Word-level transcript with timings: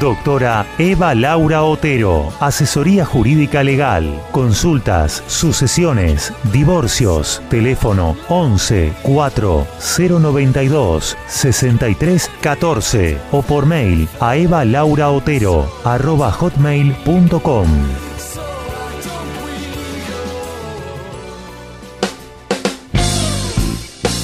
Doctora 0.00 0.66
Eva 0.78 1.14
Laura 1.14 1.62
Otero, 1.62 2.32
Asesoría 2.40 3.04
Jurídica 3.04 3.62
Legal, 3.62 4.22
Consultas, 4.30 5.22
Sucesiones, 5.26 6.32
Divorcios, 6.52 7.42
teléfono 7.48 8.16
11 8.28 8.92
4 9.02 9.66
092 9.98 11.16
63 11.26 12.30
14 12.40 13.18
o 13.32 13.42
por 13.42 13.66
mail 13.66 14.08
a 14.20 14.36
evalauraotero 14.36 15.70
arroba 15.84 16.30
hotmail.com. 16.30 17.66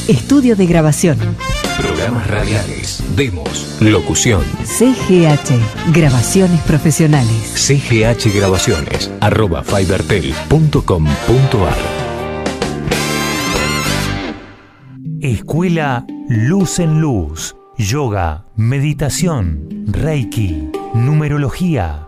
Estudio 0.09 0.57
de 0.57 0.67
grabación. 0.67 1.19
Programas 1.79 2.27
radiales, 2.27 3.03
demos, 3.15 3.77
locución. 3.81 4.43
CGH, 4.65 5.93
grabaciones 5.93 6.61
profesionales. 6.63 7.53
CGH 7.55 8.35
Grabaciones, 8.35 9.13
arroba 9.21 9.63
fibertel.com.ar. 9.63 11.79
Escuela 15.21 16.05
Luz 16.29 16.81
en 16.81 17.01
Luz, 17.01 17.55
Yoga, 17.77 18.47
Meditación, 18.57 19.85
Reiki, 19.87 20.71
Numerología, 20.95 22.08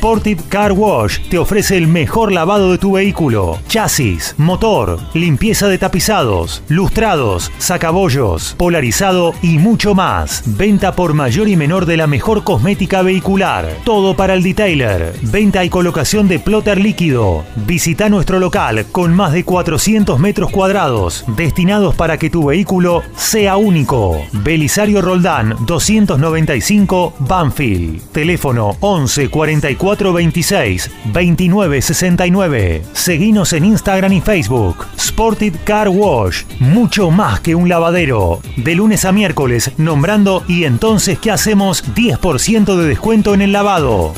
Sportive 0.00 0.42
Car 0.48 0.72
Wash 0.72 1.18
te 1.28 1.36
ofrece 1.36 1.76
el 1.76 1.86
mejor 1.86 2.32
lavado 2.32 2.72
de 2.72 2.78
tu 2.78 2.92
vehículo. 2.92 3.58
Chasis, 3.68 4.34
motor, 4.38 4.98
limpieza 5.12 5.68
de 5.68 5.76
tapizados, 5.76 6.62
lustrados, 6.68 7.52
sacabollos, 7.58 8.54
polarizado 8.56 9.34
y 9.42 9.58
mucho 9.58 9.94
más. 9.94 10.42
Venta 10.46 10.96
por 10.96 11.12
mayor 11.12 11.48
y 11.48 11.56
menor 11.56 11.84
de 11.84 11.98
la 11.98 12.06
mejor 12.06 12.44
cosmética 12.44 13.02
vehicular. 13.02 13.68
Todo 13.84 14.16
para 14.16 14.32
el 14.32 14.42
detailer. 14.42 15.12
Venta 15.20 15.66
y 15.66 15.68
colocación 15.68 16.28
de 16.28 16.38
plotter 16.38 16.80
líquido. 16.80 17.44
Visita 17.66 18.08
nuestro 18.08 18.38
local 18.38 18.86
con 18.90 19.14
más 19.14 19.34
de 19.34 19.44
400 19.44 20.18
metros 20.18 20.50
cuadrados 20.50 21.26
destinados 21.36 21.94
para 21.94 22.16
que 22.16 22.30
tu 22.30 22.46
vehículo 22.46 23.02
sea 23.16 23.58
único. 23.58 24.22
Belisario 24.32 25.02
Roldán 25.02 25.56
295 25.66 27.16
Banfield. 27.18 28.00
Teléfono 28.12 28.78
11 28.80 29.28
44 29.28 29.89
26 29.96 30.90
29 31.12 31.82
69. 31.82 32.82
Seguinos 32.92 33.52
en 33.52 33.64
Instagram 33.64 34.12
y 34.12 34.20
Facebook. 34.20 34.86
Sported 34.96 35.54
Car 35.64 35.88
Wash. 35.88 36.44
Mucho 36.60 37.10
más 37.10 37.40
que 37.40 37.54
un 37.54 37.68
lavadero. 37.68 38.40
De 38.56 38.74
lunes 38.74 39.04
a 39.04 39.12
miércoles, 39.12 39.72
nombrando 39.76 40.44
y 40.48 40.64
entonces, 40.64 41.18
¿qué 41.18 41.30
hacemos? 41.30 41.84
10% 41.94 42.76
de 42.76 42.86
descuento 42.86 43.34
en 43.34 43.42
el 43.42 43.52
lavado. 43.52 44.14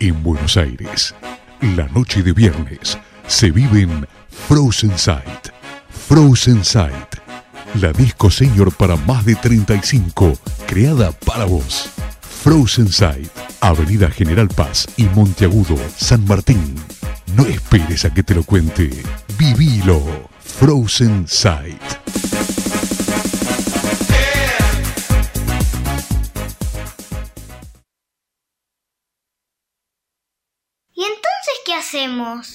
En 0.00 0.22
Buenos 0.22 0.56
Aires, 0.56 1.14
la 1.76 1.86
noche 1.88 2.22
de 2.22 2.32
viernes 2.32 2.98
se 3.26 3.50
vive 3.50 3.82
en 3.82 4.06
Frozen 4.28 4.96
Sight. 4.98 5.48
Frozen 5.88 6.64
Sight, 6.64 7.16
la 7.80 7.92
disco 7.92 8.30
senior 8.30 8.72
para 8.72 8.96
más 8.96 9.24
de 9.24 9.34
35, 9.34 10.38
creada 10.66 11.12
para 11.12 11.44
vos. 11.44 11.90
Frozen 12.42 12.92
Sight, 12.92 13.30
Avenida 13.60 14.10
General 14.10 14.48
Paz 14.48 14.86
y 14.96 15.04
Monteagudo, 15.04 15.76
San 15.96 16.24
Martín. 16.26 16.76
No 17.36 17.44
esperes 17.46 18.04
a 18.04 18.12
que 18.12 18.22
te 18.22 18.34
lo 18.34 18.44
cuente. 18.44 18.90
Vivilo. 19.38 20.02
Frozen 20.40 21.26
Sight. 21.26 21.82
¿Y 30.94 31.02
entonces 31.02 31.54
qué 31.64 31.74
hacemos? 31.74 32.54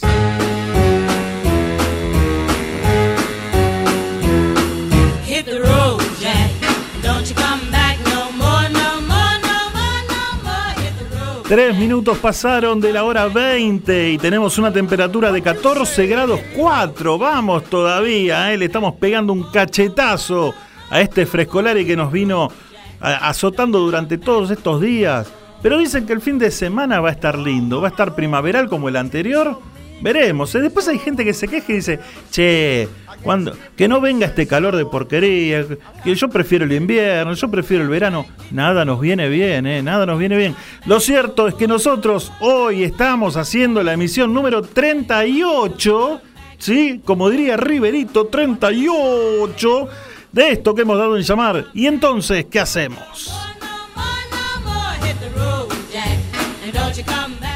Hit 5.40 5.46
the 5.46 5.60
road, 5.62 6.02
Jack. 6.20 6.52
Don't 7.02 7.26
you 7.26 7.34
come 7.34 7.72
back 7.72 7.98
no 8.08 8.30
more, 8.34 8.68
no 8.72 9.00
more, 9.08 9.40
no 9.40 9.70
more, 9.72 10.02
no 10.10 10.44
more. 10.44 10.74
Hit 10.82 10.94
the 11.00 11.16
road. 11.16 11.44
Tres 11.48 11.78
minutos 11.78 12.18
pasaron 12.18 12.82
de 12.82 12.92
la 12.92 13.06
hora 13.06 13.28
20 13.28 14.10
y 14.12 14.18
tenemos 14.18 14.58
una 14.58 14.74
temperatura 14.74 15.32
de 15.32 15.42
14 15.42 16.08
grados 16.08 16.42
4. 16.58 17.18
Vamos 17.18 17.64
todavía, 17.64 18.52
¿eh? 18.52 18.58
le 18.58 18.66
estamos 18.66 18.96
pegando 18.96 19.32
un 19.32 19.44
cachetazo 19.44 20.54
a 20.90 21.00
este 21.00 21.26
frescolari 21.26 21.86
que 21.86 21.96
nos 21.96 22.12
vino 22.12 22.52
azotando 23.00 23.80
durante 23.80 24.18
todos 24.18 24.52
estos 24.52 24.82
días. 24.82 25.32
Pero 25.62 25.78
dicen 25.78 26.06
que 26.06 26.12
el 26.12 26.20
fin 26.20 26.38
de 26.38 26.52
semana 26.52 27.00
va 27.00 27.08
a 27.08 27.14
estar 27.14 27.40
lindo, 27.40 27.80
va 27.80 27.88
a 27.88 27.92
estar 27.92 28.14
primaveral 28.14 28.68
como 28.68 28.90
el 28.90 28.98
anterior. 28.98 29.58
Veremos. 30.02 30.54
¿eh? 30.56 30.62
Después 30.62 30.88
hay 30.88 31.00
gente 31.00 31.26
que 31.26 31.34
se 31.34 31.48
queja 31.48 31.72
y 31.72 31.76
dice, 31.76 32.00
che, 32.32 32.88
cuando, 33.22 33.54
que 33.76 33.88
no 33.88 34.00
venga 34.00 34.28
este 34.28 34.48
calor 34.48 34.76
de 34.76 34.86
porquería, 34.86 35.66
que 36.04 36.16
yo 36.16 36.30
prefiero 36.30 36.66
el 36.66 36.72
invierno, 36.72 37.34
yo 37.34 37.50
prefiero 37.50 37.84
el 37.84 37.90
verano. 37.90 38.26
Nada 38.52 38.86
nos 38.86 39.02
viene 39.02 39.28
bien, 39.30 39.66
¿eh? 39.66 39.82
Nada 39.82 40.06
nos 40.06 40.20
viene 40.20 40.38
bien. 40.38 40.56
Lo 40.86 41.00
cierto 41.00 41.48
es 41.48 41.56
que 41.56 41.68
nosotros 41.68 42.32
hoy 42.40 42.84
estamos 42.84 43.36
haciendo 43.38 43.84
la 43.84 43.94
emisión 43.94 44.34
número 44.34 44.62
38, 44.62 46.22
¿sí? 46.58 47.02
Como 47.04 47.30
diría 47.30 47.58
Riverito, 47.58 48.28
38 48.28 49.90
de 50.32 50.52
esto 50.52 50.76
que 50.76 50.84
hemos 50.84 50.98
dado 50.98 51.18
en 51.18 51.24
llamar. 51.24 51.66
Y 51.74 51.88
entonces, 51.88 52.46
¿qué 52.50 52.60
hacemos? 52.60 53.49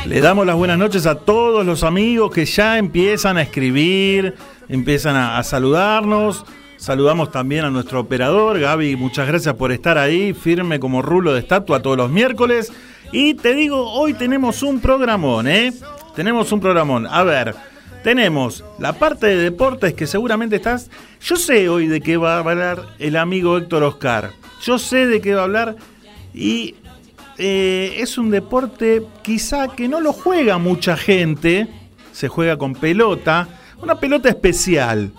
Le 0.06 0.20
damos 0.20 0.46
las 0.46 0.58
buenas 0.58 0.78
noches 0.78 1.06
a 1.06 1.16
todos 1.16 1.66
los 1.66 1.84
amigos 1.84 2.30
que 2.30 2.46
ya 2.46 2.78
empiezan 2.78 3.38
a 3.38 3.42
escribir, 3.42 4.36
empiezan 4.68 5.16
a, 5.16 5.42
saludarnos. 5.44 6.46
Saludamos 6.76 7.32
también 7.32 7.64
a 7.64 7.70
nuestro 7.70 8.02
operador, 8.02 8.60
Gaby, 8.60 8.98
muchas 8.98 9.26
gracias 9.28 9.56
por 9.56 9.72
estar 9.72 9.98
ahí, 9.98 10.34
firme 10.34 10.78
como 10.82 11.02
rulo 11.02 11.34
de 11.34 11.40
estatua 11.40 11.82
todos 11.82 11.96
los 11.96 12.10
miércoles. 12.10 12.74
Y 13.14 13.36
te 13.36 13.56
digo, 13.56 13.92
hoy 13.94 14.14
tenemos 14.14 14.62
un 14.62 14.82
programón, 14.82 15.48
¿eh? 15.48 15.72
Tenemos 16.16 16.52
un 16.52 16.60
programón. 16.60 17.08
A 17.08 17.24
ver, 17.24 17.56
tenemos 18.04 18.66
la 18.80 18.92
parte 18.92 19.28
de 19.28 19.38
deportes 19.38 19.94
que 19.94 20.06
seguramente 20.06 20.58
estás... 20.58 20.92
Yo 21.22 21.38
sé 21.38 21.70
hoy 21.70 21.88
de 21.88 22.02
qué 22.02 22.18
va 22.18 22.36
a 22.36 22.40
hablar 22.40 22.84
el 23.00 23.16
amigo 23.16 23.58
Héctor 23.58 23.84
Oscar. 23.84 24.32
Yo 24.62 24.78
sé 24.78 25.08
de 25.08 25.22
qué 25.22 25.34
va 25.34 25.42
a 25.42 25.46
hablar 25.46 25.76
y 26.34 26.76
eh, 27.38 27.96
es 27.98 28.18
un 28.18 28.30
deporte 28.30 29.04
quizá 29.22 29.68
que 29.70 29.88
no 29.88 30.02
lo 30.02 30.14
juega 30.14 30.58
mucha 30.58 30.96
gente, 30.98 31.68
se 32.12 32.28
juega 32.28 32.58
con 32.58 32.74
pelota, 32.74 33.48
una 33.82 34.00
pelota 34.00 34.30
especial. 34.30 35.12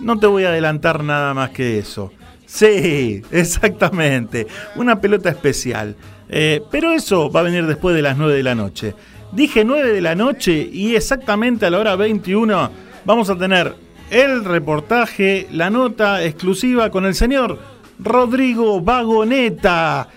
No 0.00 0.18
te 0.18 0.26
voy 0.26 0.44
a 0.44 0.48
adelantar 0.48 1.04
nada 1.04 1.34
más 1.34 1.50
que 1.50 1.78
eso. 1.78 2.12
Sí, 2.46 3.22
exactamente, 3.30 4.46
una 4.76 5.00
pelota 5.00 5.30
especial. 5.30 5.96
Eh, 6.28 6.62
pero 6.70 6.92
eso 6.92 7.30
va 7.30 7.40
a 7.40 7.44
venir 7.44 7.66
después 7.66 7.94
de 7.94 8.02
las 8.02 8.16
9 8.16 8.34
de 8.34 8.42
la 8.42 8.54
noche. 8.54 8.94
Dije 9.32 9.64
9 9.64 9.92
de 9.92 10.00
la 10.00 10.14
noche 10.14 10.68
y 10.72 10.94
exactamente 10.94 11.66
a 11.66 11.70
la 11.70 11.78
hora 11.78 11.96
21 11.96 12.70
vamos 13.04 13.30
a 13.30 13.36
tener 13.36 13.74
el 14.10 14.44
reportaje, 14.44 15.46
la 15.50 15.70
nota 15.70 16.22
exclusiva 16.22 16.90
con 16.90 17.06
el 17.06 17.14
señor 17.14 17.58
Rodrigo 17.98 18.80
Vagoneta, 18.80 20.08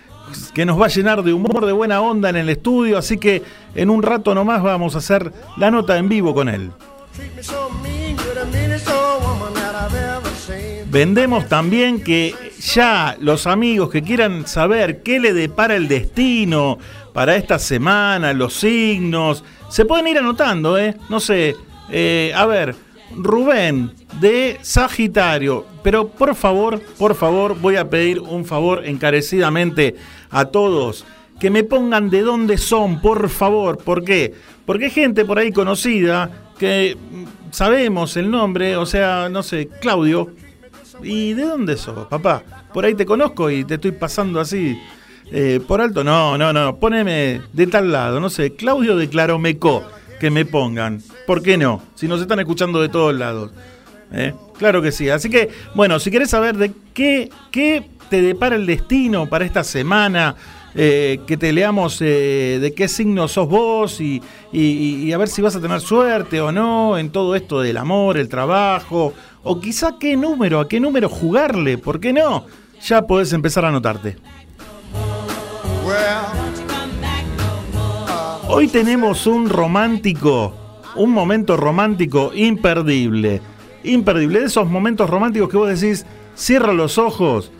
que 0.54 0.66
nos 0.66 0.80
va 0.80 0.86
a 0.86 0.90
llenar 0.90 1.24
de 1.24 1.34
humor, 1.34 1.66
de 1.66 1.72
buena 1.72 2.02
onda 2.02 2.30
en 2.30 2.36
el 2.36 2.50
estudio, 2.50 2.98
así 2.98 3.18
que 3.18 3.44
en 3.76 3.90
un 3.90 4.04
rato 4.04 4.34
nomás 4.34 4.62
vamos 4.64 4.96
a 4.96 5.00
hacer 5.00 5.32
la 5.58 5.72
nota 5.72 5.98
en 5.98 6.10
vivo 6.10 6.34
con 6.34 6.50
él. 6.50 6.72
Vendemos 10.88 11.50
también 11.50 12.02
que 12.02 12.34
ya 12.62 13.18
los 13.20 13.48
amigos 13.48 13.90
que 13.90 14.02
quieran 14.02 14.48
saber 14.48 15.04
qué 15.04 15.20
le 15.20 15.34
depara 15.34 15.76
el 15.76 15.90
destino 15.90 16.78
para 17.14 17.36
esta 17.36 17.60
semana, 17.60 18.32
los 18.34 18.54
signos, 18.54 19.44
se 19.70 19.84
pueden 19.86 20.08
ir 20.08 20.18
anotando, 20.18 20.78
¿eh? 20.78 20.96
No 21.10 21.20
sé, 21.20 21.56
eh, 21.90 22.32
a 22.36 22.46
ver, 22.46 22.76
Rubén 23.16 23.92
de 24.20 24.58
Sagitario, 24.62 25.66
pero 25.84 26.08
por 26.08 26.36
favor, 26.36 26.82
por 26.98 27.16
favor, 27.16 27.60
voy 27.60 27.76
a 27.76 27.90
pedir 27.90 28.20
un 28.20 28.46
favor 28.46 28.86
encarecidamente 28.86 29.96
a 30.36 30.46
todos 30.46 31.06
que 31.40 31.50
me 31.50 31.64
pongan 31.64 32.10
de 32.10 32.22
dónde 32.22 32.58
son, 32.58 33.02
por 33.02 33.30
favor. 33.30 33.78
¿Por 33.78 34.04
qué? 34.04 34.34
Porque 34.66 34.86
hay 34.86 34.92
gente 34.92 35.24
por 35.26 35.40
ahí 35.40 35.52
conocida 35.52 36.30
que 36.58 36.98
mm, 36.98 37.52
sabemos 37.52 38.18
el 38.18 38.30
nombre, 38.30 38.76
o 38.76 38.86
sea, 38.86 39.30
no 39.30 39.44
sé, 39.44 39.70
Claudio. 39.82 40.30
¿Y 41.04 41.34
de 41.34 41.44
dónde 41.44 41.78
sos, 41.78 42.08
papá? 42.08 42.44
Por 42.74 42.86
ahí 42.86 42.96
te 42.96 43.06
conozco 43.06 43.50
y 43.50 43.64
te 43.64 43.76
estoy 43.76 43.92
pasando 43.92 44.40
así 44.40 44.78
eh, 45.32 45.62
por 45.66 45.82
alto. 45.82 46.04
No, 46.04 46.38
no, 46.38 46.52
no, 46.52 46.78
poneme 46.78 47.42
de 47.54 47.68
tal 47.68 47.92
lado, 47.92 48.20
no 48.20 48.30
sé, 48.30 48.56
Claudio 48.56 48.98
de 48.98 49.10
Claromeco, 49.10 49.84
que 50.20 50.30
me 50.30 50.46
pongan. 50.46 51.02
¿Por 51.26 51.42
qué 51.42 51.58
no? 51.58 51.82
Si 51.96 52.08
nos 52.08 52.22
están 52.22 52.40
escuchando 52.40 52.82
de 52.82 52.90
todos 52.90 53.16
lados. 53.16 53.52
¿Eh? 54.12 54.34
Claro 54.58 54.82
que 54.82 54.92
sí. 54.92 55.10
Así 55.10 55.30
que, 55.30 55.50
bueno, 55.74 56.00
si 56.00 56.12
querés 56.12 56.30
saber 56.30 56.56
de 56.56 56.72
qué, 56.94 57.30
qué 57.52 57.84
te 58.10 58.22
depara 58.22 58.56
el 58.56 58.66
destino 58.66 59.28
para 59.28 59.46
esta 59.46 59.64
semana, 59.64 60.36
eh, 60.76 61.20
que 61.26 61.38
te 61.38 61.54
leamos 61.54 62.02
eh, 62.02 62.60
de 62.62 62.74
qué 62.74 62.88
signo 62.88 63.28
sos 63.28 63.48
vos 63.48 64.02
y, 64.02 64.22
y- 64.52 65.12
a 65.14 65.18
ver 65.18 65.28
si 65.30 65.42
vas 65.42 65.56
a 65.56 65.62
tener 65.62 65.80
suerte 65.80 66.42
o 66.42 66.52
no 66.52 66.98
en 66.98 67.10
todo 67.12 67.36
esto 67.36 67.62
del 67.62 67.78
amor, 67.78 68.18
el 68.18 68.28
trabajo, 68.28 69.14
o 69.44 69.60
quizá 69.60 69.96
qué 70.00 70.18
número, 70.18 70.60
a 70.60 70.68
qué 70.68 70.80
número 70.80 71.08
jugarle, 71.08 71.78
¿por 71.78 72.00
qué 72.00 72.12
no? 72.12 72.46
Ya 72.86 73.08
podés 73.08 73.32
empezar 73.34 73.64
a 73.66 73.70
anotarte. 73.70 74.18
Hoy 78.48 78.68
tenemos 78.68 79.26
un 79.28 79.50
romántico, 79.50 80.54
un 80.96 81.12
momento 81.12 81.58
romántico 81.58 82.32
imperdible. 82.34 83.42
Imperdible, 83.84 84.40
de 84.42 84.46
esos 84.46 84.68
momentos 84.70 85.10
románticos 85.10 85.50
que 85.50 85.58
vos 85.58 85.80
decís, 85.80 86.06
cierro 86.38 86.74
los 86.74 86.98
ojos 86.98 87.52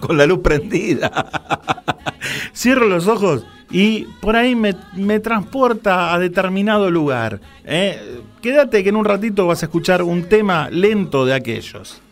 con 0.00 0.16
la 0.16 0.26
luz 0.26 0.40
prendida. 0.40 1.10
Cierro 2.54 2.86
los 2.86 3.06
ojos 3.06 3.44
y 3.70 4.04
por 4.20 4.36
ahí 4.36 4.54
me, 4.54 4.74
me 4.96 5.20
transporta 5.20 6.12
a 6.12 6.18
determinado 6.18 6.90
lugar. 6.90 7.40
¿eh? 7.64 8.20
Quédate 8.42 8.82
que 8.82 8.88
en 8.88 8.96
un 8.96 9.04
ratito 9.04 9.46
vas 9.46 9.62
a 9.62 9.66
escuchar 9.66 10.02
un 10.02 10.24
tema 10.24 10.68
lento 10.70 11.24
de 11.24 11.34
aquellos. 11.34 12.02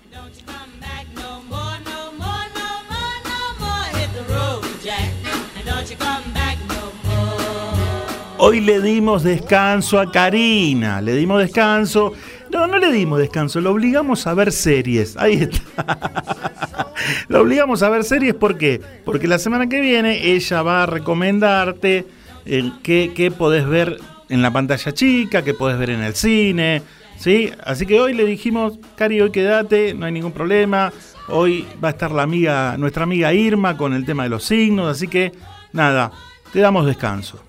Hoy 8.41 8.61
le 8.61 8.81
dimos 8.81 9.25
descanso 9.25 9.99
a 9.99 10.13
Karina, 10.13 11.01
le 11.01 11.17
dimos 11.17 11.41
descanso. 11.41 12.13
No, 12.51 12.67
no 12.67 12.79
le 12.79 12.93
dimos 12.93 13.19
descanso, 13.19 13.61
lo 13.61 13.73
obligamos 13.73 14.27
a 14.27 14.35
ver 14.35 14.53
series. 14.53 15.17
Ahí 15.17 15.35
está. 15.35 16.93
lo 17.29 17.41
obligamos 17.41 17.83
a 17.83 17.89
ver 17.91 18.05
series, 18.05 18.35
¿por 18.35 18.57
qué? 18.59 18.81
Porque 19.05 19.29
la 19.29 19.39
semana 19.39 19.69
que 19.69 19.81
viene 19.81 20.33
ella 20.33 20.63
va 20.63 20.83
a 20.83 20.87
recomendarte 20.87 22.07
eh, 22.47 22.73
qué, 22.83 23.13
qué 23.15 23.31
podés 23.31 23.67
ver 23.67 23.99
en 24.29 24.43
la 24.43 24.51
pantalla 24.51 24.93
chica, 24.93 25.43
qué 25.43 25.55
podés 25.55 25.79
ver 25.79 25.91
en 25.91 26.03
el 26.03 26.15
cine. 26.15 26.83
¿sí? 27.19 27.51
Así 27.65 27.87
que 27.87 28.01
hoy 28.01 28.15
le 28.15 28.25
dijimos, 28.25 28.79
Cari, 28.97 29.21
hoy 29.21 29.31
quédate, 29.31 29.95
no 29.95 30.07
hay 30.07 30.13
ningún 30.13 30.33
problema. 30.33 30.93
Hoy 31.29 31.67
va 31.83 31.89
a 31.89 31.91
estar 31.91 32.11
la 32.11 32.23
amiga, 32.23 32.77
nuestra 32.79 33.03
amiga 33.03 33.35
Irma 33.35 33.77
con 33.77 33.93
el 33.93 34.07
tema 34.07 34.23
de 34.23 34.31
los 34.31 34.45
signos, 34.45 34.89
así 34.89 35.09
que 35.09 35.33
nada, 35.73 36.11
te 36.53 36.61
damos 36.61 36.87
descanso. 36.87 37.43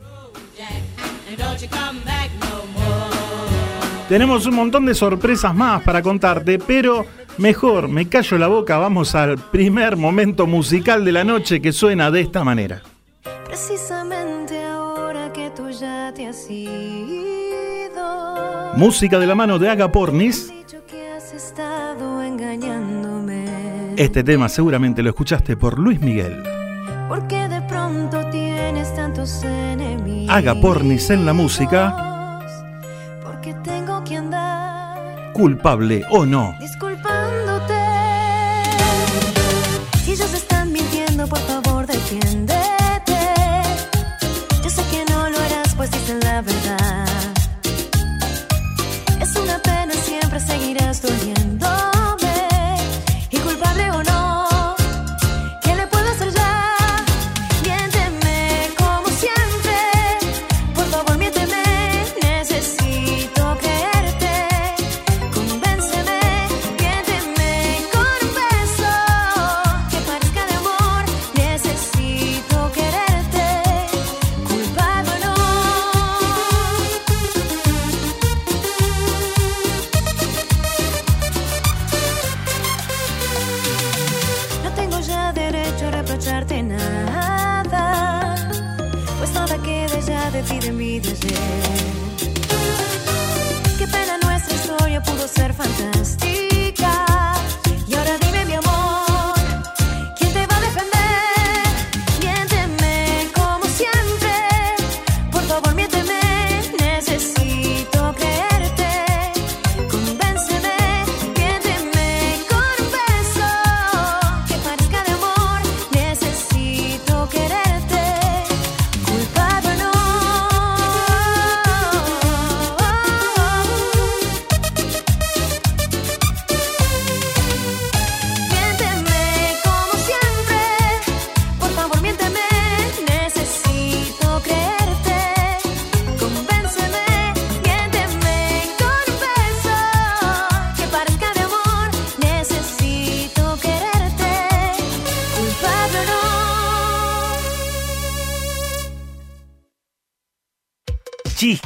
Tenemos 4.10 4.48
un 4.48 4.56
montón 4.56 4.88
de 4.88 4.96
sorpresas 4.96 5.54
más 5.54 5.84
para 5.84 6.02
contarte, 6.02 6.58
pero 6.58 7.06
mejor 7.38 7.88
me 7.88 8.10
callo 8.10 8.40
la 8.40 8.48
boca, 8.48 8.80
vamos 8.80 9.14
al 9.14 9.38
primer 9.38 9.98
momento 9.98 10.48
musical 10.48 11.06
de 11.06 11.12
la 11.12 11.24
noche 11.24 11.62
que 11.62 11.72
suena 11.72 12.10
de 12.10 12.22
esta 12.22 12.44
manera. 12.44 12.82
Precisamente 13.46 14.64
ahora 14.64 15.32
que 15.32 15.52
tú 15.52 15.70
ya 15.70 16.12
te 16.12 16.26
has 16.26 16.50
ido. 16.50 18.02
Música 18.76 19.20
de 19.20 19.28
la 19.28 19.36
mano 19.36 19.60
de 19.60 19.70
Aga 19.70 19.92
Pornis. 19.92 20.52
Este 23.96 24.24
tema 24.24 24.50
seguramente 24.50 25.04
lo 25.04 25.10
escuchaste 25.10 25.56
por 25.56 25.78
Luis 25.78 26.02
Miguel. 26.02 26.42
Porque 27.08 27.48
de 27.48 27.62
pronto 27.62 28.28
tienes 28.32 28.92
tantos 28.96 29.44
enemigos. 29.44 30.36
Haga 30.36 30.56
pornis 30.56 31.12
en 31.12 31.28
la 31.28 31.34
música. 31.34 32.09
Culpable 35.40 36.04
o 36.10 36.26
no. 36.26 36.54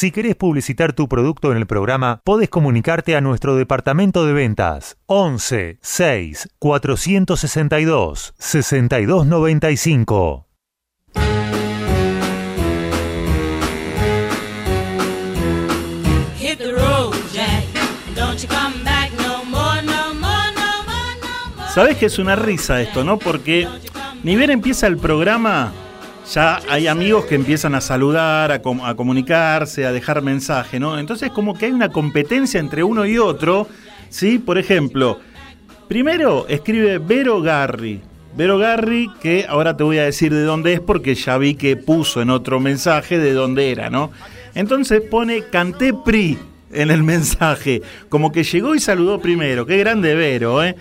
Si 0.00 0.12
querés 0.12 0.34
publicitar 0.34 0.94
tu 0.94 1.08
producto 1.08 1.52
en 1.52 1.58
el 1.58 1.66
programa, 1.66 2.22
podés 2.24 2.48
comunicarte 2.48 3.16
a 3.16 3.20
nuestro 3.20 3.56
departamento 3.56 4.24
de 4.24 4.32
ventas 4.32 4.96
11 5.04 5.78
6 5.82 6.48
462 6.58 8.32
6295. 8.38 10.46
Hit 16.38 16.56
the 16.56 16.72
road, 16.72 17.14
Jack. 17.34 17.66
Don't 18.16 18.40
you 18.40 18.48
come 18.48 18.82
back 18.82 19.10
no 19.18 19.44
more, 19.44 19.82
no 19.82 20.14
more, 20.14 20.50
no 20.54 20.82
more, 20.86 21.14
no 21.20 21.28
more. 21.58 21.68
Sabés 21.74 21.98
que 21.98 22.06
es 22.06 22.18
una 22.18 22.36
risa 22.36 22.80
esto, 22.80 23.04
¿no? 23.04 23.18
Porque 23.18 23.68
ni 24.22 24.34
bien 24.34 24.50
empieza 24.50 24.86
el 24.86 24.96
programa, 24.96 25.74
ya 26.32 26.60
hay 26.68 26.86
amigos 26.86 27.24
que 27.24 27.34
empiezan 27.34 27.74
a 27.74 27.80
saludar, 27.80 28.52
a, 28.52 28.62
com- 28.62 28.84
a 28.84 28.94
comunicarse, 28.94 29.86
a 29.86 29.92
dejar 29.92 30.22
mensaje, 30.22 30.78
¿no? 30.78 30.98
Entonces 30.98 31.30
como 31.30 31.54
que 31.54 31.66
hay 31.66 31.72
una 31.72 31.88
competencia 31.90 32.60
entre 32.60 32.82
uno 32.84 33.04
y 33.06 33.18
otro, 33.18 33.66
¿sí? 34.08 34.38
Por 34.38 34.58
ejemplo, 34.58 35.18
primero 35.88 36.46
escribe 36.48 36.98
Vero 36.98 37.40
Garri. 37.40 38.00
Vero 38.36 38.58
Garri, 38.58 39.10
que 39.20 39.44
ahora 39.48 39.76
te 39.76 39.82
voy 39.82 39.98
a 39.98 40.04
decir 40.04 40.32
de 40.32 40.44
dónde 40.44 40.72
es 40.74 40.80
porque 40.80 41.16
ya 41.16 41.36
vi 41.36 41.56
que 41.56 41.76
puso 41.76 42.22
en 42.22 42.30
otro 42.30 42.60
mensaje 42.60 43.18
de 43.18 43.32
dónde 43.32 43.72
era, 43.72 43.90
¿no? 43.90 44.12
Entonces 44.54 45.00
pone 45.00 45.42
Canté 45.50 45.92
Pri 45.92 46.38
en 46.72 46.92
el 46.92 47.02
mensaje, 47.02 47.82
como 48.08 48.30
que 48.30 48.44
llegó 48.44 48.76
y 48.76 48.80
saludó 48.80 49.20
primero. 49.20 49.66
Qué 49.66 49.78
grande 49.78 50.14
Vero, 50.14 50.62
¿eh? 50.62 50.76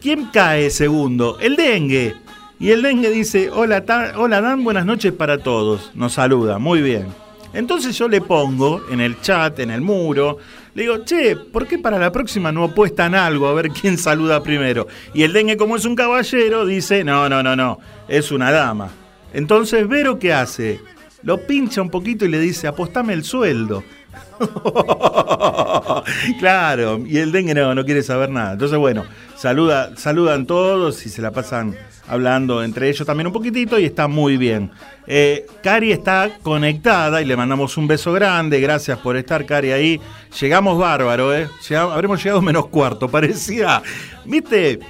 ¿Quién 0.00 0.26
cae 0.32 0.70
segundo? 0.70 1.38
El 1.40 1.56
dengue. 1.56 2.14
Y 2.60 2.70
el 2.72 2.82
dengue 2.82 3.10
dice, 3.10 3.50
hola, 3.50 3.84
hola 4.16 4.40
Dan, 4.40 4.64
buenas 4.64 4.84
noches 4.84 5.12
para 5.12 5.38
todos. 5.38 5.92
Nos 5.94 6.14
saluda, 6.14 6.58
muy 6.58 6.82
bien. 6.82 7.06
Entonces 7.52 7.96
yo 7.96 8.08
le 8.08 8.20
pongo 8.20 8.82
en 8.90 9.00
el 9.00 9.20
chat, 9.20 9.60
en 9.60 9.70
el 9.70 9.80
muro, 9.80 10.38
le 10.74 10.82
digo, 10.82 11.04
che, 11.04 11.36
¿por 11.36 11.66
qué 11.66 11.78
para 11.78 11.98
la 11.98 12.10
próxima 12.12 12.50
no 12.52 12.64
apuestan 12.64 13.14
algo 13.14 13.46
a 13.46 13.54
ver 13.54 13.70
quién 13.70 13.96
saluda 13.96 14.42
primero? 14.42 14.88
Y 15.14 15.22
el 15.22 15.32
dengue, 15.32 15.56
como 15.56 15.76
es 15.76 15.84
un 15.84 15.94
caballero, 15.94 16.66
dice, 16.66 17.04
no, 17.04 17.28
no, 17.28 17.42
no, 17.42 17.54
no, 17.54 17.78
es 18.08 18.32
una 18.32 18.50
dama. 18.50 18.90
Entonces 19.32 19.86
Vero, 19.88 20.18
¿qué 20.18 20.32
hace? 20.32 20.80
Lo 21.22 21.46
pincha 21.46 21.80
un 21.80 21.90
poquito 21.90 22.24
y 22.24 22.28
le 22.28 22.40
dice, 22.40 22.66
apostame 22.66 23.12
el 23.12 23.22
sueldo. 23.24 23.84
claro, 26.38 27.00
y 27.06 27.18
el 27.18 27.32
dengue 27.32 27.54
no, 27.54 27.74
no 27.74 27.84
quiere 27.84 28.02
saber 28.02 28.30
nada. 28.30 28.52
Entonces, 28.52 28.78
bueno, 28.78 29.04
saluda, 29.36 29.96
saludan 29.96 30.46
todos 30.46 31.04
y 31.06 31.08
se 31.08 31.22
la 31.22 31.30
pasan 31.30 31.76
hablando 32.08 32.62
entre 32.62 32.88
ellos 32.88 33.06
también 33.06 33.26
un 33.26 33.32
poquitito 33.32 33.78
y 33.78 33.84
está 33.84 34.08
muy 34.08 34.36
bien. 34.36 34.70
Eh, 35.06 35.46
Cari 35.62 35.92
está 35.92 36.30
conectada 36.42 37.20
y 37.22 37.24
le 37.24 37.36
mandamos 37.36 37.76
un 37.76 37.86
beso 37.86 38.12
grande. 38.12 38.60
Gracias 38.60 38.98
por 38.98 39.16
estar, 39.16 39.44
Cari, 39.46 39.72
ahí. 39.72 40.00
Llegamos 40.40 40.78
bárbaro, 40.78 41.34
¿eh? 41.34 41.48
Habremos 41.76 42.22
llegado 42.22 42.42
menos 42.42 42.66
cuarto. 42.68 43.08
Parecía, 43.10 43.82
¿viste 44.24 44.80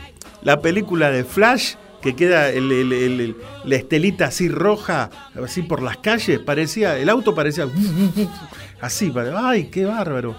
la 0.42 0.60
película 0.60 1.10
de 1.10 1.24
Flash? 1.24 1.74
Que 2.00 2.14
queda 2.14 2.48
el- 2.50 2.70
el- 2.70 2.92
el- 2.92 3.36
la 3.64 3.74
estelita 3.74 4.26
así 4.26 4.48
roja, 4.48 5.10
así 5.44 5.62
por 5.62 5.82
las 5.82 5.96
calles. 5.96 6.38
Parecía, 6.38 6.96
el 6.96 7.08
auto 7.08 7.34
parecía 7.34 7.66
así. 8.80 9.12
¡Ay, 9.36 9.64
qué 9.64 9.84
bárbaro! 9.84 10.36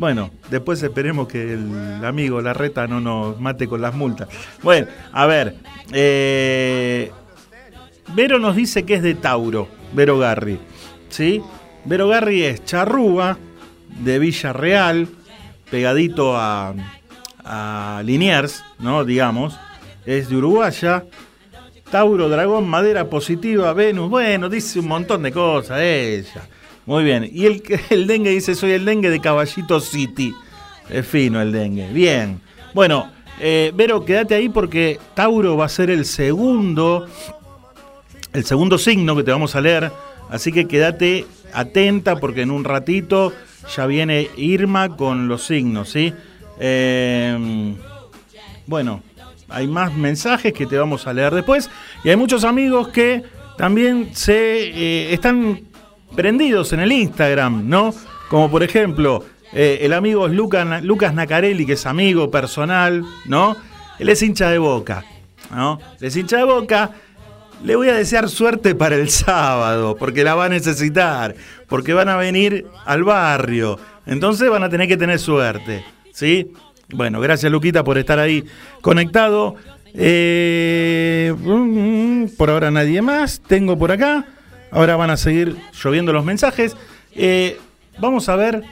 Bueno, 0.00 0.30
después 0.50 0.82
esperemos 0.82 1.28
que 1.28 1.52
el 1.52 2.02
amigo 2.06 2.40
la 2.40 2.54
reta 2.54 2.86
no 2.86 3.02
nos 3.02 3.38
mate 3.38 3.68
con 3.68 3.82
las 3.82 3.94
multas. 3.94 4.28
Bueno, 4.62 4.86
a 5.12 5.26
ver. 5.26 5.56
eh, 5.92 7.12
Vero 8.14 8.38
nos 8.38 8.56
dice 8.56 8.86
que 8.86 8.94
es 8.94 9.02
de 9.02 9.14
Tauro, 9.14 9.68
Vero 9.92 10.18
Garri. 10.18 10.58
¿Sí? 11.10 11.42
Vero 11.84 12.08
Garri 12.08 12.44
es 12.44 12.64
charrúa 12.64 13.36
de 14.02 14.18
Villarreal, 14.18 15.06
pegadito 15.70 16.34
a, 16.34 16.72
a 17.44 18.00
Liniers, 18.02 18.64
¿no? 18.78 19.04
Digamos. 19.04 19.58
Es 20.06 20.30
de 20.30 20.36
Uruguaya. 20.38 21.04
Tauro, 21.90 22.30
dragón, 22.30 22.66
madera 22.66 23.04
positiva, 23.10 23.74
Venus. 23.74 24.08
Bueno, 24.08 24.48
dice 24.48 24.80
un 24.80 24.88
montón 24.88 25.24
de 25.24 25.30
cosas 25.30 25.78
ella. 25.82 26.48
Muy 26.86 27.04
bien. 27.04 27.28
Y 27.32 27.46
el, 27.46 27.62
el 27.90 28.06
dengue 28.06 28.30
dice, 28.30 28.54
soy 28.54 28.72
el 28.72 28.84
dengue 28.84 29.10
de 29.10 29.20
Caballito 29.20 29.80
City. 29.80 30.34
Es 30.88 31.06
fino 31.06 31.40
el 31.40 31.52
dengue. 31.52 31.88
Bien. 31.92 32.40
Bueno, 32.74 33.10
eh, 33.40 33.72
Vero, 33.74 34.04
quédate 34.04 34.34
ahí 34.34 34.48
porque 34.48 34.98
Tauro 35.14 35.56
va 35.56 35.64
a 35.64 35.68
ser 35.68 35.90
el 35.90 36.04
segundo, 36.04 37.06
el 38.32 38.44
segundo 38.44 38.76
signo 38.76 39.16
que 39.16 39.22
te 39.22 39.30
vamos 39.30 39.56
a 39.56 39.60
leer. 39.60 39.90
Así 40.28 40.52
que 40.52 40.68
quédate 40.68 41.26
atenta 41.52 42.16
porque 42.16 42.42
en 42.42 42.50
un 42.50 42.64
ratito 42.64 43.32
ya 43.74 43.86
viene 43.86 44.28
Irma 44.36 44.96
con 44.96 45.26
los 45.26 45.46
signos, 45.46 45.90
¿sí? 45.90 46.12
Eh, 46.60 47.74
bueno, 48.66 49.02
hay 49.48 49.66
más 49.66 49.94
mensajes 49.94 50.52
que 50.52 50.66
te 50.66 50.76
vamos 50.76 51.06
a 51.06 51.12
leer 51.12 51.34
después. 51.34 51.70
Y 52.04 52.10
hay 52.10 52.16
muchos 52.16 52.44
amigos 52.44 52.88
que 52.88 53.24
también 53.56 54.10
se 54.14 54.34
eh, 54.34 55.14
están 55.14 55.69
prendidos 56.14 56.72
en 56.72 56.80
el 56.80 56.92
Instagram, 56.92 57.68
¿no? 57.68 57.94
Como 58.28 58.50
por 58.50 58.62
ejemplo, 58.62 59.24
eh, 59.52 59.78
el 59.82 59.92
amigo 59.92 60.28
Luca- 60.28 60.80
Lucas 60.80 61.14
Nacarelli, 61.14 61.66
que 61.66 61.72
es 61.74 61.86
amigo 61.86 62.30
personal, 62.30 63.04
¿no? 63.26 63.56
Él 63.98 64.08
es 64.08 64.22
hincha 64.22 64.50
de 64.50 64.58
boca, 64.58 65.04
¿no? 65.54 65.78
Él 66.00 66.06
es 66.06 66.16
hincha 66.16 66.38
de 66.38 66.44
boca. 66.44 66.90
Le 67.64 67.76
voy 67.76 67.88
a 67.90 67.94
desear 67.94 68.28
suerte 68.30 68.74
para 68.74 68.96
el 68.96 69.10
sábado, 69.10 69.96
porque 69.98 70.24
la 70.24 70.34
va 70.34 70.46
a 70.46 70.48
necesitar, 70.48 71.34
porque 71.68 71.92
van 71.92 72.08
a 72.08 72.16
venir 72.16 72.66
al 72.86 73.04
barrio. 73.04 73.78
Entonces 74.06 74.48
van 74.48 74.62
a 74.62 74.68
tener 74.70 74.88
que 74.88 74.96
tener 74.96 75.18
suerte, 75.18 75.84
¿sí? 76.12 76.52
Bueno, 76.92 77.20
gracias 77.20 77.52
Luquita 77.52 77.84
por 77.84 77.98
estar 77.98 78.18
ahí 78.18 78.44
conectado. 78.80 79.56
Eh, 79.94 81.34
mm, 81.38 82.36
por 82.36 82.50
ahora 82.50 82.70
nadie 82.70 83.02
más. 83.02 83.40
Tengo 83.46 83.78
por 83.78 83.92
acá. 83.92 84.24
Ahora 84.70 84.96
van 84.96 85.10
a 85.10 85.16
seguir 85.16 85.56
lloviendo 85.82 86.12
los 86.12 86.24
mensajes. 86.24 86.76
Eh, 87.14 87.58
vamos 87.98 88.28
a 88.28 88.36
ver 88.36 88.62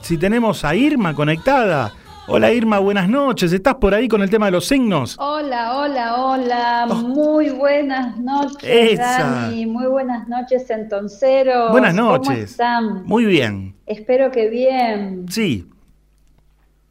si 0.00 0.16
tenemos 0.18 0.64
a 0.64 0.74
Irma 0.74 1.14
conectada. 1.14 1.92
Hola 2.28 2.50
Irma, 2.52 2.80
buenas 2.80 3.08
noches. 3.08 3.52
¿Estás 3.52 3.76
por 3.76 3.94
ahí 3.94 4.08
con 4.08 4.20
el 4.20 4.28
tema 4.30 4.46
de 4.46 4.52
los 4.52 4.66
signos? 4.66 5.16
Hola, 5.20 5.76
hola, 5.76 6.16
hola. 6.16 6.86
Muy 6.86 7.50
buenas 7.50 8.18
noches, 8.18 8.64
Oh. 8.64 8.92
Esa. 8.94 9.18
Dani. 9.22 9.66
Muy 9.66 9.86
buenas 9.86 10.26
noches, 10.26 10.68
entonceros. 10.70 11.70
Buenas 11.70 11.94
¿Cómo 11.94 12.10
noches. 12.12 12.50
están? 12.52 13.04
Muy 13.04 13.26
bien. 13.26 13.76
Espero 13.86 14.32
que 14.32 14.48
bien. 14.48 15.26
Sí. 15.30 15.68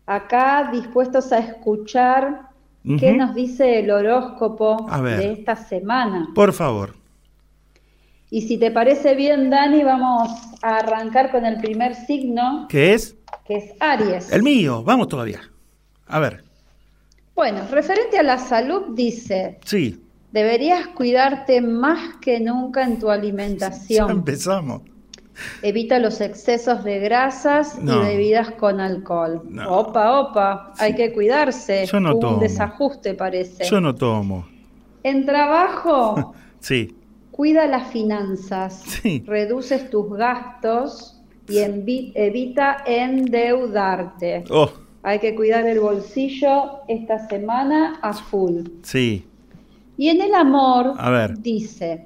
Acá 0.05 0.69
dispuestos 0.71 1.31
a 1.33 1.39
escuchar 1.39 2.41
qué 2.99 3.11
nos 3.13 3.33
dice 3.35 3.79
el 3.79 3.91
horóscopo 3.91 4.87
de 5.03 5.33
esta 5.33 5.55
semana. 5.57 6.29
Por 6.33 6.53
favor. 6.53 6.93
Y 8.35 8.41
si 8.41 8.57
te 8.57 8.69
parece 8.69 9.15
bien, 9.15 9.49
Dani, 9.49 9.81
vamos 9.85 10.29
a 10.61 10.79
arrancar 10.79 11.31
con 11.31 11.45
el 11.45 11.55
primer 11.55 11.95
signo, 11.95 12.65
¿Qué 12.67 12.93
es? 12.93 13.15
que 13.45 13.55
es 13.55 13.71
Aries. 13.79 14.29
El 14.29 14.43
mío. 14.43 14.83
Vamos 14.83 15.07
todavía. 15.07 15.39
A 16.07 16.19
ver. 16.19 16.43
Bueno, 17.33 17.61
referente 17.71 18.17
a 18.19 18.23
la 18.23 18.37
salud, 18.37 18.87
dice, 18.93 19.57
Sí. 19.63 20.03
deberías 20.33 20.87
cuidarte 20.87 21.61
más 21.61 22.17
que 22.19 22.41
nunca 22.41 22.83
en 22.83 22.99
tu 22.99 23.05
Ya 23.07 23.13
alimentación. 23.13 24.11
empezamos. 24.11 24.81
Evita 25.61 25.97
los 25.99 26.19
excesos 26.19 26.83
de 26.83 26.99
grasas 26.99 27.79
No. 27.81 28.01
y 28.03 28.05
bebidas 28.05 28.51
con 28.51 28.81
alcohol. 28.81 29.43
No. 29.49 29.69
Opa, 29.79 30.19
opa, 30.19 30.73
hay 30.77 30.93
que 30.93 31.13
cuidarse. 31.13 31.85
Yo 31.85 32.01
no 32.01 32.11
Hubo 32.11 32.19
tomo. 32.19 32.33
un 32.33 32.39
desajuste, 32.41 33.13
parece. 33.13 33.63
Yo 33.63 33.79
no 33.79 33.95
tomo. 33.95 34.45
En 35.03 35.25
trabajo, 35.25 36.33
Sí. 36.59 36.93
Cuida 37.35 37.67
las 37.67 37.87
finanzas. 37.91 38.81
Sí. 38.85 39.21
Reduces 39.27 39.89
tus 39.89 40.09
gastos 40.15 41.21
y 41.49 41.57
evita 41.57 42.77
endeudarte. 42.85 44.45
Oh, 44.49 44.71
Hay 45.03 45.19
que 45.19 45.35
cuidar 45.35 45.67
el 45.67 45.81
bolsillo 45.81 46.79
esta 46.87 47.27
semana 47.27 47.99
a 48.01 48.13
full. 48.13 48.61
sí. 48.83 49.27
Y 49.97 50.09
en 50.09 50.21
el 50.21 50.33
amor 50.33 50.93
A 50.97 51.09
ver. 51.09 51.37
dice, 51.41 52.03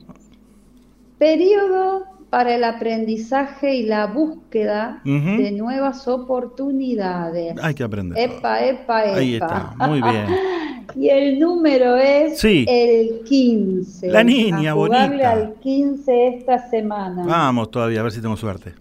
periodo 1.17 2.05
para 2.29 2.53
el 2.55 2.63
aprendizaje 2.63 3.73
y 3.75 3.83
la 3.83 4.05
búsqueda 4.05 5.01
de 5.03 5.51
nuevas 5.51 6.07
oportunidades. 6.07 7.55
Hay 7.63 7.73
que 7.73 7.83
aprender. 7.83 8.17
Epa, 8.17 8.63
epa, 8.63 9.05
epa. 9.05 9.17
Ahí 9.17 9.33
está, 9.35 9.73
muy 9.87 10.01
bien. 10.01 10.25
Y 10.95 11.09
el 11.09 11.39
número 11.39 11.95
es 11.97 12.39
Sí. 12.39 12.65
el 12.67 13.21
15. 13.23 14.07
La 14.09 14.23
niña 14.23 14.71
A 14.71 14.73
jugarle 14.75 15.07
bonita. 15.09 15.31
al 15.31 15.53
15 15.55 16.27
esta 16.27 16.69
semana. 16.69 17.25
Vamos 17.25 17.71
todavía, 17.71 17.99
a 17.99 18.03
ver 18.03 18.11
si 18.11 18.21
tengo 18.21 18.35
suerte. 18.37 18.73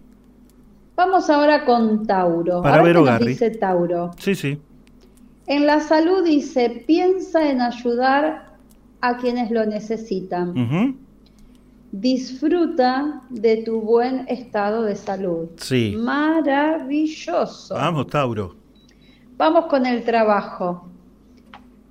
Vamos 0.95 1.29
ahora 1.29 1.63
con 1.65 2.05
Tauro. 2.05 2.61
Para 2.61 2.79
a 2.79 2.83
ver 2.83 2.95
ver 2.95 3.03
qué 3.05 3.11
nos 3.11 3.19
dice 3.25 3.49
Tauro. 3.51 4.11
Sí, 4.17 4.35
sí. 4.35 4.59
En 5.47 5.65
la 5.65 5.79
salud 5.79 6.23
dice, 6.25 6.83
piensa 6.85 7.49
en 7.49 7.61
ayudar 7.61 8.49
a 9.01 9.17
quienes 9.17 9.49
lo 9.49 9.65
necesitan. 9.65 10.49
Ujú. 10.49 10.95
Disfruta 11.91 13.21
de 13.29 13.57
tu 13.63 13.81
buen 13.81 14.25
estado 14.27 14.83
de 14.83 14.95
salud. 14.95 15.47
Sí. 15.57 15.95
Maravilloso. 15.97 17.73
Vamos, 17.75 18.07
Tauro. 18.07 18.55
Vamos 19.37 19.65
con 19.67 19.85
el 19.85 20.03
trabajo. 20.03 20.88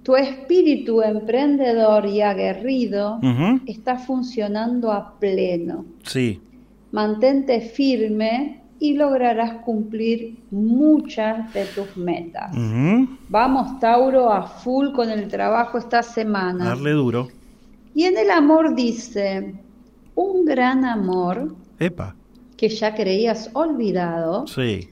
Tu 0.09 0.17
espíritu 0.17 1.03
emprendedor 1.03 2.07
y 2.07 2.23
aguerrido 2.23 3.21
está 3.67 3.99
funcionando 3.99 4.91
a 4.91 5.19
pleno. 5.21 5.85
Sí. 6.03 6.41
Mantente 6.93 7.61
firme 7.61 8.63
y 8.81 8.95
lograrás 8.95 9.57
cumplir 9.67 10.39
muchas 10.51 11.53
de 11.53 11.67
tus 11.67 11.95
metas. 11.99 12.57
Vamos, 13.29 13.79
Tauro, 13.81 14.33
a 14.33 14.45
full 14.45 14.93
con 14.93 15.11
el 15.11 15.29
trabajo 15.29 15.77
esta 15.77 16.03
semana. 16.03 16.65
Darle 16.65 16.93
duro. 16.93 17.29
Y 17.95 18.05
en 18.05 18.17
el 18.17 18.31
amor 18.31 18.75
dice, 18.75 19.57
un 20.15 20.47
gran 20.47 20.87
amor 20.87 21.55
Epa. 21.79 22.17
que 22.57 22.71
ya 22.71 22.95
creías 22.95 23.51
olvidado, 23.53 24.47
Sí. 24.47 24.89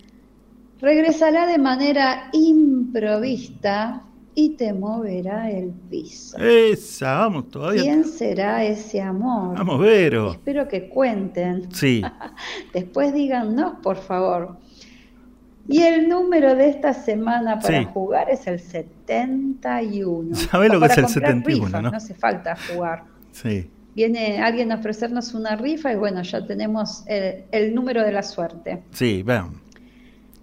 regresará 0.78 1.46
de 1.46 1.56
manera 1.56 2.28
improvista 2.34 4.02
y 4.38 4.50
te 4.50 4.72
moverá 4.74 5.50
el 5.50 5.70
piso. 5.90 6.36
Esa, 6.38 7.14
vamos 7.20 7.48
todavía. 7.50 7.82
¿Quién 7.82 8.04
será 8.04 8.62
ese 8.62 9.00
amor? 9.00 9.56
Vamos, 9.56 9.80
Vero. 9.80 10.32
Espero 10.32 10.68
que 10.68 10.88
cuenten. 10.90 11.72
Sí. 11.72 12.02
Después 12.74 13.14
díganos, 13.14 13.80
por 13.82 13.96
favor. 13.96 14.58
Y 15.68 15.82
el 15.82 16.06
número 16.08 16.54
de 16.54 16.68
esta 16.68 16.92
semana 16.92 17.58
para 17.58 17.80
Sí. 17.80 17.88
jugar 17.92 18.28
es 18.30 18.46
el 18.46 18.60
71. 18.60 20.36
¿Sabés 20.50 20.70
lo 20.70 20.80
que 20.80 20.86
es 20.86 20.98
el 20.98 21.04
comprar 21.04 21.30
71, 21.32 21.64
rifas, 21.66 21.82
no? 21.82 21.90
No 21.90 21.96
hace 21.96 22.14
falta 22.14 22.56
jugar. 22.70 23.04
Sí. 23.32 23.70
Viene 23.94 24.42
alguien 24.42 24.70
a 24.70 24.74
ofrecernos 24.74 25.32
una 25.32 25.56
rifa 25.56 25.90
y 25.92 25.96
bueno, 25.96 26.20
ya 26.22 26.46
tenemos 26.46 27.04
el, 27.06 27.44
el 27.50 27.74
número 27.74 28.02
de 28.04 28.12
la 28.12 28.22
suerte. 28.22 28.82
Sí, 28.92 29.22
vean. 29.22 29.62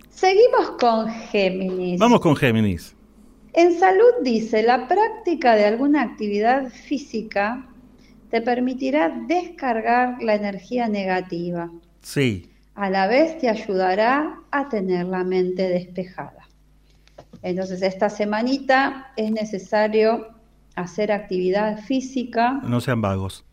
Seguimos 0.09 0.71
con 0.79 1.07
Géminis. 1.09 1.99
Vamos 1.99 2.19
con 2.21 2.35
Géminis. 2.35 2.95
En 3.53 3.77
salud 3.79 4.13
dice, 4.23 4.63
la 4.63 4.87
práctica 4.87 5.55
de 5.55 5.65
alguna 5.65 6.01
actividad 6.01 6.69
física 6.69 7.67
te 8.31 8.41
permitirá 8.41 9.09
descargar 9.27 10.21
la 10.23 10.33
energía 10.33 10.87
negativa. 10.87 11.71
Sí. 12.01 12.49
A 12.73 12.89
la 12.89 13.05
vez 13.05 13.37
te 13.37 13.49
ayudará 13.49 14.39
a 14.49 14.69
tener 14.69 15.05
la 15.05 15.23
mente 15.23 15.69
despejada. 15.69 16.47
Entonces, 17.43 17.83
esta 17.83 18.09
semanita 18.09 19.11
es 19.15 19.31
necesario 19.31 20.29
hacer 20.75 21.11
actividad 21.11 21.77
física 21.81 22.59
No 22.63 22.81
sean 22.81 23.01
vagos. 23.01 23.45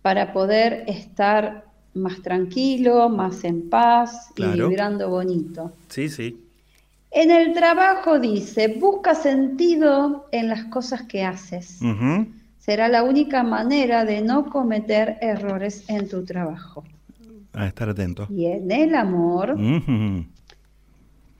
para 0.00 0.32
poder 0.32 0.84
estar 0.86 1.66
más 1.92 2.22
tranquilo, 2.22 3.08
más 3.10 3.44
en 3.44 3.68
paz 3.68 4.30
y 4.36 4.44
vibrando 4.44 5.10
bonito. 5.10 5.72
Sí, 5.88 6.08
sí. 6.08 6.43
En 7.16 7.30
el 7.30 7.52
trabajo 7.54 8.18
dice, 8.18 8.76
busca 8.80 9.14
sentido 9.14 10.26
en 10.32 10.48
las 10.48 10.64
cosas 10.64 11.02
que 11.02 11.22
haces. 11.24 11.78
Será 12.58 12.88
la 12.88 13.04
única 13.04 13.44
manera 13.44 14.04
de 14.04 14.20
no 14.20 14.50
cometer 14.50 15.18
errores 15.20 15.84
en 15.88 16.08
tu 16.08 16.24
trabajo. 16.24 16.82
A 17.52 17.68
estar 17.68 17.88
atento. 17.88 18.26
Y 18.30 18.46
en 18.46 18.68
el 18.72 18.96
amor, 18.96 19.56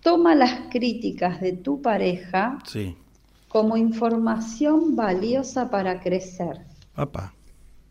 toma 0.01 0.37
las 0.37 0.53
críticas 0.71 1.41
de 1.41 1.55
tu 1.55 1.83
pareja 1.83 2.59
Sí. 2.67 2.97
como 3.49 3.77
información 3.77 4.95
valiosa 4.95 5.71
para 5.71 6.01
crecer. 6.01 6.61
Papá. 6.95 7.35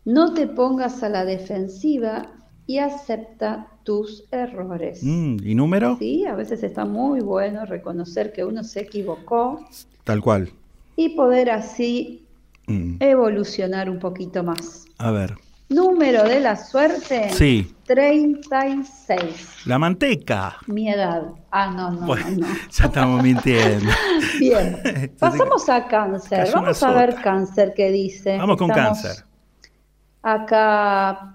No 0.06 0.32
te 0.32 0.46
pongas 0.46 1.02
a 1.02 1.10
la 1.10 1.26
defensiva 1.26 2.30
y 2.66 2.78
acepta 2.78 3.66
tus 3.84 4.24
errores. 4.32 5.00
Mm, 5.02 5.36
¿Y 5.44 5.54
número? 5.54 5.96
Sí, 5.98 6.26
a 6.26 6.34
veces 6.34 6.62
está 6.62 6.84
muy 6.84 7.20
bueno 7.20 7.64
reconocer 7.66 8.32
que 8.32 8.44
uno 8.44 8.64
se 8.64 8.80
equivocó 8.80 9.64
Tal 10.04 10.20
cual. 10.20 10.50
y 10.96 11.10
poder 11.10 11.50
así 11.50 12.20
Mm. 12.66 12.96
evolucionar 13.00 13.90
un 13.90 13.98
poquito 13.98 14.42
más. 14.42 14.86
A 14.98 15.10
ver. 15.10 15.34
Número 15.68 16.24
de 16.24 16.40
la 16.40 16.56
suerte, 16.56 17.28
Sí. 17.30 17.74
36. 17.84 19.66
La 19.66 19.78
manteca. 19.78 20.56
Mi 20.66 20.88
edad. 20.90 21.24
Ah, 21.50 21.70
no, 21.70 21.90
no, 21.90 22.06
Bueno, 22.06 22.30
no. 22.38 22.46
ya 22.70 22.84
estamos 22.84 23.22
mintiendo. 23.22 23.90
Bien. 24.40 24.78
Pasamos 25.18 25.68
a 25.68 25.86
cáncer. 25.86 26.48
Vamos 26.54 26.82
a 26.82 26.92
ver 26.92 27.14
cáncer 27.16 27.72
qué 27.76 27.90
dice. 27.90 28.38
Vamos 28.38 28.56
con 28.56 28.70
Estamos 28.70 29.02
cáncer. 29.02 29.24
Acá, 30.22 31.33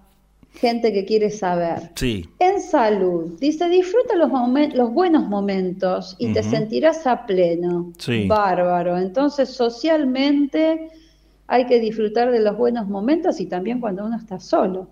gente 0.53 0.91
que 0.91 1.05
quiere 1.05 1.29
saber. 1.29 1.91
Sí. 1.95 2.25
En 2.39 2.59
salud, 2.59 3.37
dice, 3.39 3.69
disfruta 3.69 4.15
los, 4.15 4.29
momen- 4.29 4.73
los 4.73 4.91
buenos 4.93 5.27
momentos 5.27 6.15
y 6.19 6.33
te 6.33 6.43
sentirás 6.43 7.05
a 7.07 7.25
pleno. 7.25 7.91
Sí. 7.97 8.27
Bárbaro. 8.27 8.97
Entonces, 8.97 9.49
socialmente 9.49 10.89
hay 11.47 11.65
que 11.65 11.79
disfrutar 11.79 12.31
de 12.31 12.39
los 12.41 12.57
buenos 12.57 12.87
momentos 12.87 13.39
y 13.39 13.45
también 13.45 13.79
cuando 13.79 14.05
uno 14.05 14.17
está 14.17 14.39
solo. 14.39 14.87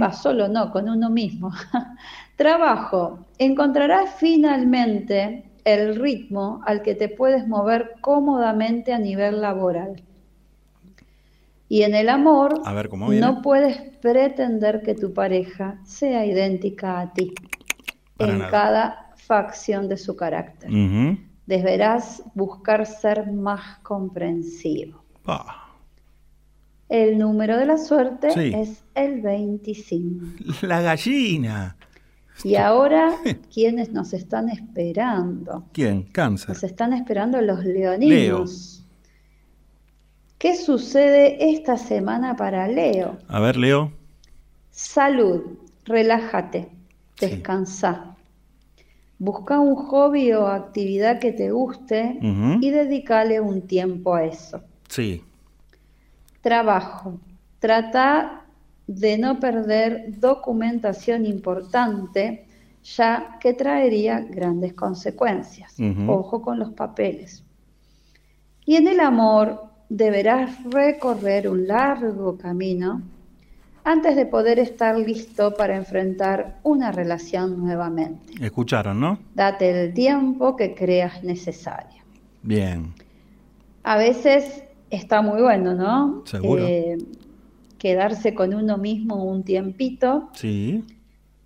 Va 0.00 0.12
solo, 0.12 0.46
no, 0.46 0.70
con 0.70 0.88
uno 0.88 1.10
mismo. 1.10 1.50
Trabajo. 2.36 3.18
Encontrarás 3.38 4.10
finalmente 4.18 5.44
el 5.64 5.96
ritmo 5.96 6.60
al 6.66 6.82
que 6.82 6.94
te 6.94 7.08
puedes 7.08 7.48
mover 7.48 7.94
cómodamente 8.00 8.92
a 8.92 8.98
nivel 8.98 9.40
laboral. 9.40 10.00
Y 11.68 11.82
en 11.82 11.94
el 11.94 12.08
amor, 12.08 12.60
A 12.64 12.72
ver 12.74 12.88
cómo 12.88 13.08
viene. 13.08 13.26
no 13.26 13.42
puedes 13.42 13.76
pretender 14.00 14.82
que 14.82 14.94
tu 14.94 15.12
pareja 15.12 15.78
sea 15.84 16.24
idéntica 16.24 17.00
a 17.00 17.12
ti 17.12 17.32
Para 18.16 18.32
en 18.32 18.38
nada. 18.38 18.50
cada 18.50 19.12
facción 19.16 19.88
de 19.88 19.96
su 19.96 20.14
carácter. 20.14 20.70
Ujú. 20.70 21.18
Deberás 21.46 22.22
buscar 22.34 22.86
ser 22.86 23.32
más 23.32 23.78
comprensivo. 23.80 25.02
El 26.88 27.18
número 27.18 27.56
de 27.56 27.66
la 27.66 27.78
suerte 27.78 28.30
Sí. 28.30 28.52
es 28.54 28.84
el 28.94 29.20
25. 29.20 30.24
La 30.62 30.80
gallina. 30.80 31.76
Y 32.44 32.54
ahora, 32.56 33.12
¿quiénes 33.52 33.92
nos 33.92 34.12
están 34.12 34.50
esperando? 34.50 35.64
¿Quién? 35.72 36.02
Cáncer. 36.04 36.50
Nos 36.50 36.62
están 36.64 36.92
esperando 36.92 37.40
los 37.40 37.64
leoninos. 37.64 38.75
¿Qué 40.38 40.54
sucede 40.56 41.50
esta 41.50 41.78
semana 41.78 42.36
para 42.36 42.68
Leo? 42.68 43.18
A 43.28 43.40
ver, 43.40 43.56
Leo. 43.56 43.92
Salud, 44.70 45.42
relájate, 45.84 46.68
Sí. 47.18 47.26
descansa. 47.28 48.14
Busca 49.18 49.58
un 49.58 49.74
hobby 49.76 50.32
o 50.32 50.46
actividad 50.46 51.18
que 51.18 51.32
te 51.32 51.50
guste 51.50 52.18
y 52.60 52.70
dedícale 52.70 53.40
un 53.40 53.62
tiempo 53.62 54.14
a 54.14 54.26
eso. 54.26 54.60
Sí. 54.88 55.24
Trabajo. 56.42 57.18
Trata 57.58 58.44
de 58.86 59.16
no 59.16 59.40
perder 59.40 60.20
documentación 60.20 61.24
importante, 61.24 62.46
ya 62.84 63.38
que 63.40 63.54
traería 63.54 64.20
grandes 64.20 64.74
consecuencias. 64.74 65.74
Ojo 66.06 66.42
con 66.42 66.58
los 66.58 66.72
papeles. 66.74 67.42
Y 68.66 68.76
en 68.76 68.86
el 68.86 69.00
amor 69.00 69.64
deberás 69.88 70.62
recorrer 70.64 71.48
un 71.48 71.66
largo 71.66 72.36
camino 72.36 73.02
antes 73.84 74.16
de 74.16 74.26
poder 74.26 74.58
estar 74.58 74.96
listo 74.98 75.54
para 75.54 75.76
enfrentar 75.76 76.58
una 76.64 76.90
relación 76.90 77.58
nuevamente. 77.58 78.32
Escucharon, 78.44 78.98
¿no? 79.00 79.18
Date 79.34 79.84
el 79.84 79.94
tiempo 79.94 80.56
que 80.56 80.74
creas 80.74 81.22
necesario. 81.22 82.02
Bien. 82.42 82.92
A 83.84 83.96
veces 83.96 84.64
está 84.90 85.22
muy 85.22 85.40
bueno, 85.40 85.74
¿no? 85.74 86.22
Seguro. 86.26 86.64
Eh, 86.66 86.98
quedarse 87.78 88.34
con 88.34 88.54
uno 88.54 88.76
mismo 88.78 89.24
un 89.24 89.44
tiempito 89.44 90.30
Sí. 90.34 90.82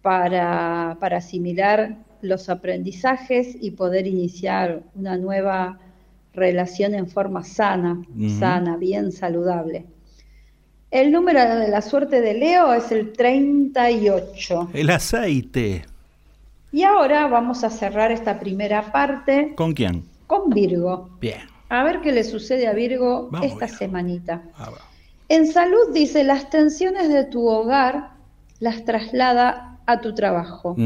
para, 0.00 0.96
para 0.98 1.18
asimilar 1.18 1.98
los 2.22 2.48
aprendizajes 2.48 3.56
y 3.60 3.72
poder 3.72 4.06
iniciar 4.06 4.82
una 4.94 5.18
nueva 5.18 5.78
relación 6.32 6.94
en 6.94 7.08
forma 7.08 7.44
sana, 7.44 8.02
sana, 8.38 8.76
bien 8.76 9.12
saludable. 9.12 9.86
El 10.90 11.12
número 11.12 11.40
de 11.56 11.68
la 11.68 11.82
suerte 11.82 12.20
de 12.20 12.34
Leo 12.34 12.72
es 12.74 12.90
el 12.90 13.12
38. 13.12 14.70
El 14.72 14.90
aceite. 14.90 15.84
Y 16.72 16.82
ahora 16.82 17.26
vamos 17.28 17.64
a 17.64 17.70
cerrar 17.70 18.12
esta 18.12 18.38
primera 18.38 18.92
parte 18.92 19.54
¿Con 19.56 19.72
quién? 19.72 20.04
con 20.26 20.50
Virgo. 20.50 21.10
Bien. 21.20 21.40
A 21.68 21.84
ver 21.84 22.00
qué 22.00 22.12
le 22.12 22.24
sucede 22.24 22.66
a 22.66 22.72
Virgo 22.72 23.28
Vamos, 23.30 23.46
esta 23.46 23.66
Virgo. 23.66 23.78
semanita. 23.78 24.42
Ah. 24.56 24.70
En 25.28 25.46
salud 25.46 25.92
dice, 25.94 26.24
las 26.24 26.50
tensiones 26.50 27.08
de 27.08 27.24
tu 27.24 27.46
hogar 27.46 28.10
las 28.58 28.84
traslada 28.84 29.78
a 29.86 30.00
tu 30.00 30.14
trabajo. 30.14 30.76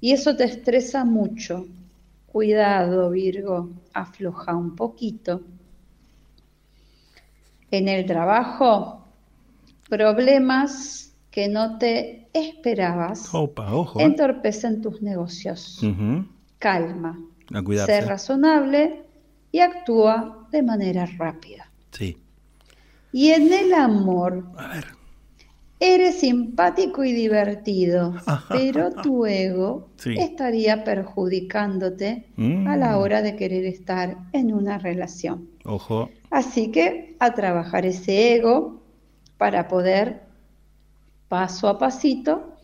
Y 0.00 0.12
eso 0.12 0.36
te 0.36 0.44
estresa 0.44 1.04
mucho. 1.04 1.66
Cuidado, 2.36 3.08
Virgo, 3.12 3.70
afloja 3.94 4.54
un 4.54 4.76
poquito. 4.76 5.40
En 7.70 7.88
el 7.88 8.04
trabajo, 8.04 9.06
problemas 9.88 11.14
que 11.30 11.48
no 11.48 11.78
te 11.78 12.28
esperabas 12.34 13.32
Opa, 13.32 13.72
ojo. 13.72 14.00
eh. 14.00 14.02
entorpecen 14.02 14.82
tus 14.82 15.00
negocios. 15.00 15.80
Calma, 16.58 17.18
sé 17.86 18.02
razonable 18.02 19.06
y 19.50 19.60
actúa 19.60 20.46
de 20.52 20.62
manera 20.62 21.06
rápida. 21.06 21.70
Sí. 21.90 22.18
Y 23.12 23.30
en 23.30 23.50
el 23.50 23.72
amor, 23.72 24.44
A 24.58 24.74
ver. 24.74 24.95
Eres 25.78 26.20
simpático 26.20 27.04
y 27.04 27.12
divertido, 27.12 28.14
pero 28.48 28.90
tu 29.02 29.26
ego 29.26 29.88
Sí. 29.96 30.14
estaría 30.18 30.84
perjudicándote 30.84 32.24
Mm. 32.36 32.66
a 32.66 32.76
la 32.76 32.98
hora 32.98 33.20
de 33.22 33.36
querer 33.36 33.64
estar 33.66 34.16
en 34.32 34.54
una 34.54 34.78
relación. 34.78 35.48
Ojo. 35.64 36.08
Así 36.30 36.70
que 36.70 37.14
a 37.18 37.34
trabajar 37.34 37.84
ese 37.86 38.34
ego 38.36 38.80
para 39.38 39.68
poder, 39.68 40.22
paso 41.28 41.68
a 41.68 41.78
pasito, 41.78 42.54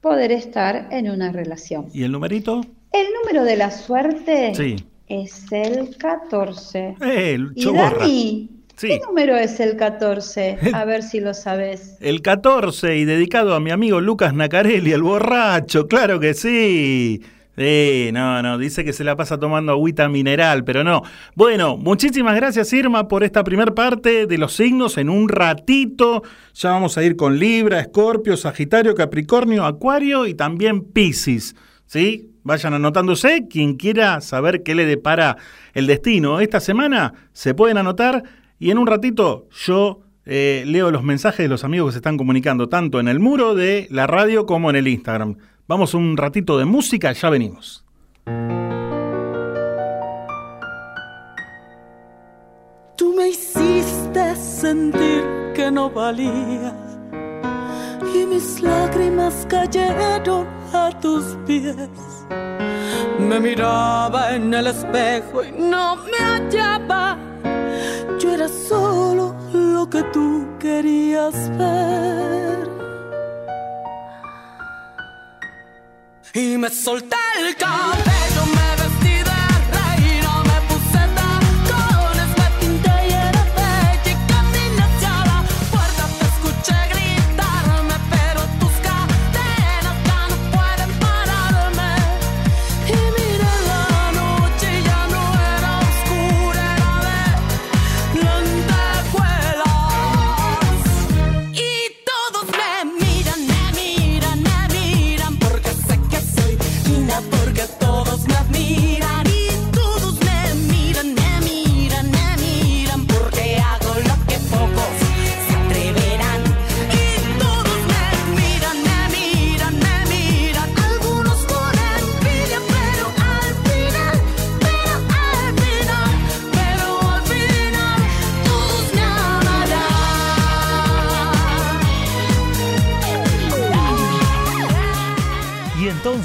poder 0.00 0.32
estar 0.32 0.88
en 0.90 1.10
una 1.10 1.32
relación. 1.32 1.86
¿Y 1.92 2.04
el 2.04 2.12
numerito? 2.12 2.62
El 2.92 3.06
número 3.20 3.44
de 3.44 3.56
la 3.56 3.70
suerte 3.70 4.54
Sí. 4.54 4.76
es 5.08 5.50
el 5.52 5.96
14. 5.98 6.96
Eh, 7.00 7.34
el 7.34 7.52
y. 7.54 7.64
Dani, 7.72 8.50
Sí. 8.78 8.86
¿qué 8.86 9.00
número 9.04 9.36
es 9.36 9.58
el 9.58 9.76
14? 9.76 10.58
A 10.72 10.84
ver 10.84 11.02
si 11.02 11.18
lo 11.18 11.34
sabes. 11.34 11.96
El 12.00 12.22
14 12.22 12.96
y 12.96 13.04
dedicado 13.04 13.54
a 13.54 13.60
mi 13.60 13.72
amigo 13.72 14.00
Lucas 14.00 14.34
Nacarelli, 14.34 14.92
el 14.92 15.02
borracho, 15.02 15.88
claro 15.88 16.20
que 16.20 16.32
sí. 16.34 17.20
Sí, 17.58 18.10
no, 18.12 18.40
no, 18.40 18.56
dice 18.56 18.84
que 18.84 18.92
se 18.92 19.02
la 19.02 19.16
pasa 19.16 19.36
tomando 19.36 19.72
agüita 19.72 20.08
mineral, 20.08 20.62
pero 20.62 20.84
no. 20.84 21.02
Bueno, 21.34 21.76
muchísimas 21.76 22.36
gracias 22.36 22.72
Irma 22.72 23.08
por 23.08 23.24
esta 23.24 23.42
primer 23.42 23.74
parte 23.74 24.26
de 24.26 24.38
los 24.38 24.54
signos. 24.54 24.96
En 24.96 25.10
un 25.10 25.28
ratito 25.28 26.22
ya 26.54 26.70
vamos 26.70 26.96
a 26.96 27.02
ir 27.02 27.16
con 27.16 27.36
Libra, 27.36 27.80
Escorpio, 27.80 28.36
Sagitario, 28.36 28.94
Capricornio, 28.94 29.64
Acuario 29.64 30.24
y 30.24 30.34
también 30.34 30.84
Piscis. 30.84 31.56
¿Sí? 31.86 32.30
Vayan 32.44 32.74
anotándose. 32.74 33.48
Quien 33.50 33.74
quiera 33.74 34.20
saber 34.20 34.62
qué 34.62 34.76
le 34.76 34.86
depara 34.86 35.36
el 35.74 35.88
destino 35.88 36.38
esta 36.38 36.60
semana, 36.60 37.12
se 37.32 37.54
pueden 37.54 37.78
anotar. 37.78 38.22
Y 38.58 38.70
en 38.70 38.78
un 38.78 38.86
ratito 38.86 39.48
yo 39.66 40.00
eh, 40.24 40.64
leo 40.66 40.90
los 40.90 41.02
mensajes 41.02 41.38
de 41.38 41.48
los 41.48 41.64
amigos 41.64 41.88
que 41.88 41.92
se 41.92 41.98
están 41.98 42.18
comunicando, 42.18 42.68
tanto 42.68 43.00
en 43.00 43.08
el 43.08 43.20
muro 43.20 43.54
de 43.54 43.86
la 43.90 44.06
radio 44.06 44.46
como 44.46 44.70
en 44.70 44.76
el 44.76 44.88
Instagram. 44.88 45.36
Vamos 45.66 45.94
un 45.94 46.16
ratito 46.16 46.58
de 46.58 46.64
música, 46.64 47.12
ya 47.12 47.30
venimos. 47.30 47.84
Tú 52.96 53.14
me 53.16 53.28
hiciste 53.28 54.36
sentir 54.36 55.22
que 55.54 55.70
no 55.70 55.88
valía 55.90 56.74
y 58.14 58.26
mis 58.26 58.60
lágrimas 58.60 59.46
cayeron 59.48 60.46
a 60.72 60.90
tus 61.00 61.36
pies. 61.46 61.76
Me 63.28 63.38
miraba 63.40 64.34
en 64.34 64.54
el 64.54 64.68
espejo 64.68 65.44
y 65.44 65.52
no 65.52 65.96
me 65.96 66.16
hallaba. 66.16 67.18
Yo 68.18 68.32
era 68.32 68.48
solo 68.48 69.36
lo 69.52 69.88
que 69.90 70.02
tú 70.04 70.56
querías 70.58 71.34
ver. 71.58 72.68
Y 76.32 76.56
me 76.56 76.70
solté 76.70 77.16
el 77.38 77.54
cabello, 77.54 78.57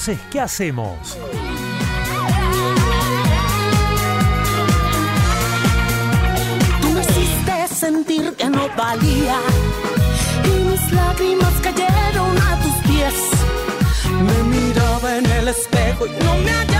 entonces 0.05 0.27
qué 0.31 0.41
hacemos? 0.41 1.17
Tú 6.81 6.89
me 6.89 7.01
hiciste 7.01 7.67
sentir 7.73 8.33
que 8.35 8.49
no 8.49 8.67
valía 8.75 9.37
y 10.43 10.63
mis 10.65 10.91
lágrimas 10.91 11.53
cayeron 11.61 12.37
a 12.37 12.59
tus 12.59 12.91
pies. 12.91 13.13
Me 14.25 14.43
miraba 14.43 15.17
en 15.19 15.25
el 15.25 15.47
espejo 15.47 16.05
y 16.07 16.23
no 16.23 16.37
me 16.37 16.72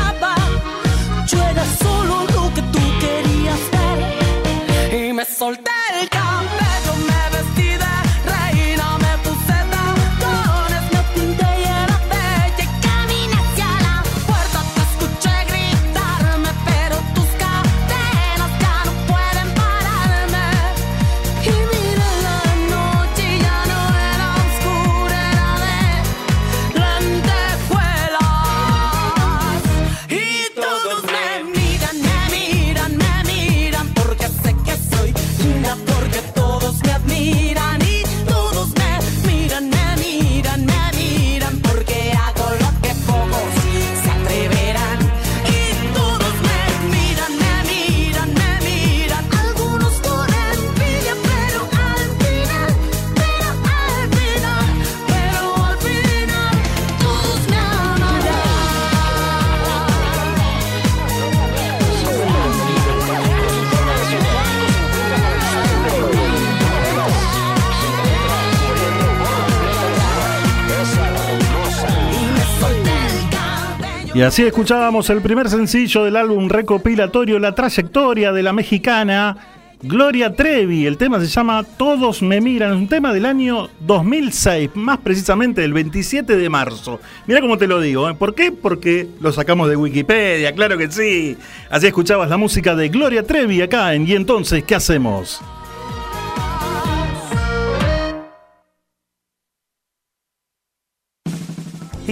Así 74.25 74.43
escuchábamos 74.43 75.09
el 75.09 75.21
primer 75.21 75.49
sencillo 75.49 76.05
del 76.05 76.15
álbum 76.15 76.47
recopilatorio 76.47 77.39
La 77.39 77.53
trayectoria 77.53 78.31
de 78.31 78.41
la 78.41 78.53
mexicana 78.53 79.35
Gloria 79.81 80.33
Trevi, 80.33 80.85
el 80.85 80.95
tema 80.95 81.19
se 81.19 81.27
llama 81.27 81.61
Todos 81.63 82.21
me 82.21 82.39
miran, 82.39 82.71
es 82.71 82.77
un 82.77 82.87
tema 82.87 83.11
del 83.11 83.25
año 83.25 83.67
2006, 83.81 84.69
más 84.75 84.99
precisamente 84.99 85.59
del 85.59 85.73
27 85.73 86.37
de 86.37 86.49
marzo. 86.49 87.01
Mira 87.27 87.41
cómo 87.41 87.57
te 87.57 87.67
lo 87.67 87.81
digo, 87.81 88.09
¿eh? 88.09 88.13
¿por 88.13 88.33
qué? 88.33 88.53
Porque 88.53 89.09
lo 89.19 89.33
sacamos 89.33 89.67
de 89.67 89.75
Wikipedia, 89.75 90.53
claro 90.53 90.77
que 90.77 90.89
sí. 90.89 91.35
Así 91.69 91.87
escuchabas 91.87 92.29
la 92.29 92.37
música 92.37 92.75
de 92.75 92.87
Gloria 92.87 93.23
Trevi 93.23 93.61
acá 93.61 93.93
en 93.93 94.07
Y 94.07 94.13
entonces, 94.13 94.63
¿qué 94.63 94.75
hacemos? 94.75 95.41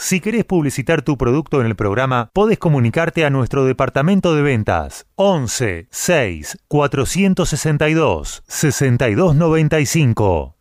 Si 0.00 0.20
querés 0.20 0.44
publicitar 0.44 1.02
tu 1.02 1.18
producto 1.18 1.60
en 1.60 1.66
el 1.66 1.74
programa, 1.74 2.30
podés 2.32 2.56
comunicarte 2.56 3.24
a 3.24 3.30
nuestro 3.30 3.64
departamento 3.64 4.36
de 4.36 4.42
ventas 4.42 5.08
11 5.16 5.88
6 5.90 6.58
462 6.68 8.44
6295. 8.46 10.54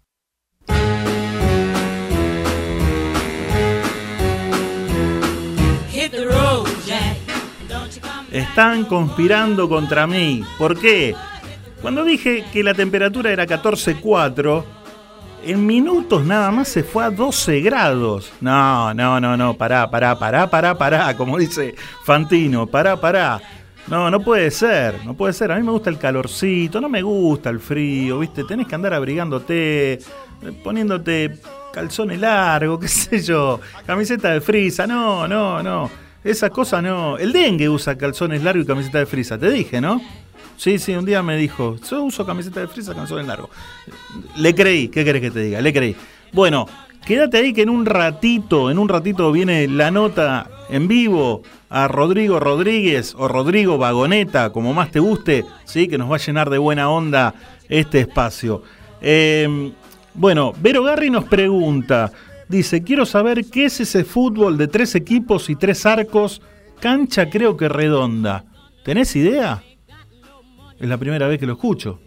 Hit 5.91 6.11
the 6.11 6.25
road, 6.25 6.67
Jack. 6.87 7.17
Don't 7.69 7.93
you 7.93 8.01
come 8.01 8.25
Están 8.31 8.85
conspirando 8.85 9.69
contra 9.69 10.07
mí. 10.07 10.43
¿Por 10.57 10.79
qué? 10.79 11.13
Cuando 11.83 12.03
dije 12.03 12.43
que 12.51 12.63
la 12.63 12.73
temperatura 12.73 13.31
era 13.31 13.45
14.4, 13.45 14.65
en 15.43 15.65
minutos 15.65 16.25
nada 16.25 16.51
más 16.51 16.67
se 16.67 16.83
fue 16.83 17.03
a 17.03 17.09
12 17.09 17.61
grados. 17.61 18.31
No, 18.41 18.93
no, 18.93 19.19
no, 19.19 19.37
no, 19.37 19.53
pará, 19.55 19.89
pará, 19.89 20.17
pará, 20.17 20.49
pará, 20.49 20.77
pará, 20.77 21.17
como 21.17 21.37
dice 21.37 21.75
Fantino, 22.03 22.67
pará, 22.67 22.99
pará. 22.99 23.41
No, 23.87 24.11
no 24.11 24.19
puede 24.19 24.51
ser, 24.51 25.05
no 25.05 25.13
puede 25.13 25.33
ser. 25.33 25.51
A 25.51 25.55
mí 25.55 25.63
me 25.63 25.71
gusta 25.71 25.89
el 25.89 25.97
calorcito, 25.97 26.81
no 26.81 26.89
me 26.89 27.01
gusta 27.01 27.49
el 27.49 27.59
frío, 27.59 28.19
¿viste? 28.19 28.43
Tenés 28.43 28.67
que 28.67 28.75
andar 28.75 28.93
abrigándote, 28.93 29.93
eh, 29.93 29.99
poniéndote 30.63 31.39
calzones 31.71 32.19
largos, 32.19 32.79
qué 32.81 32.87
sé 32.87 33.21
yo, 33.21 33.61
camiseta 33.85 34.31
de 34.31 34.41
frisa, 34.41 34.85
no, 34.85 35.27
no, 35.27 35.63
no. 35.63 35.89
Esa 36.23 36.49
cosa 36.49 36.81
no. 36.81 37.17
El 37.17 37.31
dengue 37.31 37.69
usa 37.69 37.97
calzones 37.97 38.43
largos 38.43 38.65
y 38.65 38.67
camiseta 38.67 38.99
de 38.99 39.05
frisa, 39.05 39.37
te 39.37 39.49
dije, 39.49 39.79
¿no? 39.79 40.01
Sí, 40.57 40.79
sí, 40.79 40.95
un 40.95 41.05
día 41.05 41.21
me 41.21 41.37
dijo, 41.37 41.75
yo 41.87 42.03
uso 42.03 42.25
camiseta 42.25 42.59
de 42.59 42.67
frisa, 42.67 42.95
calzones 42.95 43.27
largos. 43.27 43.51
Le 44.37 44.55
creí, 44.55 44.87
¿qué 44.87 45.05
querés 45.05 45.21
que 45.21 45.31
te 45.31 45.41
diga? 45.41 45.61
Le 45.61 45.71
creí. 45.71 45.95
Bueno, 46.33 46.67
quédate 47.05 47.37
ahí 47.37 47.53
que 47.53 47.61
en 47.61 47.69
un 47.69 47.85
ratito, 47.85 48.71
en 48.71 48.79
un 48.79 48.89
ratito 48.89 49.31
viene 49.31 49.67
la 49.67 49.91
nota 49.91 50.49
en 50.69 50.87
vivo 50.87 51.43
a 51.69 51.87
Rodrigo 51.87 52.39
Rodríguez 52.39 53.13
o 53.15 53.27
Rodrigo 53.27 53.77
Vagoneta, 53.77 54.51
como 54.51 54.73
más 54.73 54.89
te 54.89 54.99
guste, 54.99 55.45
sí, 55.63 55.87
que 55.87 55.99
nos 55.99 56.11
va 56.11 56.15
a 56.15 56.19
llenar 56.19 56.49
de 56.49 56.57
buena 56.57 56.89
onda 56.89 57.35
este 57.69 57.99
espacio. 57.99 58.63
Eh, 58.99 59.71
bueno, 60.15 60.53
Vero 60.59 60.81
Garri 60.81 61.11
nos 61.11 61.25
pregunta, 61.25 62.11
dice, 62.49 62.81
quiero 62.81 63.05
saber 63.05 63.45
qué 63.45 63.65
es 63.65 63.79
ese 63.79 64.03
fútbol 64.03 64.57
de 64.57 64.67
tres 64.67 64.95
equipos 64.95 65.51
y 65.51 65.55
tres 65.55 65.85
arcos, 65.85 66.41
cancha 66.79 67.29
creo 67.29 67.55
que 67.55 67.69
redonda. 67.69 68.43
¿Tenés 68.83 69.15
idea? 69.15 69.61
Es 70.79 70.87
la 70.87 70.97
primera 70.97 71.27
vez 71.27 71.39
que 71.39 71.45
lo 71.47 71.53
escucho. 71.53 71.99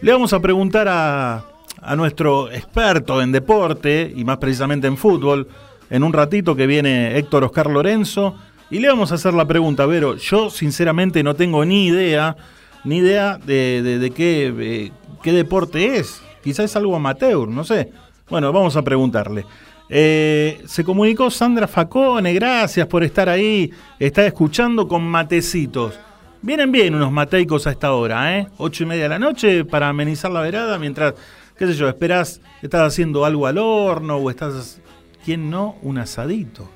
Le 0.00 0.12
vamos 0.12 0.32
a 0.32 0.40
preguntar 0.40 0.86
a, 0.88 1.44
a 1.82 1.96
nuestro 1.96 2.50
experto 2.50 3.20
en 3.20 3.32
deporte 3.32 4.12
y 4.14 4.24
más 4.24 4.38
precisamente 4.38 4.86
en 4.86 4.96
fútbol, 4.96 5.48
en 5.90 6.02
un 6.02 6.12
ratito 6.12 6.54
que 6.54 6.66
viene 6.66 7.16
Héctor 7.18 7.44
Oscar 7.44 7.68
Lorenzo, 7.70 8.36
y 8.70 8.78
le 8.80 8.88
vamos 8.88 9.12
a 9.12 9.16
hacer 9.16 9.34
la 9.34 9.46
pregunta, 9.46 9.86
Vero. 9.86 10.16
Yo 10.16 10.50
sinceramente 10.50 11.22
no 11.22 11.34
tengo 11.34 11.64
ni 11.64 11.86
idea, 11.86 12.36
ni 12.84 12.98
idea 12.98 13.38
de, 13.38 13.98
de- 13.98 14.10
qué, 14.10 14.92
qué 15.22 15.32
deporte 15.32 15.96
es. 15.96 16.22
Quizás 16.44 16.66
es 16.66 16.76
algo 16.76 16.94
amateur, 16.94 17.48
no 17.48 17.64
sé. 17.64 17.90
Bueno, 18.28 18.52
vamos 18.52 18.76
a 18.76 18.82
preguntarle. 18.82 19.44
Eh, 19.90 20.60
se 20.66 20.84
comunicó 20.84 21.30
Sandra 21.30 21.66
Facone, 21.66 22.34
gracias 22.34 22.86
por 22.86 23.02
estar 23.02 23.28
ahí. 23.28 23.70
Está 23.98 24.26
escuchando 24.26 24.86
con 24.86 25.02
matecitos. 25.02 25.98
Vienen 26.40 26.70
bien 26.70 26.94
unos 26.94 27.10
mateicos 27.10 27.66
a 27.66 27.72
esta 27.72 27.92
hora, 27.92 28.38
¿eh? 28.38 28.46
Ocho 28.58 28.84
y 28.84 28.86
media 28.86 29.04
de 29.04 29.08
la 29.08 29.18
noche 29.18 29.64
para 29.64 29.88
amenizar 29.88 30.30
la 30.30 30.40
verada 30.40 30.78
mientras, 30.78 31.14
qué 31.56 31.66
sé 31.66 31.74
yo, 31.74 31.88
esperás, 31.88 32.40
estás 32.62 32.82
haciendo 32.82 33.24
algo 33.24 33.48
al 33.48 33.58
horno 33.58 34.18
o 34.18 34.30
estás, 34.30 34.80
¿quién 35.24 35.50
no? 35.50 35.76
Un 35.82 35.98
asadito. 35.98 36.70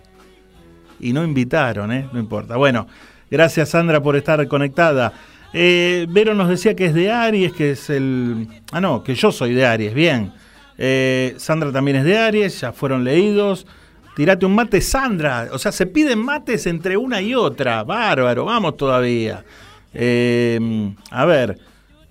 Y 0.98 1.12
no 1.12 1.22
invitaron, 1.22 1.92
¿eh? 1.92 2.08
No 2.12 2.18
importa. 2.18 2.56
Bueno, 2.56 2.88
gracias 3.30 3.68
Sandra 3.68 4.02
por 4.02 4.16
estar 4.16 4.46
conectada. 4.48 5.12
Eh, 5.52 6.06
Vero 6.08 6.34
nos 6.34 6.48
decía 6.48 6.74
que 6.74 6.86
es 6.86 6.94
de 6.94 7.12
Aries, 7.12 7.52
que 7.52 7.70
es 7.70 7.88
el... 7.88 8.48
Ah, 8.72 8.80
no, 8.80 9.04
que 9.04 9.14
yo 9.14 9.30
soy 9.30 9.54
de 9.54 9.64
Aries, 9.64 9.94
bien. 9.94 10.32
Eh, 10.76 11.34
Sandra 11.36 11.70
también 11.70 11.98
es 11.98 12.04
de 12.04 12.18
Aries, 12.18 12.60
ya 12.60 12.72
fueron 12.72 13.04
leídos. 13.04 13.64
Tirate 14.14 14.44
un 14.46 14.54
mate, 14.54 14.80
Sandra. 14.80 15.48
O 15.52 15.58
sea, 15.58 15.72
se 15.72 15.86
piden 15.86 16.18
mates 16.18 16.66
entre 16.66 16.96
una 16.96 17.20
y 17.22 17.34
otra. 17.34 17.82
Bárbaro, 17.82 18.44
vamos 18.44 18.76
todavía. 18.76 19.44
Eh, 19.94 20.58
a 21.10 21.24
ver, 21.24 21.58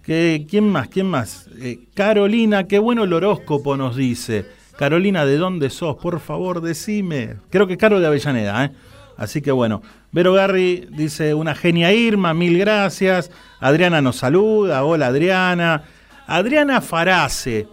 ¿qué- 0.03 0.45
¿quién 0.49 0.67
más? 0.69 0.87
¿Quién 0.87 1.05
más? 1.07 1.47
Eh, 1.59 1.79
Carolina, 1.93 2.67
qué 2.67 2.79
bueno 2.79 3.03
el 3.03 3.13
horóscopo 3.13 3.77
nos 3.77 3.95
dice. 3.95 4.45
Carolina, 4.77 5.25
¿de 5.25 5.37
dónde 5.37 5.69
sos? 5.69 5.95
Por 5.97 6.19
favor, 6.19 6.61
decime. 6.61 7.35
Creo 7.51 7.67
que 7.67 7.73
es 7.73 7.79
Caro 7.79 7.99
de 7.99 8.07
Avellaneda, 8.07 8.65
¿eh? 8.65 8.71
Así 9.17 9.41
que 9.41 9.51
bueno. 9.51 9.83
Vero 10.11 10.33
Garri 10.33 10.87
dice 10.91 11.33
una 11.35 11.53
genia 11.55 11.93
Irma, 11.93 12.33
mil 12.33 12.57
gracias. 12.57 13.29
Adriana 13.59 14.01
nos 14.01 14.17
saluda. 14.17 14.83
Hola 14.83 15.07
Adriana. 15.07 15.83
Adriana 16.27 16.81
Farace, 16.81 17.67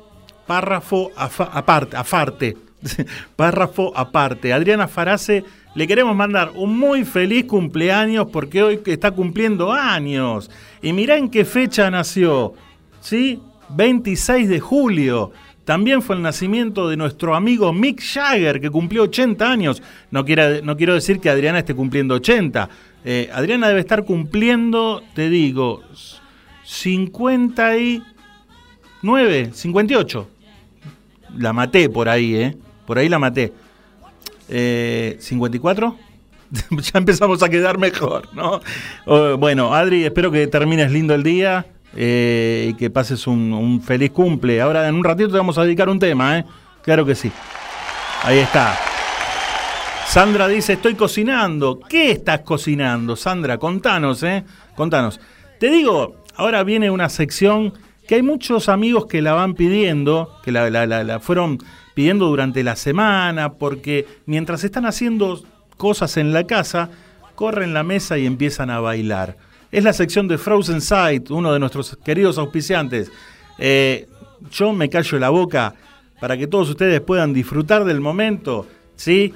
párrafo 0.46 1.10
aparte, 1.16 1.96
aparte. 1.96 2.56
párrafo 3.36 3.92
aparte. 3.96 4.52
Adriana 4.52 4.88
Farace, 4.88 5.44
le 5.74 5.86
queremos 5.86 6.16
mandar 6.16 6.52
un 6.54 6.78
muy 6.78 7.04
feliz 7.04 7.44
cumpleaños 7.44 8.28
porque 8.32 8.62
hoy 8.62 8.80
está 8.86 9.10
cumpliendo 9.10 9.72
años. 9.72 10.50
Y 10.82 10.92
mirá 10.92 11.16
en 11.16 11.28
qué 11.28 11.44
fecha 11.44 11.90
nació. 11.90 12.54
¿Sí? 13.00 13.40
26 13.70 14.48
de 14.48 14.60
julio. 14.60 15.32
También 15.64 16.00
fue 16.00 16.16
el 16.16 16.22
nacimiento 16.22 16.88
de 16.88 16.96
nuestro 16.96 17.34
amigo 17.36 17.72
Mick 17.74 18.00
Jagger, 18.02 18.58
que 18.60 18.70
cumplió 18.70 19.02
80 19.02 19.50
años. 19.50 19.82
No, 20.10 20.24
quiera- 20.24 20.62
no 20.62 20.76
quiero 20.78 20.94
decir 20.94 21.20
que 21.20 21.28
Adriana 21.28 21.58
esté 21.58 21.74
cumpliendo 21.74 22.14
80. 22.14 22.70
Eh, 23.04 23.28
Adriana 23.32 23.68
debe 23.68 23.80
estar 23.80 24.04
cumpliendo, 24.04 25.02
te 25.14 25.28
digo, 25.28 25.82
59, 26.64 29.50
58. 29.52 30.28
La 31.36 31.52
maté 31.52 31.90
por 31.90 32.08
ahí, 32.08 32.34
¿eh? 32.34 32.56
Por 32.88 32.96
ahí 32.98 33.10
la 33.10 33.18
maté. 33.18 33.52
Eh, 34.48 35.18
¿54? 35.20 35.94
ya 36.80 36.98
empezamos 36.98 37.42
a 37.42 37.50
quedar 37.50 37.76
mejor, 37.76 38.30
¿no? 38.34 38.62
Bueno, 39.36 39.74
Adri, 39.74 40.06
espero 40.06 40.30
que 40.30 40.46
termines 40.46 40.90
lindo 40.90 41.14
el 41.14 41.22
día 41.22 41.66
eh, 41.94 42.68
y 42.70 42.74
que 42.78 42.88
pases 42.88 43.26
un, 43.26 43.52
un 43.52 43.82
feliz 43.82 44.10
cumple. 44.10 44.62
Ahora 44.62 44.88
en 44.88 44.94
un 44.94 45.04
ratito 45.04 45.28
te 45.30 45.36
vamos 45.36 45.58
a 45.58 45.64
dedicar 45.64 45.90
un 45.90 45.98
tema, 45.98 46.38
¿eh? 46.38 46.46
Claro 46.82 47.04
que 47.04 47.14
sí. 47.14 47.30
Ahí 48.22 48.38
está. 48.38 48.74
Sandra 50.06 50.48
dice, 50.48 50.72
estoy 50.72 50.94
cocinando. 50.94 51.78
¿Qué 51.86 52.10
estás 52.12 52.40
cocinando, 52.40 53.16
Sandra? 53.16 53.58
Contanos, 53.58 54.22
¿eh? 54.22 54.44
Contanos. 54.74 55.20
Te 55.60 55.68
digo, 55.68 56.16
ahora 56.36 56.64
viene 56.64 56.90
una 56.90 57.10
sección 57.10 57.74
que 58.06 58.14
hay 58.14 58.22
muchos 58.22 58.70
amigos 58.70 59.04
que 59.04 59.20
la 59.20 59.34
van 59.34 59.52
pidiendo, 59.52 60.38
que 60.42 60.50
la, 60.52 60.70
la- 60.70 60.86
la- 60.86 61.04
la 61.04 61.20
fueron 61.20 61.58
pidiendo 61.98 62.28
durante 62.28 62.62
la 62.62 62.76
semana, 62.76 63.54
porque 63.54 64.06
mientras 64.24 64.62
están 64.62 64.86
haciendo 64.86 65.42
cosas 65.76 66.16
en 66.16 66.32
la 66.32 66.44
casa, 66.44 66.90
corren 67.34 67.74
la 67.74 67.82
mesa 67.82 68.16
y 68.18 68.24
empiezan 68.24 68.70
a 68.70 68.78
bailar. 68.78 69.36
Es 69.72 69.82
la 69.82 69.92
sección 69.92 70.28
de 70.28 70.38
Frozen 70.38 70.80
Sight, 70.80 71.28
uno 71.32 71.52
de 71.52 71.58
nuestros 71.58 71.98
queridos 72.04 72.38
auspiciantes. 72.38 73.10
Eh, 73.58 74.08
yo 74.52 74.72
me 74.72 74.88
callo 74.88 75.18
la 75.18 75.30
boca 75.30 75.74
para 76.20 76.36
que 76.36 76.46
todos 76.46 76.70
ustedes 76.70 77.00
puedan 77.00 77.34
disfrutar 77.34 77.84
del 77.84 78.00
momento, 78.00 78.68
¿sí? 78.94 79.34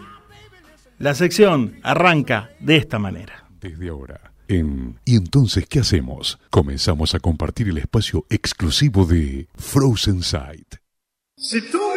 La 1.00 1.16
sección 1.16 1.80
arranca 1.82 2.50
de 2.60 2.76
esta 2.76 3.00
manera. 3.00 3.44
Desde 3.60 3.88
ahora, 3.88 4.20
en 4.46 5.00
¿Y 5.04 5.16
entonces 5.16 5.66
qué 5.68 5.80
hacemos? 5.80 6.38
Comenzamos 6.48 7.16
a 7.16 7.18
compartir 7.18 7.70
el 7.70 7.78
espacio 7.78 8.24
exclusivo 8.30 9.04
de 9.04 9.48
Frozen 9.56 10.22
Sight. 10.22 10.76
Si 11.36 11.60
tú 11.60 11.91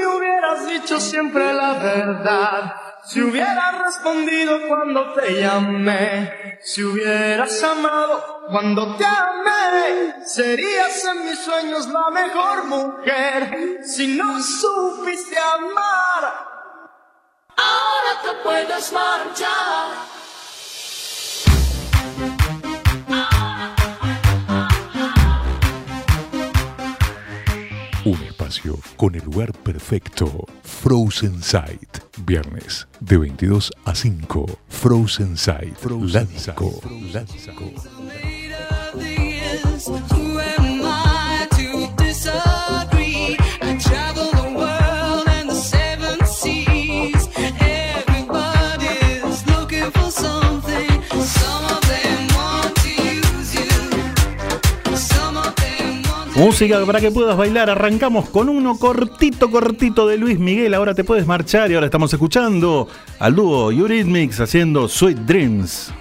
hubieras 0.65 0.81
dicho 0.81 0.99
siempre 0.99 1.53
la 1.53 1.73
verdad, 1.73 2.75
si 3.05 3.21
hubieras 3.21 3.77
respondido 3.79 4.67
cuando 4.67 5.13
te 5.13 5.41
llamé, 5.41 6.59
si 6.63 6.83
hubieras 6.83 7.63
amado 7.63 8.45
cuando 8.49 8.95
te 8.95 9.05
amé, 9.05 10.25
serías 10.25 11.05
en 11.05 11.25
mis 11.25 11.39
sueños 11.39 11.87
la 11.87 12.09
mejor 12.09 12.65
mujer. 12.65 13.79
Si 13.83 14.07
no 14.15 14.41
supiste 14.41 15.37
amar, 15.37 16.33
ahora 17.57 18.21
te 18.23 18.33
puedes 18.43 18.91
marchar. 18.91 20.15
Espacio 28.45 28.77
con 28.95 29.15
el 29.15 29.23
lugar 29.23 29.51
perfecto. 29.53 30.45
Frozen 30.63 31.41
Sight. 31.41 31.99
Viernes 32.25 32.87
de 32.99 33.17
22 33.17 33.71
a 33.85 33.95
5. 33.95 34.45
Frozen 34.69 35.37
Sight. 35.37 35.83
La 36.11 36.23
disco. 36.23 36.79
La 37.11 37.23
Música 56.35 56.85
para 56.85 56.99
que 56.99 57.11
puedas 57.11 57.37
bailar. 57.37 57.69
Arrancamos 57.69 58.29
con 58.29 58.49
uno 58.49 58.77
cortito, 58.77 59.49
cortito 59.49 60.05
de 60.05 60.17
Luis 60.17 60.37
Miguel. 60.37 60.73
Ahora 60.73 60.93
te 60.93 61.05
puedes 61.05 61.25
marchar 61.25 61.71
y 61.71 61.75
ahora 61.75 61.85
estamos 61.85 62.11
escuchando 62.11 62.89
al 63.19 63.35
dúo 63.35 63.71
Eurythmics 63.71 64.41
haciendo 64.41 64.89
Sweet 64.89 65.19
Dreams. 65.19 65.93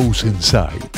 Frozen 0.00 0.40
Sight. 0.40 0.96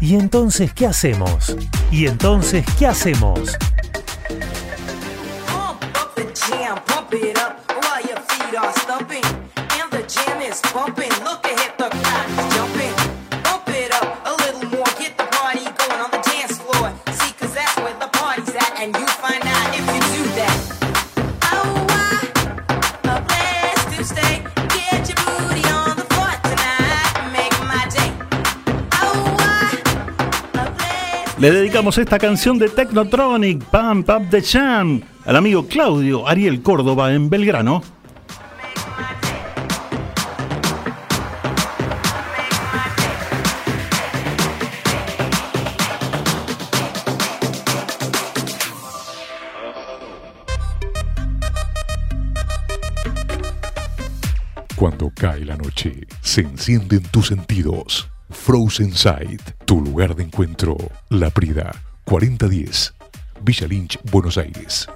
¿Y 0.00 0.14
entonces 0.14 0.72
qué 0.72 0.86
hacemos? 0.86 1.54
¿Y 1.90 2.06
entonces 2.06 2.64
qué 2.78 2.86
hacemos? 2.86 3.58
Le 31.40 31.52
dedicamos 31.52 31.96
esta 31.98 32.18
canción 32.18 32.58
de 32.58 32.68
Technotronic, 32.68 33.62
Pump 33.66 34.10
Up 34.10 34.28
the 34.28 34.42
Jam, 34.42 35.00
al 35.24 35.36
amigo 35.36 35.68
Claudio 35.68 36.26
Ariel 36.26 36.62
Córdoba 36.62 37.12
en 37.14 37.30
Belgrano. 37.30 37.80
Cuando 54.74 55.12
cae 55.14 55.44
la 55.44 55.56
noche, 55.56 56.08
se 56.20 56.40
encienden 56.40 57.02
tus 57.02 57.28
sentidos. 57.28 58.08
Frozen 58.44 58.94
Sight, 58.94 59.42
tu 59.66 59.82
lugar 59.82 60.14
de 60.14 60.22
encuentro. 60.22 60.76
La 61.10 61.28
Prida, 61.28 61.70
4010. 62.04 62.94
Villa 63.42 63.66
Lynch, 63.66 63.98
Buenos 64.10 64.38
Aires. 64.38 64.88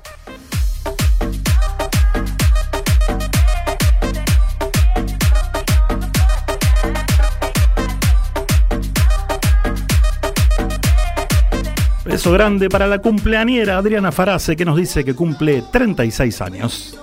Beso 12.07 12.33
grande 12.33 12.69
para 12.71 12.87
la 12.87 13.01
cumpleañera 13.01 13.77
Adriana 13.77 14.13
Farase 14.13 14.57
que 14.57 14.65
nos 14.65 14.77
dice 14.77 15.05
que 15.05 15.15
cumple 15.15 15.63
36 15.71 16.41
años. 16.41 16.99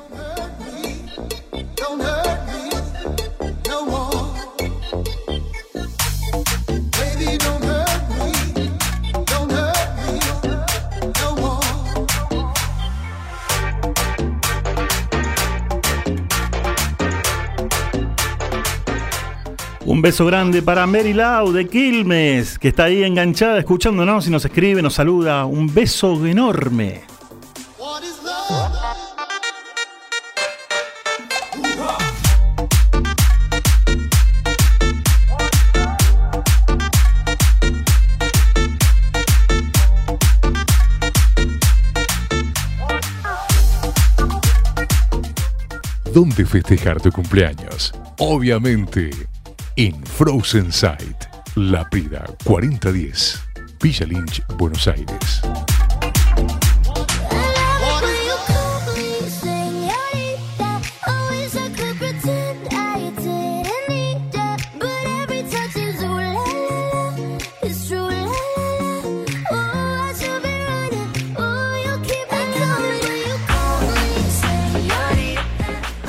Un 19.89 20.03
beso 20.03 20.23
grande 20.23 20.61
para 20.61 20.85
Mary 20.85 21.13
Lau 21.13 21.51
de 21.51 21.67
Quilmes, 21.67 22.59
que 22.59 22.67
está 22.67 22.83
ahí 22.83 23.01
enganchada 23.01 23.57
escuchándonos 23.57 24.27
y 24.27 24.29
nos 24.29 24.45
escribe, 24.45 24.83
nos 24.83 24.93
saluda. 24.93 25.45
Un 25.45 25.73
beso 25.73 26.27
enorme. 26.27 27.01
¿Dónde 46.13 46.45
festejar 46.45 47.01
tu 47.01 47.11
cumpleaños? 47.11 47.91
Obviamente, 48.19 49.09
en 49.79 50.05
Frozen 50.05 50.73
Sight, 50.73 51.23
La 51.55 51.89
Prida 51.89 52.25
4010, 52.43 53.39
Villa 53.81 54.05
Lynch, 54.07 54.43
Buenos 54.57 54.85
Aires. 54.89 55.41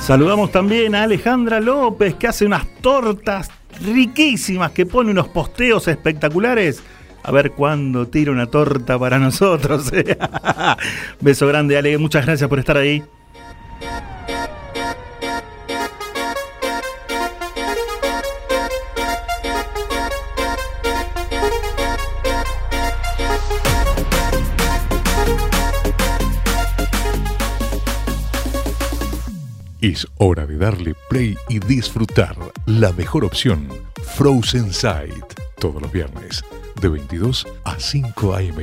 Saludamos 0.00 0.50
también 0.50 0.96
a 0.96 1.04
Alejandra 1.04 1.60
López, 1.60 2.16
que 2.16 2.26
hace 2.26 2.44
unas 2.44 2.66
tortas 2.82 3.48
riquísimas, 3.81 4.72
que 4.72 4.87
pone 4.87 5.11
unos 5.11 5.28
posteos 5.28 5.89
espectaculares. 5.89 6.83
A 7.22 7.33
ver 7.33 7.51
cuándo 7.53 8.09
tira 8.09 8.33
una 8.33 8.47
torta 8.47 8.99
para 8.99 9.18
nosotros. 9.18 9.91
Beso 11.20 11.47
grande, 11.47 11.76
Ale. 11.76 11.99
Muchas 11.99 12.24
gracias 12.24 12.49
por 12.49 12.59
estar 12.59 12.76
ahí. 12.76 13.03
Es 29.81 30.07
hora 30.18 30.47
de 30.47 30.59
darle 30.59 30.95
play 31.09 31.39
y 31.49 31.59
disfrutar 31.59 32.37
la 32.66 32.93
mejor 32.93 33.24
opción, 33.24 33.66
Frozen 34.14 34.74
Sight. 34.74 35.24
Todos 35.59 35.81
los 35.81 35.91
viernes, 35.91 36.45
de 36.83 36.91
22 36.91 37.49
a 37.64 37.81
5 37.81 38.35
a.m. 38.35 38.62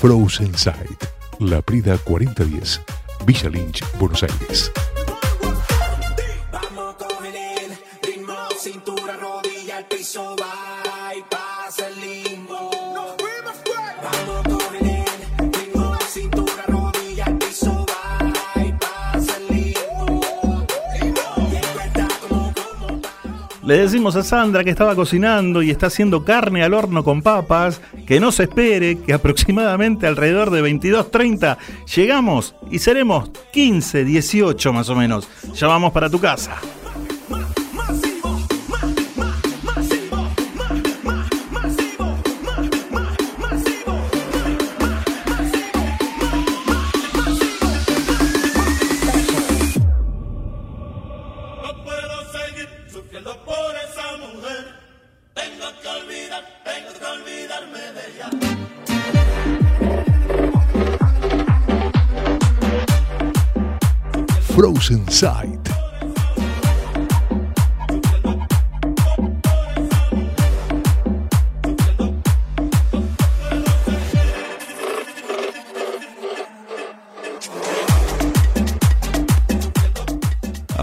Frozen 0.00 0.54
Sight, 0.54 1.02
La 1.38 1.62
Prida 1.62 1.96
4010, 1.96 2.78
Villa 3.24 3.48
Lynch, 3.48 3.82
Buenos 3.98 4.22
Aires. 4.22 4.70
Le 23.68 23.76
decimos 23.76 24.16
a 24.16 24.22
Sandra 24.22 24.64
que 24.64 24.70
estaba 24.70 24.94
cocinando 24.94 25.60
y 25.60 25.70
está 25.70 25.88
haciendo 25.88 26.24
carne 26.24 26.64
al 26.64 26.72
horno 26.72 27.04
con 27.04 27.20
papas, 27.20 27.82
que 28.06 28.18
no 28.18 28.32
se 28.32 28.44
espere, 28.44 28.96
que 28.96 29.12
aproximadamente 29.12 30.06
alrededor 30.06 30.50
de 30.50 30.62
22.30 30.62 31.58
llegamos 31.94 32.54
y 32.70 32.78
seremos 32.78 33.30
15, 33.52 34.06
18 34.06 34.72
más 34.72 34.88
o 34.88 34.96
menos. 34.96 35.28
Ya 35.52 35.66
vamos 35.66 35.92
para 35.92 36.08
tu 36.08 36.18
casa. 36.18 36.56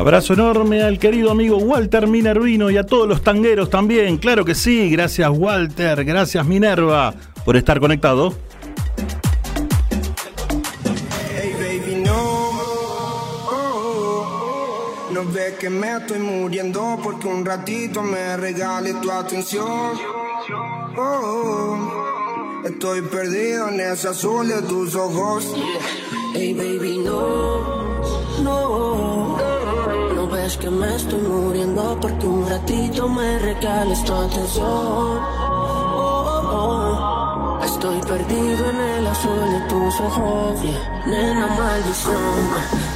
Abrazo 0.05 0.33
enorme 0.33 0.83
al 0.83 0.99
querido 0.99 1.31
amigo 1.31 1.57
Walter 1.57 2.05
Minervino 2.05 2.69
y 2.69 2.77
a 2.77 2.85
todos 2.85 3.07
los 3.07 3.23
tangueros 3.23 3.71
también. 3.71 4.19
Claro 4.19 4.45
que 4.45 4.53
sí, 4.53 4.87
gracias 4.91 5.31
Walter, 5.33 6.05
gracias 6.05 6.45
Minerva 6.45 7.11
por 7.43 7.57
estar 7.57 7.79
conectado. 7.79 8.35
Hey 11.35 11.55
baby, 11.59 12.03
no. 12.03 12.51
Oh, 13.49 15.09
no 15.11 15.25
ves 15.25 15.55
que 15.55 15.71
me 15.71 15.97
estoy 15.97 16.19
muriendo 16.19 16.99
porque 17.03 17.25
un 17.27 17.43
ratito 17.43 18.03
me 18.03 18.37
regales 18.37 19.01
tu 19.01 19.09
atención. 19.09 19.93
Oh, 20.95 22.61
estoy 22.63 23.01
perdido 23.01 23.69
en 23.69 23.79
ese 23.79 24.09
azul 24.09 24.49
de 24.49 24.61
tus 24.61 24.93
ojos. 24.93 25.51
Hey 26.35 26.53
baby, 26.53 26.99
no, 26.99 28.03
no. 28.43 29.34
Ves 30.45 30.57
que 30.57 30.69
me 30.69 30.95
estoy 30.95 31.21
muriendo 31.21 31.97
porque 31.99 32.27
un 32.27 32.47
ratito 32.47 33.09
me 33.09 33.39
regales 33.39 34.03
tu 34.03 34.13
atención. 34.13 34.63
Oh, 34.63 36.21
oh, 36.37 37.59
oh. 37.59 37.65
Estoy 37.65 37.99
perdido 38.01 38.69
en 38.69 38.79
el 38.79 39.07
azul 39.07 39.39
de 39.53 39.59
tus 39.69 39.99
ojos. 40.01 40.59
Nena 41.07 41.47
maldición, 41.47 42.35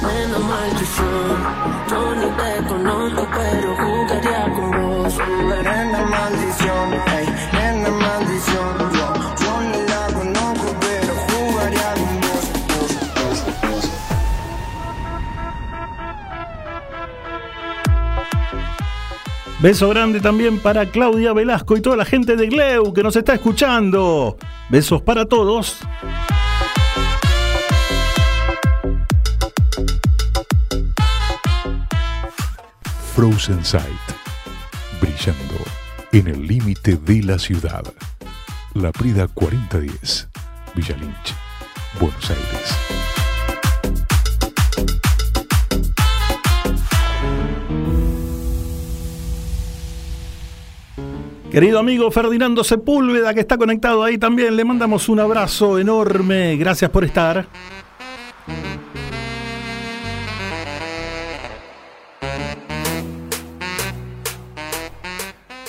nena 0.06 0.38
maldición. 0.38 1.36
Yo 1.90 2.14
ni 2.20 2.28
te 2.38 2.68
conozco, 2.68 3.26
pero 3.34 3.76
jugaría 3.82 4.42
con 4.54 4.70
vos. 4.70 5.18
Nena 5.64 6.06
maldición, 6.06 6.86
hey, 7.08 7.26
nena 7.52 7.90
maldición. 7.90 8.99
Beso 19.62 19.90
grande 19.90 20.20
también 20.20 20.58
para 20.58 20.86
Claudia 20.86 21.34
Velasco 21.34 21.76
y 21.76 21.82
toda 21.82 21.94
la 21.94 22.06
gente 22.06 22.34
de 22.34 22.46
Gleu 22.46 22.94
que 22.94 23.02
nos 23.02 23.14
está 23.14 23.34
escuchando. 23.34 24.38
Besos 24.70 25.02
para 25.02 25.26
todos. 25.26 25.80
Frozen 33.14 33.62
Sight. 33.62 33.84
Brillando 34.98 35.56
en 36.12 36.28
el 36.28 36.46
límite 36.46 36.96
de 36.96 37.22
la 37.22 37.38
ciudad. 37.38 37.84
La 38.72 38.92
Prida 38.92 39.28
4010, 39.28 40.28
Villa 40.74 40.96
Lynch, 40.96 41.34
Buenos 42.00 42.30
Aires. 42.30 42.89
Querido 51.50 51.80
amigo 51.80 52.12
Ferdinando 52.12 52.62
Sepúlveda 52.62 53.34
que 53.34 53.40
está 53.40 53.58
conectado 53.58 54.04
ahí 54.04 54.18
también, 54.18 54.54
le 54.54 54.64
mandamos 54.64 55.08
un 55.08 55.18
abrazo 55.18 55.80
enorme. 55.80 56.56
Gracias 56.56 56.88
por 56.92 57.04
estar. 57.04 57.48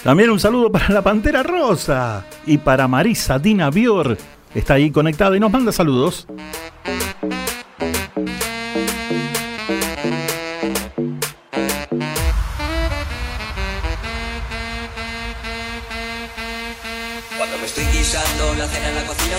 También 0.03 0.29
un 0.29 0.39
saludo 0.39 0.71
para 0.71 0.89
la 0.89 1.01
Pantera 1.01 1.41
Rosa 1.41 2.25
y 2.45 2.59
para 2.59 2.87
Marisa 2.87 3.39
Dina 3.39 3.71
Bior. 3.71 4.17
Está 4.53 4.75
ahí 4.75 4.91
conectada 4.91 5.35
y 5.35 5.39
nos 5.39 5.51
manda 5.51 5.71
saludos. 5.71 6.27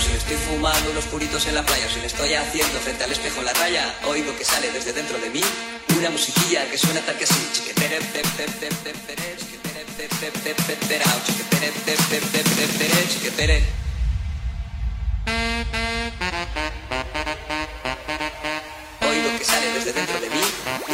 Si 0.03 0.11
le 0.11 0.19
estoy 0.19 0.37
fumando 0.37 0.91
unos 0.91 1.05
puritos 1.05 1.47
en 1.47 1.55
la 1.55 1.63
playa, 1.63 1.87
o 1.87 1.91
si 1.91 2.01
le 2.01 2.07
estoy 2.07 2.35
haciendo 2.35 2.79
frente 2.81 3.05
al 3.05 3.13
espejo 3.13 3.43
la 3.43 3.53
raya, 3.53 3.95
oigo 4.07 4.37
que 4.37 4.45
sale 4.45 4.71
desde 4.73 4.93
dentro 4.93 5.19
de 5.19 5.31
mí 5.31 5.41
una 5.97 6.11
musiquilla 6.11 6.69
que 6.69 6.77
suena 6.77 7.01
tal 7.03 7.17
que 7.17 7.25
así. 7.25 7.43
Oigo 19.09 19.39
que 19.39 19.45
sale 19.45 19.73
desde 19.73 19.93
dentro 19.93 20.21
de 20.21 20.31
mí 20.31 20.43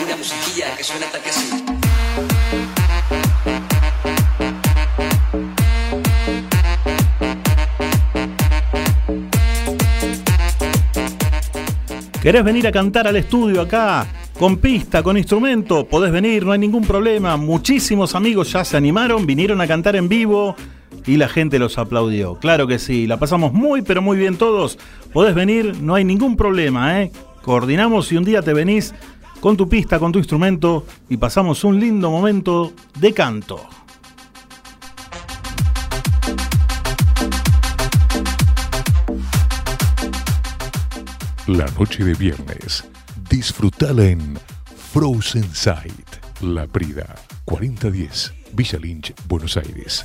una 0.05 0.17
musiquilla 0.17 0.77
que 0.77 0.85
suena 0.85 1.07
tal 1.11 1.23
que 1.23 1.31
así. 1.31 1.68
¿Querés 12.29 12.45
venir 12.45 12.67
a 12.67 12.73
cantar 12.73 13.07
al 13.07 13.17
estudio 13.17 13.63
acá? 13.63 14.07
Con 14.39 14.59
pista, 14.59 15.03
con 15.03 15.17
instrumento, 15.17 15.89
podés 15.89 16.13
venir, 16.13 16.45
no 16.45 16.53
hay 16.53 16.59
ningún 16.59 16.85
problema. 16.85 17.39
Muchísimos 17.39 18.15
amigos 18.15 18.53
ya 18.53 18.67
se 18.67 18.77
animaron, 18.77 19.25
vinieron 19.25 19.63
a 19.63 19.67
cantar 19.67 19.97
en 19.97 20.11
vivo 20.11 20.55
y 21.07 21.17
la 21.17 21.31
gente 21.31 21.59
los 21.59 21.79
aplaudió. 21.79 22.35
Claro 22.35 22.67
que 22.67 22.79
sí, 22.79 23.07
la 23.07 23.17
pasamos 23.17 23.55
muy 23.55 23.81
pero 23.81 24.03
muy 24.03 24.19
bien 24.19 24.37
todos. 24.37 24.79
Podés 25.11 25.35
venir, 25.35 25.81
no 25.81 25.95
hay 25.95 26.05
ningún 26.05 26.37
problema, 26.37 27.01
¿eh? 27.01 27.13
Coordinamos 27.41 28.13
y 28.13 28.19
un 28.19 28.25
día 28.25 28.43
te 28.43 28.53
venís 28.53 28.95
con 29.41 29.57
tu 29.57 29.67
pista, 29.67 29.99
con 29.99 30.13
tu 30.13 30.19
instrumento 30.19 30.85
y 31.09 31.17
pasamos 31.17 31.65
un 31.65 31.81
lindo 31.81 32.11
momento 32.11 32.75
de 33.01 33.15
canto. 33.15 33.67
La 41.49 41.65
noche 41.79 42.05
de 42.05 42.13
viernes, 42.13 42.85
disfrutala 43.31 44.05
en 44.05 44.39
Frozen 44.93 45.49
Sight, 45.55 46.43
La 46.43 46.67
Prida, 46.67 47.15
4010, 47.47 48.35
Villa 48.53 48.79
Lynch, 48.79 49.15
Buenos 49.27 49.57
Aires. 49.57 50.05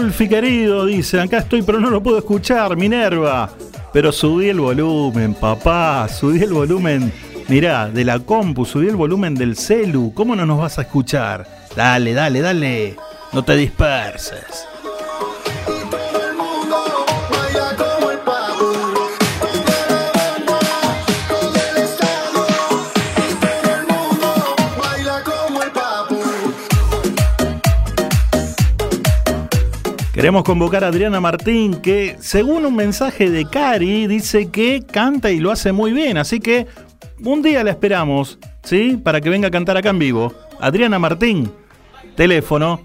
Rolfi 0.00 0.28
querido, 0.28 0.86
dice, 0.86 1.20
acá 1.20 1.38
estoy 1.38 1.62
pero 1.62 1.80
no 1.80 1.90
lo 1.90 2.00
puedo 2.00 2.18
escuchar, 2.18 2.76
Minerva. 2.76 3.50
Pero 3.92 4.12
subí 4.12 4.48
el 4.48 4.60
volumen, 4.60 5.34
papá, 5.34 6.06
subí 6.08 6.40
el 6.40 6.52
volumen. 6.52 7.12
Mirá, 7.48 7.88
de 7.88 8.04
la 8.04 8.20
compu, 8.20 8.64
subí 8.64 8.86
el 8.86 8.94
volumen 8.94 9.34
del 9.34 9.56
celu. 9.56 10.12
¿Cómo 10.14 10.36
no 10.36 10.46
nos 10.46 10.60
vas 10.60 10.78
a 10.78 10.82
escuchar? 10.82 11.48
Dale, 11.74 12.14
dale, 12.14 12.40
dale. 12.40 12.96
No 13.32 13.42
te 13.42 13.56
disperses. 13.56 14.68
Queremos 30.18 30.42
convocar 30.42 30.82
a 30.82 30.88
Adriana 30.88 31.20
Martín, 31.20 31.80
que 31.80 32.16
según 32.18 32.66
un 32.66 32.74
mensaje 32.74 33.30
de 33.30 33.48
Cari, 33.48 34.08
dice 34.08 34.50
que 34.50 34.82
canta 34.82 35.30
y 35.30 35.38
lo 35.38 35.52
hace 35.52 35.70
muy 35.70 35.92
bien. 35.92 36.18
Así 36.18 36.40
que 36.40 36.66
un 37.22 37.40
día 37.40 37.62
la 37.62 37.70
esperamos, 37.70 38.36
¿sí? 38.64 38.96
Para 39.00 39.20
que 39.20 39.30
venga 39.30 39.46
a 39.46 39.52
cantar 39.52 39.76
acá 39.76 39.90
en 39.90 40.00
vivo. 40.00 40.34
Adriana 40.58 40.98
Martín, 40.98 41.52
teléfono. 42.16 42.80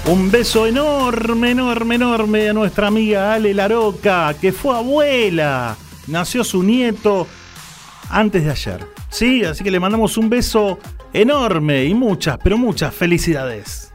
Un 0.05 0.29
beso 0.29 0.67
enorme, 0.67 1.51
enorme, 1.51 1.95
enorme 1.95 2.49
a 2.49 2.53
nuestra 2.53 2.87
amiga 2.87 3.33
Ale 3.33 3.53
Laroca, 3.53 4.35
que 4.39 4.51
fue 4.51 4.75
abuela. 4.75 5.77
Nació 6.07 6.43
su 6.43 6.61
nieto 6.61 7.25
antes 8.09 8.43
de 8.43 8.51
ayer. 8.51 8.85
Sí, 9.09 9.45
así 9.45 9.63
que 9.63 9.71
le 9.71 9.79
mandamos 9.79 10.17
un 10.17 10.29
beso 10.29 10.77
enorme 11.13 11.85
y 11.85 11.93
muchas, 11.93 12.37
pero 12.43 12.57
muchas 12.57 12.93
felicidades. 12.93 13.93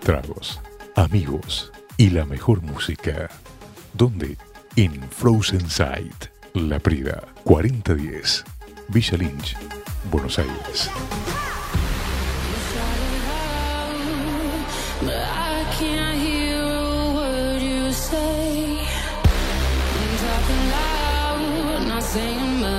Tragos, 0.00 0.60
amigos 0.94 1.72
y 1.96 2.10
la 2.10 2.24
mejor 2.24 2.62
música. 2.62 3.30
¿Dónde? 3.96 4.36
En 4.74 5.00
Frozen 5.08 5.70
Sight, 5.70 6.26
La 6.52 6.80
Prida, 6.80 7.22
4010, 7.44 8.44
Villa 8.88 9.16
Lynch, 9.16 9.56
Buenos 10.10 10.36
Aires. 10.40 10.90
But 15.00 15.14
I 15.14 15.64
can't 15.78 16.18
hear 16.18 16.60
a 16.60 17.14
word 17.14 17.62
you 17.62 17.92
say. 17.92 18.80
I'm 19.94 20.18
talking 20.18 20.70
loud, 20.70 21.86
not 21.86 22.02
saying 22.02 22.60
much. 22.60 22.74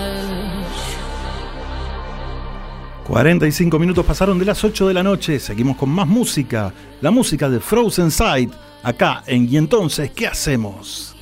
45 3.08 3.80
minutos 3.80 4.06
pasaron 4.06 4.38
de 4.38 4.44
las 4.44 4.62
8 4.62 4.90
de 4.90 4.94
la 4.94 5.04
noche. 5.04 5.40
Seguimos 5.40 5.78
con 5.78 5.90
más 5.92 6.08
música. 6.08 6.74
La 7.00 7.12
música 7.12 7.50
de 7.50 7.62
Frozen 7.62 8.12
Sight. 8.12 8.52
Acá 8.86 9.24
en 9.26 9.52
Y 9.52 9.58
entonces, 9.58 10.12
¿qué 10.12 10.28
hacemos? 10.28 11.15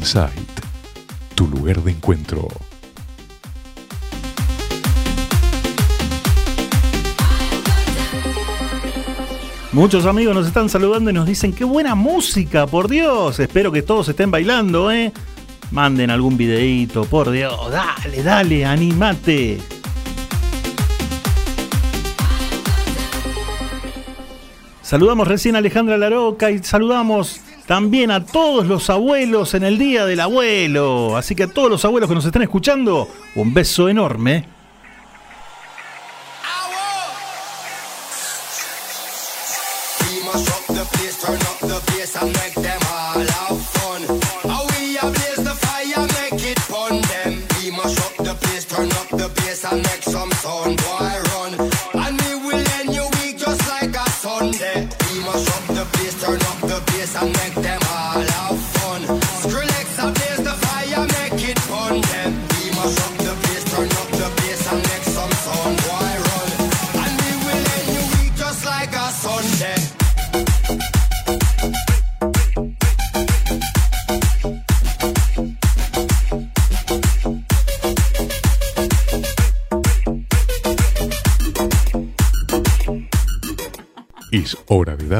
Frozen 0.00 0.04
Sight, 0.04 0.60
tu 1.34 1.46
lugar 1.46 1.82
de 1.82 1.92
encuentro. 1.92 2.48
Muchos 9.72 10.06
amigos 10.06 10.34
nos 10.34 10.46
están 10.46 10.68
saludando 10.68 11.10
y 11.10 11.12
nos 11.12 11.26
dicen 11.26 11.52
qué 11.52 11.64
buena 11.64 11.94
música, 11.94 12.66
por 12.66 12.88
Dios. 12.88 13.38
Espero 13.38 13.70
que 13.72 13.82
todos 13.82 14.08
estén 14.08 14.30
bailando, 14.30 14.90
¿eh? 14.90 15.12
Manden 15.70 16.10
algún 16.10 16.36
videíto, 16.36 17.04
por 17.04 17.30
Dios. 17.30 17.70
Dale, 17.70 18.22
dale, 18.22 18.64
animate. 18.66 19.58
Saludamos 24.82 25.28
recién 25.28 25.54
a 25.54 25.58
Alejandra 25.58 25.96
Laroca 25.96 26.50
y 26.50 26.58
saludamos 26.58 27.40
también 27.70 28.10
a 28.10 28.26
todos 28.26 28.66
los 28.66 28.90
abuelos 28.90 29.54
en 29.54 29.62
el 29.62 29.78
Día 29.78 30.04
del 30.04 30.18
Abuelo. 30.18 31.16
Así 31.16 31.36
que 31.36 31.44
a 31.44 31.46
todos 31.46 31.70
los 31.70 31.84
abuelos 31.84 32.08
que 32.08 32.16
nos 32.16 32.24
están 32.24 32.42
escuchando, 32.42 33.06
un 33.36 33.54
beso 33.54 33.88
enorme. 33.88 34.44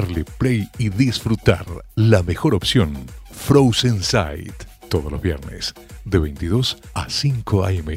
Darle 0.01 0.25
play 0.39 0.67
y 0.79 0.89
disfrutar 0.89 1.67
la 1.95 2.23
mejor 2.23 2.55
opción, 2.55 2.97
Frozen 3.33 4.03
Sight, 4.03 4.55
todos 4.89 5.13
los 5.13 5.21
viernes, 5.21 5.75
de 6.07 6.19
22 6.19 6.79
a 6.95 7.11
5 7.11 7.65
am. 7.67 7.91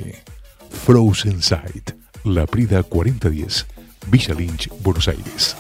Frozen 0.86 1.42
Sight, 1.42 1.92
La 2.26 2.46
Prida 2.46 2.84
4010, 2.84 3.66
Villa 4.08 4.34
Lynch, 4.34 4.68
Buenos 4.82 5.08
Aires. 5.08 5.56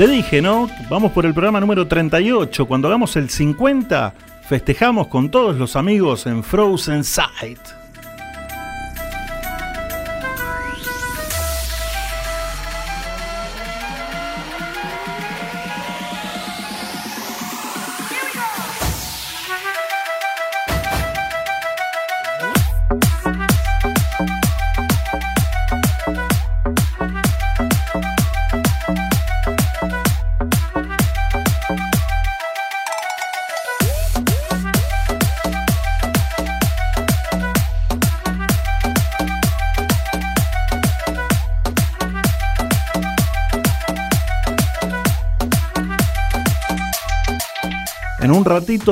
Te 0.00 0.08
dije, 0.08 0.40
¿no? 0.40 0.66
Vamos 0.88 1.12
por 1.12 1.26
el 1.26 1.34
programa 1.34 1.60
número 1.60 1.86
38. 1.86 2.64
Cuando 2.64 2.88
hagamos 2.88 3.16
el 3.16 3.28
50, 3.28 4.14
festejamos 4.48 5.08
con 5.08 5.30
todos 5.30 5.58
los 5.58 5.76
amigos 5.76 6.24
en 6.24 6.42
Frozen 6.42 7.04
Sight. 7.04 7.79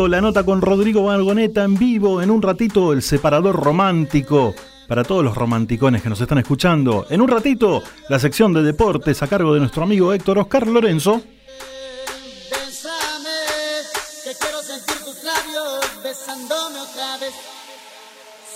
La 0.09 0.21
nota 0.21 0.45
con 0.45 0.63
Rodrigo 0.63 1.03
Margoneta 1.03 1.65
en 1.65 1.75
vivo, 1.75 2.23
en 2.23 2.31
un 2.31 2.41
ratito 2.41 2.93
el 2.93 3.03
separador 3.03 3.57
romántico 3.57 4.55
para 4.87 5.05
todos 5.05 5.23
los 5.23 5.37
romanticones 5.37 6.03
que 6.03 6.09
nos 6.09 6.21
están 6.21 6.39
escuchando. 6.39 7.07
En 7.11 7.21
un 7.21 7.29
ratito 7.29 7.83
la 8.09 8.19
sección 8.19 8.53
de 8.55 8.63
deportes 8.63 9.23
a 9.23 9.27
cargo 9.27 9.53
de 9.53 9.61
nuestro 9.61 9.83
amigo 9.83 10.13
Héctor 10.13 10.39
Oscar 10.39 10.67
Lorenzo. 10.67 11.21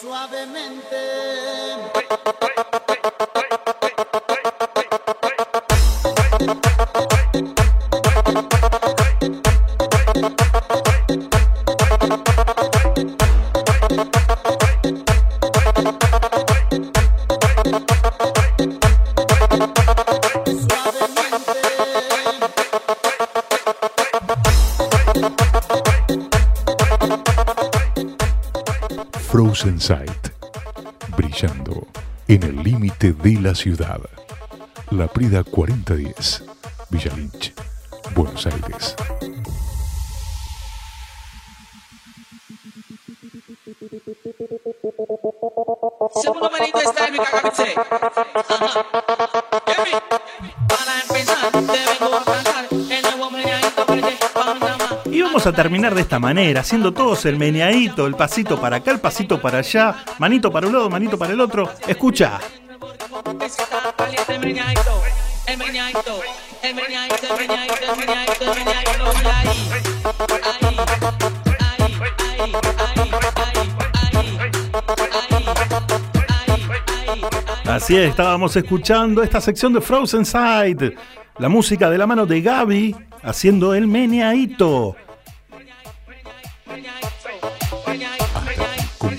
Suavemente. 0.01 0.97
Frozen 29.63 29.81
Sight, 29.81 30.29
brillando 31.17 31.87
en 32.27 32.43
el 32.43 32.65
límite 32.65 33.13
de 33.13 33.41
la 33.41 33.55
ciudad. 33.55 34.01
La 34.91 35.07
Prida 35.07 35.45
4010, 35.45 36.43
Villa 36.91 37.15
Lynch, 37.15 37.55
Buenos 38.13 38.45
Aires. 38.45 38.97
En 39.21 39.41
vamos 55.45 55.59
a 55.59 55.63
terminar 55.63 55.93
de 55.93 56.03
esta 56.03 56.21
manera, 56.21 56.61
haciendo 56.61 56.93
todos 56.93 57.27
el 57.27 57.37
meneadito, 57.37 58.07
el 58.07 58.15
pasito 58.15 58.61
para 58.61 58.77
acá, 58.77 58.93
el 58.93 59.01
pasito 59.01 59.41
para 59.41 59.59
allá, 59.59 60.05
manito 60.19 60.53
para 60.53 60.69
un 60.69 60.73
lado, 60.73 60.89
manito 60.89 61.19
para 61.19 61.33
el 61.33 61.41
otro. 61.41 61.69
Escucha. 61.89 62.39
Así 77.67 77.97
es, 77.97 78.11
estábamos 78.11 78.55
escuchando 78.55 79.25
esta 79.25 79.41
sección 79.41 79.73
de 79.73 79.81
Frozen 79.81 80.25
Sight, 80.25 80.83
la 81.39 81.49
música 81.49 81.91
de 81.91 81.99
la 81.99 82.07
mano 82.07 82.27
de 82.27 82.41
Gaby 82.41 82.95
haciendo 83.25 83.75
el 83.75 83.89
meneadito. 83.89 84.95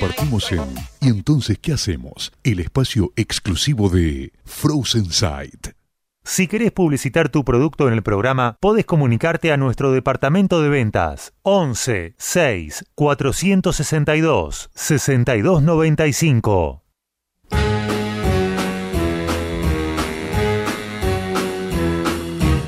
Compartimos 0.03 0.51
en 0.51 0.65
¿Y 0.99 1.07
entonces 1.07 1.57
qué 1.59 1.71
hacemos? 1.71 2.33
El 2.43 2.59
espacio 2.59 3.13
exclusivo 3.15 3.87
de 3.87 4.33
Frozen 4.43 5.05
Sight. 5.05 5.69
Si 6.25 6.47
querés 6.47 6.73
publicitar 6.73 7.29
tu 7.29 7.45
producto 7.45 7.87
en 7.87 7.93
el 7.93 8.03
programa, 8.03 8.57
podés 8.59 8.83
comunicarte 8.83 9.53
a 9.53 9.57
nuestro 9.57 9.93
departamento 9.93 10.61
de 10.61 10.67
ventas 10.67 11.31
11 11.43 12.15
6 12.17 12.83
462 12.95 14.71
6295. 14.73 16.83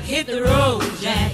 Hit 0.06 0.26
the 0.26 0.40
road, 0.40 0.82
Jack. 1.02 1.34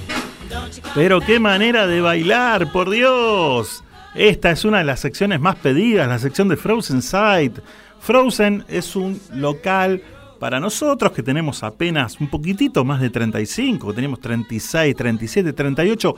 Pero 0.96 1.22
qué 1.22 1.40
manera 1.40 1.86
de 1.86 2.02
bailar, 2.02 2.72
por 2.72 2.90
Dios. 2.90 3.84
Esta 4.14 4.52
es 4.52 4.66
una 4.66 4.80
de 4.80 4.84
las 4.84 5.00
secciones 5.00 5.40
más 5.40 5.56
pedidas, 5.56 6.08
la 6.08 6.20
sección 6.20 6.50
de 6.50 6.58
Frozen 6.58 7.02
Sight. 7.02 7.60
Frozen 8.00 8.66
es 8.68 8.96
un 8.96 9.20
local 9.34 10.02
para 10.40 10.60
nosotros 10.60 11.12
que 11.12 11.24
tenemos 11.24 11.64
apenas 11.64 12.20
un 12.20 12.28
poquitito 12.28 12.84
más 12.84 13.00
de 13.00 13.10
35, 13.10 13.94
tenemos 13.94 14.20
36, 14.20 14.96
37, 14.96 15.54
38, 15.54 16.16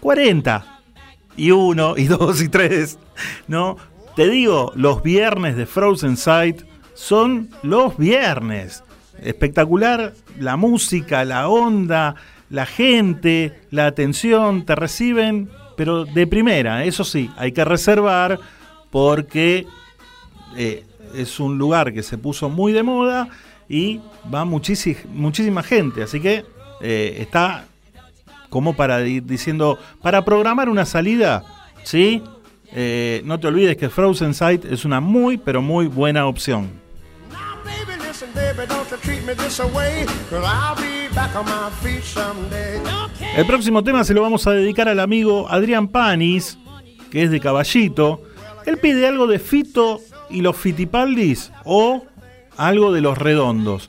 40 0.00 0.80
y 1.36 1.50
1 1.50 1.94
y 1.98 2.04
2 2.06 2.42
y 2.42 2.48
3, 2.48 2.98
¿no? 3.46 3.76
Te 4.16 4.28
digo, 4.28 4.72
los 4.74 5.02
viernes 5.02 5.56
de 5.56 5.66
Frozen 5.66 6.16
Sight 6.16 6.62
son 6.94 7.50
los 7.62 7.96
viernes. 7.96 8.82
Espectacular 9.20 10.14
la 10.40 10.56
música, 10.56 11.24
la 11.24 11.48
onda, 11.48 12.16
la 12.50 12.66
gente, 12.66 13.60
la 13.70 13.86
atención, 13.86 14.64
te 14.64 14.74
reciben, 14.74 15.50
pero 15.78 16.04
de 16.04 16.26
primera, 16.26 16.84
eso 16.84 17.04
sí, 17.04 17.30
hay 17.36 17.52
que 17.52 17.64
reservar 17.64 18.40
porque 18.90 19.64
eh, 20.56 20.84
es 21.14 21.38
un 21.38 21.56
lugar 21.56 21.92
que 21.92 22.02
se 22.02 22.18
puso 22.18 22.48
muy 22.48 22.72
de 22.72 22.82
moda 22.82 23.28
y 23.68 24.00
va 24.34 24.44
muchísima, 24.44 25.62
gente, 25.62 26.02
así 26.02 26.18
que 26.18 26.44
eh, 26.80 27.18
está 27.20 27.66
como 28.50 28.74
para 28.74 29.06
ir 29.06 29.24
diciendo, 29.24 29.78
para 30.02 30.24
programar 30.24 30.68
una 30.68 30.84
salida, 30.84 31.44
¿sí? 31.84 32.24
Eh, 32.72 33.22
no 33.24 33.38
te 33.38 33.46
olvides 33.46 33.76
que 33.76 33.88
Frozen 33.88 34.34
Sight 34.34 34.64
es 34.64 34.84
una 34.84 35.00
muy, 35.00 35.38
pero 35.38 35.62
muy 35.62 35.86
buena 35.86 36.26
opción. 36.26 36.70
Baby, 38.18 38.32
listen, 38.32 38.56
baby, 38.56 38.66
don't 38.68 38.90
you 38.90 38.96
treat 38.98 39.24
me 39.24 39.34
this 39.34 39.60
away. 39.60 40.04
Cause 40.30 40.44
I'll 40.44 40.74
be 40.76 41.12
back 41.14 41.36
on 41.36 41.44
my 41.44 41.70
feet 41.82 42.02
someday. 42.02 42.80
El 43.36 43.46
próximo 43.46 43.84
tema 43.84 44.02
se 44.02 44.14
lo 44.14 44.22
vamos 44.22 44.46
a 44.46 44.52
dedicar 44.52 44.88
al 44.88 44.98
amigo 45.00 45.46
Adrián 45.48 45.88
Panis, 45.88 46.58
que 47.10 47.22
es 47.22 47.30
de 47.30 47.38
Caballito. 47.38 48.22
Él 48.66 48.78
pide 48.78 49.06
algo 49.06 49.26
de 49.26 49.38
Fito 49.38 50.00
y 50.30 50.40
los 50.40 50.56
Fitipaldis 50.56 51.52
o 51.64 52.04
algo 52.56 52.92
de 52.92 53.02
los 53.02 53.18
Redondos. 53.18 53.88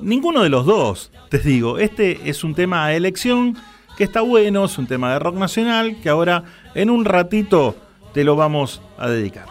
Ninguno 0.00 0.42
de 0.42 0.48
los 0.48 0.64
dos, 0.64 1.10
te 1.28 1.38
digo. 1.38 1.78
Este 1.78 2.30
es 2.30 2.44
un 2.44 2.54
tema 2.54 2.86
a 2.86 2.94
elección 2.94 3.58
que 3.96 4.04
está 4.04 4.22
bueno, 4.22 4.64
es 4.64 4.78
un 4.78 4.86
tema 4.86 5.12
de 5.12 5.18
rock 5.18 5.34
nacional 5.34 6.00
que 6.00 6.08
ahora 6.08 6.44
en 6.74 6.88
un 6.88 7.04
ratito 7.04 7.76
te 8.14 8.24
lo 8.24 8.34
vamos 8.36 8.80
a 8.96 9.08
dedicar. 9.08 9.46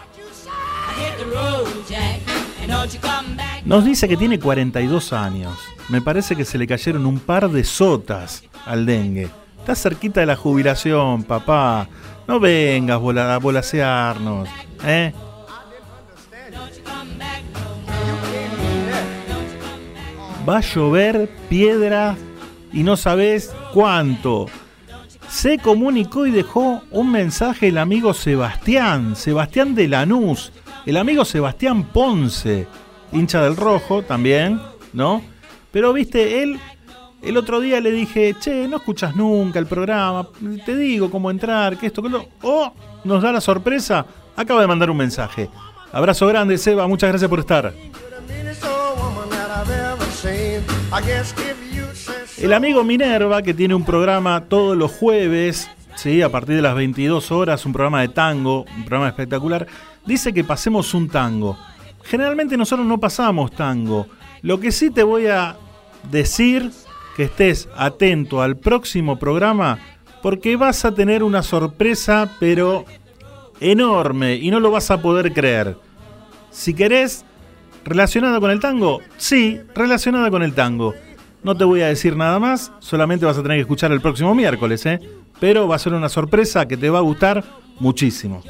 Nos 3.68 3.84
dice 3.84 4.08
que 4.08 4.16
tiene 4.16 4.40
42 4.40 5.12
años. 5.12 5.60
Me 5.90 6.02
parece 6.02 6.38
que 6.38 6.46
se 6.46 6.58
le 6.58 6.66
cayeron 6.66 7.06
un 7.06 7.20
par 7.20 7.50
de 7.50 7.66
sotas 7.66 8.46
al 8.66 8.86
dengue. 8.86 9.28
Está 9.60 9.76
cerquita 9.76 10.22
de 10.22 10.26
la 10.26 10.38
jubilación, 10.38 11.24
papá. 11.24 11.90
No 12.30 12.40
vengas 12.40 12.96
a 12.96 13.38
volasearnos. 13.40 14.48
¿Eh? 14.86 15.12
Va 20.48 20.60
a 20.60 20.62
llover 20.62 21.30
piedra 21.50 22.16
y 22.72 22.84
no 22.84 22.96
sabes 22.96 23.54
cuánto. 23.74 24.46
Se 25.28 25.58
comunicó 25.58 26.26
y 26.26 26.32
dejó 26.32 26.84
un 26.90 27.12
mensaje 27.12 27.68
el 27.68 27.80
amigo 27.80 28.14
Sebastián, 28.14 29.18
Sebastián 29.18 29.76
de 29.76 29.90
Lanús, 29.90 30.54
el 30.86 30.96
amigo 30.96 31.26
Sebastián 31.26 31.84
Ponce, 31.84 32.66
hincha 33.12 33.42
del 33.42 33.56
rojo 33.56 34.04
también, 34.04 34.60
¿no? 34.94 35.22
Pero 35.72 35.94
viste, 35.94 36.44
él, 36.44 36.60
el 37.22 37.38
otro 37.38 37.60
día 37.60 37.80
le 37.82 37.92
dije, 37.92 38.36
che, 38.40 38.68
no 38.68 38.78
escuchas 38.78 39.16
nunca 39.16 39.60
el 39.60 39.68
programa, 39.68 40.28
te 40.66 40.76
digo 40.76 41.10
cómo 41.10 41.32
entrar, 41.32 41.78
que 41.78 41.88
esto, 41.88 42.02
que 42.02 42.10
lo. 42.10 42.26
Oh, 42.42 42.74
nos 43.04 43.22
da 43.22 43.32
la 43.32 43.42
sorpresa, 43.42 44.06
acaba 44.36 44.62
de 44.62 44.68
mandar 44.68 44.90
un 44.90 44.98
mensaje. 44.98 45.50
Abrazo 45.92 46.28
grande, 46.28 46.58
Seba, 46.58 46.88
muchas 46.88 47.10
gracias 47.10 47.30
por 47.30 47.40
estar. 47.40 47.74
El 52.38 52.54
amigo 52.54 52.84
Minerva, 52.84 53.42
que 53.42 53.54
tiene 53.54 53.74
un 53.74 53.84
programa 53.84 54.46
todos 54.46 54.78
los 54.78 54.92
jueves, 54.92 55.70
¿sí? 55.96 56.22
a 56.22 56.30
partir 56.30 56.56
de 56.56 56.62
las 56.62 56.76
22 56.76 57.32
horas, 57.32 57.66
un 57.66 57.74
programa 57.74 58.02
de 58.02 58.10
tango, 58.10 58.66
un 58.76 58.86
programa 58.86 59.10
espectacular, 59.10 59.68
dice 60.06 60.34
que 60.34 60.44
pasemos 60.44 60.94
un 60.94 61.10
tango. 61.10 61.58
Generalmente 62.10 62.56
nosotros 62.56 62.88
no 62.88 63.00
pasamos 63.00 63.52
tango. 63.52 64.08
Lo 64.42 64.60
que 64.60 64.72
sí 64.72 64.90
te 64.90 65.04
voy 65.04 65.28
a 65.28 65.58
decir, 66.10 66.72
que 67.16 67.24
estés 67.24 67.68
atento 67.76 68.42
al 68.42 68.56
próximo 68.56 69.20
programa, 69.20 69.80
porque 70.22 70.56
vas 70.56 70.86
a 70.86 70.94
tener 70.94 71.22
una 71.22 71.44
sorpresa, 71.44 72.32
pero 72.40 72.86
enorme, 73.60 74.36
y 74.36 74.52
no 74.52 74.60
lo 74.60 74.72
vas 74.72 74.90
a 74.90 75.02
poder 75.02 75.34
creer. 75.34 75.78
Si 76.50 76.74
querés, 76.74 77.26
¿relacionada 77.84 78.40
con 78.40 78.52
el 78.52 78.60
tango? 78.60 79.02
Sí, 79.18 79.60
relacionada 79.76 80.32
con 80.32 80.44
el 80.44 80.54
tango. 80.54 80.94
No 81.44 81.56
te 81.56 81.66
voy 81.66 81.82
a 81.82 81.88
decir 81.88 82.16
nada 82.16 82.40
más, 82.40 82.72
solamente 82.80 83.26
vas 83.26 83.38
a 83.38 83.44
tener 83.44 83.58
que 83.58 83.62
escuchar 83.62 83.92
el 83.92 84.02
próximo 84.02 84.34
miércoles, 84.34 84.86
¿eh? 84.86 85.00
Pero 85.40 85.68
va 85.68 85.76
a 85.76 85.80
ser 85.80 85.94
una 85.94 86.10
sorpresa 86.10 86.68
que 86.68 86.78
te 86.78 86.90
va 86.90 87.00
a 87.00 87.02
gustar 87.02 87.44
muchísimo. 87.80 88.44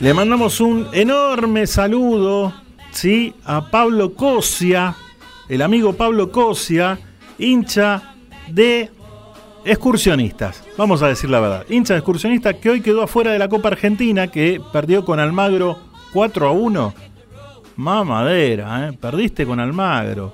Le 0.00 0.14
mandamos 0.14 0.60
un 0.60 0.88
enorme 0.92 1.66
saludo, 1.66 2.54
¿sí? 2.92 3.34
A 3.44 3.70
Pablo 3.70 4.14
Cosia, 4.14 4.94
el 5.48 5.62
amigo 5.62 5.94
Pablo 5.94 6.30
Cosia, 6.30 6.98
hincha 7.38 8.14
de 8.48 8.90
excursionistas. 9.64 10.62
Vamos 10.76 11.02
a 11.02 11.08
decir 11.08 11.28
la 11.28 11.40
verdad. 11.40 11.66
Hincha 11.68 11.94
de 11.94 11.98
excursionistas 11.98 12.54
que 12.56 12.70
hoy 12.70 12.80
quedó 12.80 13.02
afuera 13.02 13.32
de 13.32 13.38
la 13.38 13.48
Copa 13.48 13.68
Argentina, 13.68 14.28
que 14.28 14.60
perdió 14.72 15.04
con 15.04 15.18
Almagro 15.18 15.78
4 16.12 16.46
a 16.46 16.52
1. 16.52 16.94
Mamadera, 17.76 18.88
¿eh? 18.88 18.92
Perdiste 18.92 19.44
con 19.44 19.58
Almagro. 19.58 20.32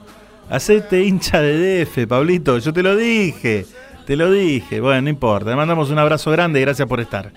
Hacete 0.50 1.02
hincha 1.02 1.40
de 1.40 1.84
DF, 1.84 2.06
Pablito. 2.06 2.58
Yo 2.58 2.72
te 2.72 2.82
lo 2.82 2.94
dije. 2.94 3.66
Te 4.10 4.16
lo 4.16 4.28
dije. 4.28 4.80
Bueno, 4.80 5.02
no 5.02 5.08
importa. 5.08 5.50
Le 5.50 5.54
mandamos 5.54 5.88
un 5.88 5.98
abrazo 6.00 6.32
grande 6.32 6.58
y 6.58 6.62
gracias 6.62 6.88
por 6.88 6.98
estar. 6.98 7.30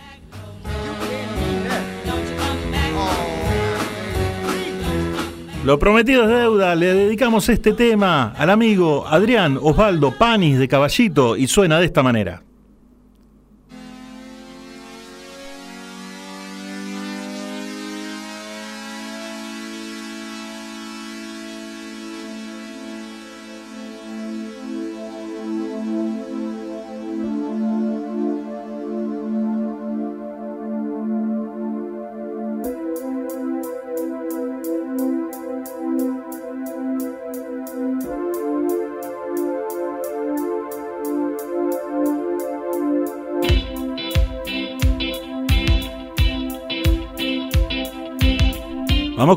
Lo 5.63 5.77
prometido 5.77 6.23
es 6.23 6.29
deuda, 6.29 6.73
le 6.73 6.95
dedicamos 6.95 7.47
este 7.49 7.73
tema 7.73 8.33
al 8.35 8.49
amigo 8.49 9.05
Adrián 9.07 9.59
Osvaldo 9.61 10.17
Panis 10.17 10.57
de 10.57 10.67
Caballito 10.67 11.37
y 11.37 11.45
suena 11.45 11.77
de 11.77 11.85
esta 11.85 12.01
manera. 12.01 12.41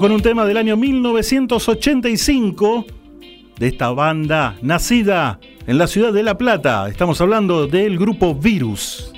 Con 0.00 0.12
un 0.12 0.20
tema 0.20 0.44
del 0.44 0.58
año 0.58 0.76
1985 0.76 2.84
de 3.58 3.66
esta 3.66 3.90
banda 3.92 4.58
nacida 4.60 5.40
en 5.66 5.78
la 5.78 5.86
ciudad 5.86 6.12
de 6.12 6.22
La 6.22 6.36
Plata. 6.36 6.86
Estamos 6.88 7.18
hablando 7.22 7.66
del 7.66 7.98
grupo 7.98 8.34
Virus. 8.34 9.10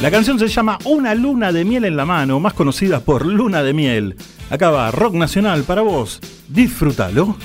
La 0.00 0.10
canción 0.10 0.38
se 0.38 0.48
llama 0.48 0.76
Una 0.84 1.14
luna 1.14 1.50
de 1.50 1.64
miel 1.64 1.86
en 1.86 1.96
la 1.96 2.04
mano, 2.04 2.40
más 2.40 2.52
conocida 2.52 3.00
por 3.00 3.24
Luna 3.24 3.62
de 3.62 3.72
miel. 3.72 4.16
Acá 4.50 4.70
va 4.70 4.90
Rock 4.90 5.14
Nacional 5.14 5.62
para 5.62 5.80
vos. 5.80 6.20
Disfrútalo. 6.48 7.38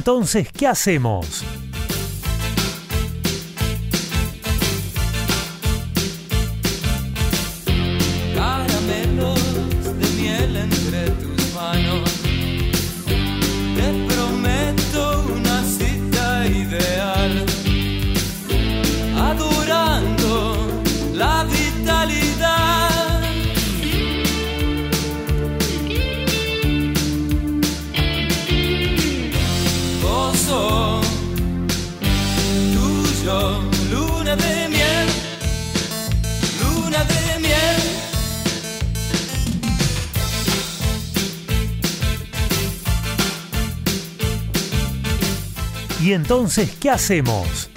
Entonces 0.00 0.48
qué 0.50 0.66
hacemos? 0.66 1.44
¿Y 46.10 46.12
entonces 46.12 46.76
qué 46.80 46.90
hacemos? 46.90 47.70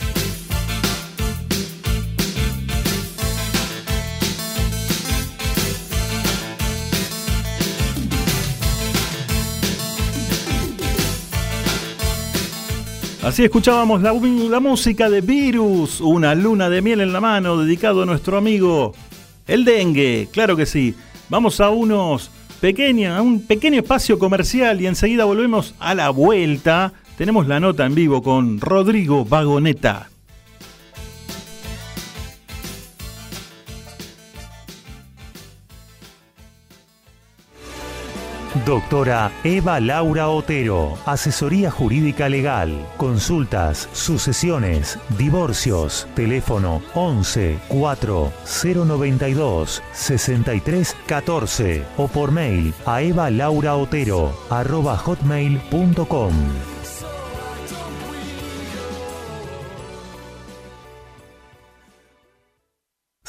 Así 13.22 13.44
escuchábamos 13.44 14.02
la, 14.02 14.14
música 14.60 15.12
de 15.12 15.22
Virus, 15.22 16.02
una 16.02 16.34
luna 16.34 16.72
de 16.72 16.82
miel 16.82 17.02
en 17.02 17.14
la 17.14 17.22
mano, 17.22 17.60
dedicado 17.60 18.02
a 18.02 18.08
nuestro 18.08 18.40
amigo 18.40 18.96
el 19.46 19.64
dengue, 19.64 20.28
claro 20.32 20.58
que 20.58 20.66
sí. 20.66 20.96
Vamos 21.30 21.60
a 21.62 21.70
unos 21.70 22.32
pequeños, 22.60 23.16
a 23.16 23.22
un 23.22 23.46
pequeño 23.46 23.82
espacio 23.82 24.18
comercial 24.18 24.82
y 24.82 24.88
enseguida 24.88 25.24
volvemos 25.26 25.76
a 25.78 25.94
la 25.94 26.10
vuelta. 26.10 26.94
Tenemos 27.18 27.48
la 27.48 27.60
nota 27.60 27.86
en 27.86 27.94
vivo 27.94 28.24
con 28.24 28.60
Rodrigo 28.60 29.24
Vagoneta. 29.24 30.10
Doctora 38.66 39.32
Eva 39.44 39.80
Laura 39.80 40.30
Otero, 40.30 40.98
asesoría 41.06 41.70
jurídica 41.70 42.30
legal, 42.30 42.88
consultas, 42.98 43.90
sucesiones, 43.94 44.98
divorcios, 45.18 46.08
teléfono 46.16 46.82
11 46.94 47.60
4 47.68 48.32
092 48.64 49.84
63 49.92 50.96
14 51.08 51.84
o 51.98 52.08
por 52.08 52.32
mail 52.32 52.74
a 52.86 53.02
evalauraotero 53.02 54.32
arroba 54.50 54.98
hotmail.com. 54.98 56.73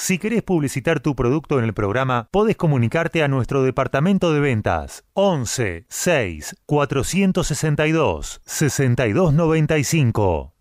Si 0.04 0.18
querés 0.18 0.42
publicitar 0.42 1.00
tu 1.00 1.16
producto 1.16 1.58
en 1.58 1.64
el 1.64 1.72
programa, 1.72 2.28
podés 2.30 2.56
comunicarte 2.56 3.22
a 3.22 3.28
nuestro 3.28 3.62
departamento 3.62 4.34
de 4.34 4.40
ventas 4.40 5.02
11 5.14 5.86
6 5.88 6.56
462 6.66 8.42
6295. 8.44 10.52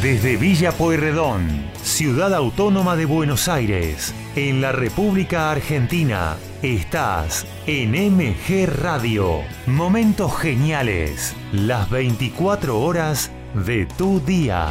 Desde 0.00 0.36
Villa 0.36 0.70
Pueyrredón, 0.70 1.48
ciudad 1.82 2.32
autónoma 2.32 2.94
de 2.94 3.06
Buenos 3.06 3.48
Aires, 3.48 4.14
en 4.36 4.60
la 4.60 4.70
República 4.70 5.50
Argentina, 5.50 6.36
estás 6.62 7.44
en 7.66 7.90
MG 7.90 8.68
Radio. 8.68 9.40
Momentos 9.66 10.32
geniales, 10.38 11.34
las 11.50 11.90
24 11.90 12.78
horas 12.78 13.32
de 13.66 13.86
tu 13.98 14.20
día. 14.20 14.70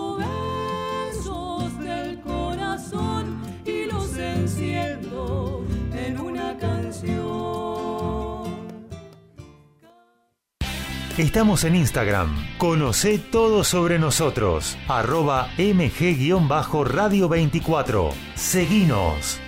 Estamos 11.17 11.65
en 11.65 11.75
Instagram. 11.75 12.57
Conoce 12.57 13.17
todo 13.19 13.65
sobre 13.65 13.99
nosotros. 13.99 14.77
Arroba 14.87 15.49
mg-radio 15.57 17.27
24. 17.27 18.11
Seguinos. 18.35 19.41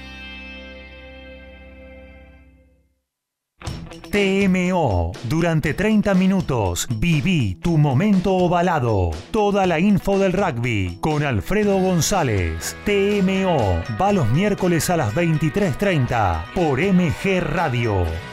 TMO. 4.11 5.13
Durante 5.23 5.73
30 5.73 6.13
minutos 6.13 6.87
viví 6.97 7.55
tu 7.55 7.77
momento 7.77 8.33
ovalado. 8.33 9.11
Toda 9.31 9.65
la 9.65 9.79
info 9.79 10.19
del 10.19 10.33
rugby 10.33 10.97
con 10.99 11.23
Alfredo 11.23 11.77
González. 11.79 12.75
TMO. 12.85 13.81
Va 13.99 14.11
los 14.11 14.29
miércoles 14.29 14.89
a 14.89 14.97
las 14.97 15.15
23.30 15.15 16.53
por 16.53 16.79
MG 16.79 17.41
Radio. 17.41 18.32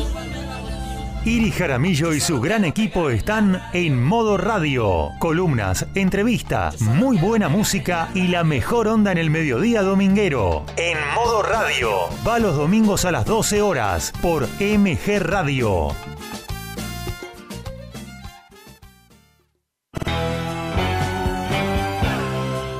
Iri 1.23 1.51
Jaramillo 1.51 2.13
y 2.13 2.19
su 2.19 2.41
gran 2.41 2.65
equipo 2.65 3.11
están 3.11 3.61
en 3.73 4.01
modo 4.01 4.37
radio. 4.37 5.09
Columnas, 5.19 5.85
entrevistas, 5.93 6.81
muy 6.81 7.17
buena 7.17 7.47
música 7.47 8.09
y 8.15 8.29
la 8.29 8.43
mejor 8.43 8.87
onda 8.87 9.11
en 9.11 9.19
el 9.19 9.29
mediodía 9.29 9.83
dominguero. 9.83 10.65
En 10.77 10.97
modo 11.13 11.43
radio. 11.43 11.89
Va 12.27 12.39
los 12.39 12.55
domingos 12.55 13.05
a 13.05 13.11
las 13.11 13.25
12 13.25 13.61
horas 13.61 14.13
por 14.19 14.47
MG 14.59 15.19
Radio. 15.19 15.89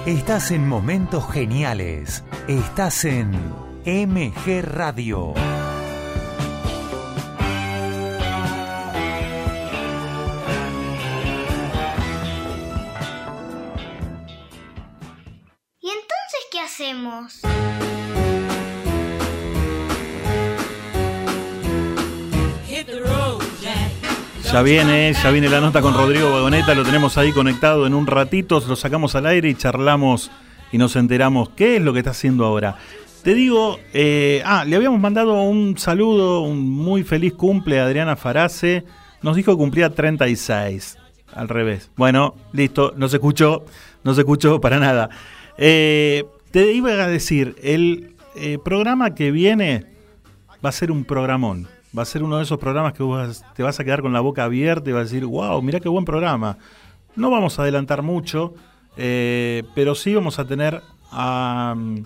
Estás 0.08 0.50
en 0.50 0.68
momentos 0.68 1.32
geniales. 1.32 2.24
Estás 2.48 3.06
en 3.06 3.34
MG 3.86 4.64
Radio. 4.64 5.36
Ya 24.52 24.62
viene, 24.62 25.14
ya 25.14 25.32
viene 25.32 25.48
la 25.48 25.62
nota 25.62 25.82
con 25.82 25.94
Rodrigo 25.94 26.30
Vagoneta, 26.30 26.76
lo 26.76 26.84
tenemos 26.84 27.18
ahí 27.18 27.32
conectado 27.32 27.88
en 27.88 27.94
un 27.94 28.06
ratito, 28.06 28.62
lo 28.68 28.76
sacamos 28.76 29.16
al 29.16 29.28
aire 29.28 29.48
y 29.48 29.56
charlamos 29.56 30.30
y 30.74 30.78
nos 30.78 30.98
enteramos 30.98 31.52
qué 31.56 31.78
es 31.78 31.82
lo 31.82 31.94
que 31.94 32.00
está 32.00 32.12
haciendo 32.12 32.46
ahora. 32.46 32.76
Te 33.24 33.34
digo, 33.36 33.80
eh, 33.94 34.42
ah, 34.46 34.66
le 34.66 34.76
habíamos 34.76 35.00
mandado 35.00 35.42
un 35.44 35.78
saludo, 35.78 36.42
un 36.42 36.70
muy 36.70 37.04
feliz 37.04 37.32
cumple 37.34 37.80
a 37.80 37.86
Adriana 37.86 38.18
Farace, 38.18 38.84
nos 39.22 39.38
dijo 39.38 39.54
que 39.54 39.58
cumplía 39.58 39.92
36, 39.92 40.98
al 41.34 41.48
revés. 41.48 41.90
Bueno, 41.96 42.36
listo, 42.52 42.94
no 42.98 43.08
se 43.08 43.16
escuchó, 43.16 43.64
no 44.04 44.14
se 44.14 44.22
escuchó 44.22 44.60
para 44.60 44.80
nada. 44.80 45.10
Eh, 45.58 46.26
te 46.52 46.74
iba 46.74 46.92
a 46.92 47.08
decir, 47.08 47.56
el 47.64 48.16
eh, 48.36 48.58
programa 48.64 49.16
que 49.16 49.32
viene 49.32 49.86
va 50.64 50.70
a 50.70 50.74
ser 50.74 50.92
un 50.92 51.06
programón. 51.06 51.68
Va 51.98 52.04
a 52.04 52.06
ser 52.06 52.24
uno 52.24 52.38
de 52.38 52.44
esos 52.44 52.58
programas 52.58 52.94
que 52.94 53.04
vos 53.04 53.44
te 53.54 53.64
vas 53.64 53.80
a 53.80 53.84
quedar 53.84 54.02
con 54.02 54.14
la 54.14 54.22
boca 54.22 54.46
abierta 54.46 54.90
y 54.90 54.94
vas 54.94 55.02
a 55.02 55.04
decir, 55.04 55.26
wow, 55.26 55.62
mira 55.62 55.80
qué 55.80 55.90
buen 55.90 56.06
programa. 56.06 56.58
No 57.16 57.30
vamos 57.30 57.60
a 57.60 57.64
adelantar 57.64 58.02
mucho, 58.02 58.54
eh, 58.96 59.64
pero 59.76 59.96
sí 59.96 60.16
vamos 60.16 60.40
a 60.40 60.46
tener 60.46 60.82
a 61.12 61.74
um, 61.76 62.06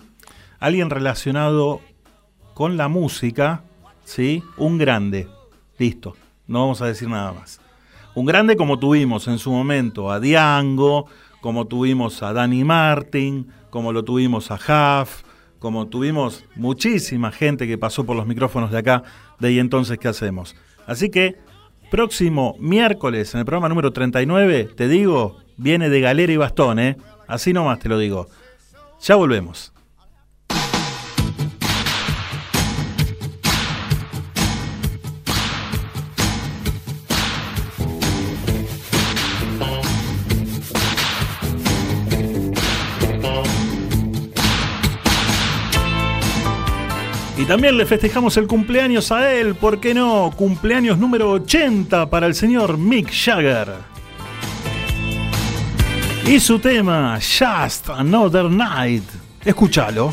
alguien 0.58 0.90
relacionado 0.90 1.80
con 2.54 2.76
la 2.76 2.88
música, 2.88 3.62
¿sí? 4.04 4.42
Un 4.56 4.78
grande. 4.78 5.28
Listo, 5.78 6.16
no 6.48 6.60
vamos 6.60 6.82
a 6.82 6.86
decir 6.86 7.08
nada 7.08 7.32
más. 7.32 7.60
Un 8.14 8.26
grande 8.26 8.56
como 8.56 8.78
tuvimos 8.78 9.28
en 9.28 9.38
su 9.38 9.52
momento 9.52 10.10
a 10.10 10.18
Diango, 10.18 11.06
como 11.40 11.66
tuvimos 11.66 12.22
a 12.24 12.32
Danny 12.32 12.64
Martin, 12.64 13.46
como 13.70 13.92
lo 13.92 14.04
tuvimos 14.04 14.50
a 14.50 14.54
Huff, 15.02 15.22
como 15.58 15.88
tuvimos 15.88 16.44
muchísima 16.54 17.32
gente 17.32 17.66
que 17.66 17.78
pasó 17.78 18.04
por 18.04 18.16
los 18.16 18.26
micrófonos 18.26 18.70
de 18.70 18.78
acá, 18.78 19.02
de 19.38 19.48
ahí 19.48 19.58
entonces, 19.58 19.98
¿qué 19.98 20.08
hacemos? 20.08 20.56
Así 20.86 21.10
que, 21.10 21.36
próximo 21.90 22.56
miércoles, 22.58 23.34
en 23.34 23.40
el 23.40 23.46
programa 23.46 23.68
número 23.68 23.92
39, 23.92 24.70
te 24.76 24.88
digo, 24.88 25.38
viene 25.56 25.88
de 25.88 26.00
galera 26.00 26.32
y 26.32 26.36
bastón, 26.36 26.78
¿eh? 26.78 26.96
Así 27.26 27.52
nomás 27.52 27.78
te 27.78 27.88
lo 27.88 27.98
digo. 27.98 28.28
Ya 29.00 29.16
volvemos. 29.16 29.72
También 47.46 47.76
le 47.76 47.86
festejamos 47.86 48.36
el 48.36 48.46
cumpleaños 48.46 49.12
a 49.12 49.32
él, 49.32 49.54
¿por 49.54 49.78
qué 49.78 49.94
no? 49.94 50.32
Cumpleaños 50.36 50.98
número 50.98 51.30
80 51.30 52.10
para 52.10 52.26
el 52.26 52.34
señor 52.34 52.76
Mick 52.76 53.10
Jagger. 53.12 53.68
Y 56.26 56.40
su 56.40 56.58
tema, 56.58 57.18
Just 57.20 57.88
Another 57.88 58.50
Night. 58.50 59.04
Escúchalo. 59.44 60.12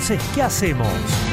Entonces, 0.00 0.30
¿qué 0.34 0.42
hacemos? 0.42 1.29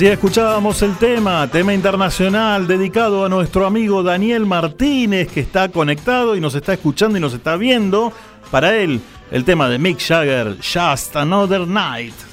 Así 0.00 0.06
escuchábamos 0.06 0.80
el 0.80 0.96
tema, 0.96 1.46
tema 1.48 1.74
internacional 1.74 2.66
dedicado 2.66 3.26
a 3.26 3.28
nuestro 3.28 3.66
amigo 3.66 4.02
Daniel 4.02 4.46
Martínez 4.46 5.28
que 5.28 5.40
está 5.40 5.68
conectado 5.68 6.34
y 6.36 6.40
nos 6.40 6.54
está 6.54 6.72
escuchando 6.72 7.18
y 7.18 7.20
nos 7.20 7.34
está 7.34 7.56
viendo. 7.56 8.10
Para 8.50 8.74
él, 8.78 9.02
el 9.30 9.44
tema 9.44 9.68
de 9.68 9.78
Mick 9.78 10.00
Jagger, 10.00 10.56
Just 10.56 11.16
Another 11.16 11.66
Night. 11.66 12.29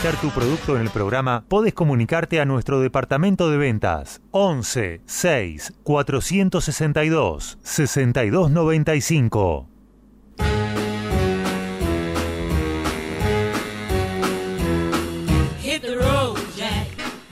Publicitar 0.00 0.20
tu 0.20 0.30
producto 0.30 0.76
en 0.76 0.82
el 0.82 0.90
programa, 0.90 1.44
podés 1.48 1.72
comunicarte 1.74 2.40
a 2.40 2.46
nuestro 2.46 2.80
departamento 2.80 3.50
de 3.50 3.58
ventas 3.58 4.20
11 4.30 5.00
6 5.04 5.74
462 5.82 7.58
6295. 7.62 9.66
Hit 15.60 15.82
the 15.82 15.96
road, 15.96 16.38
Jack. 16.56 16.88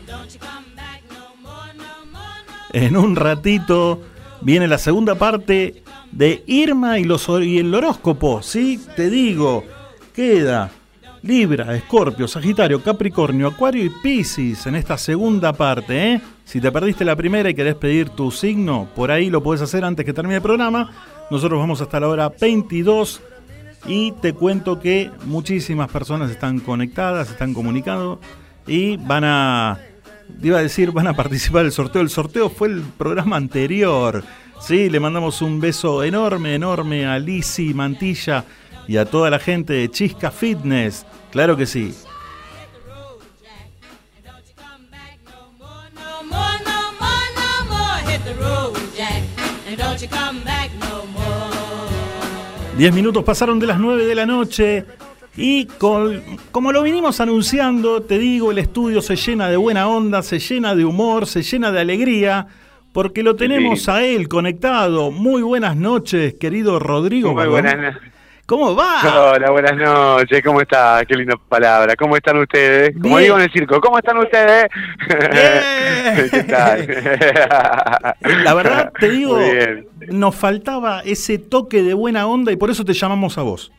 Don't 0.06 0.30
you 0.30 0.38
come 0.38 0.66
back 0.76 1.02
no 1.08 1.34
more, 1.40 1.72
no 1.74 2.04
more, 2.12 2.44
no 2.46 2.52
En 2.72 2.96
un 2.96 3.16
ratito 3.16 4.02
viene 4.42 4.68
la 4.68 4.78
segunda 4.78 5.14
parte 5.14 5.82
de 6.12 6.44
Irma 6.46 6.98
y, 6.98 7.04
los, 7.04 7.26
y 7.28 7.58
el 7.58 7.74
horóscopo. 7.74 8.42
Sí, 8.42 8.78
te 8.94 9.08
digo, 9.08 9.64
queda 10.12 10.70
Libra, 11.22 11.74
Escorpio, 11.74 12.28
Sagitario, 12.28 12.82
Capricornio, 12.82 13.48
Acuario 13.48 13.84
y 13.84 13.90
Piscis 13.90 14.66
en 14.66 14.76
esta 14.76 14.96
segunda 14.96 15.52
parte. 15.52 16.12
¿eh? 16.12 16.20
Si 16.44 16.60
te 16.60 16.70
perdiste 16.70 17.04
la 17.04 17.16
primera 17.16 17.50
y 17.50 17.54
querés 17.54 17.74
pedir 17.74 18.10
tu 18.10 18.30
signo, 18.30 18.88
por 18.94 19.10
ahí 19.10 19.30
lo 19.30 19.42
podés 19.42 19.62
hacer 19.62 19.84
antes 19.84 20.04
que 20.06 20.12
termine 20.12 20.36
el 20.36 20.42
programa. 20.42 20.90
Nosotros 21.30 21.58
vamos 21.58 21.80
hasta 21.80 22.00
la 22.00 22.08
hora 22.08 22.28
22 22.28 23.20
y 23.86 24.12
te 24.12 24.32
cuento 24.32 24.80
que 24.80 25.10
muchísimas 25.24 25.90
personas 25.90 26.30
están 26.30 26.60
conectadas, 26.60 27.30
están 27.30 27.54
comunicando 27.54 28.20
y 28.66 28.96
van 28.96 29.24
a, 29.24 29.78
iba 30.42 30.58
a 30.58 30.62
decir, 30.62 30.92
van 30.92 31.08
a 31.08 31.14
participar 31.14 31.64
del 31.64 31.72
sorteo. 31.72 32.02
El 32.02 32.10
sorteo 32.10 32.50
fue 32.50 32.68
el 32.68 32.82
programa 32.82 33.36
anterior. 33.36 34.24
Sí, 34.60 34.90
le 34.90 34.98
mandamos 34.98 35.40
un 35.40 35.60
beso 35.60 36.02
enorme, 36.02 36.54
enorme 36.54 37.06
a 37.06 37.18
Lisi 37.18 37.72
Mantilla 37.74 38.44
y 38.88 38.96
a 38.96 39.04
toda 39.04 39.30
la 39.30 39.38
gente 39.38 39.74
de 39.74 39.88
Chisca 39.90 40.30
Fitness. 40.32 41.06
Claro 41.30 41.56
que 41.56 41.66
sí. 41.66 41.94
Diez 52.76 52.94
minutos 52.94 53.24
pasaron 53.24 53.58
de 53.58 53.66
las 53.66 53.80
9 53.80 54.06
de 54.06 54.14
la 54.14 54.24
noche 54.24 54.84
y 55.36 55.66
con- 55.66 56.22
como 56.52 56.70
lo 56.72 56.82
vinimos 56.82 57.20
anunciando, 57.20 58.02
te 58.02 58.18
digo, 58.18 58.52
el 58.52 58.58
estudio 58.58 59.02
se 59.02 59.16
llena 59.16 59.48
de 59.48 59.56
buena 59.56 59.88
onda, 59.88 60.22
se 60.22 60.38
llena 60.38 60.74
de 60.76 60.84
humor, 60.84 61.26
se 61.26 61.42
llena 61.42 61.72
de 61.72 61.80
alegría, 61.80 62.46
porque 62.92 63.22
lo 63.24 63.34
tenemos 63.34 63.88
a 63.88 64.04
él 64.04 64.28
conectado. 64.28 65.10
Muy 65.10 65.42
buenas 65.42 65.76
noches, 65.76 66.34
querido 66.34 66.78
Rodrigo. 66.78 67.34
Muy 67.34 67.48
buenas 67.48 67.76
no- 67.76 68.17
¿Cómo 68.48 68.74
va? 68.74 69.32
Hola, 69.34 69.50
buenas 69.50 69.76
noches, 69.76 70.40
¿cómo 70.42 70.62
está? 70.62 71.02
Qué 71.06 71.14
linda 71.14 71.36
palabra. 71.36 71.94
¿Cómo 71.96 72.16
están 72.16 72.38
ustedes? 72.38 72.94
Como 72.94 73.18
Bien. 73.18 73.24
digo 73.24 73.36
en 73.36 73.42
el 73.42 73.52
circo, 73.52 73.78
¿cómo 73.78 73.98
están 73.98 74.16
ustedes? 74.16 74.68
¿Qué 76.30 76.44
tal? 76.44 76.88
La 78.44 78.54
verdad, 78.54 78.90
te 78.98 79.10
digo, 79.10 79.36
bien. 79.36 79.86
nos 80.08 80.34
faltaba 80.34 81.02
ese 81.04 81.36
toque 81.36 81.82
de 81.82 81.92
buena 81.92 82.26
onda 82.26 82.50
y 82.50 82.56
por 82.56 82.70
eso 82.70 82.86
te 82.86 82.94
llamamos 82.94 83.36
a 83.36 83.42
vos. 83.42 83.70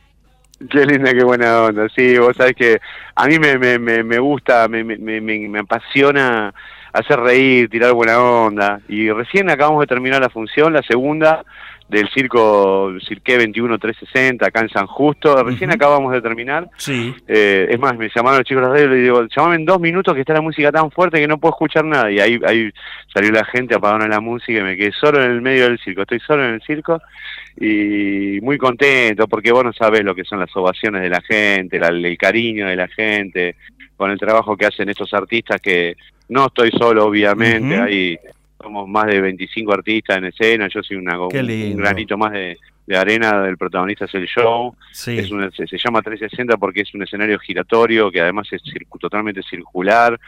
Qué 0.70 0.86
linda, 0.86 1.14
qué 1.14 1.24
buena 1.24 1.64
onda. 1.64 1.88
Sí, 1.96 2.20
vos 2.20 2.38
sabés 2.38 2.54
que 2.54 2.80
a 3.16 3.26
mí 3.26 3.40
me, 3.40 3.58
me, 3.58 3.80
me, 3.80 4.04
me 4.04 4.20
gusta, 4.20 4.68
me, 4.68 4.84
me, 4.84 4.98
me, 5.00 5.20
me 5.50 5.60
apasiona 5.62 6.54
hacer 6.94 7.20
reír, 7.20 7.72
tirar 7.72 7.94
buena 7.94 8.22
onda. 8.22 8.82
Y 8.88 9.10
recién 9.10 9.50
acabamos 9.50 9.82
de 9.82 9.88
terminar 9.88 10.22
la 10.22 10.30
función, 10.30 10.74
la 10.74 10.84
segunda 10.84 11.44
del 11.90 12.08
circo 12.10 12.94
Cirque 13.06 13.34
21360 13.38 14.46
acá 14.46 14.62
en 14.62 14.70
San 14.70 14.86
Justo. 14.88 15.44
Recién 15.44 15.72
acabamos 15.72 16.14
de 16.14 16.22
terminar. 16.22 16.70
Sí. 16.78 17.14
Eh, 17.28 17.68
es 17.70 17.80
más, 17.80 17.98
me 17.98 18.10
llamaron 18.16 18.38
los 18.40 18.48
chicos 18.48 18.62
de 18.64 18.68
la 18.70 18.74
radio 18.76 18.86
y 18.86 18.90
le 18.90 19.02
digo, 19.04 19.26
llamame 19.36 19.56
en 19.56 19.66
dos 19.66 19.80
minutos 19.80 20.14
que 20.14 20.20
está 20.22 20.34
la 20.34 20.42
música 20.42 20.72
tan 20.72 20.92
fuerte 20.92 21.20
que 21.20 21.28
no 21.28 21.40
puedo 21.40 21.54
escuchar 21.56 21.84
nada. 21.86 22.12
Y 22.12 22.20
ahí, 22.20 22.40
ahí 22.46 22.70
salió 23.14 23.32
la 23.32 23.44
gente, 23.46 23.74
apagaron 23.76 24.10
la 24.10 24.20
música 24.20 24.60
y 24.60 24.64
me 24.64 24.78
quedé 24.78 24.92
solo 24.92 25.24
en 25.24 25.32
el 25.32 25.42
medio 25.42 25.64
del 25.64 25.80
circo. 25.80 26.02
Estoy 26.04 26.20
solo 26.20 26.46
en 26.48 26.54
el 26.56 26.62
circo 26.62 27.02
y 27.60 28.40
muy 28.42 28.58
contento 28.58 29.28
porque 29.28 29.52
vos 29.52 29.64
no 29.64 29.74
sabés 29.74 30.04
lo 30.04 30.16
que 30.16 30.24
son 30.24 30.40
las 30.40 30.56
ovaciones 30.56 31.02
de 31.02 31.10
la 31.10 31.22
gente, 31.22 31.80
la- 31.80 31.88
el 31.90 32.18
cariño 32.18 32.68
de 32.68 32.76
la 32.76 32.88
gente, 32.88 33.56
con 33.98 34.12
el 34.12 34.18
trabajo 34.20 34.56
que 34.56 34.66
hacen 34.68 34.90
estos 34.90 35.14
artistas 35.14 35.60
que 35.60 35.96
no 36.30 36.46
estoy 36.46 36.70
solo, 36.72 37.06
obviamente, 37.06 37.76
Ujú. 37.76 37.84
hay 37.84 38.18
somos 38.62 38.88
más 38.88 39.06
de 39.08 39.22
25 39.22 39.74
artistas 39.74 40.18
en 40.18 40.26
escena, 40.26 40.68
yo 40.74 40.82
soy 40.84 40.98
una, 40.98 41.20
un, 41.20 41.30
granito 41.78 42.18
más 42.18 42.32
de, 42.34 42.58
de 42.86 42.98
arena 42.98 43.42
del 43.44 43.58
protagonista 43.58 44.06
es 44.06 44.14
el 44.16 44.26
show. 44.28 44.76
Sí. 44.92 45.18
Es 45.18 45.32
una- 45.32 45.50
se, 45.52 45.66
se 45.68 45.78
llama 45.78 46.02
360 46.02 46.58
porque 46.58 46.82
es 46.82 46.94
un 46.94 47.04
escenario 47.04 47.40
giratorio 47.40 48.12
que 48.12 48.20
además 48.22 48.48
es 48.52 48.62
circu- 48.64 49.00
totalmente 49.00 49.42
circular. 49.50 50.20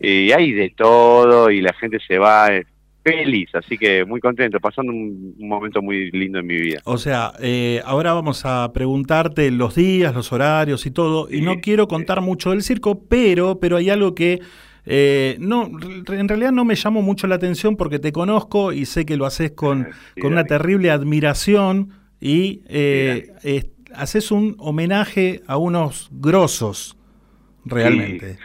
Y 0.00 0.30
hay 0.32 0.52
de 0.52 0.70
todo 0.76 1.50
y 1.50 1.60
la 1.62 1.72
gente 1.72 1.98
se 2.06 2.18
va 2.18 2.52
eh, 2.54 2.66
feliz, 3.02 3.48
así 3.54 3.78
que 3.78 4.04
muy 4.04 4.20
contento, 4.20 4.60
pasando 4.60 4.92
un, 4.92 5.34
un 5.38 5.48
momento 5.48 5.80
muy 5.80 6.10
lindo 6.10 6.40
en 6.40 6.46
mi 6.46 6.56
vida. 6.56 6.80
O 6.84 6.98
sea, 6.98 7.32
eh, 7.40 7.80
ahora 7.86 8.12
vamos 8.12 8.44
a 8.44 8.70
preguntarte 8.74 9.50
los 9.50 9.76
días, 9.76 10.14
los 10.14 10.30
horarios 10.32 10.84
y 10.84 10.90
todo. 10.90 11.28
Y 11.32 11.40
no 11.40 11.60
quiero 11.62 11.88
contar 11.88 12.20
mucho 12.20 12.50
del 12.50 12.62
circo, 12.62 13.02
pero, 13.08 13.58
pero 13.60 13.76
hay 13.78 13.88
algo 13.88 14.14
que 14.14 14.40
eh, 14.86 15.36
no, 15.40 15.70
en 16.08 16.28
realidad 16.28 16.52
no 16.52 16.64
me 16.64 16.74
llamó 16.74 17.02
mucho 17.02 17.26
la 17.26 17.34
atención 17.36 17.76
porque 17.76 17.98
te 17.98 18.12
conozco 18.12 18.72
y 18.72 18.84
sé 18.86 19.04
que 19.06 19.16
lo 19.16 19.26
haces 19.26 19.52
con, 19.52 19.88
con 20.20 20.32
una 20.32 20.44
terrible 20.44 20.90
admiración 20.90 21.90
y 22.20 22.62
eh, 22.68 23.32
es- 23.42 23.66
haces 23.94 24.30
un 24.30 24.54
homenaje 24.58 25.42
a 25.46 25.56
unos 25.56 26.08
grosos, 26.12 26.96
realmente. 27.64 28.38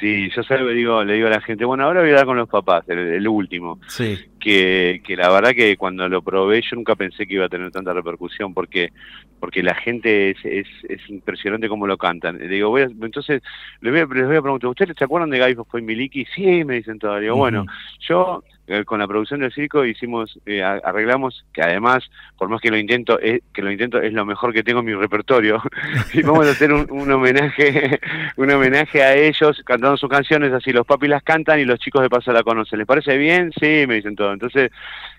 Sí, 0.00 0.28
yo 0.34 0.42
y 0.72 0.74
digo, 0.74 1.02
le 1.04 1.14
digo 1.14 1.28
a 1.28 1.30
la 1.30 1.40
gente, 1.40 1.64
bueno, 1.64 1.84
ahora 1.84 2.00
voy 2.00 2.10
a 2.10 2.12
hablar 2.12 2.26
con 2.26 2.36
los 2.36 2.48
papás, 2.48 2.84
el, 2.88 2.98
el 2.98 3.28
último. 3.28 3.78
Sí. 3.88 4.18
Que, 4.44 5.00
que 5.02 5.16
la 5.16 5.30
verdad 5.30 5.52
que 5.54 5.76
cuando 5.78 6.06
lo 6.06 6.20
probé 6.20 6.60
yo 6.60 6.76
nunca 6.76 6.94
pensé 6.94 7.26
que 7.26 7.34
iba 7.34 7.46
a 7.46 7.48
tener 7.48 7.70
tanta 7.70 7.94
repercusión 7.94 8.52
porque 8.52 8.92
porque 9.40 9.62
la 9.62 9.74
gente 9.74 10.30
es, 10.30 10.38
es, 10.44 10.66
es 10.88 11.10
impresionante 11.10 11.68
cómo 11.68 11.86
lo 11.86 11.98
cantan. 11.98 12.38
Le 12.38 12.48
digo, 12.48 12.70
voy 12.70 12.82
a- 12.82 12.84
entonces 12.84 13.42
les 13.82 13.92
voy, 13.92 14.00
a, 14.00 14.06
les 14.14 14.26
voy 14.26 14.36
a 14.36 14.42
preguntar, 14.42 14.70
¿ustedes 14.70 14.96
se 14.96 15.04
acuerdan 15.04 15.28
de 15.30 15.38
Gaby 15.38 15.56
fue 15.68 15.82
Miliki? 15.82 16.24
Sí, 16.34 16.64
me 16.64 16.76
dicen 16.76 16.98
todavía. 16.98 17.30
Ujú. 17.32 17.40
Bueno, 17.40 17.66
yo 18.08 18.42
eh, 18.66 18.84
con 18.86 18.98
la 19.00 19.06
producción 19.06 19.40
del 19.40 19.52
circo 19.52 19.84
hicimos, 19.84 20.38
eh, 20.46 20.62
arreglamos 20.62 21.44
que 21.52 21.60
además, 21.60 22.10
por 22.38 22.48
más 22.48 22.62
que 22.62 22.70
lo 22.70 22.78
intento, 22.78 23.20
es, 23.20 23.42
que 23.52 23.60
lo 23.60 23.70
intento 23.70 24.00
es 24.00 24.14
lo 24.14 24.24
mejor 24.24 24.54
que 24.54 24.62
tengo 24.62 24.80
en 24.80 24.86
mi 24.86 24.94
repertorio. 24.94 25.60
y 26.14 26.22
vamos 26.22 26.46
a 26.46 26.52
hacer 26.52 26.72
un, 26.72 26.86
un 26.90 27.12
homenaje, 27.12 28.00
un 28.38 28.50
homenaje 28.50 29.02
a 29.02 29.14
ellos 29.14 29.60
cantando 29.66 29.98
sus 29.98 30.08
canciones, 30.08 30.54
así 30.54 30.72
los 30.72 30.86
papis 30.86 31.10
las 31.10 31.22
cantan 31.22 31.60
y 31.60 31.66
los 31.66 31.78
chicos 31.80 32.00
de 32.00 32.08
paso 32.08 32.32
la 32.32 32.42
conocen. 32.42 32.78
¿Les 32.78 32.86
parece 32.88 33.18
bien? 33.18 33.52
Sí, 33.60 33.84
me 33.86 33.96
dicen 33.96 34.16
todo. 34.16 34.33
Entonces 34.34 34.70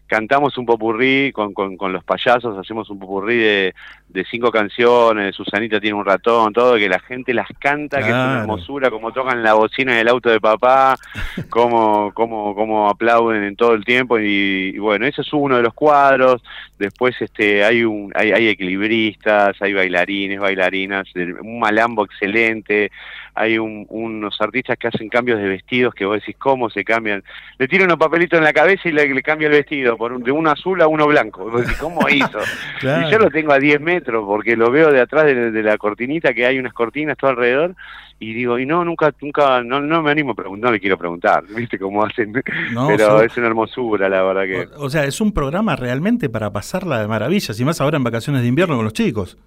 cantamos 0.08 0.56
un 0.60 0.68
popurrí 0.68 1.32
con, 1.32 1.52
con, 1.56 1.78
con 1.78 1.92
los 1.92 2.04
payasos, 2.04 2.56
hacemos 2.60 2.88
un 2.92 3.00
popurrí 3.00 3.38
de, 3.38 3.74
de 4.10 4.24
cinco 4.30 4.52
canciones, 4.52 5.36
Susanita 5.36 5.80
tiene 5.80 5.96
un 5.98 6.06
ratón, 6.06 6.54
todo, 6.54 6.76
que 6.76 6.88
la 6.88 7.00
gente 7.00 7.34
las 7.34 7.48
canta, 7.60 7.98
que 7.98 8.12
es 8.12 8.16
una 8.24 8.42
hermosura, 8.42 8.92
como 8.92 9.12
tocan 9.12 9.42
la 9.42 9.56
bocina 9.56 9.96
del 9.96 10.08
auto 10.08 10.30
de 10.30 10.40
papá, 10.40 10.96
cómo, 11.50 12.12
cómo, 12.14 12.54
cómo 12.54 12.88
aplauden 12.88 13.44
en 13.44 13.56
todo 13.56 13.74
el 13.74 13.84
tiempo 13.84 14.20
y, 14.20 14.74
y 14.76 14.78
bueno, 14.78 15.08
ese 15.08 15.22
es 15.22 15.34
uno 15.34 15.58
de 15.58 15.64
los 15.64 15.74
cuadros, 15.74 16.44
después 16.78 17.16
este 17.20 17.64
hay 17.64 17.84
un 17.84 18.12
hay, 18.14 18.32
hay 18.32 18.48
equilibristas, 18.50 19.60
hay 19.60 19.74
bailarines, 19.74 20.40
bailarinas, 20.40 21.08
el- 21.16 21.40
un 21.40 21.60
malambo 21.60 22.06
excelente, 22.06 22.92
hay 23.34 23.58
un- 23.58 23.86
unos 23.90 24.40
artistas 24.40 24.78
que 24.78 24.88
hacen 24.88 25.10
cambios 25.10 25.40
de 25.40 25.48
vestidos 25.48 25.94
que 25.96 26.06
vos 26.06 26.20
decís 26.20 26.36
cómo 26.38 26.70
se 26.70 26.84
cambian, 26.84 27.24
le 27.58 27.68
tiran 27.68 27.88
unos 27.88 27.98
papelitos 27.98 28.38
en 28.38 28.44
la 28.46 28.54
cabeza 28.54 28.88
y 28.88 28.92
le, 28.92 29.05
le 29.14 29.22
cambia 29.23 29.48
el 29.48 29.53
vestido 29.53 29.98
por 29.98 30.11
un- 30.14 30.23
de 30.23 30.32
uno 30.32 30.49
azul 30.49 30.82
a 30.82 30.88
uno 30.88 31.06
blanco, 31.07 31.52
¿cómo 31.80 32.02
hizo? 32.10 32.40
Claro. 32.80 33.07
Y 33.07 33.11
yo 33.11 33.19
lo 33.19 33.30
tengo 33.30 33.52
a 33.52 33.60
10 33.60 33.80
metros 33.82 34.23
porque 34.26 34.56
lo 34.56 34.72
veo 34.72 34.91
de 34.91 35.02
atrás 35.02 35.26
de, 35.26 35.52
de 35.52 35.64
la 35.64 35.77
cortinita 35.77 36.34
que 36.34 36.45
hay 36.45 36.57
unas 36.60 36.73
cortinas 36.73 37.18
todo 37.18 37.32
alrededor 37.32 37.76
y 38.18 38.34
digo, 38.34 38.57
y 38.57 38.65
no, 38.65 38.86
nunca, 38.86 39.14
nunca, 39.22 39.61
no, 39.61 39.82
no 39.82 40.02
me 40.02 40.10
animo 40.11 40.32
a 40.32 40.36
preguntar, 40.36 40.69
no 40.69 40.73
le 40.73 40.80
quiero 40.80 40.98
preguntar, 40.98 41.44
¿viste 41.56 41.77
cómo 41.77 42.03
hacen? 42.06 42.32
No, 42.72 42.88
Pero 42.88 43.22
es 43.22 43.36
una 43.38 43.48
hermosura, 43.48 44.07
la 44.07 44.23
verdad 44.23 44.44
que... 44.44 44.68
O 44.77 44.90
sea, 44.90 45.03
es 45.03 45.19
un 45.19 45.34
programa 45.34 45.76
realmente 45.76 46.30
para 46.30 46.52
pasarla 46.52 47.02
de 47.02 47.07
maravillas, 47.10 47.60
y 47.60 47.65
más 47.65 47.82
ahora 47.82 47.98
en 47.98 48.03
vacaciones 48.06 48.41
de 48.41 48.48
invierno 48.48 48.76
con 48.77 48.86
los 48.86 48.94
chicos. 48.94 49.38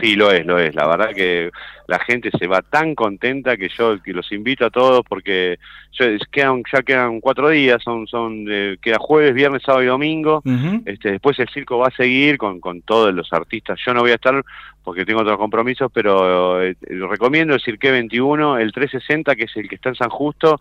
Sí, 0.00 0.14
lo 0.14 0.30
es, 0.30 0.46
lo 0.46 0.56
es. 0.58 0.72
La 0.76 0.86
verdad 0.86 1.08
que 1.16 1.50
la 1.90 1.98
gente 1.98 2.30
se 2.38 2.46
va 2.46 2.62
tan 2.62 2.94
contenta 2.94 3.56
que 3.56 3.68
yo 3.68 4.00
que 4.00 4.12
los 4.12 4.30
invito 4.30 4.64
a 4.64 4.70
todos 4.70 5.02
porque 5.08 5.58
yo, 5.90 6.06
quedan, 6.30 6.62
ya 6.72 6.82
quedan 6.82 7.20
cuatro 7.20 7.48
días, 7.48 7.82
son, 7.82 8.06
son 8.06 8.46
eh, 8.48 8.76
queda 8.80 8.98
jueves, 9.00 9.34
viernes, 9.34 9.62
sábado 9.64 9.82
y 9.82 9.86
domingo. 9.86 10.40
este, 10.84 11.10
después 11.10 11.36
el 11.40 11.48
circo 11.48 11.78
va 11.78 11.88
a 11.88 11.96
seguir 11.96 12.38
con, 12.38 12.60
con 12.60 12.82
todos 12.82 13.12
los 13.12 13.32
artistas. 13.32 13.80
Yo 13.84 13.92
no 13.92 14.02
voy 14.02 14.12
a 14.12 14.14
estar 14.14 14.40
porque 14.82 15.04
tengo 15.04 15.20
otros 15.20 15.36
compromisos, 15.36 15.90
pero 15.92 16.62
eh, 16.62 16.70
eh, 16.70 16.76
recomiendo 17.08 17.54
el 17.54 17.60
Cirque 17.60 17.90
21, 17.90 18.58
el 18.58 18.72
360, 18.72 19.36
que 19.36 19.44
es 19.44 19.56
el 19.56 19.68
que 19.68 19.74
está 19.74 19.90
en 19.90 19.94
San 19.94 20.08
Justo, 20.08 20.60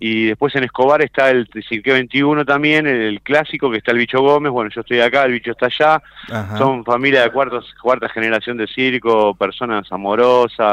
y 0.00 0.26
después 0.26 0.54
en 0.56 0.64
Escobar 0.64 1.02
está 1.02 1.30
el 1.30 1.48
Cirque 1.68 1.92
21 1.92 2.44
también, 2.44 2.86
el, 2.86 3.00
el 3.02 3.20
clásico, 3.20 3.70
que 3.70 3.78
está 3.78 3.92
el 3.92 3.98
Bicho 3.98 4.20
Gómez, 4.20 4.52
bueno, 4.52 4.70
yo 4.74 4.80
estoy 4.80 5.00
acá, 5.00 5.24
el 5.24 5.32
Bicho 5.32 5.50
está 5.50 5.66
allá, 5.66 6.02
Ajá. 6.30 6.56
son 6.56 6.84
familia 6.84 7.22
de 7.22 7.30
cuartos, 7.30 7.74
cuarta 7.80 8.08
generación 8.08 8.56
de 8.56 8.66
circo, 8.68 9.34
personas 9.34 9.90
amorosas, 9.92 10.67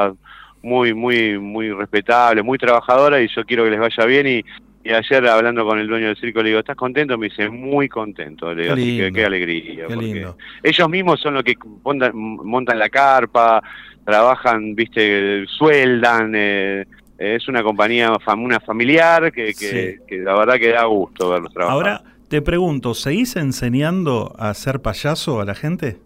muy, 0.61 0.93
muy, 0.93 1.37
muy 1.39 1.71
respetables, 1.71 2.43
muy 2.43 2.57
trabajadoras, 2.57 3.21
y 3.21 3.27
yo 3.35 3.45
quiero 3.45 3.63
que 3.63 3.71
les 3.71 3.79
vaya 3.79 4.05
bien, 4.05 4.27
y, 4.27 4.43
y 4.83 4.93
ayer 4.93 5.27
hablando 5.27 5.65
con 5.65 5.79
el 5.79 5.87
dueño 5.87 6.07
del 6.07 6.17
circo 6.17 6.41
le 6.43 6.49
digo, 6.49 6.59
¿estás 6.59 6.75
contento? 6.75 7.17
Me 7.17 7.29
dice, 7.29 7.49
muy 7.49 7.87
contento, 7.89 8.53
le 8.53 8.63
digo, 8.63 8.75
Qué 8.75 8.81
así 8.81 8.97
que 8.97 9.11
qué 9.11 9.25
alegría. 9.25 9.87
Qué 9.87 9.93
porque 9.95 10.13
lindo. 10.13 10.37
ellos 10.63 10.89
mismos 10.89 11.19
son 11.21 11.33
los 11.35 11.43
que 11.43 11.55
montan, 11.83 12.11
montan 12.15 12.77
la 12.79 12.89
carpa, 12.89 13.61
trabajan, 14.03 14.75
viste, 14.75 15.45
sueldan, 15.47 16.33
eh, 16.35 16.85
es 17.17 17.47
una 17.47 17.63
compañía, 17.63 18.11
una 18.37 18.59
familiar 18.59 19.31
que, 19.31 19.45
que, 19.47 19.53
Sí. 19.53 20.03
que 20.07 20.17
la 20.19 20.35
verdad 20.37 20.55
que 20.59 20.69
da 20.69 20.83
gusto 20.85 21.29
verlos 21.29 21.51
trabajar. 21.53 21.75
Ahora 21.75 22.03
te 22.27 22.41
pregunto, 22.41 22.93
¿seguís 22.93 23.35
enseñando 23.35 24.35
a 24.37 24.53
ser 24.53 24.81
payaso 24.81 25.41
a 25.41 25.45
la 25.45 25.55
gente? 25.55 25.97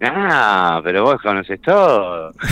Ah, 0.00 0.80
pero 0.84 1.04
vos 1.04 1.20
conoces 1.22 1.60
todo. 1.62 2.32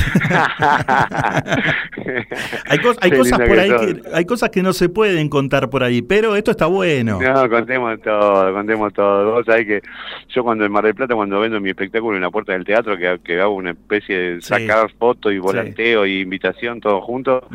Hay, 2.66 2.78
cos- 2.78 2.98
hay 3.00 3.10
Qué 3.10 3.18
cosas 3.18 3.38
por 3.38 3.48
que 3.48 3.60
ahí 3.60 3.70
que, 3.70 4.02
hay 4.12 4.24
cosas 4.24 4.50
que 4.50 4.62
no 4.62 4.72
se 4.72 4.88
pueden 4.88 5.28
contar 5.28 5.68
por 5.70 5.82
ahí, 5.82 6.02
pero 6.02 6.36
esto 6.36 6.50
está 6.50 6.66
bueno. 6.66 7.20
No, 7.20 7.48
contemos 7.48 8.00
todo, 8.00 8.52
contemos 8.52 8.92
todo. 8.92 9.32
Vos 9.32 9.46
sabés 9.46 9.66
que 9.66 9.82
yo 10.28 10.42
cuando 10.42 10.64
en 10.64 10.72
Mar 10.72 10.84
del 10.84 10.94
Plata, 10.94 11.14
cuando 11.14 11.38
vendo 11.40 11.60
mi 11.60 11.70
espectáculo 11.70 12.16
en 12.16 12.22
la 12.22 12.30
puerta 12.30 12.52
del 12.52 12.64
teatro, 12.64 12.96
que, 12.96 13.20
que 13.22 13.40
hago 13.40 13.54
una 13.54 13.70
especie 13.70 14.18
de 14.18 14.40
sacar 14.42 14.90
foto 14.98 15.30
y 15.30 15.38
volanteo 15.38 16.06
y 16.06 16.20
invitación, 16.20 16.80
todo 16.80 17.00
junto, 17.00 17.46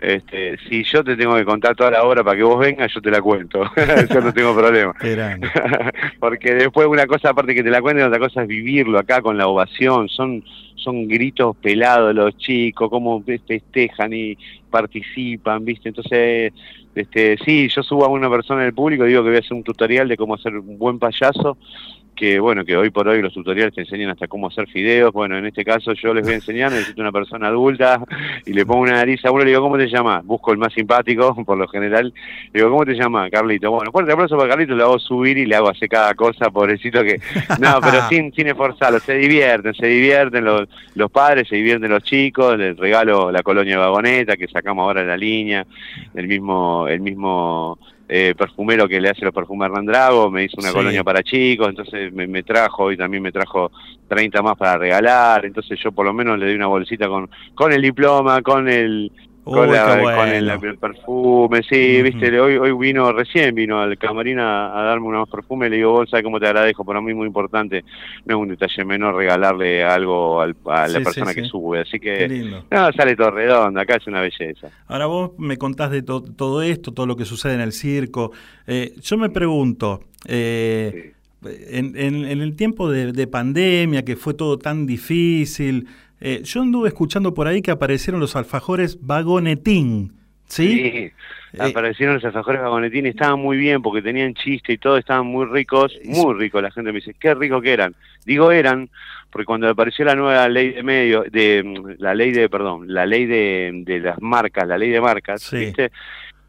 este, 0.00 0.56
si 0.68 0.84
yo 0.84 1.04
te 1.04 1.16
tengo 1.16 1.36
que 1.36 1.44
contar 1.44 1.74
toda 1.76 1.90
la 1.92 2.02
obra 2.04 2.24
para 2.24 2.36
que 2.36 2.42
vos 2.42 2.58
vengas, 2.58 2.92
yo 2.92 3.00
te 3.00 3.10
la 3.10 3.20
cuento. 3.20 3.64
yo 4.10 4.20
no 4.20 4.32
tengo 4.32 4.54
problema. 4.54 4.94
Porque 6.20 6.54
después 6.54 6.86
una 6.86 7.06
cosa, 7.06 7.30
aparte 7.30 7.54
que 7.54 7.62
te 7.62 7.70
la 7.70 7.80
cuenten, 7.80 8.06
otra 8.06 8.18
cosa 8.18 8.42
es 8.42 8.48
vivirlo 8.48 8.98
acá 8.98 9.20
con 9.24 9.36
la 9.36 9.48
ovación. 9.48 10.08
Son, 10.08 10.44
son 10.76 11.08
gritos 11.08 11.56
pelados 11.56 12.14
los 12.14 12.36
chicos, 12.36 12.88
cómo 12.88 13.20
festejan 13.46 14.12
y 14.12 14.38
participan, 14.70 15.64
¿viste? 15.64 15.88
Entonces, 15.88 16.52
este, 16.94 17.36
sí, 17.44 17.68
yo 17.68 17.82
subo 17.82 18.04
a 18.04 18.08
una 18.08 18.30
persona 18.30 18.62
del 18.62 18.74
público, 18.74 19.04
digo 19.04 19.22
que 19.24 19.30
voy 19.30 19.36
a 19.36 19.40
hacer 19.40 19.54
un 19.54 19.64
tutorial 19.64 20.06
de 20.06 20.16
cómo 20.16 20.34
hacer 20.34 20.56
un 20.56 20.78
buen 20.78 21.00
payaso, 21.00 21.56
que 22.14 22.38
bueno, 22.38 22.64
que 22.64 22.76
hoy 22.76 22.90
por 22.90 23.08
hoy 23.08 23.20
los 23.20 23.32
tutoriales 23.32 23.74
te 23.74 23.82
enseñan 23.82 24.10
hasta 24.10 24.28
cómo 24.28 24.48
hacer 24.48 24.66
fideos, 24.68 25.12
bueno, 25.12 25.36
en 25.36 25.46
este 25.46 25.64
caso 25.64 25.92
yo 25.92 26.14
les 26.14 26.24
voy 26.24 26.32
a 26.32 26.36
enseñar, 26.36 26.72
necesito 26.72 27.00
una 27.00 27.12
persona 27.12 27.48
adulta 27.48 28.02
y 28.46 28.52
le 28.52 28.64
pongo 28.64 28.82
una 28.82 28.92
nariz 28.92 29.24
a 29.24 29.30
uno, 29.30 29.44
le 29.44 29.50
digo, 29.50 29.62
¿cómo 29.62 29.76
te 29.76 29.88
llamas? 29.88 30.24
Busco 30.24 30.52
el 30.52 30.58
más 30.58 30.72
simpático, 30.72 31.34
por 31.44 31.58
lo 31.58 31.68
general, 31.68 32.12
le 32.52 32.60
digo, 32.60 32.70
¿cómo 32.70 32.84
te 32.84 32.94
llamas? 32.94 33.30
Carlito. 33.30 33.70
Bueno, 33.70 33.90
fuerte 33.90 34.12
aplauso 34.12 34.36
para 34.36 34.50
Carlito, 34.50 34.74
le 34.74 34.82
hago 34.82 34.98
subir 34.98 35.38
y 35.38 35.46
le 35.46 35.56
hago 35.56 35.68
hacer 35.68 35.88
cada 35.88 36.14
cosa, 36.14 36.50
pobrecito 36.50 37.02
que... 37.02 37.20
No, 37.58 37.80
pero 37.80 38.00
sin, 38.08 38.32
sin 38.32 38.48
esforzarlo, 38.48 39.00
se 39.00 39.14
divierten, 39.14 39.74
se 39.74 39.86
divierten 39.86 40.44
los, 40.44 40.68
los 40.94 41.10
padres, 41.10 41.48
se 41.48 41.56
divierten 41.56 41.90
los 41.90 42.02
chicos, 42.02 42.56
les 42.58 42.76
regalo 42.76 43.30
la 43.30 43.42
colonia 43.42 43.78
vagoneta 43.78 44.36
que 44.36 44.48
sacamos 44.48 44.84
ahora 44.84 45.02
en 45.02 45.08
la 45.08 45.16
línea, 45.16 45.66
el 46.14 46.28
mismo, 46.28 46.86
el 46.88 47.00
mismo 47.00 47.78
eh, 48.08 48.34
perfumero 48.36 48.86
que 48.86 49.00
le 49.00 49.08
hace 49.10 49.24
los 49.24 49.32
perfumes 49.34 49.64
a 49.64 49.66
Hernán 49.66 49.86
Drago, 49.86 50.30
me 50.30 50.44
hizo 50.44 50.56
una 50.60 50.68
Sí. 50.68 50.74
colonia 50.74 51.02
para 51.04 51.22
chicos, 51.22 51.68
entonces 51.68 52.12
me, 52.12 52.26
me 52.26 52.42
trajo 52.42 52.92
y 52.92 52.96
también 52.96 53.22
me 53.22 53.32
trajo 53.32 53.70
30 54.08 54.42
más 54.42 54.56
para 54.56 54.76
regalar, 54.78 55.46
entonces 55.46 55.78
yo 55.82 55.90
por 55.92 56.04
lo 56.04 56.12
menos 56.12 56.38
le 56.38 56.46
doy 56.46 56.54
una 56.54 56.66
bolsita 56.66 57.08
con, 57.08 57.30
con 57.54 57.72
el 57.72 57.80
diploma, 57.80 58.42
con 58.42 58.68
el 58.68 59.10
con, 59.44 59.68
Uy, 59.68 59.74
la- 59.74 59.84
con 60.16 60.28
el, 60.28 60.44
bueno. 60.46 60.60
el 60.70 60.78
perfume, 60.78 61.62
sí, 61.68 62.02
viste, 62.02 62.40
hoy, 62.40 62.56
hoy 62.56 62.72
vino, 62.72 63.12
recién 63.12 63.54
vino 63.54 63.78
al 63.78 63.98
camarín 63.98 64.38
a, 64.38 64.78
a 64.78 64.82
darme 64.84 65.06
unos 65.08 65.28
perfumes, 65.28 65.70
le 65.70 65.76
digo, 65.76 65.92
vos 65.92 66.08
sabés 66.08 66.24
cómo 66.24 66.40
te 66.40 66.46
agradezco, 66.46 66.84
para 66.84 67.00
mí 67.02 67.12
muy 67.12 67.26
importante, 67.26 67.84
no 68.24 68.34
es 68.36 68.40
un 68.42 68.48
detalle 68.48 68.84
menor 68.84 69.14
regalarle 69.16 69.84
algo 69.84 70.40
al- 70.40 70.56
a 70.66 70.88
la 70.88 70.88
Sí, 70.88 70.98
sí, 70.98 71.04
persona 71.04 71.34
que 71.34 71.42
sí. 71.42 71.48
sube, 71.48 71.80
así 71.80 72.00
que, 72.00 72.26
no, 72.70 72.92
sale 72.92 73.14
todo 73.16 73.30
redondo, 73.32 73.78
acá 73.80 73.96
es 73.96 74.06
una 74.06 74.22
belleza. 74.22 74.68
Ahora 74.88 75.06
vos 75.06 75.32
me 75.38 75.56
contás 75.58 75.90
de 75.90 76.02
to- 76.02 76.22
todo 76.22 76.62
esto, 76.62 76.92
todo 76.92 77.06
lo 77.06 77.16
que 77.16 77.24
sucede 77.26 77.54
en 77.54 77.60
el 77.60 77.72
circo. 77.72 78.32
Eh, 78.66 78.94
yo 79.02 79.18
me 79.18 79.28
pregunto, 79.28 80.00
eh, 80.26 81.12
en, 81.70 81.94
en- 81.96 82.24
en 82.24 82.40
el 82.40 82.56
tiempo 82.56 82.90
de, 82.90 83.12
de 83.12 83.26
pandemia, 83.26 84.04
que 84.04 84.16
fue 84.16 84.32
todo 84.32 84.56
tan 84.58 84.86
difícil, 84.86 85.86
eh, 86.26 86.42
yo 86.42 86.62
anduve 86.62 86.88
escuchando 86.88 87.34
por 87.34 87.46
ahí 87.46 87.60
que 87.60 87.70
aparecieron 87.70 88.18
los 88.18 88.34
alfajores 88.34 88.98
vagonetín, 89.02 90.14
¿sí? 90.46 91.12
Sí, 91.52 91.60
aparecieron 91.60 92.14
los 92.14 92.24
alfajores 92.24 92.62
vagonetini, 92.62 93.10
estaban 93.10 93.38
muy 93.38 93.58
bien 93.58 93.82
porque 93.82 94.00
tenían 94.00 94.32
chiste 94.32 94.72
y 94.72 94.78
todo, 94.78 94.96
estaban 94.96 95.26
muy 95.26 95.44
ricos, 95.44 95.92
muy 96.02 96.32
ricos. 96.32 96.62
La 96.62 96.70
gente 96.70 96.92
me 96.92 97.00
dice, 97.00 97.12
qué 97.12 97.34
rico 97.34 97.60
que 97.60 97.74
eran. 97.74 97.94
Digo 98.24 98.50
eran, 98.52 98.88
porque 99.28 99.44
cuando 99.44 99.68
apareció 99.68 100.06
la 100.06 100.14
nueva 100.14 100.48
ley 100.48 100.70
de 100.70 100.82
medios, 100.82 101.30
de 101.30 101.62
mm, 101.62 102.00
la 102.02 102.14
ley 102.14 102.32
de, 102.32 102.48
perdón, 102.48 102.86
la 102.86 103.04
ley 103.04 103.26
de, 103.26 103.82
de 103.84 104.00
las 104.00 104.18
marcas, 104.22 104.66
la 104.66 104.78
ley 104.78 104.88
de 104.88 105.02
marcas, 105.02 105.50
¿viste? 105.52 105.92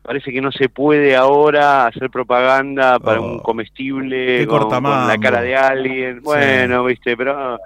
Parece 0.02 0.32
que 0.32 0.40
no 0.40 0.54
se 0.54 0.70
puede 0.70 1.18
ahora 1.18 1.88
hacer 1.88 2.10
propaganda 2.10 2.98
para 3.00 3.20
un 3.20 3.40
comestible 3.40 4.38
Oh. 4.38 4.40
Qué 4.40 4.48
con, 4.48 4.70
con 4.70 4.84
la 4.84 5.18
cara 5.20 5.42
de 5.42 5.58
alguien. 5.58 6.22
Bueno, 6.22 6.86
viste, 6.86 7.18
pero 7.18 7.60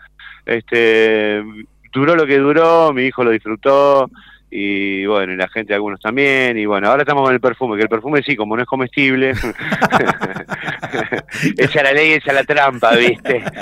este 0.45 1.44
duró 1.91 2.16
lo 2.16 2.26
que 2.26 2.38
duró, 2.38 2.91
mi 2.94 3.03
hijo 3.03 3.24
lo 3.24 3.32
disfrutó 3.32 4.10
y 4.52 5.06
bueno, 5.06 5.34
y 5.34 5.36
la 5.38 5.48
gente 5.48 5.74
algunos 5.76 5.99
también 5.99 6.57
y 6.57 6.66
bueno, 6.66 6.90
ahora 6.90 7.03
estamos 7.03 7.24
con 7.24 7.34
el 7.34 7.40
perfume, 7.40 7.78
que 7.78 7.84
el 7.84 7.90
perfume 7.90 8.24
sí, 8.24 8.36
como 8.36 8.56
no 8.56 8.64
es 8.64 8.68
comestible, 8.68 9.32
esa 11.57 11.84
la 11.84 11.94
ley, 11.94 12.11
esa 12.14 12.34
la 12.34 12.44
trampa, 12.44 12.95
¿viste? 12.95 13.44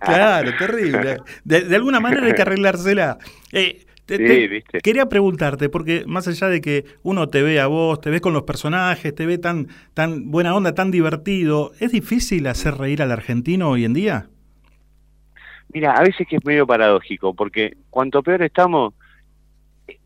Claro, 0.00 0.50
terrible. 0.58 1.18
De, 1.44 1.62
de 1.62 1.76
alguna 1.76 2.00
manera 2.00 2.26
hay 2.26 2.32
que 2.34 2.42
arreglársela. 2.42 3.18
Eh, 3.52 3.84
Te- 4.06 4.16
Sí, 4.16 4.24
te- 4.24 4.48
¿viste? 4.48 4.80
Quería 4.80 5.06
preguntarte, 5.06 5.68
porque 5.68 6.04
más 6.06 6.26
allá 6.28 6.48
de 6.48 6.60
que 6.62 6.84
uno 7.02 7.28
te 7.28 7.42
ve 7.42 7.60
a 7.60 7.66
vos, 7.66 8.00
te 8.00 8.08
ves 8.10 8.20
con 8.22 8.32
los 8.32 8.44
personajes, 8.44 9.14
te 9.14 9.26
ve 9.26 9.36
tan, 9.38 9.68
tan 9.94 10.30
buena 10.30 10.54
onda, 10.54 10.74
tan 10.74 10.90
divertido, 10.90 11.72
¿es 11.78 11.92
difícil 11.92 12.46
hacer 12.46 12.74
reír 12.78 13.02
al 13.02 13.12
argentino 13.12 13.68
hoy 13.68 13.84
en 13.84 13.92
día? 13.92 14.28
Mira, 15.72 15.92
a 15.92 16.02
veces 16.02 16.26
que 16.26 16.36
es 16.36 16.44
medio 16.44 16.66
paradójico, 16.66 17.34
porque 17.34 17.76
cuanto 17.90 18.22
peor 18.22 18.42
estamos, 18.42 18.94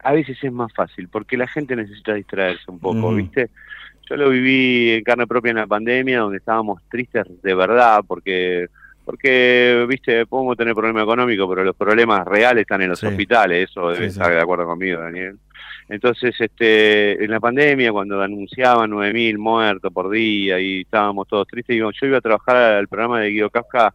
a 0.01 0.13
veces 0.13 0.37
es 0.43 0.53
más 0.53 0.73
fácil, 0.75 1.09
porque 1.09 1.37
la 1.37 1.47
gente 1.47 1.77
necesita 1.77 2.15
distraerse 2.15 2.71
un 2.71 2.79
poco, 2.81 3.09
Ujú. 3.09 3.17
¿viste? 3.17 3.51
Yo 4.09 4.17
lo 4.17 4.31
viví 4.31 4.91
en 4.91 5.05
carne 5.05 5.27
propia 5.27 5.51
en 5.51 5.57
la 5.59 5.67
pandemia, 5.67 6.21
donde 6.21 6.39
estábamos 6.39 6.83
tristes 6.91 7.25
de 7.43 7.55
verdad, 7.55 8.01
porque, 8.07 8.67
porque 9.05 9.87
viste, 9.89 10.27
podemos 10.27 10.57
tener 10.57 10.75
problemas 10.75 11.05
económicos, 11.05 11.49
pero 11.49 11.65
los 11.65 11.77
problemas 11.77 12.27
reales 12.27 12.63
están 12.63 12.83
en 12.83 12.91
los 12.91 12.99
Sí. 12.99 13.07
hospitales, 13.07 13.71
eso 13.71 13.91
debe 13.91 14.11
sí. 14.11 14.19
estar 14.19 14.31
de 14.33 14.41
acuerdo 14.41 14.67
conmigo, 14.67 15.01
Daniel. 15.01 15.39
Entonces, 15.89 16.35
este, 16.41 17.23
en 17.25 17.31
la 17.31 17.41
pandemia, 17.41 17.93
cuando 17.93 18.21
anunciaban 18.21 18.91
9.000 18.91 19.39
muertos 19.39 19.93
por 19.93 20.11
día 20.11 20.59
y 20.59 20.81
estábamos 20.83 21.29
todos 21.29 21.47
tristes, 21.47 21.75
digo, 21.75 21.91
yo 21.93 22.07
iba 22.07 22.19
a 22.19 22.23
trabajar 22.23 22.57
al 22.57 22.89
programa 22.89 23.21
de 23.21 23.31
Guido 23.31 23.51
Kafka, 23.51 23.93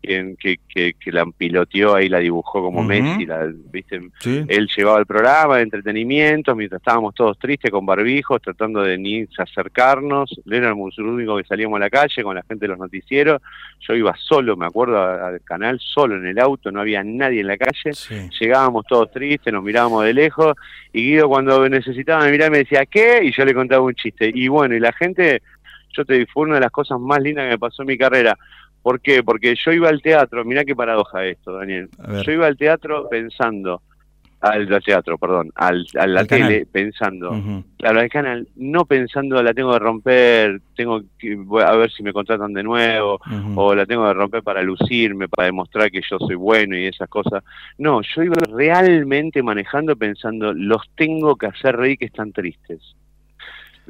quien, 0.00 0.36
que, 0.36 0.58
que, 0.68 0.94
que 0.94 1.12
la 1.12 1.26
piloteó 1.26 1.94
ahí, 1.94 2.08
la 2.08 2.18
dibujó 2.18 2.62
como. 2.62 2.82
Messi, 2.82 3.26
la, 3.26 3.52
¿viste? 3.70 4.00
Sí. 4.20 4.44
Él 4.48 4.68
llevaba 4.74 4.98
el 4.98 5.06
programa 5.06 5.56
de 5.56 5.62
entretenimiento 5.62 6.54
mientras 6.54 6.80
estábamos 6.80 7.14
todos 7.14 7.38
tristes 7.38 7.70
con 7.70 7.84
barbijos, 7.84 8.40
tratando 8.40 8.82
de 8.82 8.96
ni 8.96 9.26
acercarnos. 9.36 10.40
Él 10.46 10.52
éramos 10.54 10.94
el 10.98 11.04
único 11.04 11.36
que 11.36 11.44
salíamos 11.44 11.76
a 11.76 11.80
la 11.80 11.90
calle 11.90 12.22
con 12.22 12.34
la 12.34 12.42
gente 12.42 12.64
de 12.64 12.68
los 12.68 12.78
noticieros. 12.78 13.42
Yo 13.80 13.94
iba 13.94 14.14
solo, 14.16 14.56
me 14.56 14.66
acuerdo, 14.66 15.00
al 15.02 15.40
canal, 15.42 15.78
solo 15.80 16.16
en 16.16 16.26
el 16.26 16.38
auto, 16.38 16.70
no 16.70 16.80
había 16.80 17.02
nadie 17.04 17.40
en 17.40 17.48
la 17.48 17.56
calle. 17.56 17.92
Llegábamos 18.40 18.86
todos 18.86 19.10
tristes, 19.10 19.52
nos 19.52 19.62
mirábamos 19.62 20.04
de 20.04 20.14
lejos. 20.14 20.54
Y 20.92 21.02
Guido, 21.02 21.28
cuando 21.28 21.68
necesitaba 21.68 22.24
me 22.24 22.30
miraba, 22.30 22.50
me 22.50 22.58
decía, 22.58 22.86
¿qué? 22.86 23.20
Y 23.24 23.32
yo 23.32 23.44
le 23.44 23.54
contaba 23.54 23.82
un 23.82 23.94
chiste. 23.94 24.30
Y 24.32 24.48
bueno, 24.48 24.74
y 24.74 24.80
la 24.80 24.92
gente, 24.92 25.42
yo 25.96 26.04
te 26.04 26.14
digo, 26.14 26.26
fue 26.32 26.44
una 26.44 26.54
de 26.54 26.60
las 26.60 26.70
cosas 26.70 26.98
más 27.00 27.20
lindas 27.20 27.44
que 27.44 27.50
me 27.50 27.58
pasó 27.58 27.82
en 27.82 27.88
mi 27.88 27.98
carrera. 27.98 28.36
¿Por 28.82 29.00
qué? 29.00 29.22
Porque 29.22 29.54
yo 29.54 29.72
iba 29.72 29.88
al 29.88 30.00
teatro, 30.00 30.44
mirá 30.44 30.64
qué 30.64 30.74
paradoja 30.74 31.24
esto, 31.26 31.52
Daniel. 31.52 31.88
Yo 32.24 32.32
iba 32.32 32.46
al 32.46 32.56
teatro 32.56 33.08
pensando, 33.08 33.82
al, 34.40 34.72
al 34.72 34.82
teatro, 34.82 35.18
perdón, 35.18 35.50
al, 35.56 35.84
a 35.98 36.06
la 36.06 36.24
tele 36.24 36.40
canal. 36.42 36.66
pensando, 36.70 37.32
Ujú. 37.32 37.64
claro, 37.76 38.00
al 38.00 38.08
canal, 38.08 38.48
no 38.56 38.84
pensando 38.84 39.42
la 39.42 39.52
tengo 39.52 39.72
que 39.72 39.78
romper, 39.80 40.60
tengo 40.76 41.02
que 41.18 41.36
a 41.64 41.72
ver 41.76 41.90
si 41.90 42.02
me 42.02 42.12
contratan 42.12 42.52
de 42.52 42.62
nuevo, 42.62 43.18
o 43.56 43.74
la 43.74 43.84
tengo 43.84 44.06
que 44.06 44.14
romper 44.14 44.42
para 44.42 44.62
lucirme, 44.62 45.28
para 45.28 45.46
demostrar 45.46 45.90
que 45.90 46.00
yo 46.08 46.18
soy 46.18 46.36
bueno 46.36 46.76
y 46.76 46.86
esas 46.86 47.08
cosas. 47.08 47.42
No, 47.78 48.00
yo 48.02 48.22
iba 48.22 48.36
realmente 48.48 49.42
manejando 49.42 49.96
pensando, 49.96 50.52
los 50.54 50.82
tengo 50.94 51.34
que 51.36 51.46
hacer 51.46 51.76
reír 51.76 51.98
que 51.98 52.06
están 52.06 52.32
tristes. 52.32 52.94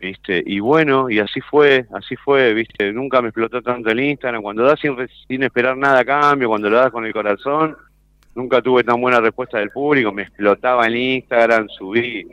¿Viste? 0.01 0.43
Y 0.47 0.61
bueno, 0.61 1.11
y 1.11 1.19
así 1.19 1.41
fue, 1.41 1.87
así 1.93 2.15
fue, 2.17 2.55
¿viste? 2.55 2.93
Nunca 2.93 3.21
me 3.21 3.29
explotó 3.29 3.61
tanto 3.61 3.91
el 3.91 3.99
Instagram. 3.99 4.43
Cuando 4.43 4.63
das 4.63 4.79
sin, 4.81 4.97
sin 5.27 5.43
esperar 5.43 5.77
nada 5.77 6.01
a 6.01 6.05
cambio, 6.05 6.49
cuando 6.49 6.71
lo 6.71 6.77
das 6.77 6.93
con 6.93 7.05
el 7.05 7.13
corazón, 7.13 7.77
nunca 8.35 8.63
tuve 8.63 8.85
tan 8.85 9.01
buena 9.01 9.21
respuesta 9.21 9.59
del 9.59 9.71
público. 9.71 10.13
Me 10.13 10.23
explotaba 10.23 10.87
el 10.87 10.97
Instagram, 10.97 11.69
subí 11.69 12.29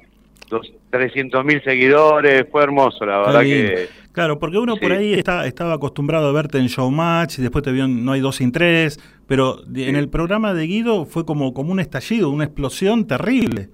dos, 0.49 0.71
300 0.91 1.43
mil 1.43 1.61
seguidores, 1.63 2.45
fue 2.51 2.63
hermoso, 2.63 3.05
la 3.05 3.19
verdad 3.19 3.41
que... 3.41 3.89
Claro, 4.11 4.39
porque 4.39 4.57
uno 4.57 4.77
por 4.77 4.93
ahí 4.93 5.13
está, 5.13 5.45
estaba 5.45 5.73
acostumbrado 5.73 6.29
a 6.29 6.31
verte 6.31 6.57
en 6.57 6.67
Showmatch 6.67 7.39
y 7.39 7.41
después 7.41 7.65
te 7.65 7.73
vio 7.73 7.83
en 7.83 8.05
No 8.05 8.13
hay 8.13 8.21
dos 8.21 8.37
sin 8.37 8.53
tres, 8.53 8.97
pero 9.27 9.59
en 9.75 9.97
el 9.97 10.07
programa 10.07 10.53
de 10.53 10.67
Guido 10.67 11.05
fue 11.05 11.25
como, 11.25 11.53
como 11.53 11.73
un 11.73 11.81
estallido, 11.81 12.29
una 12.29 12.45
explosión 12.45 13.07
terrible. 13.07 13.67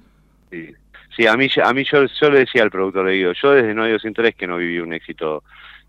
Sí, 0.49 0.71
Sí, 1.15 1.27
a 1.27 1.35
mí, 1.35 1.47
a 1.63 1.73
mí 1.73 1.83
yo, 1.83 2.05
yo 2.05 2.29
le 2.29 2.39
decía 2.39 2.63
al 2.63 2.71
productor, 2.71 3.05
le 3.05 3.11
digo, 3.13 3.31
yo 3.33 3.51
desde 3.51 3.73
No 3.73 3.83
hay 3.83 3.91
dos 3.91 4.01
sin 4.01 4.13
tres 4.13 4.33
que 4.35 4.47
no 4.47 4.57
viví 4.57 4.79
un 4.79 4.93
éxito 4.93 5.43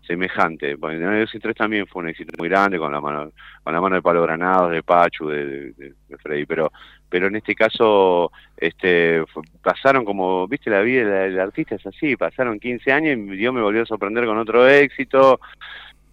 semejante, 0.05 0.77
porque 0.77 0.97
No 0.97 1.11
hay 1.11 1.21
dos 1.21 1.31
sin 1.31 1.39
tres 1.39 1.55
también 1.55 1.87
fue 1.87 2.03
un 2.03 2.09
éxito 2.09 2.33
muy 2.37 2.49
grande 2.49 2.77
con 2.77 2.91
la 2.91 2.99
mano, 2.99 3.31
con 3.63 3.73
la 3.73 3.79
mano 3.79 3.95
de 3.95 4.01
Palo 4.01 4.21
Granados, 4.21 4.71
de 4.71 4.83
Pachu, 4.83 5.29
de, 5.29 5.71
de- 5.73 5.93
Freddy, 6.21 6.45
pero 6.45 6.71
pero 7.09 7.27
en 7.27 7.35
este 7.35 7.53
caso 7.55 8.31
este 8.57 9.23
pasaron 9.61 10.03
como, 10.05 10.47
viste, 10.47 10.69
la 10.69 10.81
vida 10.81 11.07
del 11.23 11.39
artista 11.39 11.75
es 11.75 11.85
así, 11.85 12.15
pasaron 12.15 12.59
15 12.59 12.91
años 12.91 13.17
y 13.17 13.37
Dios 13.37 13.53
me 13.53 13.61
volvió 13.61 13.83
a 13.83 13.85
sorprender 13.85 14.25
con 14.25 14.37
otro 14.37 14.67
éxito, 14.67 15.39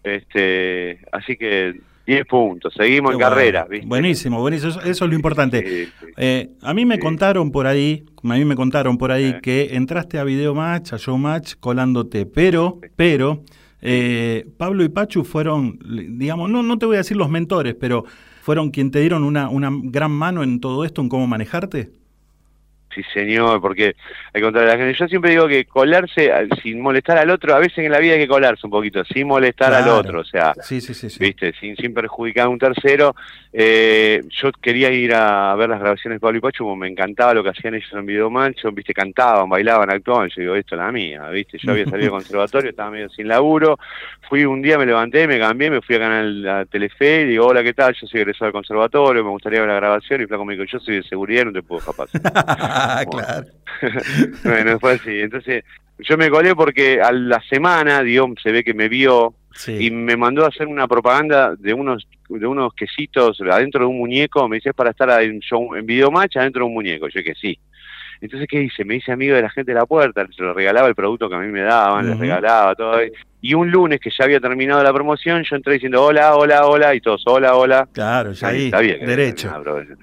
este 0.03 1.01
así 1.12 1.37
que 1.37 1.81
10 2.11 2.27
puntos, 2.27 2.74
seguimos 2.74 3.12
en 3.12 3.19
bueno. 3.19 3.31
carrera, 3.31 3.66
¿viste? 3.70 3.87
Buenísimo, 3.87 4.41
buenísimo, 4.41 4.70
eso, 4.70 4.81
eso 4.81 5.05
es 5.05 5.09
lo 5.09 5.15
importante. 5.15 5.89
Eh, 6.16 6.51
a 6.61 6.74
mí 6.74 6.85
me 6.85 6.99
contaron 6.99 7.53
por 7.53 7.69
ahí, 7.69 8.05
a 8.24 8.35
mí 8.35 8.45
me 8.45 8.57
contaron 8.57 8.99
por 8.99 9.12
ahí 9.12 9.37
que 9.41 9.77
entraste 9.77 10.19
a 10.19 10.24
Video 10.24 10.53
Match, 10.53 10.93
a 10.93 10.99
Show 10.99 11.16
Match, 11.16 11.55
colándote, 11.61 12.27
pero, 12.27 12.81
pero, 12.97 13.45
eh, 13.81 14.45
Pablo 14.57 14.82
y 14.82 14.89
Pachu 14.89 15.23
fueron, 15.23 15.78
digamos, 16.19 16.51
no, 16.51 16.65
no 16.65 16.78
te 16.78 16.87
voy 16.87 16.97
a 16.97 16.99
decir 16.99 17.16
los 17.16 17.31
mentores, 17.31 17.77
pero 17.78 18.05
fueron 18.43 18.70
quien 18.70 18.91
te 18.91 18.99
dieron 18.99 19.23
una, 19.23 19.49
una 19.49 19.70
gran 19.70 20.11
mano 20.11 20.43
en 20.43 20.59
todo 20.59 20.85
esto, 20.85 21.03
en 21.03 21.09
cómo 21.09 21.28
manejarte. 21.28 21.91
Sí, 22.94 23.02
señor, 23.14 23.60
porque 23.60 23.94
al 24.34 24.42
contrario, 24.42 24.68
la 24.68 24.76
gente, 24.76 24.98
yo 24.98 25.06
siempre 25.06 25.30
digo 25.30 25.46
que 25.46 25.64
colarse 25.64 26.32
sin 26.62 26.80
molestar 26.80 27.18
al 27.18 27.30
otro, 27.30 27.54
a 27.54 27.58
veces 27.60 27.78
en 27.78 27.92
la 27.92 28.00
vida 28.00 28.14
hay 28.14 28.20
que 28.20 28.28
colarse 28.28 28.66
un 28.66 28.70
poquito, 28.72 29.04
sin 29.04 29.28
molestar 29.28 29.72
al 29.72 29.88
otro, 29.88 30.20
o 30.20 30.24
sea, 30.24 30.54
Sí, 30.62 30.80
sí, 30.80 30.92
sí, 30.92 31.08
sí. 31.08 31.18
viste, 31.20 31.52
sin, 31.60 31.76
sin 31.76 31.94
perjudicar 31.94 32.46
a 32.46 32.48
un 32.48 32.58
tercero. 32.58 33.14
Eh, 33.52 34.22
yo 34.28 34.52
quería 34.52 34.93
ir 34.93 35.12
a 35.12 35.55
ver 35.56 35.68
las 35.68 35.81
grabaciones 35.81 36.16
de 36.16 36.20
Pablo 36.20 36.39
y 36.39 36.40
Pacho, 36.40 36.77
me 36.77 36.86
encantaba 36.86 37.35
lo 37.35 37.43
que 37.43 37.48
hacían 37.48 37.74
ellos 37.74 37.93
en 37.93 38.06
Video 38.06 38.31
Mancho, 38.31 38.70
viste, 38.70 38.94
cantaban, 38.94 39.48
bailaban, 39.48 39.90
actuaban, 39.90 40.28
yo 40.28 40.43
digo, 40.43 40.55
esto 40.55 40.77
es 40.77 40.81
la 40.81 40.93
mía, 40.93 41.28
viste, 41.31 41.59
yo 41.59 41.72
había 41.72 41.85
salido 41.86 42.10
del 42.10 42.10
conservatorio, 42.20 42.70
estaba 42.70 42.93
medio 42.93 43.09
sin 43.10 43.27
laburo, 43.27 43.77
fui 44.28 44.44
un 44.44 44.62
día, 44.62 44.78
me 44.78 44.86
levanté, 44.86 45.27
me 45.27 45.40
cambié, 45.40 45.68
me 45.68 45.81
fui 45.81 45.97
a 45.97 45.98
Canal 45.98 46.48
a 46.48 46.64
Telefe, 46.64 47.22
y 47.22 47.27
digo, 47.27 47.47
hola, 47.47 47.64
¿qué 47.64 47.74
tal? 47.74 47.93
Yo 48.01 48.06
soy 48.06 48.20
egresado 48.20 48.47
del 48.47 48.52
conservatorio, 48.52 49.24
me 49.24 49.31
gustaría 49.31 49.60
ver 49.60 49.68
la 49.68 49.77
grabación, 49.77 50.22
y 50.22 50.27
Flaco 50.27 50.44
me 50.44 50.55
dijo, 50.55 50.64
yo 50.64 50.78
soy 50.78 50.97
de 50.97 51.02
seguridad, 51.02 51.47
no 51.47 51.52
te 51.52 51.62
puedo 51.62 51.81
escapar. 51.81 52.09
claro. 53.10 53.47
bueno, 54.44 54.78
fue 54.78 54.93
así. 54.93 55.20
Entonces, 55.20 55.64
yo 55.98 56.16
me 56.16 56.31
colé 56.31 56.55
porque 56.55 57.01
a 57.01 57.10
la 57.10 57.43
semana, 57.48 58.02
Dios 58.02 58.28
se 58.43 58.52
ve 58.52 58.62
que 58.62 58.74
me 58.74 58.89
vio 58.89 59.35
y 59.81 59.90
me 59.90 60.16
mandó 60.16 60.44
a 60.44 60.48
hacer 60.48 60.66
una 60.66 60.86
propaganda 60.86 61.55
de 61.56 61.74
unos 61.74 62.06
de 62.28 62.47
unos 62.47 62.72
quesitos 62.74 63.40
adentro 63.40 63.81
de 63.81 63.86
un 63.86 63.98
muñeco. 63.98 64.48
Me 64.48 64.56
dice, 64.56 64.68
"Es 64.70 64.74
para 64.74 64.90
estar 64.90 65.10
en, 65.22 65.40
show, 65.40 65.74
en 65.74 65.85
videomatch 65.85 66.36
adentro 66.36 66.60
de 66.60 66.68
un 66.68 66.74
muñeco. 66.74 67.09
Yo 67.09 67.22
que 67.24 67.35
sí. 67.35 67.59
Entonces, 68.20 68.47
¿qué 68.48 68.62
hice? 68.62 68.85
Me 68.85 68.97
hice 68.97 69.10
amigo 69.12 69.35
de 69.35 69.43
la 69.43 69.51
gente 69.51 69.72
de 69.72 69.78
la 69.78 69.86
puerta, 69.86 70.27
se 70.35 70.43
lo 70.43 70.52
regalaba 70.55 70.86
el 70.89 70.94
producto 70.94 71.28
que 71.28 71.35
a 71.35 71.39
mí 71.40 71.48
me 71.48 71.62
daban, 71.62 72.05
les 72.06 72.14
Ujú. 72.14 72.22
regalaba 72.22 72.74
todo. 72.74 73.01
Y 73.42 73.54
un 73.54 73.70
lunes 73.70 74.00
que 74.00 74.10
ya 74.16 74.24
había 74.24 74.40
terminado 74.40 74.82
la 74.82 74.92
promoción, 74.92 75.42
yo 75.48 75.56
entré 75.56 75.74
diciendo 75.74 76.02
hola, 76.04 76.34
hola, 76.36 76.66
hola, 76.66 76.94
y 76.94 77.00
todos 77.00 77.22
hola, 77.26 77.54
hola. 77.56 77.88
Claro, 77.92 78.32
ya 78.32 78.48
ahí, 78.48 78.70
sabía 78.70 78.98
que 78.98 79.06
derecho. 79.06 79.48
era 79.48 79.58
una 79.60 79.70
broma. 79.70 79.96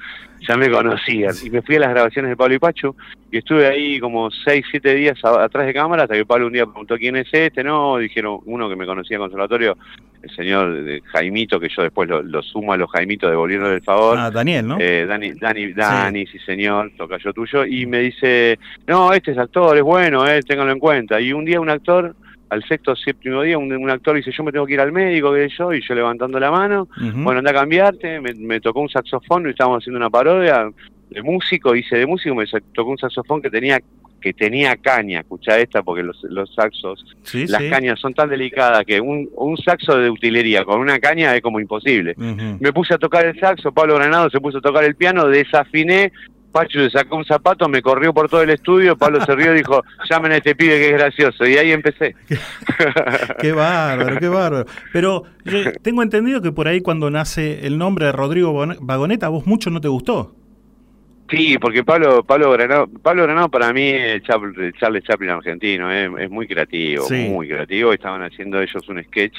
ya 0.48 0.58
me 0.58 0.70
conocían. 0.72 1.34
Y 1.44 1.50
me 1.50 1.62
fui 1.62 1.76
a 1.76 1.80
las 1.82 1.90
grabaciones 1.90 2.30
de 2.30 2.38
Pablo 2.38 2.56
y 2.56 2.60
Pacho 2.60 2.96
y 3.32 3.38
estuve 3.38 3.68
ahí 3.68 4.00
como 4.00 4.32
6, 4.32 4.66
7 4.72 4.94
días 4.96 5.18
a- 5.24 5.44
atrás 5.44 5.66
de 5.68 5.74
cámara 5.74 6.04
hasta 6.04 6.16
que 6.16 6.26
Pablo 6.26 6.48
un 6.48 6.54
día 6.54 6.66
preguntó 6.66 6.96
quién 6.98 7.16
es 7.18 7.28
este, 7.32 7.64
no, 7.64 7.98
dijeron 7.98 8.40
uno 8.46 8.70
que 8.70 8.76
me 8.76 8.86
conocía 8.86 9.18
en 9.18 9.22
conservatorio, 9.24 9.78
el 10.24 10.30
señor 10.36 10.84
de 10.84 11.02
Jaimito, 11.06 11.60
que 11.60 11.70
yo 11.70 11.84
después 11.84 12.10
lo, 12.10 12.24
lo 12.24 12.42
sumo 12.42 12.74
a 12.74 12.78
los 12.78 12.90
Jaimitos 12.92 13.30
devolviéndole 13.30 13.76
el 13.76 13.82
favor. 13.84 14.18
Ah, 14.18 14.32
Daniel, 14.32 14.68
¿no? 14.68 14.78
Eh, 14.80 15.06
Dani, 15.06 15.34
Dani, 15.34 15.74
Dani, 15.74 16.26
sí. 16.26 16.40
señor, 16.40 16.92
toca 16.98 17.18
yo 17.18 17.34
tuyo, 17.34 17.66
y 17.66 17.86
me 17.86 18.00
dice, 18.00 18.58
no, 18.88 19.14
este 19.14 19.32
es 19.32 19.38
actor, 19.38 19.76
es 19.78 19.84
bueno, 19.84 20.28
eh, 20.28 20.42
ténganlo 20.42 20.72
en 20.74 20.80
cuenta. 20.80 21.20
Y 21.22 21.34
un 21.34 21.46
día 21.46 21.60
un 21.62 21.70
actor, 21.70 22.16
al 22.50 22.64
sexto 22.64 22.92
o 22.94 22.96
séptimo 22.96 23.42
día, 23.42 23.58
un, 23.58 23.72
un 23.74 23.90
actor 23.90 24.16
dice, 24.16 24.32
yo 24.32 24.44
me 24.44 24.52
tengo 24.52 24.66
que 24.66 24.74
ir 24.74 24.80
al 24.80 24.92
médico, 24.92 25.34
que 25.34 25.50
yo, 25.50 25.74
y 25.74 25.82
yo 25.82 25.96
levantando 25.96 26.40
la 26.40 26.50
mano, 26.52 26.88
bueno, 27.16 27.40
anda 27.40 27.52
a 27.52 27.54
cambiarte, 27.54 28.20
me, 28.22 28.34
me 28.34 28.60
tocó 28.62 28.80
un 28.82 28.90
saxofón 28.90 29.48
y 29.48 29.50
estábamos 29.52 29.84
haciendo 29.84 29.98
una 29.98 30.10
parodia 30.10 30.70
de 31.10 31.22
músico, 31.22 31.76
hice 31.76 31.98
de 31.98 32.06
músico, 32.06 32.36
me 32.36 32.46
tocó 32.74 32.92
un 32.92 32.98
saxofón 32.98 33.42
que 33.42 33.50
tenía 33.50 33.80
que 34.20 34.34
tenía 34.34 34.76
caña, 34.76 35.20
escucha 35.20 35.60
esta 35.60 35.84
porque 35.84 36.02
los, 36.02 36.18
los 36.24 36.52
saxos, 36.56 37.06
Sí, 37.22 37.46
las 37.46 37.62
sí. 37.62 37.70
cañas 37.70 38.00
son 38.00 38.16
tan 38.16 38.28
delicadas 38.30 38.84
que 38.84 39.00
un, 39.00 39.30
un 39.36 39.56
saxo 39.58 39.96
de 39.96 40.10
utilería 40.10 40.66
con 40.66 40.80
una 40.82 40.98
caña 41.00 41.36
es 41.36 41.42
como 41.44 41.60
imposible. 41.60 42.16
Me 42.60 42.74
puse 42.74 42.96
a 42.96 42.98
tocar 42.98 43.26
el 43.28 43.40
saxo, 43.40 43.72
Pablo 43.72 43.94
Granado 43.96 44.32
se 44.32 44.40
puso 44.42 44.58
a 44.58 44.62
tocar 44.62 44.84
el 44.86 44.96
piano, 44.96 45.28
desafiné, 45.28 46.12
Pacho 46.58 46.80
se 46.80 46.90
sacó 46.90 47.18
un 47.18 47.26
zapato, 47.26 47.70
me 47.70 47.82
corrió 47.84 48.14
por 48.14 48.30
todo 48.30 48.42
el 48.42 48.50
estudio, 48.50 48.98
Pablo 48.98 49.24
se 49.24 49.36
rió 49.36 49.54
y 49.54 49.58
dijo, 49.58 49.84
llamen 50.10 50.32
a 50.32 50.38
este 50.38 50.56
pibe 50.56 50.80
que 50.80 50.88
es 50.90 50.94
gracioso, 50.94 51.46
y 51.46 51.56
ahí 51.58 51.72
empecé. 51.72 52.16
Qué 53.40 53.52
bárbaro, 53.52 54.18
qué 54.20 54.28
bárbaro. 54.28 54.66
Pero 54.92 55.24
yo 55.46 55.72
tengo 55.84 56.02
entendido 56.02 56.42
que 56.42 56.52
por 56.52 56.68
ahí 56.68 56.82
cuando 56.82 57.12
nace 57.12 57.68
el 57.68 57.78
nombre 57.78 58.08
de 58.08 58.12
Rodrigo 58.12 58.54
Vagoneta, 58.82 59.28
a 59.28 59.30
vos 59.30 59.46
mucho 59.46 59.70
no 59.70 59.82
te 59.82 59.88
gustó. 59.88 60.34
Sí, 61.30 61.58
porque 61.60 61.84
Pablo 61.84 62.24
Pablo 62.24 62.52
Granado, 62.52 62.88
Pablo 62.88 63.24
Granado 63.24 63.50
para 63.50 63.74
mí 63.74 63.90
es 63.90 64.24
Charles 64.24 65.04
Chaplin 65.04 65.30
argentino, 65.30 65.92
es, 65.92 66.10
es 66.20 66.30
muy 66.30 66.48
creativo, 66.48 67.04
Sí. 67.04 67.28
muy 67.30 67.48
creativo. 67.50 67.92
Estaban 67.94 68.24
haciendo 68.24 68.62
ellos 68.62 68.88
un 68.88 69.04
sketch 69.04 69.36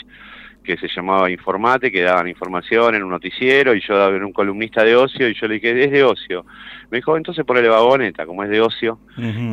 que 0.69 0.77
se 0.77 0.89
llamaba 0.95 1.31
Informate, 1.31 1.90
que 1.90 2.03
daban 2.03 2.28
información 2.28 2.95
en 2.95 3.03
un 3.03 3.11
noticiero 3.11 3.74
y 3.74 3.81
yo 3.81 3.95
era 4.15 4.24
un 4.27 4.32
columnista 4.35 4.85
de 4.85 4.95
ocio 4.95 5.27
y 5.28 5.35
yo 5.35 5.49
le 5.49 5.55
dije, 5.55 5.85
es 5.85 5.90
de 5.90 6.05
ocio. 6.05 6.45
Me 6.90 6.99
dijo, 6.99 7.16
entonces 7.16 7.45
ponele 7.47 7.69
vagoneta, 7.69 8.27
como 8.27 8.45
es 8.45 8.51
de 8.51 8.61
ocio. 8.61 8.99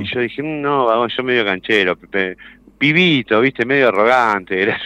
Y 0.02 0.06
yo 0.14 0.20
dije, 0.20 0.44
"Mm, 0.44 0.62
no, 0.62 0.86
vagón, 0.86 1.10
yo 1.10 1.24
medio 1.24 1.46
canchero, 1.46 1.98
pibito, 2.78 3.40
viste, 3.40 3.66
medio 3.66 3.88
arrogante. 3.90 4.62
Era, 4.62 4.78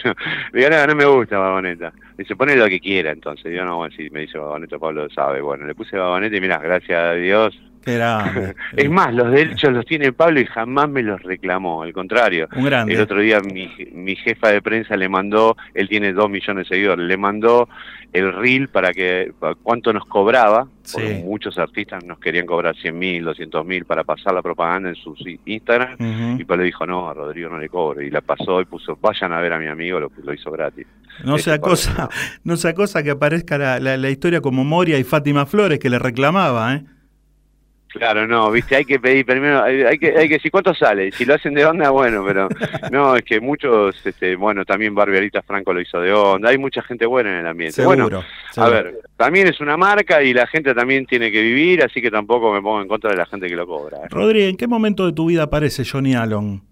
digo, 0.52 0.70
no, 0.70 0.86
no 0.86 0.94
me 0.94 1.04
gusta 1.04 1.38
vagoneta. 1.38 1.92
Dice, 2.16 2.36
ponele 2.36 2.60
lo 2.60 2.68
que 2.68 2.80
quiera 2.80 3.10
entonces. 3.10 3.52
Yo 3.52 3.64
no, 3.64 3.88
si 3.90 4.08
me 4.10 4.20
dice 4.20 4.38
vagoneta, 4.38 4.78
Pablo 4.78 5.08
sabe. 5.10 5.40
Bueno, 5.40 5.66
le 5.66 5.74
puse 5.74 5.96
vagoneta 5.96 6.36
y 6.36 6.40
mirá, 6.40 6.58
gracias 6.58 6.98
a 6.98 7.12
Dios. 7.14 7.58
Grande. 7.84 8.54
Es 8.76 8.90
más, 8.90 9.12
los 9.14 9.30
derechos 9.30 9.72
los 9.72 9.84
tiene 9.86 10.12
Pablo 10.12 10.40
y 10.40 10.46
jamás 10.46 10.88
me 10.88 11.02
los 11.02 11.22
reclamó, 11.22 11.82
al 11.82 11.92
contrario. 11.92 12.48
Un 12.54 12.64
grande. 12.64 12.94
El 12.94 13.00
otro 13.00 13.20
día 13.20 13.40
mi, 13.40 13.70
mi 13.92 14.16
jefa 14.16 14.48
de 14.48 14.60
prensa 14.62 14.96
le 14.96 15.08
mandó, 15.08 15.56
él 15.74 15.88
tiene 15.88 16.12
dos 16.12 16.28
millones 16.30 16.68
de 16.68 16.74
seguidores, 16.76 17.06
le 17.06 17.16
mandó 17.16 17.68
el 18.12 18.32
reel 18.32 18.68
para 18.68 18.92
que, 18.92 19.32
para 19.38 19.54
cuánto 19.54 19.92
nos 19.92 20.04
cobraba, 20.04 20.66
porque 20.92 21.16
Sí. 21.18 21.22
muchos 21.24 21.56
artistas 21.58 22.04
nos 22.04 22.18
querían 22.18 22.44
cobrar 22.46 22.74
100 22.76 22.98
mil, 22.98 23.24
200 23.24 23.64
mil 23.64 23.84
para 23.84 24.02
pasar 24.02 24.34
la 24.34 24.42
propaganda 24.42 24.88
en 24.88 24.96
sus 24.96 25.18
Instagram, 25.46 25.94
Ujú. 25.94 26.40
y 26.40 26.44
Pablo 26.44 26.64
dijo, 26.64 26.84
no, 26.86 27.08
a 27.08 27.14
Rodrigo 27.14 27.48
no 27.48 27.58
le 27.58 27.68
cobro, 27.68 28.02
y 28.02 28.10
la 28.10 28.20
pasó 28.20 28.60
y 28.60 28.64
puso, 28.64 28.98
vayan 29.00 29.32
a 29.32 29.40
ver 29.40 29.52
a 29.52 29.58
mi 29.58 29.68
amigo, 29.68 30.00
lo, 30.00 30.10
lo 30.24 30.34
hizo 30.34 30.50
gratis. 30.50 30.86
No 31.24 31.38
sea 31.38 31.60
cosa, 31.60 32.08
no 32.44 32.56
sea 32.56 32.74
cosa 32.74 33.02
que 33.04 33.10
aparezca 33.10 33.56
la, 33.58 33.78
la- 33.78 33.96
la 33.96 34.10
historia 34.10 34.40
como 34.40 34.64
Moria 34.64 34.98
y 34.98 35.04
Fátima 35.04 35.46
Flores 35.46 35.78
que 35.78 35.88
le 35.90 35.98
reclamaba, 36.00 36.74
¿eh? 36.74 36.82
Claro, 37.92 38.24
no, 38.26 38.50
viste, 38.52 38.76
hay 38.76 38.84
que 38.84 39.00
pedir 39.00 39.26
primero, 39.26 39.62
hay, 39.64 39.82
hay 39.82 39.98
que, 39.98 40.16
hay 40.16 40.28
que 40.28 40.34
decir 40.34 40.50
cuánto 40.52 40.72
sale, 40.74 41.10
si 41.10 41.24
lo 41.24 41.34
hacen 41.34 41.54
de 41.54 41.66
onda, 41.66 41.90
bueno, 41.90 42.24
pero 42.24 42.48
no, 42.92 43.16
es 43.16 43.22
que 43.24 43.40
muchos, 43.40 44.06
este, 44.06 44.36
bueno, 44.36 44.64
también 44.64 44.94
Barbarita 44.94 45.42
Franco 45.42 45.72
lo 45.72 45.80
hizo 45.80 46.00
de 46.00 46.12
onda, 46.12 46.50
hay 46.50 46.58
mucha 46.58 46.82
gente 46.82 47.04
buena 47.04 47.30
en 47.30 47.36
el 47.38 47.46
ambiente. 47.48 47.74
Seguro, 47.74 48.04
bueno, 48.04 48.22
seguro. 48.52 48.72
a 48.78 48.82
ver, 48.82 48.98
también 49.16 49.48
es 49.48 49.60
una 49.60 49.76
marca 49.76 50.22
y 50.22 50.32
la 50.32 50.46
gente 50.46 50.72
también 50.72 51.04
tiene 51.06 51.32
que 51.32 51.42
vivir, 51.42 51.82
así 51.82 52.00
que 52.00 52.12
tampoco 52.12 52.52
me 52.52 52.62
pongo 52.62 52.80
en 52.80 52.86
contra 52.86 53.10
de 53.10 53.16
la 53.16 53.26
gente 53.26 53.48
que 53.48 53.56
lo 53.56 53.66
cobra. 53.66 53.98
¿eh? 53.98 54.08
Rodri, 54.08 54.44
¿en 54.44 54.56
qué 54.56 54.68
momento 54.68 55.04
de 55.06 55.12
tu 55.12 55.26
vida 55.26 55.42
aparece 55.42 55.82
Johnny 55.84 56.14
Allen? 56.14 56.62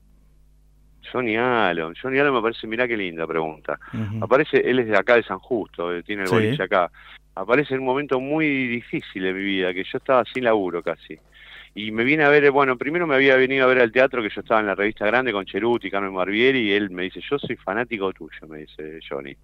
Johnny 1.12 1.36
Allen, 1.36 1.94
Johnny 2.00 2.18
Allen 2.18 2.34
me 2.34 2.42
parece, 2.42 2.66
mirá 2.66 2.86
qué 2.86 2.96
linda 2.96 3.26
pregunta. 3.26 3.78
Aparece, 4.20 4.58
él 4.58 4.78
es 4.80 4.88
de 4.88 4.96
acá 4.96 5.14
de 5.16 5.22
San 5.22 5.38
Justo, 5.38 5.92
eh, 5.94 6.02
tiene 6.02 6.22
el 6.22 6.28
Sí. 6.28 6.34
boliche 6.34 6.62
acá. 6.62 6.90
Aparece 7.38 7.74
en 7.74 7.80
un 7.80 7.86
momento 7.86 8.18
muy 8.18 8.66
difícil 8.66 9.22
de 9.22 9.32
mi 9.32 9.44
vida, 9.44 9.72
que 9.72 9.84
yo 9.84 9.98
estaba 9.98 10.24
sin 10.24 10.42
laburo 10.42 10.82
casi. 10.82 11.16
Y 11.72 11.92
me 11.92 12.02
viene 12.02 12.24
a 12.24 12.28
ver, 12.28 12.50
bueno, 12.50 12.76
primero 12.76 13.06
me 13.06 13.14
había 13.14 13.36
venido 13.36 13.64
a 13.64 13.68
ver 13.68 13.78
al 13.78 13.92
teatro 13.92 14.20
que 14.22 14.28
yo 14.28 14.40
estaba 14.40 14.58
en 14.58 14.66
la 14.66 14.74
revista 14.74 15.06
grande 15.06 15.32
con 15.32 15.44
Cheruti, 15.44 15.88
Carmen 15.88 16.12
Barbieri, 16.12 16.58
y 16.58 16.72
él 16.72 16.90
me 16.90 17.04
dice, 17.04 17.20
yo 17.20 17.38
soy 17.38 17.54
fanático 17.54 18.12
tuyo, 18.12 18.48
me 18.48 18.58
dice 18.58 18.98
Johnny. 19.08 19.36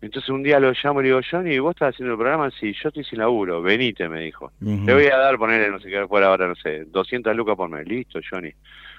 Entonces 0.00 0.30
un 0.30 0.42
día 0.42 0.58
lo 0.58 0.72
llamo 0.82 1.00
y 1.00 1.04
le 1.04 1.08
digo, 1.10 1.20
Johnny, 1.30 1.58
¿vos 1.58 1.74
estás 1.74 1.94
haciendo 1.94 2.14
el 2.14 2.18
programa? 2.18 2.50
Sí, 2.58 2.72
yo 2.82 2.88
estoy 2.88 3.04
sin 3.04 3.18
laburo, 3.18 3.60
venite, 3.60 4.08
me 4.08 4.22
dijo. 4.22 4.52
Ujú. 4.62 4.86
Te 4.86 4.94
voy 4.94 5.06
a 5.06 5.18
dar, 5.18 5.36
ponerle, 5.36 5.68
no 5.68 5.78
sé 5.78 5.90
qué, 5.90 6.06
fuera 6.08 6.28
ahora, 6.28 6.48
no 6.48 6.54
sé, 6.54 6.84
200 6.86 7.36
lucas 7.36 7.56
por 7.56 7.68
mes. 7.68 7.86
Listo, 7.86 8.18
Johnny. 8.30 8.50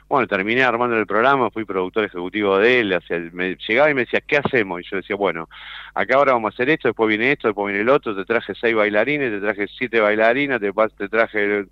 Bueno, 0.10 0.26
terminé 0.26 0.64
armando 0.64 0.98
el 0.98 1.06
programa, 1.06 1.52
fui 1.52 1.66
productor 1.66 2.06
ejecutivo 2.06 2.58
de 2.58 2.80
él, 2.80 2.94
o 2.94 3.02
sea, 3.02 3.20
me 3.34 3.58
llegaba 3.68 3.92
y 3.92 3.94
me 3.94 4.02
decía, 4.02 4.22
¿qué 4.26 4.38
hacemos? 4.38 4.80
Y 4.80 4.86
yo 4.90 4.98
decía, 4.98 5.18
bueno, 5.18 5.50
acá 5.94 6.16
ahora 6.16 6.32
vamos 6.34 6.54
a 6.54 6.56
hacer 6.56 6.70
esto, 6.70 6.88
después 6.88 7.10
viene 7.10 7.34
esto, 7.34 7.50
después 7.50 7.68
viene 7.68 7.82
el 7.82 7.90
otro, 7.90 8.16
te 8.16 8.24
traje 8.24 8.54
seis 8.56 8.74
bailarines, 8.74 9.32
te 9.32 9.42
traje 9.42 9.68
siete 9.78 10.00
bailarinas, 10.00 10.62
te, 10.62 10.72
te 10.98 11.10
traje, 11.10 11.66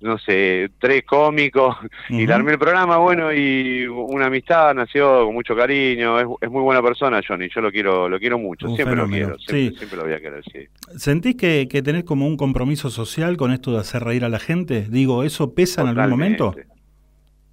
no 0.00 0.18
sé, 0.18 0.70
tres 0.80 1.04
cómicos, 1.04 1.76
y 2.08 2.26
le 2.26 2.32
armé 2.32 2.52
el 2.52 2.58
programa, 2.58 2.96
bueno, 2.96 3.32
y 3.32 3.86
una 3.86 4.26
amistad 4.26 4.74
nació 4.74 5.26
con 5.26 5.34
mucho 5.34 5.54
cariño, 5.54 6.18
es, 6.18 6.26
es 6.40 6.50
muy 6.50 6.62
buena 6.62 6.82
persona 6.82 7.20
Johnny, 7.26 7.48
yo 7.48 7.60
lo 7.60 7.70
quiero, 7.70 8.08
lo 8.08 8.18
quiero 8.18 8.40
mucho, 8.40 8.70
Un 8.70 8.74
siempre 8.74 8.96
fenómeno, 8.96 9.28
lo 9.28 9.36
quiero, 9.36 9.38
siempre, 9.38 9.70
sí. 9.70 9.78
siempre 9.78 9.98
lo 9.98 10.04
voy 10.04 10.14
a 10.14 10.20
querer, 10.20 10.42
sí. 10.52 10.66
¿Sentís 10.96 11.36
que, 11.36 11.68
que 11.70 11.80
tenés 11.80 12.02
como 12.02 12.26
un 12.26 12.36
compromiso 12.36 12.90
social 12.90 13.36
con 13.36 13.52
esto 13.52 13.72
de 13.72 13.78
hacer 13.78 14.02
reír 14.02 14.24
a 14.24 14.28
la 14.28 14.40
gente? 14.40 14.88
Digo, 14.90 15.22
¿eso 15.22 15.54
pesa 15.54 15.82
en 15.82 15.88
algún 15.88 16.10
momento? 16.10 16.56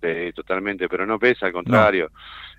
Sí, 0.05 0.33
totalmente, 0.33 0.87
pero 0.89 1.05
no 1.05 1.17
pesa, 1.17 1.45
al 1.47 1.51
contrario. 1.53 2.11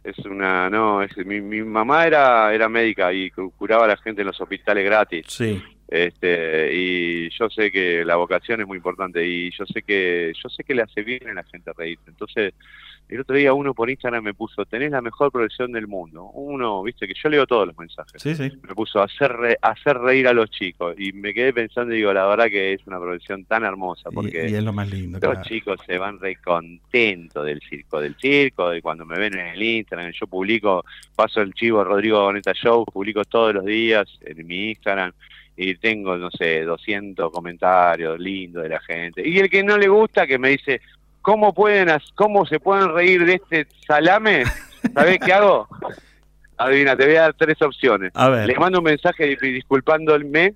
Es 0.02 0.18
una, 0.27 0.68
no, 0.70 1.02
es, 1.02 1.16
mi, 1.18 1.40
mi 1.40 1.62
mamá 1.62 2.06
era, 2.06 2.52
era 2.55 2.68
médica 2.68 3.12
y 3.12 3.31
cu- 3.31 3.52
curaba 3.56 3.85
a 3.85 3.89
la 3.89 3.97
gente 3.97 4.23
en 4.23 4.28
los 4.28 4.40
hospitales 4.40 4.85
gratis. 4.85 5.27
Sí. 5.28 5.62
Este, 5.89 6.71
y 6.75 7.31
yo 7.31 7.49
sé 7.49 7.71
que 7.71 8.05
la 8.05 8.17
vocación 8.17 8.61
es 8.61 8.67
muy 8.67 8.77
importante 8.79 9.27
y 9.27 9.51
yo 9.53 9.65
sé 9.67 9.83
que, 9.83 10.33
yo 10.43 10.49
sé 10.49 10.65
que 10.65 10.75
le 10.75 10.83
hace 10.83 11.03
bien 11.03 11.29
a 11.29 11.35
la 11.35 11.45
gente 11.45 11.71
reírse. 11.77 12.05
Entonces, 12.09 12.55
el 13.09 13.21
otro 13.21 13.37
día 13.37 13.53
uno 13.53 13.73
por 13.73 13.89
Instagram 13.89 14.25
me 14.25 14.35
puso, 14.35 14.65
tenés 14.65 14.91
la 14.91 15.01
mejor 15.01 15.31
profesión 15.31 15.71
del 15.71 15.87
mundo. 15.87 16.25
Uno, 16.35 16.83
viste, 16.83 17.07
que 17.07 17.15
yo 17.15 17.29
leo 17.29 17.47
todos 17.47 17.69
los 17.69 17.79
mensajes. 17.79 18.21
Sí, 18.21 18.35
sí. 18.35 18.51
Me 18.67 18.75
puso 18.75 19.01
hacer, 19.01 19.33
re- 19.33 19.59
hacer 19.63 19.97
reír 19.99 20.27
a 20.27 20.33
los 20.33 20.51
chicos 20.51 20.97
y 20.99 21.13
me 21.13 21.33
quedé 21.33 21.53
pensando 21.53 21.95
y 21.95 21.99
digo, 21.99 22.13
la 22.13 22.27
verdad 22.27 22.47
que 22.49 22.73
es 22.73 22.85
una 22.89 22.99
profesión 22.99 23.45
tan 23.45 23.63
hermosa 23.65 24.11
porque 24.11 24.49
Y, 24.49 24.53
y 24.53 24.57
es 24.57 24.65
lo 24.65 24.73
más 24.73 24.91
lindo. 24.91 25.21
los 25.21 25.31
claro. 25.35 25.43
chicos 25.49 25.79
se 25.87 25.99
van 25.99 26.19
re 26.19 26.35
contentos 26.43 27.47
del 27.47 27.61
circo, 27.61 28.01
del 28.01 28.17
circo, 28.17 28.71
de 28.71 28.83
cuando 28.83 29.07
me 29.07 29.17
ven 29.21 29.39
en 29.39 29.47
el 29.47 29.63
Instagram, 29.63 30.11
yo 30.11 30.27
publico, 30.27 30.85
paso 31.15 31.43
el 31.43 31.55
chivo 31.55 31.85
Rodrigo 31.85 32.23
Boneta 32.25 32.53
Show, 32.55 32.85
publico 32.87 33.25
todos 33.25 33.55
los 33.55 33.65
días 33.65 34.09
en 34.23 34.45
mi 34.45 34.71
Instagram 34.71 35.13
y 35.57 35.74
tengo, 35.77 36.16
no 36.16 36.31
sé, 36.31 36.62
200 36.62 37.31
comentarios 37.33 38.19
lindos 38.19 38.62
de 38.65 38.69
la 38.69 38.81
gente. 38.81 39.27
Y 39.27 39.39
el 39.39 39.49
que 39.49 39.62
no 39.62 39.78
le 39.78 39.89
gusta, 39.89 40.27
que 40.27 40.39
me 40.39 40.51
dice, 40.51 40.81
¿cómo 41.23 41.55
pueden, 41.55 41.89
cómo 42.15 42.45
se 42.47 42.61
pueden 42.61 42.93
reír 42.95 43.24
de 43.24 43.35
este 43.35 43.66
salame? 43.87 44.45
¿Sabés 44.95 45.19
qué 45.24 45.33
hago? 45.33 45.66
Adivina, 46.59 46.97
te 46.97 47.07
voy 47.07 47.16
a 47.16 47.23
dar 47.23 47.35
tres 47.35 47.61
opciones. 47.62 48.12
A 48.15 48.28
ver. 48.28 48.47
Le 48.47 48.55
mando 48.57 48.78
un 48.78 48.85
mensaje 48.85 49.37
dis- 49.37 49.41
disculpándome 49.53 50.53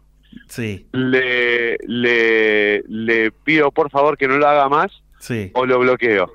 Sí, 0.47 0.87
le, 0.93 1.77
le, 1.87 2.83
le 2.89 3.31
pido 3.33 3.71
por 3.73 3.91
favor 3.91 4.17
que 4.17 4.29
no 4.29 4.39
lo 4.39 4.47
haga 4.47 4.69
más 4.69 4.93
sí. 5.19 5.51
o 5.55 5.67
lo 5.67 5.79
bloqueo. 5.81 6.31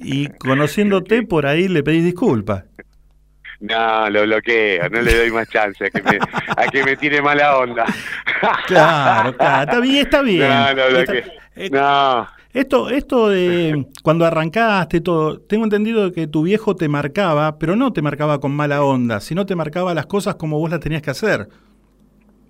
Y 0.00 0.28
conociéndote 0.38 1.22
por 1.26 1.46
ahí 1.46 1.68
le 1.68 1.82
pedís 1.82 2.04
disculpas. 2.04 2.64
No, 3.62 4.10
lo 4.10 4.22
bloqueo, 4.24 4.88
no 4.90 5.00
le 5.00 5.16
doy 5.16 5.30
más 5.30 5.48
chance 5.48 5.86
a 5.86 5.90
que 5.90 6.02
me, 6.02 6.18
a 6.56 6.66
que 6.70 6.82
me 6.84 6.96
tire 6.96 7.22
mala 7.22 7.56
onda. 7.58 7.84
Claro, 8.66 9.36
claro. 9.36 9.62
Está 9.70 9.80
bien, 9.80 9.96
está 10.04 10.22
bien. 10.22 10.48
No, 10.48 10.74
lo 10.74 10.98
Está- 10.98 11.12
bloqueo. 11.12 11.32
eh, 11.54 11.70
No, 11.70 12.26
Esto, 12.52 12.90
esto 12.90 13.28
de 13.28 13.86
cuando 14.02 14.26
arrancaste 14.26 15.00
todo, 15.00 15.38
tengo 15.40 15.64
entendido 15.64 16.10
que 16.12 16.26
tu 16.26 16.42
viejo 16.42 16.74
te 16.74 16.88
marcaba, 16.88 17.58
pero 17.58 17.76
no 17.76 17.92
te 17.92 18.02
marcaba 18.02 18.40
con 18.40 18.50
mala 18.52 18.82
onda, 18.82 19.20
sino 19.20 19.46
te 19.46 19.54
marcaba 19.54 19.94
las 19.94 20.06
cosas 20.06 20.34
como 20.34 20.58
vos 20.58 20.70
las 20.70 20.80
tenías 20.80 21.02
que 21.02 21.10
hacer. 21.10 21.48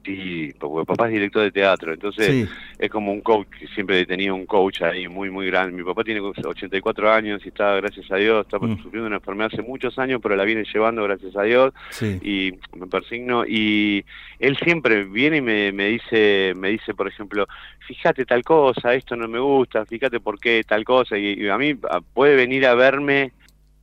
Sí, 0.05 0.53
porque 0.59 0.87
papá 0.87 1.07
es 1.07 1.13
director 1.15 1.43
de 1.43 1.53
teatro, 1.53 1.93
entonces 1.93 2.27
Sí. 2.27 2.49
es 2.79 2.91
como 2.91 3.13
un 3.13 3.21
coach, 3.21 3.47
siempre 3.75 4.05
tenía 4.07 4.33
un 4.35 4.47
coach 4.47 4.83
ahí 4.83 5.07
muy, 5.09 5.31
muy 5.31 5.47
grande. 5.47 5.77
Mi 5.77 5.85
papá 5.85 6.03
tiene 6.05 6.21
84 6.21 7.11
años 7.13 7.41
y 7.45 7.49
está, 7.49 7.75
gracias 7.77 8.11
a 8.11 8.17
Dios, 8.17 8.45
está 8.47 8.59
Mm. 8.59 8.83
sufriendo 8.83 9.07
una 9.07 9.17
enfermedad 9.17 9.51
hace 9.53 9.63
muchos 9.63 9.99
años, 9.99 10.21
pero 10.23 10.37
la 10.37 10.45
viene 10.45 10.65
llevando, 10.73 11.03
gracias 11.05 11.37
a 11.37 11.43
Dios. 11.43 11.73
Sí. 11.91 12.19
y 12.23 12.53
me 12.77 12.87
persigno 12.87 13.45
y 13.47 14.05
él 14.39 14.57
siempre 14.59 15.05
viene 15.05 15.39
y 15.39 15.41
me, 15.41 15.73
me 15.73 15.89
dice 15.89 16.53
me 16.57 16.71
dice 16.71 16.95
por 16.95 17.07
ejemplo 17.09 17.47
fíjate 17.87 18.25
tal 18.25 18.43
cosa 18.43 18.95
esto 18.95 19.15
no 19.17 19.29
me 19.29 19.39
gusta 19.39 19.85
fíjate 19.87 20.21
por 20.21 20.39
qué 20.39 20.63
tal 20.67 20.85
cosa 20.85 21.17
y, 21.19 21.35
y 21.35 21.49
a 21.49 21.59
mí 21.59 21.75
a- 21.91 22.01
puede 22.01 22.35
venir 22.37 22.67
a 22.67 22.75
verme 22.75 23.33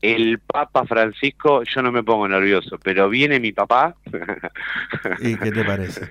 el 0.02 0.40
Papa 0.40 0.86
Francisco 0.86 1.64
yo 1.64 1.82
no 1.82 1.92
me 1.92 2.04
pongo 2.04 2.28
nervioso 2.28 2.80
pero 2.82 3.10
viene 3.10 3.40
mi 3.40 3.52
papá 3.52 3.96
¿Y 5.20 5.36
qué 5.36 5.52
te 5.52 5.64
parece? 5.66 6.08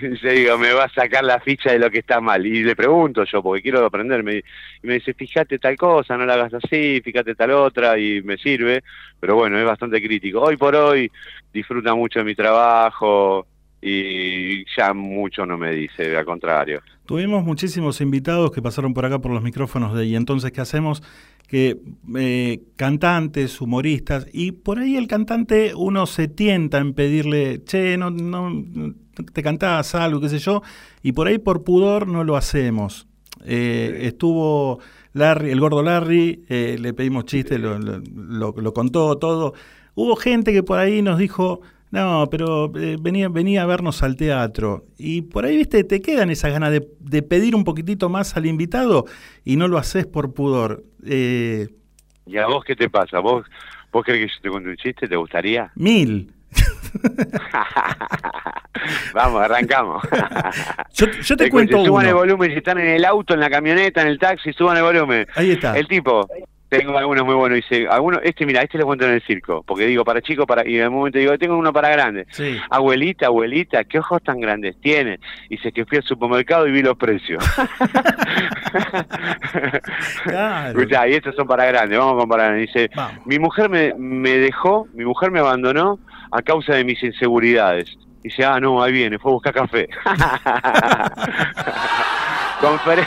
yo 0.00 0.30
digo 0.30 0.58
me 0.58 0.72
va 0.72 0.84
a 0.84 0.88
sacar 0.88 1.24
la 1.24 1.38
ficha 1.40 1.72
de 1.72 1.78
lo 1.78 1.90
que 1.90 2.00
está 2.00 2.20
mal 2.20 2.44
y 2.44 2.64
le 2.64 2.74
pregunto 2.74 3.24
yo 3.24 3.42
porque 3.42 3.62
quiero 3.62 3.84
aprender 3.84 4.22
me, 4.24 4.38
y 4.38 4.42
me 4.82 4.94
dice 4.94 5.14
fíjate 5.14 5.58
tal 5.58 5.76
cosa 5.76 6.16
no 6.16 6.26
la 6.26 6.34
hagas 6.34 6.54
así 6.54 7.00
fíjate 7.04 7.34
tal 7.34 7.52
otra 7.52 7.98
y 7.98 8.22
me 8.22 8.36
sirve 8.38 8.82
pero 9.20 9.36
bueno 9.36 9.58
es 9.58 9.64
bastante 9.64 10.02
crítico 10.02 10.40
hoy 10.40 10.56
por 10.56 10.74
hoy 10.74 11.10
disfruta 11.52 11.94
mucho 11.94 12.18
de 12.18 12.24
mi 12.24 12.34
trabajo 12.34 13.46
y 13.80 14.64
ya 14.76 14.92
mucho 14.92 15.46
no 15.46 15.56
me 15.56 15.70
dice, 15.70 16.16
al 16.16 16.24
contrario. 16.24 16.82
Tuvimos 17.06 17.44
muchísimos 17.44 18.00
invitados 18.00 18.50
que 18.50 18.60
pasaron 18.60 18.92
por 18.92 19.06
acá 19.06 19.18
por 19.20 19.30
los 19.30 19.42
micrófonos 19.42 19.96
de 19.96 20.06
Y 20.06 20.16
entonces, 20.16 20.50
¿qué 20.50 20.60
hacemos? 20.60 21.02
Que 21.48 21.80
eh, 22.16 22.62
cantantes, 22.76 23.60
humoristas, 23.60 24.26
y 24.32 24.52
por 24.52 24.78
ahí 24.78 24.96
el 24.96 25.08
cantante 25.08 25.72
uno 25.74 26.04
se 26.06 26.28
tienta 26.28 26.78
en 26.78 26.92
pedirle, 26.94 27.64
che, 27.64 27.96
no, 27.96 28.10
no 28.10 28.94
te 29.32 29.42
cantás 29.42 29.94
algo, 29.94 30.20
qué 30.20 30.28
sé 30.28 30.38
yo, 30.38 30.62
y 31.02 31.12
por 31.12 31.26
ahí 31.26 31.38
por 31.38 31.64
pudor 31.64 32.06
no 32.06 32.22
lo 32.22 32.36
hacemos. 32.36 33.06
Eh, 33.46 34.00
Estuvo 34.02 34.78
Larry, 35.14 35.50
el 35.50 35.58
gordo 35.60 35.82
Larry, 35.82 36.44
eh, 36.50 36.76
le 36.78 36.92
pedimos 36.92 37.24
chiste, 37.24 37.58
lo, 37.58 37.78
lo- 37.78 37.98
lo- 38.14 38.52
lo 38.54 38.72
contó 38.74 39.16
todo. 39.16 39.54
Hubo 39.94 40.16
gente 40.16 40.52
que 40.52 40.62
por 40.62 40.78
ahí 40.78 41.00
nos 41.00 41.18
dijo, 41.18 41.62
no, 41.90 42.28
pero 42.30 42.70
eh, 42.78 42.98
venía, 43.00 43.30
venía 43.30 43.62
a 43.62 43.66
vernos 43.66 44.02
al 44.02 44.16
teatro. 44.16 44.84
Y 44.98 45.22
por 45.22 45.46
ahí, 45.46 45.56
viste, 45.56 45.82
te 45.82 46.02
quedan 46.02 46.28
esas 46.30 46.52
ganas 46.52 46.70
de, 46.72 46.86
de 47.00 47.22
pedir 47.22 47.56
un 47.56 47.64
poquitito 47.64 48.10
más 48.10 48.36
al 48.36 48.44
invitado 48.44 49.06
y 49.46 49.56
no 49.56 49.66
lo 49.66 49.78
haces 49.78 50.06
por 50.06 50.34
pudor. 50.34 50.84
Eh, 51.06 51.68
¿Y 52.26 52.36
a 52.36 52.46
vos 52.46 52.64
qué 52.64 52.76
te 52.76 52.90
pasa? 52.90 53.20
¿Vos, 53.20 53.46
¿Vos 53.92 54.04
crees 54.04 54.30
que 54.30 54.34
yo 54.34 54.42
te 54.42 54.50
un 54.50 54.76
chiste? 54.76 55.08
¿Te 55.08 55.16
gustaría? 55.16 55.70
Mil. 55.76 56.32
Vamos, 59.12 59.42
arrancamos. 59.42 60.02
Yo, 60.94 61.06
yo 61.22 61.36
te 61.36 61.50
cuento 61.50 61.84
Suban 61.84 62.06
el 62.06 62.14
volumen, 62.14 62.50
si 62.50 62.58
están 62.58 62.78
en 62.78 62.88
el 62.88 63.04
auto, 63.04 63.34
en 63.34 63.40
la 63.40 63.50
camioneta, 63.50 64.02
en 64.02 64.08
el 64.08 64.18
taxi, 64.18 64.52
suban 64.52 64.76
el 64.76 64.82
volumen. 64.82 65.26
Ahí 65.34 65.52
está. 65.52 65.76
El 65.76 65.86
tipo, 65.88 66.28
tengo 66.68 66.98
algunos 66.98 67.24
muy 67.24 67.34
buenos, 67.34 67.56
dice, 67.56 67.86
algunos, 67.88 68.20
este 68.22 68.44
mira, 68.44 68.62
este 68.62 68.76
lo 68.78 68.84
cuento 68.86 69.06
en 69.06 69.12
el 69.12 69.22
circo, 69.22 69.62
porque 69.66 69.86
digo 69.86 70.04
para 70.04 70.20
chicos, 70.20 70.46
para, 70.46 70.68
y 70.68 70.78
en 70.78 70.88
un 70.88 70.94
momento 70.94 71.18
digo, 71.18 71.36
tengo 71.38 71.56
uno 71.56 71.72
para 71.72 71.88
grandes. 71.88 72.26
Sí. 72.30 72.58
Abuelita, 72.70 73.26
abuelita, 73.26 73.84
¿qué 73.84 73.98
ojos 73.98 74.22
tan 74.22 74.40
grandes 74.40 74.78
tiene? 74.80 75.18
Dice 75.48 75.72
que 75.72 75.84
fui 75.86 75.98
al 75.98 76.04
supermercado 76.04 76.66
y 76.66 76.72
vi 76.72 76.82
los 76.82 76.96
precios. 76.96 77.42
Claro. 80.24 80.78
Y 81.08 81.14
estos 81.14 81.34
son 81.36 81.46
para 81.46 81.64
grandes, 81.66 81.98
vamos 81.98 82.14
a 82.14 82.18
comparar. 82.18 82.54
Dice, 82.56 82.90
mi 83.24 83.38
mujer 83.38 83.68
me, 83.70 83.94
me 83.94 84.30
dejó, 84.38 84.86
mi 84.94 85.04
mujer 85.04 85.30
me 85.30 85.38
abandonó 85.40 85.98
a 86.30 86.42
causa 86.42 86.74
de 86.74 86.84
mis 86.84 87.02
inseguridades. 87.02 87.96
Dice, 88.22 88.44
ah, 88.44 88.60
no, 88.60 88.82
ahí 88.82 88.92
viene, 88.92 89.18
fue 89.18 89.30
a 89.30 89.34
buscar 89.34 89.54
café. 89.54 89.88
Conferen- 92.60 93.06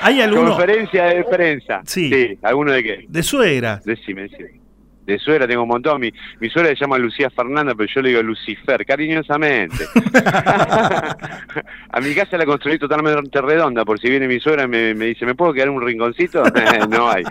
¿Hay 0.00 0.20
alguno? 0.20 0.50
Conferencia 0.50 1.04
de 1.04 1.24
prensa. 1.24 1.82
Sí. 1.86 2.38
¿alguno 2.42 2.72
de 2.72 2.82
qué? 2.82 3.04
De 3.08 3.22
suegra. 3.22 3.80
Decime, 3.84 4.22
decime. 4.22 4.61
De 5.06 5.18
suegra 5.18 5.46
tengo 5.46 5.62
un 5.62 5.68
montón. 5.68 6.00
Mi, 6.00 6.12
mi 6.40 6.48
suegra 6.48 6.70
se 6.70 6.76
llama 6.76 6.98
Lucía 6.98 7.30
Fernanda, 7.30 7.74
pero 7.74 7.88
yo 7.92 8.02
le 8.02 8.10
digo 8.10 8.22
Lucifer, 8.22 8.84
cariñosamente. 8.84 9.84
a 11.90 12.00
mi 12.00 12.14
casa 12.14 12.36
la 12.36 12.46
construí 12.46 12.78
totalmente 12.78 13.40
redonda, 13.40 13.84
por 13.84 13.98
si 13.98 14.08
viene 14.08 14.28
mi 14.28 14.40
suegra 14.40 14.64
y 14.64 14.68
me, 14.68 14.94
me 14.94 15.06
dice, 15.06 15.26
¿me 15.26 15.34
puedo 15.34 15.52
quedar 15.52 15.68
en 15.68 15.74
un 15.74 15.82
rinconcito? 15.82 16.42
no 16.88 17.10
hay. 17.10 17.24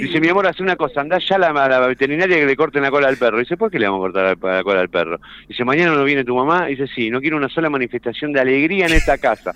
dice, 0.00 0.20
mi 0.20 0.28
amor, 0.28 0.46
hace 0.46 0.62
una 0.62 0.76
cosa, 0.76 1.00
andá 1.00 1.18
ya 1.18 1.36
a 1.36 1.38
la, 1.38 1.86
veterinaria 1.86 2.36
que 2.36 2.46
le 2.46 2.56
corten 2.56 2.82
la 2.82 2.90
cola 2.90 3.08
al 3.08 3.16
perro. 3.16 3.38
Dice, 3.38 3.56
¿por 3.56 3.70
qué 3.70 3.78
le 3.78 3.86
vamos 3.86 4.00
a 4.00 4.12
cortar 4.12 4.38
la, 4.42 4.56
la 4.56 4.62
cola 4.62 4.80
al 4.80 4.88
perro? 4.88 5.20
Dice, 5.48 5.64
mañana 5.64 5.92
no 5.92 6.04
viene 6.04 6.24
tu 6.24 6.34
mamá. 6.34 6.66
Dice, 6.66 6.86
sí, 6.86 7.10
no 7.10 7.20
quiero 7.20 7.36
una 7.36 7.48
sola 7.48 7.70
manifestación 7.70 8.32
de 8.32 8.40
alegría 8.40 8.86
en 8.86 8.92
esta 8.92 9.18
casa. 9.18 9.52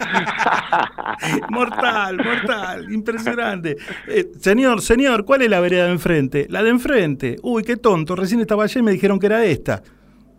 Mortal, 1.50 2.16
mortal, 2.16 2.92
impresionante. 2.92 3.76
Eh, 4.08 4.26
señor, 4.54 4.80
señor, 4.82 5.24
¿cuál 5.24 5.42
es 5.42 5.50
la 5.50 5.58
vereda 5.58 5.86
de 5.86 5.90
enfrente? 5.90 6.46
La 6.48 6.62
de 6.62 6.70
enfrente. 6.70 7.36
Uy, 7.42 7.64
qué 7.64 7.76
tonto, 7.76 8.14
recién 8.14 8.40
estaba 8.40 8.62
allá 8.64 8.78
y 8.78 8.82
me 8.84 8.92
dijeron 8.92 9.18
que 9.18 9.26
era 9.26 9.44
esta. 9.44 9.82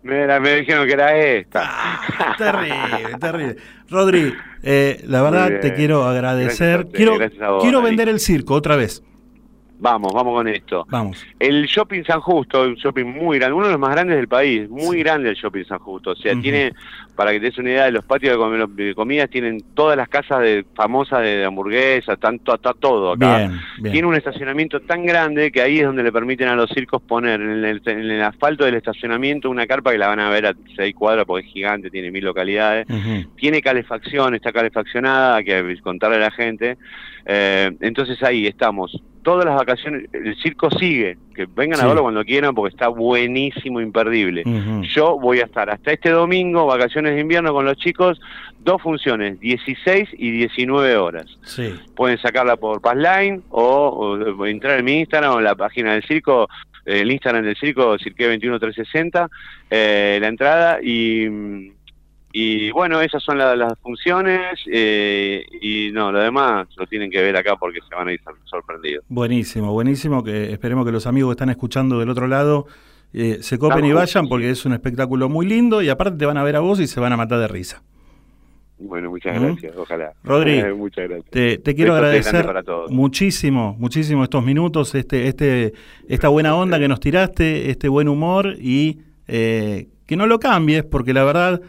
Mira, 0.02 0.40
me 0.40 0.56
dijeron 0.56 0.86
que 0.86 0.92
era 0.94 1.16
esta. 1.16 1.62
Ah, 1.64 2.34
Terrible, 2.38 3.18
terrible. 3.20 3.56
Rodri, 3.90 4.34
eh, 4.62 5.02
la 5.06 5.20
verdad 5.20 5.60
te 5.60 5.74
quiero 5.74 6.04
agradecer. 6.04 6.78
Gracias 6.78 6.94
quiero 6.94 7.18
gracias 7.18 7.42
a 7.42 7.50
vos, 7.50 7.62
quiero 7.62 7.82
vender 7.82 8.08
el 8.08 8.18
circo 8.18 8.54
otra 8.54 8.76
vez. 8.76 9.02
Vamos, 9.78 10.12
vamos 10.14 10.34
con 10.34 10.48
esto. 10.48 10.86
Vamos. 10.88 11.22
El 11.38 11.66
Shopping 11.66 12.02
San 12.04 12.20
Justo, 12.20 12.62
un 12.62 12.76
shopping 12.76 13.04
muy 13.04 13.38
grande, 13.38 13.54
uno 13.54 13.66
de 13.66 13.72
los 13.72 13.80
más 13.80 13.90
grandes 13.90 14.16
del 14.16 14.28
país, 14.28 14.66
muy 14.70 15.00
grande 15.00 15.28
el 15.28 15.36
Shopping 15.36 15.64
San 15.66 15.78
Justo. 15.80 16.12
O 16.12 16.16
sea, 16.16 16.40
tiene, 16.40 16.72
para 17.16 17.32
que 17.32 17.40
te 17.40 17.46
des 17.46 17.58
una 17.58 17.70
idea, 17.70 17.84
de 17.86 17.92
los 17.92 18.04
patios 18.04 18.32
de, 18.32 18.38
comi- 18.38 18.74
de 18.74 18.94
comidas 18.94 19.30
tienen 19.30 19.58
todas 19.74 19.96
las 19.96 20.08
casas 20.08 20.40
de, 20.40 20.64
famosas 20.74 21.22
de, 21.22 21.44
hamburguesas, 21.44 22.14
están 22.14 22.38
to- 22.40 22.54
está 22.54 22.72
todo 22.74 23.12
acá. 23.12 23.38
Bien, 23.38 23.60
bien. 23.80 23.92
Tiene 23.92 24.08
un 24.08 24.14
estacionamiento 24.14 24.80
tan 24.80 25.04
grande 25.04 25.50
que 25.50 25.62
ahí 25.62 25.78
es 25.80 25.86
donde 25.86 26.02
le 26.02 26.12
permiten 26.12 26.48
a 26.48 26.54
los 26.54 26.70
circos 26.70 27.00
poner 27.02 27.40
en 27.40 27.64
el, 27.64 27.82
en 27.86 28.00
el 28.10 28.22
asfalto 28.22 28.64
del 28.64 28.74
estacionamiento 28.74 29.48
una 29.50 29.66
carpa 29.66 29.92
que 29.92 29.98
la 29.98 30.08
van 30.08 30.20
a 30.20 30.30
ver 30.30 30.46
a 30.46 30.54
seis 30.76 30.94
cuadras 30.94 31.24
porque 31.24 31.46
es 31.46 31.52
gigante, 31.52 31.90
tiene 31.90 32.10
mil 32.10 32.24
localidades 32.24 32.86
tiene 33.36 33.62
calefacción, 33.62 34.34
está 34.34 34.52
calefaccionada, 34.52 35.36
hay 35.36 35.44
que 35.44 35.76
contarle 35.82 36.16
a 36.16 36.20
la 36.20 36.30
gente. 36.30 36.76
Eh, 37.24 37.70
entonces 37.80 38.22
ahí 38.22 38.46
estamos. 38.46 38.96
Todas 39.22 39.44
las 39.44 39.56
vacaciones, 39.56 40.04
el 40.12 40.36
circo 40.36 40.70
sigue, 40.70 41.16
que 41.36 41.46
vengan 41.46 41.78
Sí. 41.78 41.84
a 41.84 41.88
verlo 41.88 42.02
cuando 42.02 42.24
quieran 42.24 42.54
porque 42.54 42.74
está 42.74 42.88
buenísimo, 42.88 43.80
imperdible. 43.80 44.42
Yo 44.94 45.18
voy 45.18 45.40
a 45.40 45.44
estar 45.44 45.70
hasta 45.70 45.92
este 45.92 46.10
domingo, 46.10 46.66
vacaciones 46.66 47.14
de 47.14 47.20
invierno 47.20 47.52
con 47.52 47.64
los 47.64 47.76
chicos, 47.76 48.20
dos 48.58 48.82
funciones, 48.82 49.38
16 49.38 50.08
y 50.14 50.30
19 50.32 50.96
horas. 50.96 51.26
Sí. 51.44 51.74
Pueden 51.94 52.18
sacarla 52.18 52.56
por 52.56 52.80
Passline 52.80 53.42
o, 53.50 54.16
o 54.38 54.46
entrar 54.46 54.78
en 54.78 54.84
mi 54.84 54.98
Instagram 55.00 55.34
o 55.34 55.38
en 55.38 55.44
la 55.44 55.54
página 55.54 55.92
del 55.92 56.02
circo, 56.04 56.48
el 56.84 57.10
Instagram 57.10 57.44
del 57.44 57.56
circo, 57.56 57.96
Cirque21360, 57.98 59.28
eh, 59.70 60.18
la 60.20 60.28
entrada 60.28 60.78
y, 60.82 61.72
y 62.38 62.70
bueno, 62.70 63.00
esas 63.00 63.22
son 63.22 63.38
la- 63.38 63.56
las 63.56 63.78
funciones 63.80 64.58
eh, 64.70 65.44
y 65.62 65.90
no, 65.92 66.12
lo 66.12 66.18
demás 66.20 66.68
lo 66.76 66.86
tienen 66.86 67.10
que 67.10 67.22
ver 67.22 67.36
acá 67.36 67.56
porque 67.56 67.78
se 67.88 67.94
van 67.94 68.08
a 68.08 68.12
ir 68.12 68.20
sor- 68.22 68.36
sorprendidos. 68.44 69.04
Buenísimo, 69.08 69.72
buenísimo. 69.72 70.22
Que 70.22 70.52
esperemos 70.52 70.84
que 70.84 70.92
los 70.92 71.06
amigos 71.06 71.30
que 71.30 71.32
están 71.38 71.50
escuchando 71.50 71.98
del 71.98 72.10
otro 72.10 72.26
lado 72.26 72.66
eh, 73.14 73.38
se 73.40 73.58
copen 73.58 73.84
y 73.86 73.92
vayan 73.92 74.28
porque 74.28 74.50
es 74.50 74.66
un 74.66 74.74
espectáculo 74.74 75.28
muy 75.30 75.46
lindo 75.46 75.80
y 75.80 75.88
aparte 75.88 76.18
te 76.18 76.26
van 76.26 76.36
a 76.36 76.42
ver 76.44 76.56
a 76.56 76.60
vos 76.60 76.78
y 76.80 76.86
se 76.86 77.00
van 77.00 77.12
a 77.12 77.16
matar 77.16 77.38
de 77.38 77.48
risa. 77.48 77.82
Bueno, 78.78 79.08
muchas 79.08 79.40
¿Mm? 79.40 79.44
gracias, 79.46 79.74
ojalá. 79.76 80.12
Rodri, 80.22 80.58
Eh, 80.58 80.74
muchas 80.76 81.08
gracias. 81.08 81.30
Te, 81.30 81.56
te 81.58 81.74
quiero 81.74 81.94
agradecer 81.94 82.44
muchísimo, 82.90 83.74
muchísimo 83.78 84.22
estos 84.24 84.44
minutos, 84.44 84.94
este, 84.94 85.28
este, 85.28 85.72
esta 86.08 86.28
buena 86.28 86.54
onda 86.54 86.78
que 86.78 86.88
nos 86.88 87.00
tiraste, 87.00 87.70
este 87.70 87.88
buen 87.88 88.08
humor 88.08 88.56
y 88.60 88.98
eh, 89.28 89.86
que 90.06 90.16
no 90.16 90.26
lo 90.26 90.38
cambies 90.38 90.84
porque 90.84 91.14
la 91.14 91.24
verdad 91.24 91.60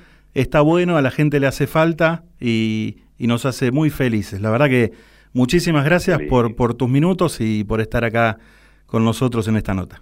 está 0.41 0.61
bueno, 0.61 0.97
a 0.97 1.01
la 1.01 1.11
gente 1.11 1.39
le 1.39 1.47
hace 1.47 1.67
falta 1.67 2.23
y, 2.39 2.97
y 3.17 3.27
nos 3.27 3.45
hace 3.45 3.71
muy 3.71 3.89
felices. 3.89 4.39
La 4.39 4.49
verdad 4.51 4.67
que 4.67 4.91
muchísimas 5.33 5.83
gracias 5.83 6.19
por, 6.29 6.55
por 6.55 6.75
tus 6.75 6.89
minutos 6.89 7.41
y 7.41 7.63
por 7.63 7.81
estar 7.81 8.03
acá 8.05 8.37
con 8.85 9.03
nosotros 9.03 9.47
en 9.47 9.57
esta 9.57 9.73
nota. 9.73 10.01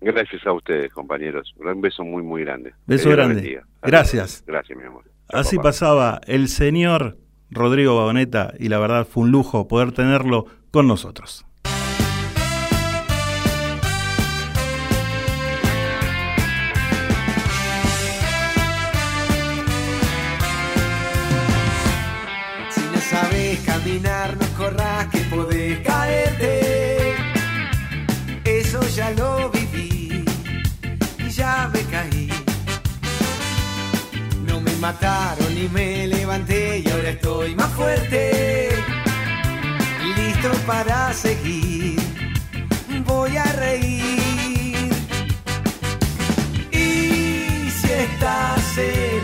Gracias 0.00 0.46
a 0.46 0.52
ustedes, 0.52 0.92
compañeros. 0.92 1.54
Un 1.56 1.80
beso 1.80 2.04
muy, 2.04 2.22
muy 2.22 2.42
grande. 2.42 2.74
Beso 2.86 3.08
grande. 3.10 3.62
Gracias. 3.82 4.44
Gracias, 4.46 4.78
mi 4.78 4.84
amor. 4.84 5.04
Chao, 5.04 5.40
Así 5.40 5.56
papá. 5.56 5.68
pasaba 5.68 6.20
el 6.26 6.48
señor 6.48 7.16
Rodrigo 7.50 7.96
Baboneta 7.96 8.52
y 8.58 8.68
la 8.68 8.78
verdad 8.78 9.06
fue 9.06 9.24
un 9.24 9.30
lujo 9.30 9.66
poder 9.68 9.92
tenerlo 9.92 10.46
con 10.70 10.86
nosotros. 10.86 11.45
Mataron 34.86 35.52
ni 35.52 35.68
me 35.68 36.06
levanté 36.06 36.78
y 36.78 36.88
ahora 36.88 37.10
estoy 37.10 37.56
más 37.56 37.72
fuerte. 37.72 38.68
Listo 40.16 40.50
para 40.64 41.12
seguir, 41.12 41.98
voy 43.04 43.36
a 43.36 43.46
reír. 43.64 44.92
Y 46.70 47.68
si 47.78 47.90
estás 48.08 48.78
en 48.78 49.15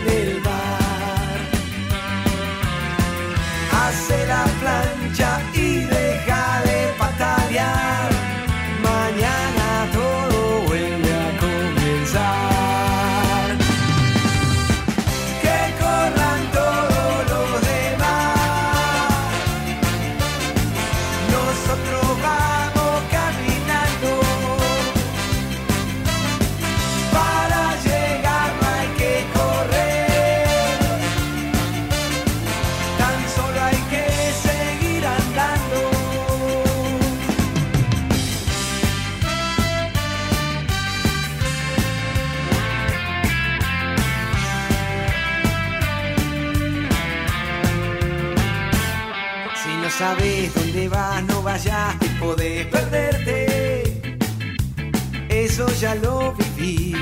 vayas 51.63 51.95
que 51.99 52.09
podés 52.19 52.65
perderte. 52.67 54.11
Eso 55.29 55.67
ya 55.79 55.95
lo 55.95 56.33
viví, 56.33 56.95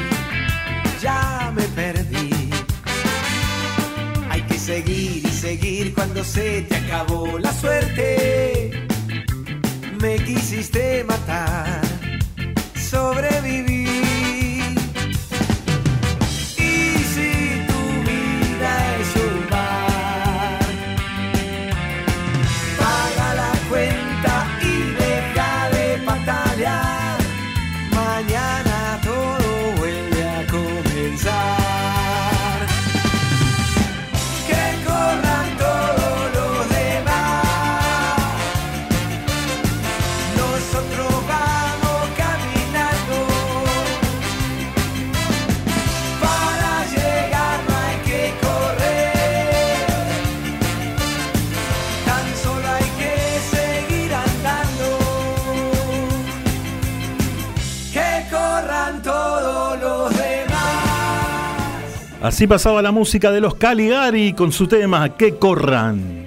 ya 1.02 1.52
me 1.56 1.64
perdí. 1.64 2.30
Hay 4.30 4.42
que 4.44 4.58
seguir 4.58 5.26
y 5.26 5.32
seguir 5.32 5.94
cuando 5.94 6.24
se 6.24 6.62
te 6.64 6.76
acabó 6.76 7.40
la 7.40 7.54
suerte. 7.54 8.88
me 10.02 10.16
quisiste 10.24 11.04
matar, 11.04 11.82
sobreviví. 12.76 13.71
Así 62.42 62.48
pasaba 62.48 62.82
la 62.82 62.92
música 62.92 63.30
de 63.30 63.40
los 63.40 63.54
Caligari 63.54 64.34
con 64.34 64.52
su 64.52 64.66
tema 64.66 65.16
Que 65.16 65.36
corran. 65.36 66.21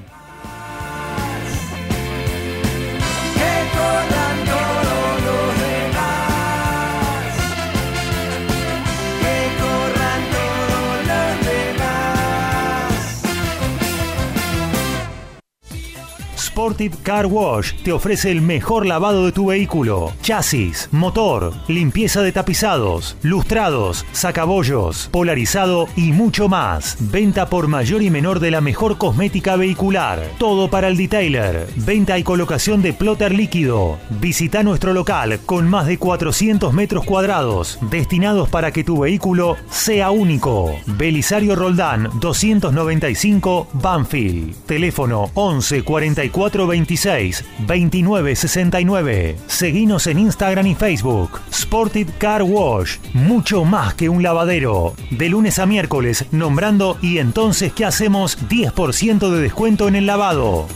Sportive 16.65 16.97
Car 17.03 17.27
Wash 17.27 17.75
te 17.83 17.93
ofrece 17.93 18.31
el 18.31 18.41
mejor 18.41 18.87
lavado 18.87 19.27
de 19.27 19.33
tu 19.33 19.49
vehículo. 19.49 20.15
Chasis, 20.23 20.89
motor, 20.93 21.53
limpieza 21.69 22.23
de 22.23 22.33
tapizados, 22.33 23.19
lustrados, 23.21 24.07
sacabollos, 24.13 25.11
polarizado 25.13 25.89
y 25.95 26.13
mucho 26.13 26.49
más. 26.49 26.97
Venta 27.01 27.51
por 27.51 27.69
mayor 27.69 28.01
y 28.01 28.09
menor 28.09 28.41
de 28.41 28.51
la 28.51 28.63
mejor 28.63 28.97
cosmética 28.97 29.57
vehicular. 29.57 30.23
Todo 30.39 30.71
para 30.71 30.89
el 30.89 30.97
detailer. 30.97 31.69
Venta 31.77 32.19
y 32.19 32.23
colocación 32.23 32.81
de 32.81 32.95
plotter 32.95 33.35
líquido. 33.35 33.99
Visita 34.09 34.63
nuestro 34.63 34.95
local 34.95 35.41
con 35.45 35.69
más 35.69 35.87
de 35.87 35.99
400 35.99 36.73
metros 36.73 37.05
cuadrados 37.05 37.79
destinados 37.91 38.49
para 38.49 38.73
que 38.73 38.85
tu 38.85 39.01
vehículo 39.01 39.59
sea 39.69 40.11
único. 40.11 40.75
Belisario 40.87 41.57
Roldán 41.57 42.09
295 42.21 43.69
Banfield. 43.75 44.65
Teléfono 44.65 45.31
11 45.35 45.83
44 45.83 46.54
26 46.63 47.45
29 47.67 48.37
69. 48.37 49.37
Seguinos 49.47 50.07
en 50.07 50.21
Instagram 50.21 50.69
y 50.69 50.75
Facebook. 50.75 51.41
Sportive 51.53 52.13
Car 52.19 52.43
Wash. 52.43 52.99
Mucho 53.13 53.65
más 53.65 53.95
que 53.95 54.09
un 54.09 54.23
lavadero. 54.23 54.95
De 55.11 55.29
lunes 55.29 55.59
a 55.59 55.67
miércoles 55.67 56.27
nombrando 56.31 56.97
y 57.03 57.19
entonces 57.19 57.73
¿qué 57.73 57.85
hacemos? 57.85 58.39
10% 58.49 59.31
de 59.31 59.41
descuento 59.41 59.89
en 59.89 59.97
el 59.97 60.07
lavado. 60.07 60.69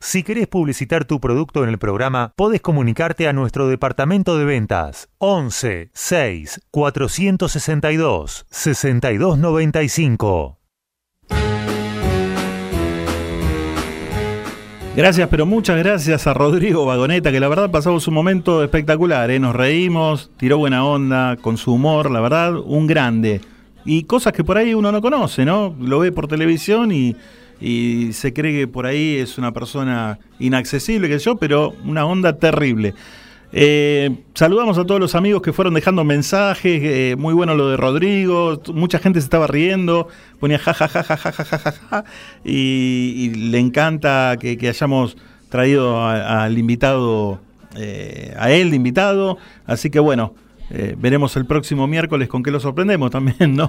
Si 0.00 0.24
querés 0.24 0.48
publicitar 0.48 1.04
tu 1.04 1.20
producto 1.20 1.62
en 1.62 1.70
el 1.70 1.78
programa, 1.78 2.32
podés 2.36 2.60
comunicarte 2.60 3.28
a 3.28 3.32
nuestro 3.32 3.68
departamento 3.68 4.36
de 4.36 4.44
ventas 4.44 5.08
11 5.18 5.90
6 5.94 6.60
462 6.70 8.46
6295. 8.50 10.61
Gracias, 14.94 15.26
pero 15.30 15.46
muchas 15.46 15.78
gracias 15.78 16.26
a 16.26 16.34
Rodrigo 16.34 16.84
Vagoneta, 16.84 17.32
que 17.32 17.40
la 17.40 17.48
verdad 17.48 17.70
pasamos 17.70 18.06
un 18.08 18.12
momento 18.12 18.62
espectacular, 18.62 19.30
¿eh? 19.30 19.38
nos 19.38 19.56
reímos, 19.56 20.30
tiró 20.36 20.58
buena 20.58 20.84
onda, 20.84 21.38
con 21.40 21.56
su 21.56 21.72
humor, 21.72 22.10
la 22.10 22.20
verdad, 22.20 22.56
un 22.58 22.86
grande. 22.86 23.40
Y 23.86 24.02
cosas 24.02 24.34
que 24.34 24.44
por 24.44 24.58
ahí 24.58 24.74
uno 24.74 24.92
no 24.92 25.00
conoce, 25.00 25.46
¿no? 25.46 25.74
Lo 25.80 25.98
ve 26.00 26.12
por 26.12 26.28
televisión 26.28 26.92
y, 26.92 27.16
y 27.58 28.12
se 28.12 28.34
cree 28.34 28.52
que 28.52 28.68
por 28.68 28.84
ahí 28.84 29.16
es 29.16 29.38
una 29.38 29.52
persona 29.52 30.18
inaccesible, 30.38 31.08
que 31.08 31.18
yo, 31.18 31.36
pero 31.36 31.74
una 31.86 32.04
onda 32.04 32.34
terrible. 32.34 32.92
Eh, 33.54 34.24
saludamos 34.34 34.78
a 34.78 34.86
todos 34.86 34.98
los 34.98 35.14
amigos 35.14 35.42
que 35.42 35.52
fueron 35.52 35.74
dejando 35.74 36.04
mensajes, 36.04 36.80
eh, 36.82 37.16
muy 37.18 37.34
bueno 37.34 37.54
lo 37.54 37.68
de 37.68 37.76
Rodrigo, 37.76 38.62
mucha 38.72 38.98
gente 38.98 39.20
se 39.20 39.24
estaba 39.24 39.46
riendo, 39.46 40.08
ponía 40.40 40.58
ja 40.58 40.72
ja 40.72 40.88
ja 40.88 41.02
ja 41.02 41.16
ja 41.18 41.32
ja 41.32 41.44
ja, 41.44 41.72
ja, 41.72 42.04
y, 42.44 43.12
y 43.14 43.34
le 43.50 43.58
encanta 43.58 44.38
que, 44.40 44.56
hayamos 44.66 45.18
traído 45.50 46.02
al 46.06 46.56
invitado, 46.56 47.40
eh, 47.76 48.34
a 48.38 48.50
él 48.50 48.72
invitado, 48.72 49.36
así 49.66 49.90
que 49.90 50.00
bueno, 50.00 50.34
eh, 50.74 50.96
veremos 50.98 51.36
el 51.36 51.44
próximo 51.44 51.86
miércoles 51.86 52.28
con 52.28 52.42
qué 52.42 52.50
lo 52.50 52.58
sorprendemos 52.58 53.10
también, 53.10 53.54
¿no? 53.54 53.68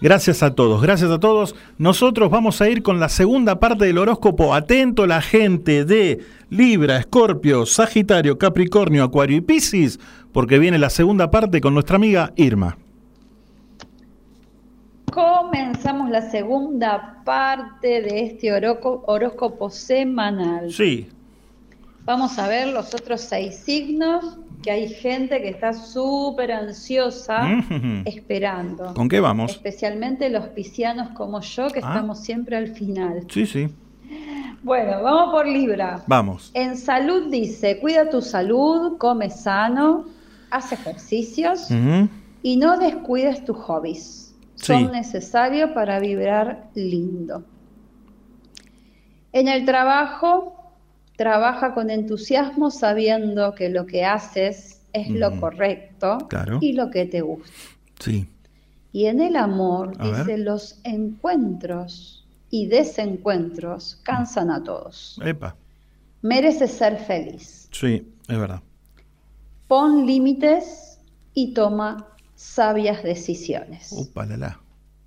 Gracias 0.00 0.44
a 0.44 0.54
todos, 0.54 0.80
gracias 0.80 1.10
a 1.10 1.18
todos. 1.18 1.56
Nosotros 1.76 2.30
vamos 2.30 2.60
a 2.60 2.68
ir 2.68 2.84
con 2.84 3.00
la 3.00 3.08
segunda 3.08 3.58
parte 3.58 3.86
del 3.86 3.98
horóscopo. 3.98 4.54
Atento 4.54 5.08
la 5.08 5.20
gente 5.20 5.84
de 5.84 6.20
Libra, 6.48 6.98
Escorpio, 6.98 7.66
Sagitario, 7.66 8.38
Capricornio, 8.38 9.02
Acuario 9.02 9.38
y 9.38 9.40
Piscis, 9.40 9.98
porque 10.32 10.60
viene 10.60 10.78
la 10.78 10.90
segunda 10.90 11.32
parte 11.32 11.60
con 11.60 11.74
nuestra 11.74 11.96
amiga 11.96 12.32
Irma. 12.36 12.78
Comenzamos 15.10 16.10
la 16.10 16.30
segunda 16.30 17.22
parte 17.24 18.02
de 18.02 18.22
este 18.22 18.52
horóscopo 18.52 19.68
semanal. 19.68 20.70
Sí. 20.70 21.08
Vamos 22.04 22.38
a 22.38 22.46
ver 22.46 22.68
los 22.68 22.94
otros 22.94 23.22
seis 23.22 23.56
signos, 23.56 24.38
que 24.66 24.72
hay 24.72 24.88
gente 24.88 25.40
que 25.40 25.48
está 25.48 25.72
súper 25.72 26.50
ansiosa 26.50 27.44
Mhm. 27.44 28.02
esperando. 28.04 28.94
¿Con 28.94 29.08
qué 29.08 29.20
vamos? 29.20 29.52
Especialmente 29.52 30.28
los 30.28 30.48
piscianos 30.48 31.10
como 31.10 31.40
yo, 31.40 31.68
que 31.68 31.78
Ah. 31.78 31.90
estamos 31.90 32.18
siempre 32.18 32.56
al 32.56 32.66
final. 32.74 33.24
Sí, 33.30 33.46
sí. 33.46 33.68
Bueno, 34.64 35.00
vamos 35.04 35.32
por 35.32 35.46
Libra. 35.46 36.02
Vamos. 36.08 36.50
En 36.52 36.76
salud 36.76 37.30
dice, 37.30 37.78
cuida 37.78 38.10
tu 38.10 38.20
salud, 38.20 38.98
come 38.98 39.30
sano, 39.30 40.06
haz 40.50 40.72
ejercicios 40.72 41.68
y 42.42 42.56
no 42.56 42.76
descuides 42.76 43.44
tus 43.44 43.56
hobbies. 43.58 44.34
Sí. 44.56 44.66
Son 44.72 44.90
necesarios 44.90 45.70
para 45.70 46.00
vibrar 46.00 46.70
lindo. 46.74 47.44
En 49.32 49.46
el 49.46 49.64
trabajo, 49.64 50.55
trabaja 51.16 51.74
con 51.74 51.90
entusiasmo 51.90 52.70
sabiendo 52.70 53.54
que 53.54 53.68
lo 53.70 53.86
que 53.86 54.04
haces 54.04 54.82
es 54.92 55.08
lo 55.10 55.38
correcto 55.40 56.18
Claro. 56.28 56.58
y 56.60 56.72
lo 56.72 56.90
que 56.90 57.06
te 57.06 57.20
gusta. 57.22 57.50
Sí. 57.98 58.28
Y 58.92 59.06
en 59.06 59.20
el 59.20 59.36
amor, 59.36 59.92
A 59.98 60.06
dice, 60.08 60.24
ver. 60.24 60.38
los 60.40 60.80
encuentros 60.84 62.26
y 62.50 62.66
desencuentros 62.66 63.98
cansan 64.02 64.50
a 64.50 64.62
todos. 64.62 65.20
Epa. 65.24 65.56
Mereces 66.22 66.70
ser 66.72 66.96
feliz. 66.98 67.68
Sí, 67.72 68.06
es 68.28 68.38
verdad. 68.38 68.62
Pon 69.68 70.06
límites 70.06 70.98
y 71.34 71.52
toma 71.52 72.06
sabias 72.34 73.02
decisiones. 73.02 73.92
Upa, 73.92 74.24
la, 74.26 74.36
la. 74.36 74.60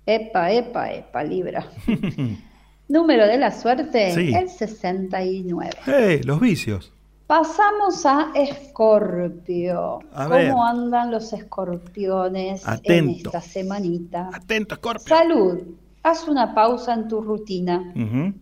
Epa, 0.06 0.52
epa, 0.52 0.92
epa, 0.92 1.24
Libra. 1.24 1.66
Número 2.90 3.24
de 3.26 3.38
la 3.38 3.52
suerte, 3.52 4.12
Sí. 4.12 4.34
el 4.34 4.48
69. 4.48 5.70
¡Hey! 5.86 6.20
Los 6.24 6.40
vicios. 6.40 6.92
Pasamos 7.28 8.04
a 8.04 8.32
Escorpio. 8.34 10.00
A 10.12 10.24
¿Cómo 10.24 10.34
ver. 10.34 10.52
andan 10.52 11.12
los 11.12 11.32
escorpiones 11.32 12.64
en 12.82 13.10
esta 13.10 13.40
semanita? 13.40 14.28
Atento, 14.32 14.74
Escorpio. 14.74 15.06
Salud. 15.06 15.58
Haz 16.02 16.26
una 16.26 16.52
pausa 16.52 16.94
en 16.94 17.06
tu 17.06 17.20
rutina. 17.20 17.92
Ujú. 17.94 18.34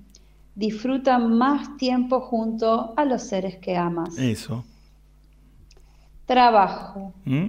Disfruta 0.54 1.18
más 1.18 1.76
tiempo 1.76 2.20
junto 2.20 2.94
a 2.96 3.04
los 3.04 3.22
seres 3.22 3.58
que 3.58 3.76
amas. 3.76 4.16
Eso. 4.16 4.64
Trabajo. 6.26 7.12
¿Mm? 7.26 7.48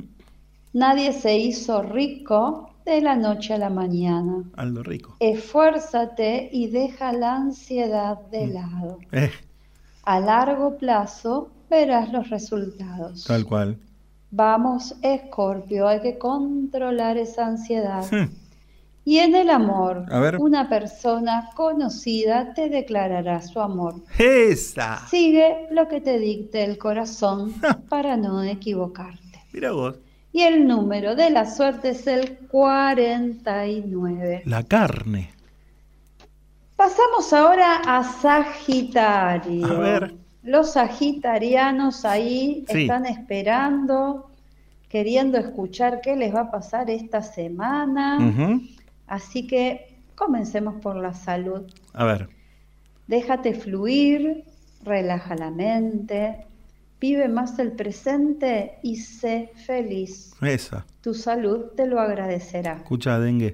Nadie 0.73 1.13
se 1.13 1.37
hizo 1.37 1.81
rico 1.81 2.68
de 2.89 3.01
la 3.01 3.15
noche 3.15 3.53
a 3.53 3.57
la 3.57 3.69
mañana. 3.69 4.43
Aldo 4.55 4.83
Rico. 4.83 5.15
Esfuérzate 5.19 6.49
y 6.51 6.67
deja 6.67 7.11
la 7.13 7.35
ansiedad 7.35 8.19
de 8.31 8.47
Mm. 8.47 8.53
lado. 8.53 8.97
Eh, 9.11 9.31
A 10.03 10.19
largo 10.19 10.77
plazo 10.77 11.49
verás 11.69 12.11
los 12.11 12.29
resultados. 12.29 13.25
tal 13.25 13.45
cual. 13.45 13.77
Vamos, 14.31 14.95
Escorpio, 15.01 15.87
hay 15.87 16.01
que 16.01 16.17
controlar 16.17 17.17
esa 17.17 17.45
ansiedad. 17.47 18.03
Hmm. 18.11 18.29
Y 19.05 19.17
en 19.19 19.33
el 19.35 19.49
amor, 19.49 20.05
A 20.11 20.19
ver. 20.19 20.37
una 20.39 20.69
persona 20.69 21.49
conocida 21.55 22.53
te 22.53 22.69
declarará 22.69 23.41
su 23.41 23.59
amor. 23.59 23.95
Esa. 24.19 25.07
Sigue 25.07 25.67
lo 25.71 25.87
que 25.87 25.99
te 26.01 26.19
dicte 26.19 26.63
el 26.63 26.77
corazón 26.77 27.53
para 27.89 28.17
no 28.17 28.43
equivocarte. 28.43 29.41
Mira 29.51 29.71
vos. 29.71 29.95
Y 30.31 30.41
el 30.43 30.67
número 30.67 31.15
de 31.15 31.29
la 31.31 31.45
suerte 31.49 31.89
es 31.89 32.05
el 32.07 32.37
49. 32.49 34.43
La 34.45 34.63
carne. 34.63 35.31
Pasamos 36.75 37.33
ahora 37.33 37.81
a 37.85 38.03
Sagitario. 38.03 39.65
A 39.65 39.79
ver. 39.79 40.15
Los 40.43 40.71
sagitarianos 40.73 42.05
ahí 42.05 42.65
Sí. 42.69 42.83
están 42.83 43.05
esperando, 43.05 44.29
queriendo 44.87 45.37
escuchar 45.37 45.99
qué 46.01 46.15
les 46.15 46.33
va 46.33 46.41
a 46.41 46.51
pasar 46.51 46.89
esta 46.89 47.21
semana. 47.21 48.17
Así 49.07 49.45
que 49.47 49.97
comencemos 50.15 50.75
por 50.81 50.95
la 50.95 51.13
salud. 51.13 51.63
A 51.93 52.05
ver. 52.05 52.29
Déjate 53.07 53.53
fluir, 53.53 54.45
relaja 54.83 55.35
la 55.35 55.51
mente, 55.51 56.45
vive 56.99 57.27
más 57.27 57.57
el 57.59 57.71
presente 57.73 58.79
y 58.83 58.97
sé 58.97 59.51
feliz. 59.65 60.33
Esa. 60.41 60.85
Tu 61.01 61.13
salud 61.13 61.71
te 61.75 61.87
lo 61.87 61.99
agradecerá. 61.99 62.73
Escucha, 62.77 63.19
dengue. 63.19 63.53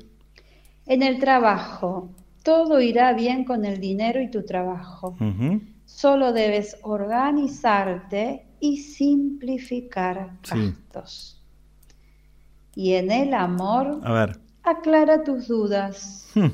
En 0.87 1.03
el 1.03 1.19
trabajo, 1.19 2.09
todo 2.43 2.79
irá 2.81 3.13
bien 3.13 3.43
con 3.45 3.65
el 3.65 3.79
dinero 3.79 4.21
y 4.21 4.29
tu 4.29 4.43
trabajo. 4.43 5.15
Solo 5.85 6.33
debes 6.33 6.77
organizarte 6.83 8.45
y 8.59 8.77
simplificar 8.77 10.31
Sí. 10.43 10.73
gastos. 10.91 11.41
Y 12.75 12.93
en 12.93 13.11
el 13.11 13.33
amor, 13.33 14.01
A 14.03 14.11
ver. 14.11 14.39
aclara 14.63 15.23
tus 15.23 15.47
dudas. 15.47 16.29
Hmm. 16.35 16.49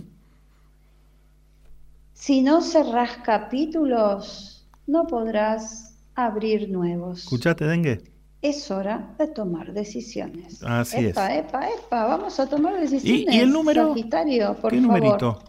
Si 2.14 2.42
no 2.42 2.62
cerrás 2.62 3.18
capítulos, 3.24 4.68
no 4.86 5.08
podrás 5.08 5.91
abrir 6.26 6.70
nuevos. 6.70 7.20
¿Escuchaste, 7.24 7.66
dengue? 7.66 8.02
Es 8.42 8.72
hora 8.72 9.14
de 9.20 9.28
tomar 9.28 9.72
decisiones. 9.74 10.64
Así 10.64 11.06
epa, 11.06 11.34
es. 11.36 11.46
epa, 11.46 11.68
epa, 11.70 12.06
vamos 12.06 12.40
a 12.40 12.48
tomar 12.50 12.80
decisiones. 12.80 13.34
y 13.36 13.40
el 13.40 13.52
número? 13.52 13.90
Sagitario, 13.90 14.56
por 14.56 14.72
¿Qué 14.72 14.82
favor. 14.82 15.00
numerito? 15.00 15.44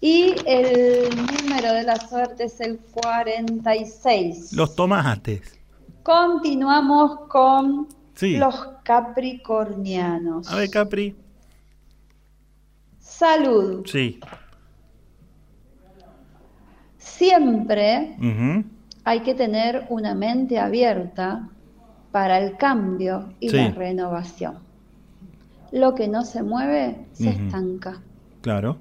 Y 0.00 0.34
el 0.46 1.08
número 1.16 1.72
de 1.72 1.84
la 1.84 1.96
suerte 1.96 2.44
es 2.44 2.60
el 2.60 2.78
46. 2.92 4.52
Los 4.52 4.74
tomates. 4.74 5.58
Continuamos 6.02 7.28
con 7.28 7.88
Sí. 8.14 8.36
los 8.36 8.54
capricornianos. 8.84 10.50
A 10.50 10.56
ver, 10.56 10.68
Capri. 10.70 11.16
Salud. 12.98 13.86
Sí. 13.86 14.18
Siempre 16.98 18.16
Ujú. 18.18 18.64
Hay 19.04 19.20
que 19.20 19.34
tener 19.34 19.86
una 19.88 20.14
mente 20.14 20.58
abierta 20.58 21.48
para 22.10 22.38
el 22.38 22.56
cambio 22.56 23.32
y 23.40 23.48
Sí. 23.48 23.56
la 23.56 23.70
renovación. 23.70 24.58
Lo 25.72 25.94
que 25.94 26.08
no 26.08 26.24
se 26.24 26.42
mueve 26.42 27.06
se 27.12 27.30
estanca. 27.30 28.02
Claro. 28.42 28.76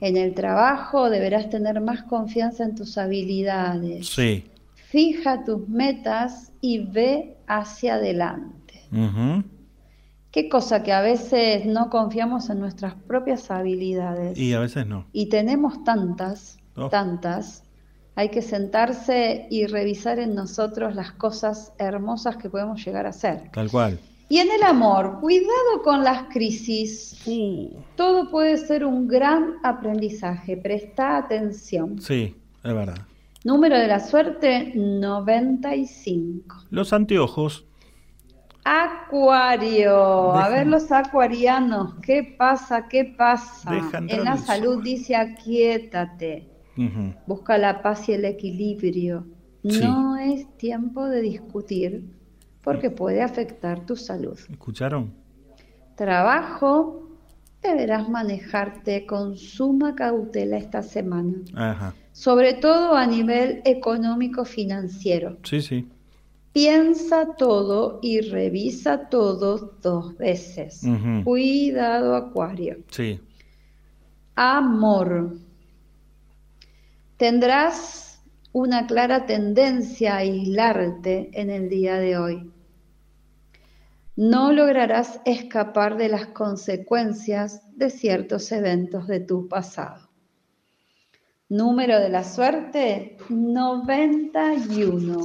En 0.00 0.16
el 0.16 0.34
trabajo 0.34 1.10
deberás 1.10 1.48
tener 1.50 1.80
más 1.80 2.02
confianza 2.04 2.64
en 2.64 2.74
tus 2.74 2.98
habilidades. 2.98 4.08
Sí. 4.08 4.44
Fija 4.74 5.44
tus 5.44 5.68
metas 5.68 6.52
y 6.60 6.78
ve 6.78 7.36
hacia 7.46 7.94
adelante. 7.94 8.82
Qué 10.30 10.48
cosa 10.48 10.82
que 10.82 10.92
a 10.92 11.00
veces 11.00 11.66
no 11.66 11.88
confiamos 11.90 12.50
en 12.50 12.58
nuestras 12.60 12.94
propias 12.94 13.50
habilidades. 13.50 14.38
Y 14.38 14.52
a 14.54 14.60
veces 14.60 14.86
no. 14.86 15.06
Y 15.12 15.28
tenemos 15.28 15.82
tantas, 15.84 16.58
Oh. 16.76 16.88
tantas. 16.88 17.64
Hay 18.18 18.30
que 18.30 18.42
sentarse 18.42 19.46
y 19.48 19.66
revisar 19.66 20.18
en 20.18 20.34
nosotros 20.34 20.96
las 20.96 21.12
cosas 21.12 21.72
hermosas 21.78 22.36
que 22.36 22.50
podemos 22.50 22.84
llegar 22.84 23.06
a 23.06 23.10
hacer. 23.10 23.48
Tal 23.52 23.70
cual. 23.70 24.00
Y 24.28 24.38
en 24.38 24.50
el 24.50 24.64
amor, 24.64 25.20
cuidado 25.20 25.82
con 25.84 26.02
las 26.02 26.24
crisis. 26.24 27.16
Todo 27.94 28.28
puede 28.28 28.56
ser 28.56 28.84
un 28.84 29.06
gran 29.06 29.58
aprendizaje. 29.62 30.56
Presta 30.56 31.16
atención. 31.16 32.02
Sí, 32.02 32.34
es 32.64 32.74
verdad. 32.74 32.98
Número 33.44 33.78
de 33.78 33.86
la 33.86 34.00
suerte 34.00 34.72
95. 34.74 36.56
Los 36.70 36.92
anteojos. 36.92 37.66
Acuario. 38.64 40.32
A 40.32 40.48
ver 40.48 40.66
los 40.66 40.90
acuarianos. 40.90 41.94
¿Qué 42.02 42.34
pasa? 42.36 42.88
¿Qué 42.88 43.14
pasa? 43.16 43.70
En 44.08 44.24
la 44.24 44.36
salud 44.36 44.82
dice 44.82 45.14
Busca 47.26 47.58
la 47.58 47.82
paz 47.82 48.08
y 48.08 48.12
el 48.12 48.24
equilibrio. 48.24 49.26
Sí. 49.62 49.80
No 49.80 50.16
es 50.16 50.46
tiempo 50.56 51.06
de 51.06 51.20
discutir 51.20 52.04
porque 52.62 52.90
puede 52.90 53.22
afectar 53.22 53.84
tu 53.86 53.96
salud. 53.96 54.38
¿Escucharon? 54.50 55.12
Trabajo, 55.96 57.08
deberás 57.62 58.08
manejarte 58.08 59.04
con 59.04 59.36
suma 59.36 59.94
cautela 59.94 60.56
esta 60.58 60.82
semana, 60.82 61.32
Ajá. 61.54 61.94
sobre 62.12 62.54
todo 62.54 62.94
a 62.94 63.06
nivel 63.06 63.62
económico 63.64 64.44
financiero. 64.44 65.38
Sí, 65.42 65.60
sí. 65.60 65.88
Piensa 66.52 67.34
todo 67.36 68.00
y 68.02 68.20
revisa 68.20 69.08
todo 69.08 69.76
dos 69.82 70.16
veces. 70.16 70.82
Cuidado, 71.24 72.16
Acuario. 72.16 72.78
Sí. 72.90 73.20
Amor. 74.34 75.36
Tendrás 77.18 78.22
una 78.52 78.86
clara 78.86 79.26
tendencia 79.26 80.14
a 80.14 80.18
aislarte 80.18 81.30
en 81.32 81.50
el 81.50 81.68
día 81.68 81.96
de 81.96 82.16
hoy. 82.16 82.52
No 84.14 84.52
lograrás 84.52 85.20
escapar 85.24 85.96
de 85.96 86.10
las 86.10 86.26
consecuencias 86.26 87.76
de 87.76 87.90
ciertos 87.90 88.52
eventos 88.52 89.08
de 89.08 89.18
tu 89.18 89.48
pasado. 89.48 90.08
Número 91.48 91.98
de 91.98 92.08
la 92.08 92.22
suerte 92.22 93.16
91. 93.28 95.18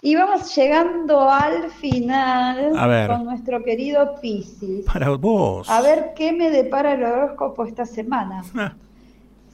Y 0.00 0.14
vamos 0.14 0.54
llegando 0.54 1.28
al 1.28 1.72
final 1.72 2.70
A 2.76 2.86
ver. 2.86 3.10
con 3.10 3.24
nuestro 3.24 3.64
querido 3.64 4.14
Piscis. 4.20 4.84
Para 4.84 5.10
vos. 5.16 5.68
A 5.68 5.82
ver 5.82 6.12
qué 6.14 6.32
me 6.32 6.50
depara 6.50 6.92
el 6.92 7.02
horóscopo 7.02 7.64
esta 7.64 7.84
semana. 7.84 8.44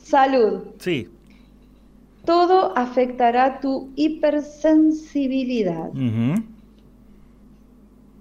Salud. 0.08 0.60
Sí. 0.78 1.08
Todo 2.24 2.76
afectará 2.76 3.60
tu 3.60 3.90
hipersensibilidad. 3.96 5.90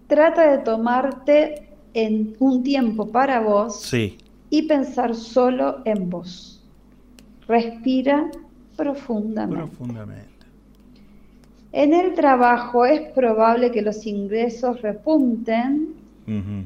Trata 0.07 0.51
de 0.51 0.57
tomarte 0.59 1.67
en 1.93 2.35
un 2.39 2.63
tiempo 2.63 3.09
para 3.09 3.39
vos 3.41 3.81
Sí. 3.81 4.17
y 4.49 4.63
pensar 4.63 5.15
solo 5.15 5.81
en 5.85 6.09
vos. 6.09 6.61
Respira 7.47 8.29
profundamente. 8.75 9.65
Profundamente. 9.65 10.27
En 11.71 11.93
el 11.93 12.13
trabajo 12.15 12.85
es 12.85 13.01
probable 13.11 13.71
que 13.71 13.81
los 13.81 14.05
ingresos 14.05 14.81
repunten 14.81 15.89
Ujú. 16.27 16.65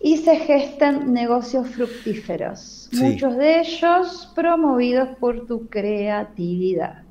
Y 0.00 0.16
se 0.18 0.36
gesten 0.36 1.12
negocios 1.12 1.68
fructíferos, 1.68 2.88
Sí. 2.92 3.02
muchos 3.02 3.36
de 3.36 3.60
ellos 3.60 4.30
promovidos 4.34 5.08
por 5.18 5.46
tu 5.46 5.66
creatividad. 5.68 7.02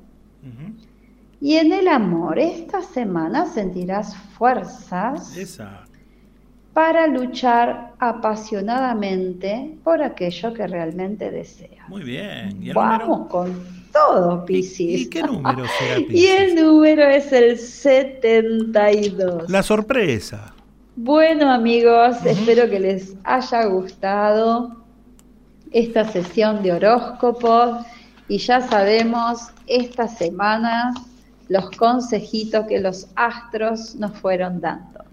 Y 1.40 1.54
en 1.56 1.72
el 1.72 1.86
amor, 1.88 2.38
esta 2.38 2.82
semana 2.82 3.46
sentirás 3.46 4.16
fuerzas 4.16 5.36
Esa. 5.36 5.84
para 6.72 7.06
luchar 7.06 7.92
apasionadamente 7.98 9.76
por 9.84 10.02
aquello 10.02 10.52
que 10.52 10.66
realmente 10.66 11.30
deseas. 11.30 11.88
Muy 11.88 12.02
bien. 12.02 12.60
¿Y 12.62 12.70
el 12.70 12.74
Vamos 12.74 13.08
número? 13.08 13.28
con 13.28 13.66
todo, 13.92 14.44
Piscis. 14.46 15.02
¿Y 15.02 15.10
qué 15.10 15.22
número 15.22 15.64
será, 15.78 16.00
Y 16.00 16.04
Piscis? 16.04 16.30
el 16.30 16.54
número 16.64 17.02
es 17.04 17.32
el 17.32 17.56
72. 17.58 19.48
La 19.48 19.62
sorpresa. 19.62 20.54
Bueno 21.00 21.48
amigos, 21.52 22.26
espero 22.26 22.68
que 22.68 22.80
les 22.80 23.14
haya 23.22 23.66
gustado 23.66 24.82
esta 25.70 26.04
sesión 26.04 26.60
de 26.64 26.72
horóscopos 26.72 27.86
y 28.26 28.38
ya 28.38 28.60
sabemos 28.62 29.52
esta 29.68 30.08
semana 30.08 30.92
los 31.48 31.70
consejitos 31.76 32.66
que 32.66 32.80
los 32.80 33.06
astros 33.14 33.94
nos 33.94 34.10
fueron 34.18 34.60
dando. 34.60 35.04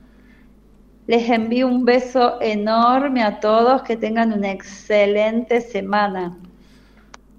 Les 1.05 1.29
envío 1.29 1.67
un 1.67 1.85
beso 1.85 2.41
enorme 2.41 3.21
a 3.21 3.39
todos, 3.39 3.83
que 3.83 3.95
tengan 3.95 4.33
una 4.33 4.49
excelente 4.49 5.61
semana. 5.61 6.35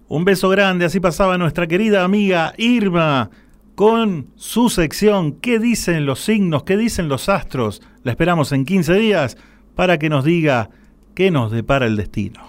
Un 0.06 0.24
beso 0.24 0.48
grande, 0.50 0.84
así 0.84 1.00
pasaba 1.00 1.36
nuestra 1.36 1.66
querida 1.66 2.04
amiga 2.04 2.54
Irma 2.58 3.28
con 3.76 4.32
su 4.36 4.70
sección 4.70 5.32
¿Qué 5.32 5.60
dicen 5.60 6.06
los 6.06 6.20
signos? 6.20 6.64
¿Qué 6.64 6.76
dicen 6.76 7.08
los 7.08 7.28
astros? 7.28 7.82
La 8.02 8.10
esperamos 8.10 8.50
en 8.50 8.64
15 8.64 8.94
días 8.94 9.36
para 9.76 9.98
que 9.98 10.08
nos 10.08 10.24
diga 10.24 10.70
qué 11.14 11.30
nos 11.30 11.52
depara 11.52 11.86
el 11.86 11.96
destino. 11.96 12.40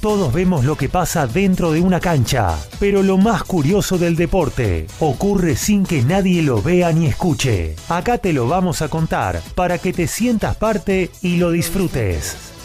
Todos 0.00 0.32
vemos 0.32 0.64
lo 0.64 0.76
que 0.76 0.88
pasa 0.88 1.26
dentro 1.26 1.72
de 1.72 1.80
una 1.80 2.00
cancha, 2.00 2.56
pero 2.78 3.02
lo 3.02 3.18
más 3.18 3.44
curioso 3.44 3.98
del 3.98 4.14
deporte 4.14 4.86
ocurre 5.00 5.56
sin 5.56 5.84
que 5.84 6.02
nadie 6.02 6.42
lo 6.42 6.60
vea 6.60 6.92
ni 6.92 7.06
escuche. 7.06 7.76
Acá 7.88 8.18
te 8.18 8.32
lo 8.32 8.46
vamos 8.46 8.82
a 8.82 8.88
contar 8.88 9.40
para 9.54 9.78
que 9.78 9.92
te 9.92 10.06
sientas 10.06 10.56
parte 10.56 11.10
y 11.22 11.38
lo 11.38 11.50
disfrutes. 11.50 12.55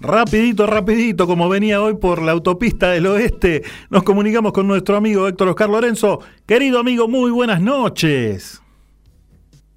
Rapidito, 0.00 0.66
rapidito, 0.66 1.26
como 1.26 1.50
venía 1.50 1.82
hoy 1.82 1.94
por 1.94 2.22
la 2.22 2.32
autopista 2.32 2.90
del 2.90 3.04
oeste, 3.06 3.62
nos 3.90 4.02
comunicamos 4.02 4.52
con 4.52 4.66
nuestro 4.66 4.96
amigo 4.96 5.28
Héctor 5.28 5.48
Oscar 5.48 5.68
Lorenzo. 5.68 6.20
Querido 6.46 6.78
amigo, 6.78 7.06
muy 7.06 7.30
buenas 7.30 7.60
noches. 7.60 8.62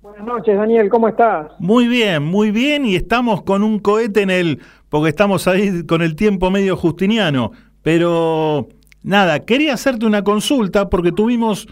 Buenas 0.01 0.25
noches, 0.25 0.55
Daniel, 0.55 0.87
¿cómo 0.87 1.09
estás? 1.09 1.51
Muy 1.59 1.89
bien, 1.89 2.23
muy 2.23 2.51
bien, 2.51 2.85
y 2.85 2.95
estamos 2.95 3.43
con 3.43 3.63
un 3.63 3.79
cohete 3.79 4.21
en 4.21 4.29
el, 4.29 4.61
porque 4.87 5.09
estamos 5.09 5.45
ahí 5.49 5.85
con 5.85 6.01
el 6.01 6.15
tiempo 6.15 6.49
medio 6.49 6.77
justiniano, 6.77 7.51
pero 7.81 8.69
nada, 9.03 9.41
quería 9.41 9.73
hacerte 9.73 10.05
una 10.05 10.23
consulta 10.23 10.89
porque 10.89 11.11
tuvimos 11.11 11.67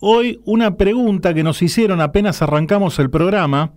hoy 0.00 0.40
una 0.44 0.76
pregunta 0.76 1.32
que 1.32 1.44
nos 1.44 1.62
hicieron 1.62 2.00
apenas 2.00 2.42
arrancamos 2.42 2.98
el 2.98 3.08
programa, 3.08 3.70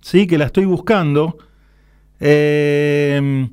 sí, 0.00 0.26
que 0.26 0.38
la 0.38 0.46
estoy 0.46 0.64
buscando, 0.64 1.38
eh, 2.18 3.48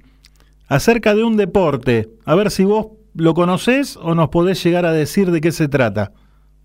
acerca 0.68 1.16
de 1.16 1.24
un 1.24 1.38
deporte, 1.38 2.10
a 2.26 2.36
ver 2.36 2.52
si 2.52 2.66
vos 2.66 2.88
lo 3.16 3.34
conocés 3.34 3.98
o 3.98 4.14
nos 4.16 4.30
podés 4.30 4.64
llegar 4.64 4.86
a 4.86 4.92
decir 4.92 5.32
de 5.32 5.42
qué 5.42 5.52
se 5.52 5.68
trata, 5.68 6.12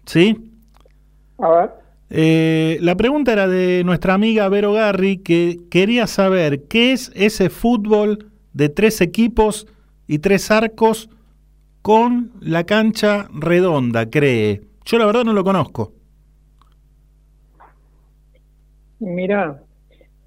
¿sí? 0.04 0.52
A 1.38 1.48
ver. 1.50 1.70
Eh, 2.10 2.78
la 2.82 2.94
pregunta 2.94 3.32
era 3.32 3.48
de 3.48 3.84
nuestra 3.84 4.12
amiga 4.12 4.48
Vero 4.50 4.74
Garri, 4.74 5.18
que 5.18 5.60
quería 5.70 6.06
saber 6.06 6.64
qué 6.64 6.92
es 6.92 7.10
ese 7.14 7.48
fútbol 7.48 8.30
de 8.52 8.68
tres 8.68 9.00
equipos 9.00 9.66
y 10.06 10.18
tres 10.18 10.50
arcos 10.50 11.08
con 11.80 12.32
la 12.40 12.64
cancha 12.64 13.28
redonda, 13.32 14.10
cree. 14.10 14.60
Yo 14.84 14.98
la 14.98 15.06
verdad 15.06 15.24
no 15.24 15.32
lo 15.32 15.42
conozco. 15.42 15.92
Mirá, 19.00 19.62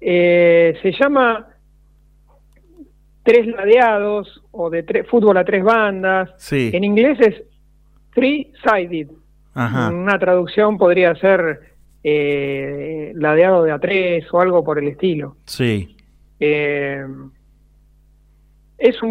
eh, 0.00 0.74
se 0.82 0.92
llama 0.92 1.46
tres 3.26 3.46
ladeados 3.48 4.42
o 4.52 4.70
de 4.70 4.82
tres, 4.84 5.06
fútbol 5.08 5.36
a 5.36 5.44
tres 5.44 5.62
bandas. 5.64 6.30
Sí. 6.38 6.70
En 6.72 6.84
inglés 6.84 7.18
es 7.20 7.42
three-sided. 8.14 9.08
Una 9.54 10.18
traducción 10.18 10.78
podría 10.78 11.14
ser 11.16 11.74
eh, 12.04 13.12
ladeado 13.16 13.64
de 13.64 13.72
a 13.72 13.78
tres 13.80 14.24
o 14.32 14.40
algo 14.40 14.62
por 14.62 14.78
el 14.78 14.88
estilo. 14.88 15.36
Sí. 15.44 15.96
Eh, 16.38 17.04
es 18.78 19.02
un- 19.02 19.10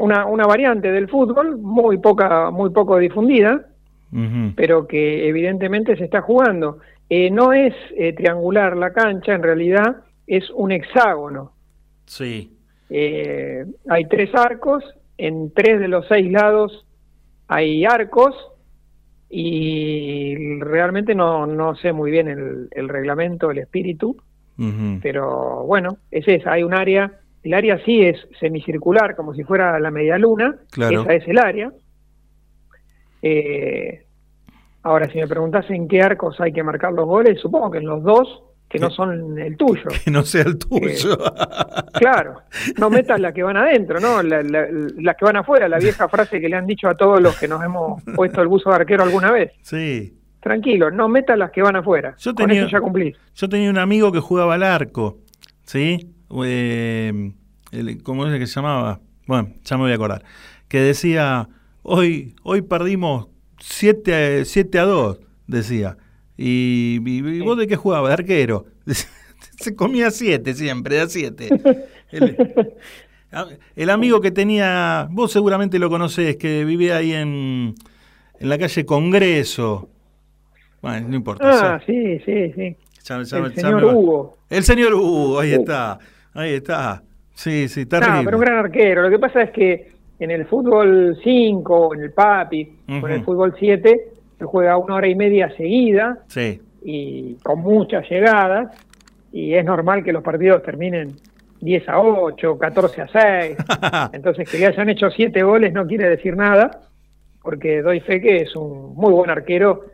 una, 0.00 0.26
una 0.26 0.46
variante 0.46 0.92
del 0.92 1.08
fútbol 1.08 1.56
muy 1.58 1.98
poca, 1.98 2.50
muy 2.50 2.70
poco 2.70 2.98
difundida, 2.98 3.66
pero 4.54 4.86
que 4.86 5.28
evidentemente 5.28 5.96
se 5.96 6.04
está 6.04 6.20
jugando. 6.22 6.78
Eh, 7.10 7.30
no 7.30 7.52
es 7.52 7.74
eh, 7.96 8.12
triangular 8.14 8.76
la 8.76 8.92
cancha, 8.92 9.34
en 9.34 9.42
realidad 9.42 9.96
es 10.26 10.48
un 10.50 10.72
hexágono. 10.72 11.52
Sí. 12.06 12.55
Eh, 12.90 13.64
hay 13.88 14.04
tres 14.06 14.34
arcos, 14.34 14.84
en 15.18 15.52
tres 15.52 15.80
de 15.80 15.88
los 15.88 16.06
seis 16.08 16.30
lados 16.30 16.86
hay 17.48 17.84
arcos 17.84 18.34
y 19.28 20.58
realmente 20.60 21.14
no, 21.14 21.46
no 21.46 21.74
sé 21.76 21.92
muy 21.92 22.10
bien 22.10 22.28
el, 22.28 22.68
el 22.70 22.88
reglamento, 22.88 23.50
el 23.50 23.58
espíritu, 23.58 24.16
pero 25.02 25.64
bueno, 25.64 25.98
es 26.10 26.26
esa, 26.28 26.52
hay 26.52 26.62
un 26.62 26.72
área, 26.74 27.12
el 27.42 27.52
área 27.54 27.78
sí 27.84 28.02
es 28.02 28.16
semicircular, 28.40 29.14
como 29.14 29.34
si 29.34 29.44
fuera 29.44 29.78
la 29.80 29.90
media 29.90 30.16
luna, 30.16 30.56
Claro. 30.70 31.02
esa 31.02 31.14
es 31.14 31.28
el 31.28 31.38
área. 31.38 31.72
Eh, 33.22 34.04
ahora, 34.82 35.10
si 35.10 35.18
me 35.18 35.26
preguntás 35.26 35.68
en 35.70 35.88
qué 35.88 36.00
arcos 36.02 36.40
hay 36.40 36.52
que 36.52 36.62
marcar 36.62 36.92
los 36.92 37.06
goles, 37.06 37.40
supongo 37.40 37.70
que 37.70 37.78
en 37.78 37.86
los 37.86 38.02
dos, 38.02 38.42
que 38.68 38.78
no 38.78 38.90
son 38.90 39.38
el 39.38 39.56
tuyo. 39.56 39.84
Que 40.04 40.10
no 40.10 40.22
sea 40.24 40.42
el 40.42 40.58
tuyo. 40.58 41.18
Claro, 41.94 42.42
no 42.78 42.90
metas 42.90 43.18
las 43.18 43.32
que 43.32 43.42
van 43.42 43.56
adentro, 43.56 43.98
¿no? 44.00 44.22
La- 44.22 44.42
la- 44.42 44.66
las 44.98 45.16
que 45.16 45.24
van 45.24 45.36
afuera, 45.36 45.66
la 45.66 45.78
vieja 45.78 46.08
frase 46.10 46.40
que 46.40 46.48
le 46.48 46.56
han 46.56 46.66
dicho 46.66 46.88
a 46.88 46.94
todos 46.94 47.22
los 47.22 47.38
que 47.38 47.48
nos 47.48 47.62
hemos 47.64 48.02
puesto 48.14 48.42
el 48.42 48.48
buzo 48.48 48.68
de 48.68 48.76
arquero 48.76 49.02
alguna 49.02 49.30
vez. 49.32 49.52
Sí. 49.62 50.12
Tranquilo, 50.40 50.90
no 50.90 51.08
metas 51.08 51.38
las 51.38 51.50
que 51.52 51.62
van 51.62 51.74
afuera. 51.76 52.14
Yo 52.18 52.34
Con 52.34 52.50
eso 52.50 52.68
ya 52.68 52.80
cumplís. 52.80 53.16
Yo 53.34 53.48
tenía 53.48 53.70
un 53.70 53.78
amigo 53.78 54.12
que 54.12 54.20
jugaba 54.20 54.54
al 54.54 54.62
arco, 54.62 55.18
¿sí? 55.64 56.12
Eh, 56.44 57.32
el- 57.72 58.02
¿Cómo 58.02 58.26
es 58.26 58.32
el 58.34 58.38
que 58.40 58.46
se 58.46 58.56
llamaba? 58.56 59.00
Bueno, 59.26 59.48
ya 59.64 59.76
me 59.78 59.84
voy 59.84 59.92
a 59.92 59.94
acordar. 59.94 60.22
Que 60.68 60.80
decía, 60.80 61.48
hoy, 61.82 62.36
hoy 62.42 62.60
perdimos 62.62 63.28
7 63.58 64.14
a, 64.78 64.84
2, 64.84 65.20
decía. 65.46 65.96
Y, 66.36 67.00
y- 67.04 67.18
y 67.36 67.40
vos 67.40 67.56
de 67.58 67.66
qué 67.66 67.76
jugabas? 67.76 68.10
De 68.10 68.14
arquero. 68.14 68.66
Se 69.58 69.74
comía 69.74 70.10
7 70.10 70.52
siempre, 70.54 70.96
de 70.96 71.00
a 71.02 71.06
7. 71.08 71.48
El, 72.12 72.36
el 73.76 73.90
amigo 73.90 74.20
que 74.20 74.30
tenía, 74.30 75.08
vos 75.10 75.32
seguramente 75.32 75.78
lo 75.78 75.88
conocés, 75.88 76.36
que 76.36 76.64
vivía 76.64 76.96
ahí 76.98 77.12
en, 77.12 77.74
en 78.38 78.48
la 78.48 78.58
calle 78.58 78.84
Congreso. 78.84 79.88
Bueno, 80.82 81.08
no 81.08 81.16
importa. 81.16 81.74
Ah, 81.74 81.80
sí, 81.86 82.18
sí, 82.24 82.52
sí. 82.54 82.76
ya- 83.04 83.22
ya- 83.22 83.38
El 83.38 83.54
señor. 83.54 83.84
Hugo. 83.84 84.36
El 84.50 84.62
señor 84.62 84.94
Hugo, 84.94 85.40
ahí 85.40 85.52
Uh. 85.54 85.60
está. 85.60 85.98
Ahí 86.34 86.52
está. 86.52 87.02
Sí, 87.34 87.68
sí, 87.68 87.80
No, 87.82 87.88
terrible. 87.88 88.22
pero 88.24 88.36
un 88.36 88.42
gran 88.44 88.56
arquero. 88.58 89.02
Lo 89.02 89.10
que 89.10 89.18
pasa 89.18 89.42
es 89.42 89.50
que 89.50 89.92
en 90.18 90.30
el 90.30 90.46
fútbol 90.46 91.18
5, 91.24 91.94
en 91.94 92.00
el 92.02 92.12
PAPI, 92.12 92.68
o 92.88 92.92
en 92.92 93.10
el 93.10 93.16
Ujú. 93.22 93.24
fútbol 93.32 93.54
7, 93.58 94.12
se 94.38 94.44
juega 94.44 94.76
una 94.76 94.94
hora 94.96 95.08
y 95.08 95.14
media 95.14 95.50
seguida 95.56 96.18
Sí. 96.28 96.60
y 96.82 97.34
con 97.42 97.60
muchas 97.60 98.08
llegadas. 98.08 98.76
Y 99.32 99.54
es 99.54 99.64
normal 99.64 100.02
que 100.04 100.12
los 100.12 100.22
partidos 100.22 100.62
terminen 100.62 101.16
10 101.60 101.88
a 101.88 102.00
8, 102.00 102.58
14 102.58 103.02
a 103.02 103.08
6. 103.08 103.56
Entonces, 104.12 104.48
que 104.48 104.58
le 104.58 104.66
hayan 104.66 104.88
hecho 104.88 105.10
7 105.10 105.42
goles 105.42 105.72
no 105.72 105.86
quiere 105.86 106.08
decir 106.08 106.36
nada, 106.36 106.82
porque 107.42 107.82
doy 107.82 108.00
fe 108.00 108.20
que 108.20 108.38
es 108.42 108.54
un 108.56 108.94
muy 108.94 109.12
buen 109.12 109.30
arquero 109.30 109.84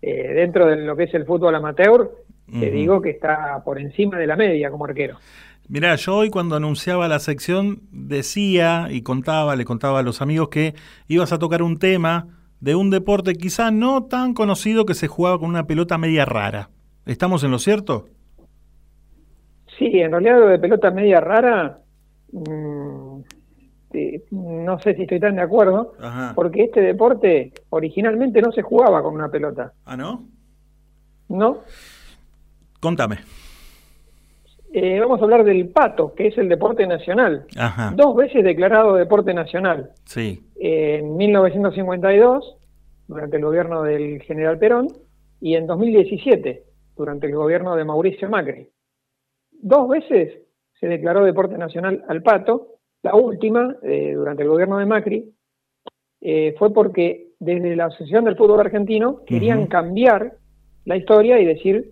eh, 0.00 0.32
dentro 0.34 0.66
de 0.66 0.76
lo 0.76 0.96
que 0.96 1.04
es 1.04 1.14
el 1.14 1.24
fútbol 1.24 1.54
amateur. 1.54 2.10
Te 2.58 2.70
digo 2.70 3.00
que 3.00 3.10
está 3.10 3.62
por 3.64 3.78
encima 3.80 4.18
de 4.18 4.26
la 4.26 4.36
media 4.36 4.70
como 4.70 4.84
arquero. 4.84 5.16
Mirá, 5.68 5.94
yo 5.94 6.16
hoy 6.16 6.28
cuando 6.28 6.54
anunciaba 6.56 7.08
la 7.08 7.18
sección 7.18 7.80
decía 7.92 8.88
y 8.90 9.00
contaba, 9.02 9.56
le 9.56 9.64
contaba 9.64 10.00
a 10.00 10.02
los 10.02 10.20
amigos 10.20 10.48
que 10.48 10.74
ibas 11.08 11.32
a 11.32 11.38
tocar 11.38 11.62
un 11.62 11.78
tema 11.78 12.26
de 12.62 12.76
un 12.76 12.90
deporte 12.90 13.34
quizá 13.34 13.72
no 13.72 14.04
tan 14.04 14.34
conocido 14.34 14.86
que 14.86 14.94
se 14.94 15.08
jugaba 15.08 15.36
con 15.40 15.48
una 15.48 15.66
pelota 15.66 15.98
media 15.98 16.24
rara. 16.24 16.70
¿Estamos 17.06 17.42
en 17.42 17.50
lo 17.50 17.58
cierto? 17.58 18.06
Sí, 19.76 19.86
en 19.98 20.12
realidad 20.12 20.38
lo 20.38 20.46
de 20.46 20.60
pelota 20.60 20.92
media 20.92 21.20
rara, 21.20 21.80
mm, 22.30 23.18
eh, 23.94 24.22
no 24.30 24.78
sé 24.78 24.94
si 24.94 25.02
estoy 25.02 25.18
tan 25.18 25.34
de 25.34 25.42
acuerdo, 25.42 25.94
Ajá. 26.00 26.32
porque 26.36 26.62
este 26.62 26.80
deporte 26.82 27.52
originalmente 27.70 28.40
no 28.40 28.52
se 28.52 28.62
jugaba 28.62 29.02
con 29.02 29.14
una 29.14 29.28
pelota, 29.28 29.72
¿Ah, 29.84 29.96
no? 29.96 30.22
¿no? 31.28 31.62
Contame. 32.78 33.18
Eh, 34.72 35.00
vamos 35.00 35.20
a 35.20 35.24
hablar 35.24 35.44
del 35.44 35.68
pato, 35.68 36.14
que 36.14 36.28
es 36.28 36.38
el 36.38 36.48
deporte 36.48 36.86
nacional. 36.86 37.44
Ajá. 37.58 37.92
Dos 37.96 38.14
veces 38.16 38.44
declarado 38.44 38.94
deporte 38.94 39.34
nacional. 39.34 39.90
Sí. 40.04 40.42
En 40.64 41.16
1952, 41.16 42.56
durante 43.08 43.36
el 43.36 43.42
gobierno 43.42 43.82
del 43.82 44.22
general 44.22 44.60
Perón, 44.60 44.86
y 45.40 45.56
en 45.56 45.66
2017, 45.66 46.62
durante 46.96 47.26
el 47.26 47.34
gobierno 47.34 47.74
de 47.74 47.84
Mauricio 47.84 48.30
Macri. 48.30 48.68
Dos 49.50 49.88
veces 49.88 50.34
se 50.78 50.86
declaró 50.86 51.24
deporte 51.24 51.58
nacional 51.58 52.04
al 52.06 52.22
pato. 52.22 52.76
La 53.02 53.16
última, 53.16 53.74
eh, 53.82 54.12
durante 54.14 54.44
el 54.44 54.50
gobierno 54.50 54.78
de 54.78 54.86
Macri, 54.86 55.32
eh, 56.20 56.54
fue 56.56 56.72
porque 56.72 57.32
desde 57.40 57.74
la 57.74 57.86
Asociación 57.86 58.24
del 58.24 58.36
Fútbol 58.36 58.60
Argentino 58.60 59.24
querían 59.26 59.66
cambiar 59.66 60.34
la 60.84 60.96
historia 60.96 61.40
y 61.40 61.44
decir 61.44 61.90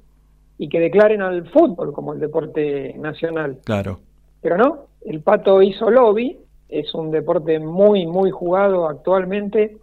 y 0.58 0.68
que 0.68 0.78
declaren 0.78 1.22
al 1.22 1.50
fútbol 1.50 1.92
como 1.92 2.12
el 2.12 2.20
deporte 2.20 2.94
nacional. 2.98 3.58
Claro. 3.64 3.98
Pero 4.40 4.56
no, 4.56 4.86
el 5.04 5.22
pato 5.22 5.60
hizo 5.60 5.90
lobby, 5.90 6.38
es 6.70 6.94
un 6.94 7.10
deporte 7.10 7.58
muy, 7.58 8.06
muy 8.06 8.30
jugado 8.30 8.88
actualmente, 8.88 9.76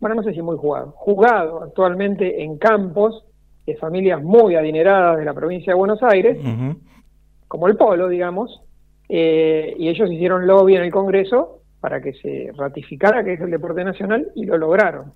bueno, 0.00 0.16
no 0.16 0.22
sé 0.22 0.32
si 0.32 0.42
muy 0.42 0.56
jugado, 0.56 0.92
jugado 0.96 1.62
actualmente 1.62 2.42
en 2.42 2.58
campos 2.58 3.24
de 3.66 3.76
familias 3.76 4.22
muy 4.22 4.54
adineradas 4.54 5.18
de 5.18 5.24
la 5.24 5.34
provincia 5.34 5.72
de 5.72 5.78
Buenos 5.78 6.02
Aires, 6.02 6.38
como 7.48 7.68
el 7.68 7.76
polo, 7.76 8.08
digamos, 8.08 8.62
eh, 9.08 9.74
y 9.78 9.88
ellos 9.88 10.10
hicieron 10.10 10.46
lobby 10.46 10.76
en 10.76 10.82
el 10.82 10.92
Congreso 10.92 11.58
para 11.80 12.00
que 12.00 12.12
se 12.14 12.52
ratificara 12.56 13.24
que 13.24 13.34
es 13.34 13.40
el 13.40 13.50
deporte 13.50 13.84
nacional 13.84 14.28
y 14.34 14.44
lo 14.44 14.56
lograron. 14.56 15.12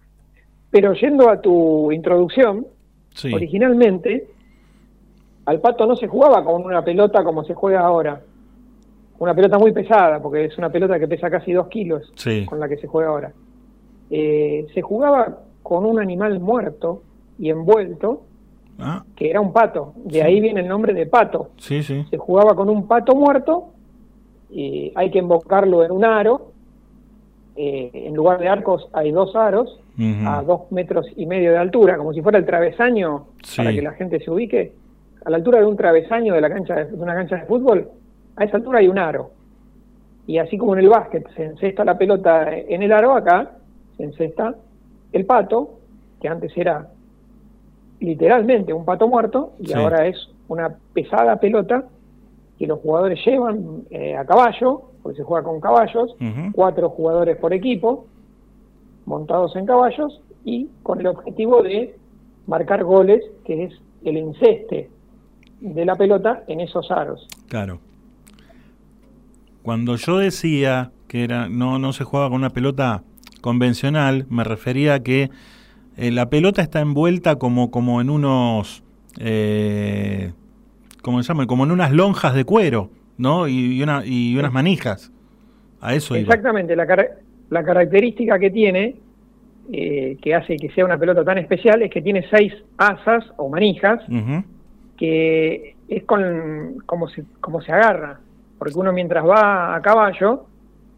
Pero 0.70 0.92
yendo 0.94 1.30
a 1.30 1.40
tu 1.40 1.92
introducción, 1.92 2.66
Sí. 3.14 3.32
originalmente 3.32 4.26
al 5.46 5.60
pato 5.60 5.86
no 5.86 5.94
se 5.94 6.08
jugaba 6.08 6.42
con 6.44 6.64
una 6.64 6.82
pelota 6.82 7.22
como 7.22 7.44
se 7.44 7.54
juega 7.54 7.80
ahora. 7.80 8.20
Una 9.18 9.34
pelota 9.34 9.58
muy 9.58 9.72
pesada, 9.72 10.20
porque 10.20 10.44
es 10.46 10.58
una 10.58 10.70
pelota 10.70 10.98
que 10.98 11.06
pesa 11.08 11.30
casi 11.30 11.52
dos 11.52 11.68
kilos 11.68 12.12
Sí. 12.16 12.44
con 12.46 12.58
la 12.60 12.68
que 12.68 12.76
se 12.76 12.86
juega 12.86 13.10
ahora. 13.10 13.32
Eh, 14.10 14.66
se 14.74 14.82
jugaba 14.82 15.38
con 15.62 15.84
un 15.86 15.98
animal 16.00 16.40
muerto 16.40 17.02
y 17.38 17.50
envuelto, 17.50 18.22
Ah, 18.76 19.04
que 19.14 19.30
era 19.30 19.40
un 19.40 19.52
pato. 19.52 19.92
De 20.04 20.20
ahí 20.22 20.40
viene 20.40 20.60
el 20.60 20.66
nombre 20.68 20.92
de 20.94 21.06
pato. 21.06 21.50
sí, 21.58 21.82
sí. 21.84 22.04
Se 22.10 22.18
jugaba 22.18 22.56
con 22.56 22.68
un 22.68 22.88
pato 22.88 23.14
muerto, 23.14 23.66
y 24.50 24.92
hay 24.96 25.10
que 25.10 25.18
invocarlo 25.20 25.84
en 25.84 25.92
un 25.92 26.04
aro. 26.04 26.50
eh, 27.56 27.88
en 27.94 28.14
lugar 28.14 28.40
de 28.40 28.48
arcos 28.48 28.88
hay 28.92 29.12
dos 29.12 29.36
aros 29.36 29.78
a 30.26 30.42
dos 30.42 30.62
metros 30.72 31.06
y 31.14 31.24
medio 31.24 31.52
de 31.52 31.56
altura, 31.58 31.96
como 31.96 32.12
si 32.12 32.20
fuera 32.20 32.36
el 32.36 32.44
travesaño, 32.44 33.26
para 33.56 33.70
que 33.72 33.80
la 33.80 33.92
gente 33.92 34.18
se 34.18 34.28
ubique. 34.28 34.72
A 35.24 35.30
la 35.30 35.36
altura 35.36 35.60
de 35.60 35.66
un 35.66 35.76
travesaño 35.76 36.34
de, 36.34 36.40
la 36.40 36.50
cancha 36.50 36.74
de, 36.74 36.84
de 36.86 36.96
una 37.00 37.14
cancha 37.14 37.36
de 37.36 37.46
fútbol, 37.46 37.88
a 38.36 38.44
esa 38.44 38.56
altura 38.56 38.78
hay 38.80 38.88
un 38.88 38.98
aro. 38.98 39.30
Y 40.26 40.38
así 40.38 40.56
como 40.56 40.72
en 40.74 40.80
el 40.80 40.88
básquet 40.88 41.26
se 41.34 41.44
encesta 41.44 41.84
la 41.84 41.98
pelota 41.98 42.50
en 42.56 42.82
el 42.82 42.92
aro, 42.92 43.12
acá 43.14 43.52
se 43.96 44.04
encesta 44.04 44.54
el 45.12 45.26
pato, 45.26 45.78
que 46.20 46.28
antes 46.28 46.56
era 46.56 46.88
literalmente 48.00 48.72
un 48.72 48.84
pato 48.84 49.06
muerto, 49.08 49.52
y 49.60 49.68
Sí. 49.68 49.74
ahora 49.74 50.06
es 50.06 50.16
una 50.48 50.74
pesada 50.92 51.36
pelota 51.36 51.84
que 52.58 52.66
los 52.66 52.80
jugadores 52.80 53.18
llevan 53.24 53.82
eh, 53.90 54.16
a 54.16 54.24
caballo, 54.24 54.82
porque 55.02 55.18
se 55.18 55.24
juega 55.24 55.44
con 55.44 55.60
caballos, 55.60 56.16
cuatro 56.52 56.88
jugadores 56.90 57.36
por 57.36 57.52
equipo, 57.52 58.06
montados 59.06 59.54
en 59.56 59.66
caballos, 59.66 60.20
y 60.44 60.68
con 60.82 61.00
el 61.00 61.06
objetivo 61.08 61.62
de 61.62 61.94
marcar 62.46 62.84
goles, 62.84 63.22
que 63.44 63.64
es 63.64 63.74
el 64.04 64.16
enceste 64.16 64.90
de 65.60 65.84
la 65.84 65.94
pelota 65.96 66.44
en 66.46 66.60
esos 66.60 66.90
aros. 66.90 67.26
Claro. 67.48 67.78
Cuando 69.64 69.96
yo 69.96 70.18
decía 70.18 70.92
que 71.08 71.24
era 71.24 71.48
no, 71.48 71.78
no 71.78 71.92
se 71.94 72.04
jugaba 72.04 72.28
con 72.28 72.36
una 72.36 72.50
pelota 72.50 73.02
convencional, 73.40 74.26
me 74.28 74.44
refería 74.44 74.94
a 74.94 75.00
que 75.02 75.30
eh, 75.96 76.10
la 76.10 76.28
pelota 76.28 76.60
está 76.60 76.80
envuelta 76.80 77.36
como, 77.36 77.70
como 77.70 78.00
en 78.02 78.10
unos, 78.10 78.84
eh, 79.18 80.32
¿cómo 81.02 81.22
se 81.22 81.28
llama? 81.28 81.46
Como 81.46 81.64
en 81.64 81.70
unas 81.70 81.92
lonjas 81.92 82.34
de 82.34 82.44
cuero, 82.44 82.90
¿no? 83.16 83.48
Y, 83.48 83.78
y 83.78 83.82
una, 83.82 84.02
y 84.04 84.36
unas 84.36 84.52
manijas. 84.52 85.10
A 85.80 85.94
eso 85.94 86.14
iba. 86.14 86.24
Exactamente, 86.24 86.76
la, 86.76 86.86
cara- 86.86 87.08
la 87.48 87.64
característica 87.64 88.38
que 88.38 88.50
tiene, 88.50 88.96
eh, 89.72 90.18
que 90.20 90.34
hace 90.34 90.56
que 90.56 90.70
sea 90.72 90.84
una 90.84 90.98
pelota 90.98 91.24
tan 91.24 91.38
especial, 91.38 91.80
es 91.80 91.90
que 91.90 92.02
tiene 92.02 92.26
seis 92.30 92.52
asas 92.76 93.24
o 93.38 93.48
manijas, 93.48 94.00
que 94.98 95.74
es 95.88 96.04
con 96.04 96.76
como 96.84 97.08
se, 97.08 97.24
como 97.40 97.60
se 97.62 97.72
agarra, 97.72 98.20
porque 98.58 98.78
uno 98.78 98.92
mientras 98.92 99.24
va 99.26 99.74
a 99.74 99.82
caballo 99.82 100.44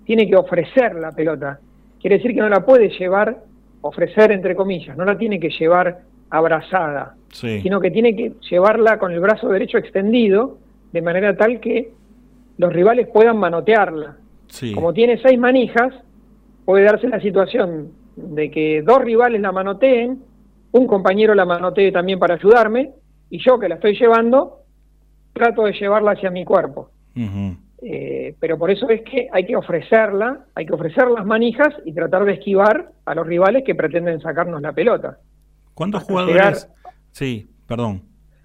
tiene 0.05 0.29
que 0.29 0.37
ofrecer 0.37 0.95
la 0.95 1.13
pelota. 1.13 1.59
Quiere 2.01 2.17
decir 2.17 2.35
que 2.35 2.41
no 2.41 2.49
la 2.49 2.65
puede 2.65 2.89
llevar, 2.91 3.39
ofrecer 3.81 4.31
entre 4.33 4.55
comillas, 4.55 4.97
no 4.97 5.05
la 5.05 5.19
tiene 5.19 5.41
que 5.41 5.51
llevar 5.51 6.01
abrazada, 6.31 7.15
Sí. 7.29 7.61
sino 7.63 7.81
que 7.81 7.91
tiene 7.91 8.15
que 8.15 8.33
llevarla 8.51 8.99
con 8.99 9.13
el 9.13 9.21
brazo 9.21 9.49
derecho 9.49 9.79
extendido, 9.79 10.59
de 10.93 11.03
manera 11.03 11.37
tal 11.37 11.61
que 11.61 11.93
los 12.59 12.73
rivales 12.73 13.09
puedan 13.09 13.37
manotearla. 13.39 14.17
Sí. 14.49 14.73
Como 14.73 14.93
tiene 14.93 15.19
seis 15.19 15.39
manijas, 15.39 15.93
puede 16.65 16.85
darse 16.85 17.09
la 17.09 17.21
situación 17.21 17.91
de 18.17 18.51
que 18.51 18.83
dos 18.83 19.03
rivales 19.03 19.41
la 19.41 19.53
manoteen, 19.53 20.23
un 20.73 20.87
compañero 20.87 21.35
la 21.35 21.45
manotee 21.45 21.93
también 21.93 22.19
para 22.19 22.35
ayudarme, 22.35 22.93
y 23.31 23.39
yo 23.45 23.59
que 23.59 23.69
la 23.69 23.75
estoy 23.77 23.99
llevando, 23.99 24.61
trato 25.33 25.65
de 25.65 25.73
llevarla 25.73 26.13
hacia 26.13 26.31
mi 26.31 26.45
cuerpo. 26.45 26.91
Eh, 27.83 28.35
pero 28.41 28.59
por 28.59 28.71
eso 28.71 28.89
es 28.91 29.03
que 29.03 29.29
hay 29.33 29.47
que 29.47 29.57
ofrecerla, 29.57 30.47
hay 30.55 30.67
que 30.67 30.73
ofrecer 30.75 31.09
las 31.09 31.25
manijas 31.27 31.75
y 31.85 31.93
tratar 31.93 32.25
de 32.25 32.33
esquivar 32.35 32.93
a 33.05 33.15
los 33.15 33.27
rivales 33.27 33.65
que 33.65 33.75
pretenden 33.75 34.21
sacarnos 34.21 34.61
la 34.63 34.73
pelota, 34.73 35.19
¿Cuántos 35.75 36.01
Hasta 36.03 36.13
jugadores? 36.13 36.37
llegar- 36.37 36.93
Sí, 37.13 37.49
perdón. 37.67 38.03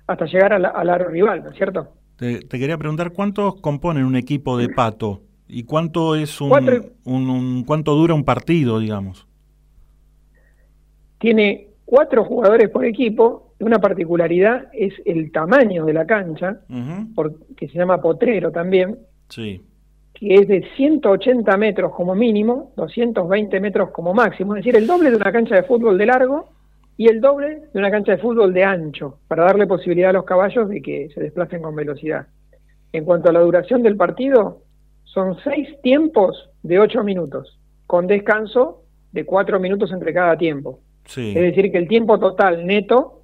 hasta 0.07 0.26
llegar 0.26 0.52
al 0.53 0.89
aro 0.89 1.07
rival, 1.10 1.43
¿no 1.43 1.49
es 1.52 1.56
cierto? 1.57 1.93
Te, 2.18 2.39
te 2.41 2.60
quería 2.60 2.77
preguntar 2.77 3.14
cuántos 3.14 3.56
componen 3.61 4.03
un 4.06 4.15
equipo 4.18 4.57
de 4.57 4.68
pato 4.69 5.22
y 5.48 5.64
cuánto 5.64 6.15
es 6.15 6.39
un, 6.41 6.49
Cuatro. 6.49 6.81
un- 7.06 7.30
un- 7.30 7.64
cuánto 7.64 7.95
dura 7.95 8.14
un 8.14 8.26
partido, 8.26 8.80
digamos. 8.80 9.27
Tiene 11.19 11.68
cuatro 11.85 12.23
jugadores 12.26 12.69
por 12.69 12.85
equipo, 12.85 13.51
una 13.64 13.80
particularidad 13.80 14.68
es 14.74 14.94
el 15.06 15.32
tamaño 15.32 15.86
de 15.86 15.94
la 15.94 16.06
cancha, 16.06 16.60
por- 17.16 17.36
que 17.56 17.68
se 17.68 17.78
llama 17.78 18.02
potrero 18.02 18.52
también, 18.52 18.98
Sí. 19.30 19.62
que 20.14 20.36
es 20.36 20.48
de 20.48 20.66
180 20.76 21.56
metros 21.58 21.94
como 21.94 22.16
mínimo, 22.16 22.72
220 22.76 23.60
metros 23.60 23.92
como 23.92 24.14
máximo, 24.14 24.56
es 24.56 24.64
decir, 24.64 24.76
el 24.78 24.88
doble 24.88 25.10
de 25.10 25.16
una 25.18 25.32
cancha 25.32 25.56
de 25.56 25.64
fútbol 25.64 25.98
de 25.98 26.06
largo 26.06 26.50
y 26.98 27.08
el 27.08 27.22
doble 27.22 27.62
de 27.74 27.80
una 27.80 27.90
cancha 27.90 28.12
de 28.14 28.18
fútbol 28.20 28.54
de 28.54 28.64
ancho, 28.64 29.18
para 29.28 29.46
darle 29.46 29.66
posibilidad 29.68 30.10
a 30.12 30.14
los 30.14 30.26
caballos 30.26 30.70
de 30.70 30.82
que 30.82 31.10
se 31.14 31.22
desplacen 31.22 31.62
con 31.62 31.76
velocidad. 31.76 32.28
En 32.94 33.06
cuanto 33.06 33.30
a 33.30 33.34
la 33.34 33.40
duración 33.40 33.82
del 33.84 33.96
partido, 33.96 34.64
son 35.04 35.38
seis 35.44 35.68
tiempos 35.82 36.50
de 36.62 36.80
ocho 36.80 37.04
minutos, 37.04 37.58
con 37.88 38.06
descanso 38.08 38.84
de 39.12 39.26
cuatro 39.26 39.60
minutos 39.60 39.92
entre 39.92 40.14
cada 40.14 40.38
tiempo. 40.38 40.80
Sí. 41.06 41.30
Es 41.36 41.42
decir, 41.42 41.72
que 41.72 41.78
el 41.78 41.88
tiempo 41.88 42.20
total 42.20 42.66
neto 42.68 43.20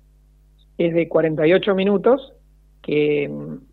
es 0.78 0.94
de 0.94 1.08
48 1.08 1.76
minutos, 1.76 2.34
que, 2.82 3.32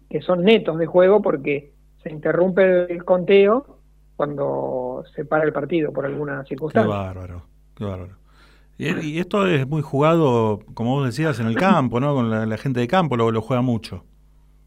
que 0.09 0.21
son 0.23 0.43
netos 0.43 0.79
de 0.79 0.87
juego 0.87 1.23
porque 1.23 1.73
se 2.03 2.11
interrumpe 2.11 2.93
el 2.93 3.05
conteo 3.05 3.79
cuando 4.17 5.05
se 5.15 5.25
para 5.25 5.45
el 5.45 5.53
partido 5.53 5.93
por 5.93 6.07
alguna 6.07 6.43
Qué 6.43 6.51
circunstancia. 6.51 6.89
bárbaro, 6.95 7.43
qué 7.77 7.85
bárbaro. 7.85 8.15
Y, 8.77 8.89
y 9.07 9.19
esto 9.19 9.47
es 9.47 9.67
muy 9.69 9.83
jugado, 9.83 10.61
como 10.75 10.97
vos 10.97 11.07
decías, 11.07 11.39
en 11.41 11.47
el 11.47 11.57
campo, 11.57 12.01
¿no? 12.01 12.15
Con 12.15 12.31
la, 12.31 12.45
la 12.47 12.57
gente 12.57 12.81
de 12.81 12.89
campo 12.89 13.17
lo, 13.17 13.31
lo 13.31 13.41
juega 13.41 13.63
mucho. 13.63 14.05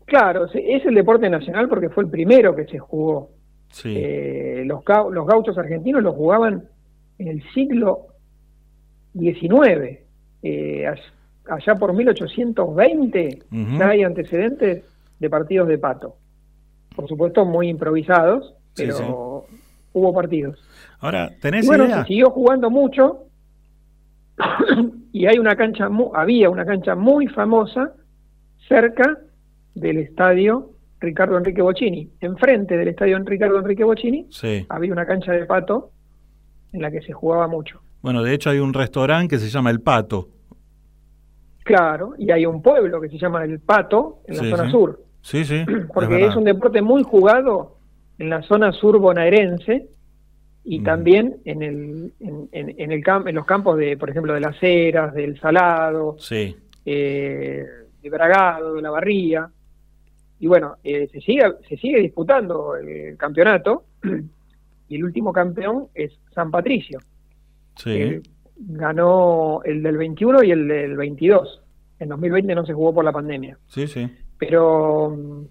Claro, 0.06 0.46
es 0.54 0.86
el 0.86 0.96
deporte 0.96 1.30
nacional 1.30 1.68
porque 1.68 1.90
fue 1.90 2.06
el 2.06 2.10
primero 2.10 2.56
que 2.56 2.66
se 2.66 2.80
jugó. 2.80 3.32
Sí. 3.70 3.94
Eh, 3.98 4.64
los, 4.66 4.82
los 5.12 5.28
gauchos 5.28 5.58
argentinos 5.58 6.02
lo 6.02 6.14
jugaban 6.14 6.64
en 7.20 7.28
el 7.28 7.44
siglo 7.54 8.08
XIX. 9.20 10.00
Eh, 10.44 10.88
allá 11.50 11.76
por 11.76 11.94
1820 11.94 13.40
Ujú. 13.52 13.78
ya 13.78 13.90
hay 13.90 14.04
antecedentes 14.04 14.84
de 15.20 15.30
partidos 15.30 15.68
de 15.68 15.78
pato. 15.78 16.16
Por 16.96 17.08
supuesto, 17.08 17.46
muy 17.46 17.70
improvisados, 17.70 18.54
Sí, 18.74 18.84
pero 18.88 19.46
hubo 19.94 20.14
partidos. 20.14 20.60
Ahora, 21.00 21.32
¿tenés 21.42 21.66
Y 21.66 21.68
bueno, 21.68 21.86
idea? 21.86 22.02
se 22.02 22.08
siguió 22.08 22.30
jugando 22.30 22.70
mucho 22.70 23.24
y 25.12 25.26
hay 25.26 25.40
una 25.40 25.56
cancha, 25.56 25.90
había 26.14 26.50
una 26.50 26.66
cancha 26.66 26.96
muy 26.96 27.28
famosa 27.28 27.94
cerca 28.68 29.18
del 29.76 29.98
estadio 30.00 30.72
Ricardo 31.00 31.38
Enrique 31.38 31.62
Bocini. 31.62 32.10
Enfrente 32.20 32.78
del 32.78 32.90
estadio 32.90 33.18
Ricardo 33.20 33.58
Enrique 33.60 33.84
Bocini 33.84 34.28
Sí. 34.32 34.66
había 34.70 34.92
una 34.92 35.06
cancha 35.06 35.32
de 35.32 35.46
pato 35.46 35.92
en 36.74 36.82
la 36.82 36.92
que 36.92 37.02
se 37.02 37.14
jugaba 37.14 37.48
mucho. 37.48 37.82
Bueno, 38.02 38.22
de 38.24 38.34
hecho 38.34 38.50
hay 38.50 38.60
un 38.60 38.74
restaurante 38.74 39.36
que 39.36 39.40
se 39.40 39.50
llama 39.50 39.70
El 39.72 39.82
Pato. 39.82 40.30
Claro, 41.68 42.14
y 42.18 42.32
hay 42.32 42.46
un 42.46 42.62
pueblo 42.62 43.02
que 43.02 43.10
se 43.10 43.18
llama 43.18 43.44
El 43.44 43.60
Pato 43.60 44.22
en 44.26 44.38
la 44.38 44.44
Sí, 44.44 44.50
zona 44.52 44.66
sí. 44.66 44.72
sur, 44.72 45.02
Sí, 45.22 45.44
sí. 45.46 45.66
porque 45.94 46.26
es, 46.26 46.36
un 46.36 46.46
deporte 46.46 46.82
muy 46.82 47.04
jugado 47.04 47.76
en 48.18 48.30
la 48.30 48.42
zona 48.44 48.72
sur 48.72 48.98
bonaerense 49.00 49.88
y 50.64 50.82
también 50.82 51.38
en 51.46 51.62
el 51.64 52.14
en, 52.22 52.48
en- 52.54 52.76
en 52.80 52.92
el 52.94 53.04
cam- 53.04 53.28
en 53.28 53.36
los 53.36 53.46
campos 53.46 53.78
de, 53.78 53.98
por 53.98 54.10
ejemplo, 54.10 54.34
de 54.34 54.40
las 54.40 54.56
Heras, 54.62 55.14
del 55.14 55.38
Salado, 55.40 56.16
Sí. 56.20 56.56
eh, 56.86 57.66
de 58.02 58.10
Bragado, 58.10 58.76
de 58.76 58.82
la 58.82 58.90
Barría. 58.90 59.50
Y 60.40 60.48
bueno, 60.48 60.76
eh, 60.86 61.10
se 61.12 61.20
sigue 61.20 61.44
se 61.68 61.76
sigue 61.78 62.00
disputando 62.00 62.76
el 62.78 63.18
campeonato 63.18 63.84
y 64.88 64.96
el 64.96 65.04
último 65.04 65.34
campeón 65.34 65.88
es 65.94 66.12
San 66.34 66.50
Patricio. 66.50 67.00
Sí. 67.76 68.22
Ganó 68.60 69.62
el 69.64 69.84
del 69.84 69.98
21 69.98 70.44
y 70.44 70.52
el 70.52 70.68
del 70.68 70.98
22. 70.98 71.62
En 72.00 72.10
2020 72.10 72.56
no 72.56 72.66
se 72.66 72.74
jugó 72.74 72.94
por 72.94 73.06
la 73.06 73.12
pandemia. 73.12 73.58
Sí, 73.68 73.88
sí. 73.88 74.10
Pero 74.38 75.10
mm, 75.18 75.46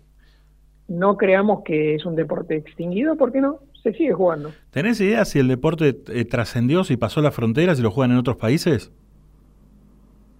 no 0.88 1.16
creamos 1.16 1.62
que 1.64 1.94
es 1.96 2.04
un 2.06 2.14
deporte 2.16 2.56
extinguido, 2.56 3.16
porque 3.16 3.40
no, 3.40 3.58
se 3.82 3.92
sigue 3.92 4.12
jugando. 4.12 4.50
¿Tenés 4.70 5.00
idea 5.00 5.24
si 5.24 5.38
el 5.38 5.48
deporte 5.48 5.96
eh, 6.08 6.24
trascendió, 6.24 6.84
si 6.84 6.96
pasó 6.96 7.20
las 7.22 7.34
fronteras 7.34 7.78
y 7.78 7.82
lo 7.82 7.90
juegan 7.90 8.12
en 8.12 8.18
otros 8.18 8.36
países? 8.36 8.92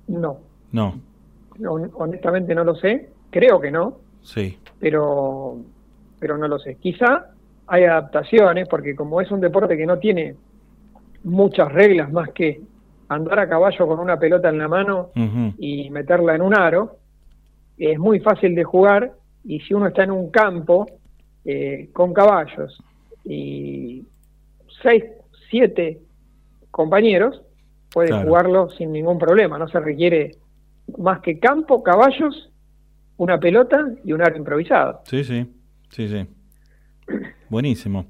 No, 0.08 0.38
No. 0.72 0.94
hon- 1.58 1.90
honestamente 1.94 2.54
no 2.54 2.62
lo 2.64 2.76
sé, 2.76 3.08
creo 3.30 3.60
que 3.60 3.70
no, 3.72 3.98
Sí. 4.22 4.58
pero, 4.78 5.56
pero 6.20 6.38
no 6.38 6.46
lo 6.48 6.58
sé. 6.58 6.76
Quizá 6.76 7.30
hay 7.66 7.84
adaptaciones, 7.84 8.68
porque 8.68 8.94
como 8.94 9.20
es 9.20 9.30
un 9.32 9.40
deporte 9.40 9.76
que 9.76 9.86
no 9.86 9.98
tiene 9.98 10.36
muchas 11.26 11.72
reglas 11.72 12.10
más 12.12 12.30
que 12.30 12.60
andar 13.08 13.38
a 13.40 13.48
caballo 13.48 13.86
con 13.86 13.98
una 14.00 14.18
pelota 14.18 14.48
en 14.48 14.58
la 14.58 14.68
mano 14.68 15.10
y 15.58 15.90
meterla 15.90 16.34
en 16.34 16.42
un 16.42 16.54
aro, 16.54 16.98
es 17.76 17.98
muy 17.98 18.20
fácil 18.20 18.54
de 18.54 18.64
jugar 18.64 19.12
y 19.44 19.60
si 19.60 19.74
uno 19.74 19.86
está 19.88 20.04
en 20.04 20.10
un 20.12 20.30
campo 20.30 20.86
eh, 21.44 21.90
con 21.92 22.12
caballos 22.14 22.80
y 23.24 24.04
seis, 24.82 25.04
siete 25.50 26.00
compañeros, 26.70 27.42
puede 27.92 28.08
Claro. 28.08 28.26
jugarlo 28.28 28.70
sin 28.70 28.92
ningún 28.92 29.18
problema. 29.18 29.58
No 29.58 29.68
se 29.68 29.80
requiere 29.80 30.32
más 30.98 31.20
que 31.20 31.38
campo, 31.38 31.82
caballos, 31.82 32.50
una 33.16 33.38
pelota 33.38 33.84
y 34.04 34.12
un 34.12 34.22
aro 34.22 34.36
improvisado. 34.36 35.00
Sí, 35.04 35.24
sí, 35.24 35.46
sí, 35.90 36.08
sí. 36.08 36.26
Buenísimo. 37.48 38.06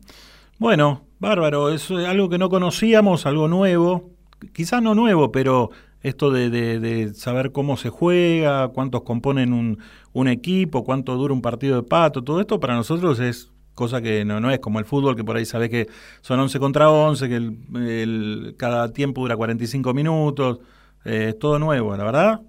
Bueno, 0.58 1.02
bárbaro, 1.18 1.70
es 1.70 1.90
eh, 1.90 2.06
algo 2.06 2.28
que 2.28 2.38
no 2.38 2.48
conocíamos, 2.48 3.26
algo 3.26 3.48
nuevo. 3.48 4.10
Quizás 4.52 4.82
no 4.82 4.94
nuevo, 4.94 5.32
pero 5.32 5.70
esto 6.02 6.30
de, 6.30 7.12
saber 7.14 7.52
cómo 7.52 7.76
se 7.76 7.88
juega, 7.90 8.68
cuántos 8.68 9.02
componen 9.02 9.52
un, 9.52 10.28
equipo, 10.28 10.84
cuánto 10.84 11.16
dura 11.16 11.34
un 11.34 11.42
partido 11.42 11.76
de 11.76 11.82
pato, 11.88 12.22
todo 12.22 12.40
esto 12.40 12.60
para 12.60 12.74
nosotros 12.74 13.18
es 13.20 13.50
cosa 13.74 14.00
que 14.00 14.24
no, 14.24 14.50
es 14.50 14.58
como 14.60 14.78
el 14.78 14.84
fútbol, 14.84 15.16
que 15.16 15.24
por 15.24 15.36
ahí 15.36 15.44
sabes 15.44 15.68
que 15.68 15.86
son 16.22 16.40
11 16.40 16.58
contra 16.58 16.90
11, 16.90 17.28
que 17.28 17.36
el- 17.36 18.54
cada 18.56 18.92
tiempo 18.92 19.20
dura 19.20 19.36
45 19.36 19.92
minutos, 19.92 20.60
eh, 21.04 21.26
es 21.30 21.38
todo 21.38 21.58
nuevo, 21.58 21.96
la 21.96 22.04
verdad. 22.04 22.40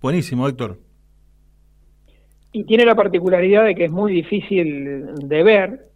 Buenísimo, 0.00 0.48
Héctor. 0.48 0.78
Y 2.52 2.64
tiene 2.64 2.84
la 2.86 2.94
particularidad 2.94 3.64
de 3.64 3.74
que 3.74 3.84
es 3.84 3.90
muy 3.90 4.12
difícil 4.12 5.14
de 5.16 5.42
ver 5.42 5.90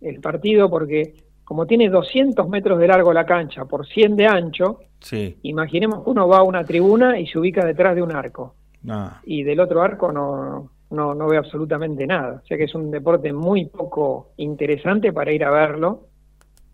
el 0.00 0.20
partido 0.20 0.70
porque 0.70 1.14
como 1.48 1.64
tiene 1.64 1.88
200 1.88 2.46
metros 2.50 2.78
de 2.78 2.86
largo 2.86 3.10
la 3.10 3.24
cancha 3.24 3.64
por 3.64 3.86
100 3.86 4.16
de 4.16 4.26
ancho, 4.26 4.80
Sí. 5.00 5.38
imaginemos 5.44 6.04
que 6.04 6.10
uno 6.10 6.28
va 6.28 6.40
a 6.40 6.42
una 6.42 6.62
tribuna 6.62 7.18
y 7.18 7.26
se 7.26 7.38
ubica 7.38 7.64
detrás 7.64 7.94
de 7.96 8.02
un 8.02 8.12
arco 8.14 8.54
Ah, 8.86 9.22
y 9.24 9.44
del 9.44 9.58
otro 9.58 9.80
arco 9.80 10.12
no, 10.12 10.70
no, 10.90 11.14
no 11.14 11.26
ve 11.26 11.38
absolutamente 11.38 12.06
nada. 12.06 12.42
O 12.44 12.46
sea 12.46 12.58
que 12.58 12.64
es 12.64 12.74
un 12.74 12.90
deporte 12.90 13.32
muy 13.32 13.64
poco 13.64 14.32
interesante 14.36 15.10
para 15.10 15.32
ir 15.32 15.42
a 15.42 15.50
verlo 15.50 16.08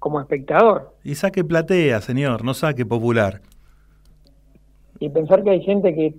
como 0.00 0.20
espectador. 0.20 0.96
Y 1.04 1.14
saque 1.14 1.44
platea, 1.44 2.00
señor, 2.00 2.44
no 2.44 2.52
saque 2.52 2.84
popular. 2.84 3.42
Y 4.98 5.08
pensar 5.08 5.44
que 5.44 5.50
hay 5.50 5.62
gente 5.62 5.94
que 5.94 6.16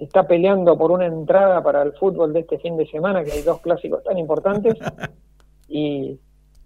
está 0.00 0.26
peleando 0.26 0.76
por 0.76 0.90
una 0.90 1.06
entrada 1.06 1.62
para 1.62 1.82
el 1.82 1.92
fútbol 1.92 2.32
de 2.32 2.40
este 2.40 2.58
fin 2.58 2.76
de 2.76 2.86
semana, 2.88 3.22
que 3.22 3.30
hay 3.30 3.42
dos 3.42 3.60
clásicos 3.60 4.02
tan 4.02 4.18
importantes, 4.18 4.74
y, 5.68 6.18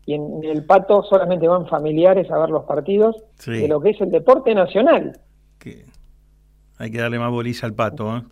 y 0.08 0.14
en 0.14 0.42
el 0.42 0.64
pato 0.64 1.02
solamente 1.02 1.46
van 1.46 1.66
familiares 1.66 2.30
a 2.30 2.38
ver 2.38 2.48
los 2.48 2.64
partidos 2.64 3.14
Sí. 3.34 3.50
de 3.50 3.68
lo 3.68 3.78
que 3.78 3.90
es 3.90 4.00
el 4.00 4.10
deporte 4.10 4.54
nacional. 4.54 5.20
Hay 6.78 6.90
que 6.90 6.98
darle 6.98 7.18
más 7.18 7.30
bolilla 7.30 7.66
al 7.68 7.74
pato, 7.74 8.16
¿eh? 8.16 8.22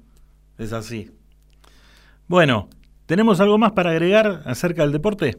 Es 0.56 0.72
así. 0.72 1.10
Bueno, 2.28 2.68
¿tenemos 3.04 3.40
algo 3.40 3.58
más 3.58 3.72
para 3.72 3.90
agregar 3.90 4.40
acerca 4.46 4.82
del 4.82 4.92
deporte? 4.92 5.36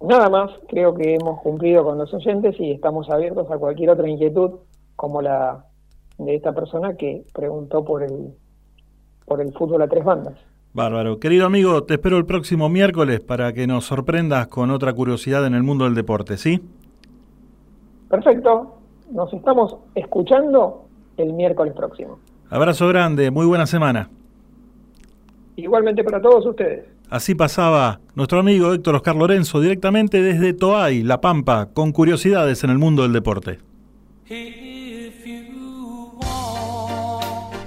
Nada 0.00 0.28
más, 0.30 0.50
creo 0.68 0.94
que 0.94 1.14
hemos 1.14 1.40
cumplido 1.42 1.84
con 1.84 1.98
los 1.98 2.12
oyentes 2.12 2.58
y 2.58 2.72
estamos 2.72 3.08
abiertos 3.08 3.48
a 3.52 3.58
cualquier 3.58 3.90
otra 3.90 4.08
inquietud 4.08 4.60
como 4.96 5.22
la 5.22 5.64
de 6.18 6.34
esta 6.34 6.52
persona 6.52 6.96
que 6.96 7.22
preguntó 7.32 7.84
por 7.84 8.02
el 8.02 8.34
por 9.26 9.40
el 9.40 9.52
fútbol 9.52 9.82
a 9.82 9.88
tres 9.88 10.02
bandas. 10.04 10.34
Bárbaro. 10.72 11.18
Querido 11.18 11.46
amigo, 11.46 11.82
te 11.82 11.94
espero 11.94 12.16
el 12.16 12.26
próximo 12.26 12.68
miércoles 12.68 13.20
para 13.20 13.52
que 13.52 13.66
nos 13.66 13.86
sorprendas 13.86 14.46
con 14.46 14.70
otra 14.70 14.92
curiosidad 14.92 15.44
en 15.46 15.54
el 15.54 15.62
mundo 15.64 15.84
del 15.84 15.94
deporte, 15.94 16.36
¿sí? 16.36 16.60
Perfecto, 18.08 18.76
nos 19.10 19.32
estamos 19.32 19.76
escuchando 19.94 20.84
el 21.16 21.32
miércoles 21.32 21.74
próximo. 21.74 22.20
Abrazo 22.50 22.86
grande, 22.88 23.30
muy 23.30 23.46
buena 23.46 23.66
semana. 23.66 24.08
Igualmente 25.56 26.04
para 26.04 26.20
todos 26.20 26.46
ustedes. 26.46 26.86
Así 27.08 27.34
pasaba 27.34 28.00
nuestro 28.14 28.38
amigo 28.38 28.72
Héctor 28.72 28.94
Oscar 28.94 29.16
Lorenzo 29.16 29.60
directamente 29.60 30.22
desde 30.22 30.52
Toay, 30.52 31.02
La 31.02 31.20
Pampa, 31.20 31.70
con 31.74 31.90
curiosidades 31.90 32.62
en 32.62 32.70
el 32.70 32.78
mundo 32.78 33.02
del 33.02 33.12
deporte. 33.12 33.58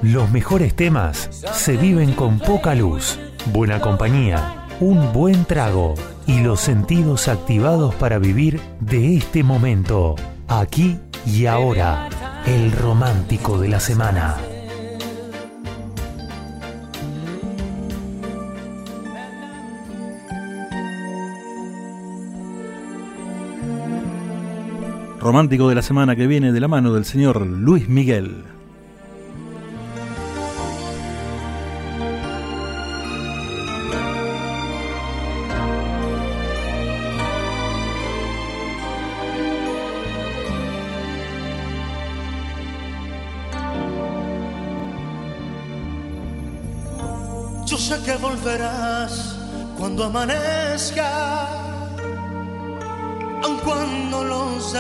Los 0.04 0.30
mejores 0.32 0.76
temas 0.76 1.30
se 1.54 1.78
viven 1.78 2.12
con 2.12 2.38
poca 2.38 2.76
luz, 2.76 3.18
buena 3.54 3.80
compañía, 3.80 4.68
un 4.82 5.14
buen 5.14 5.46
trago 5.46 5.94
y 6.28 6.42
los 6.42 6.60
sentidos 6.60 7.30
activados 7.30 7.96
para 7.96 8.20
vivir 8.20 8.60
de 8.82 9.16
este 9.16 9.44
momento, 9.44 10.16
aquí 10.50 11.00
y 11.26 11.46
ahora, 11.46 12.10
el 12.46 12.74
romántico 12.74 13.58
de 13.58 13.70
la 13.70 13.80
semana. 13.80 14.36
Romántico 25.22 25.70
de 25.70 25.76
la 25.76 25.82
semana 25.82 26.18
que 26.18 26.28
viene 26.28 26.52
de 26.52 26.60
la 26.60 26.68
mano 26.68 26.94
del 26.94 27.06
señor 27.06 27.48
Luis 27.48 27.88
Miguel. 27.88 28.53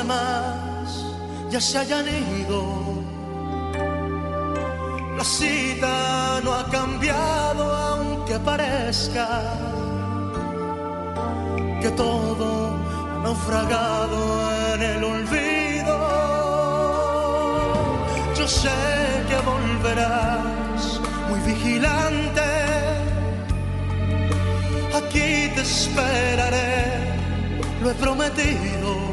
Demás 0.03 1.05
ya 1.49 1.61
se 1.61 1.77
hayan 1.77 2.05
ido. 2.07 2.61
La 5.17 5.23
cita 5.23 6.41
no 6.43 6.53
ha 6.53 6.65
cambiado 6.69 7.63
aunque 7.73 8.39
parezca 8.39 9.27
que 11.81 11.89
todo 11.91 12.47
ha 13.11 13.23
naufragado 13.23 14.19
en 14.73 14.81
el 14.81 15.03
olvido. 15.03 15.95
Yo 18.37 18.47
sé 18.47 18.79
que 19.29 19.37
volverás 19.51 20.81
muy 21.29 21.39
vigilante. 21.51 22.49
Aquí 24.99 25.51
te 25.55 25.61
esperaré, 25.61 26.73
lo 27.81 27.91
he 27.91 27.93
prometido. 27.93 29.12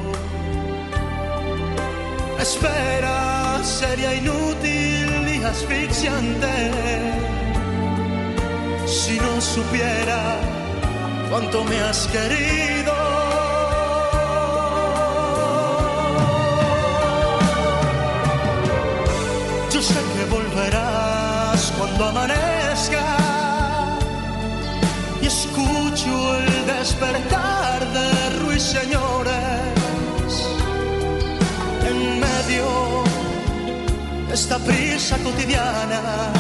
Espera 2.41 3.61
sería 3.63 4.15
inútil 4.15 5.29
y 5.29 5.45
asfixiante 5.45 6.55
si 8.87 9.21
no 9.21 9.41
supiera 9.43 10.41
cuánto 11.29 11.63
me 11.65 11.79
has 11.81 12.07
querido. 12.07 12.95
Yo 19.71 19.83
sé 19.83 20.01
que 20.15 20.25
volverás 20.31 21.73
cuando 21.77 22.07
amanezca 22.07 23.07
y 25.21 25.27
escucho 25.27 26.37
el 26.39 26.67
despertar 26.67 27.87
de 27.93 28.31
ruiseñores 28.45 29.20
esta 34.51 34.65
prisa 34.65 35.17
cotidiana. 35.19 36.33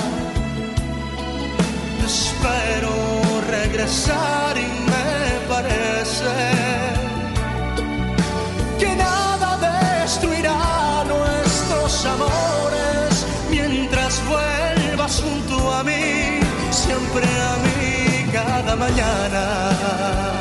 Espero 2.04 2.90
regresar 3.48 4.56
y 4.56 4.66
me 4.90 5.48
parece 5.48 6.32
que 8.80 8.96
nada 8.96 9.56
destruirá 10.02 11.04
nuestros 11.06 12.04
amores 12.06 13.26
mientras 13.48 14.20
vuelvas 14.26 15.22
junto 15.22 15.72
a 15.72 15.84
mí, 15.84 16.40
siempre 16.72 17.26
a 17.26 17.56
mí 17.64 18.32
cada 18.32 18.74
mañana. 18.74 20.39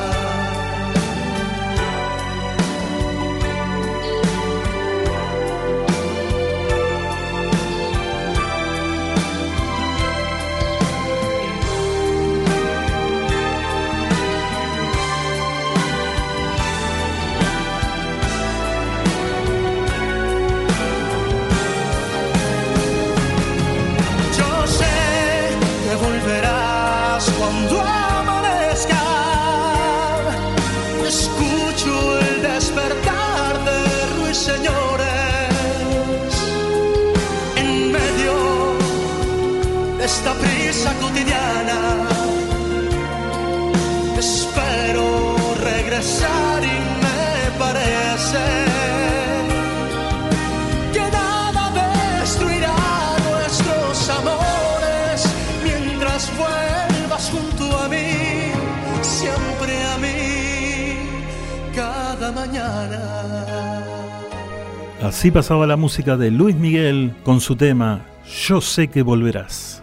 Así 65.10 65.32
pasaba 65.32 65.66
la 65.66 65.76
música 65.76 66.18
de 66.18 66.30
Luis 66.30 66.56
Miguel 66.56 67.16
con 67.24 67.42
su 67.42 67.56
tema 67.56 68.06
Yo 68.46 68.62
sé 68.62 68.90
que 68.90 69.02
volverás. 69.02 69.82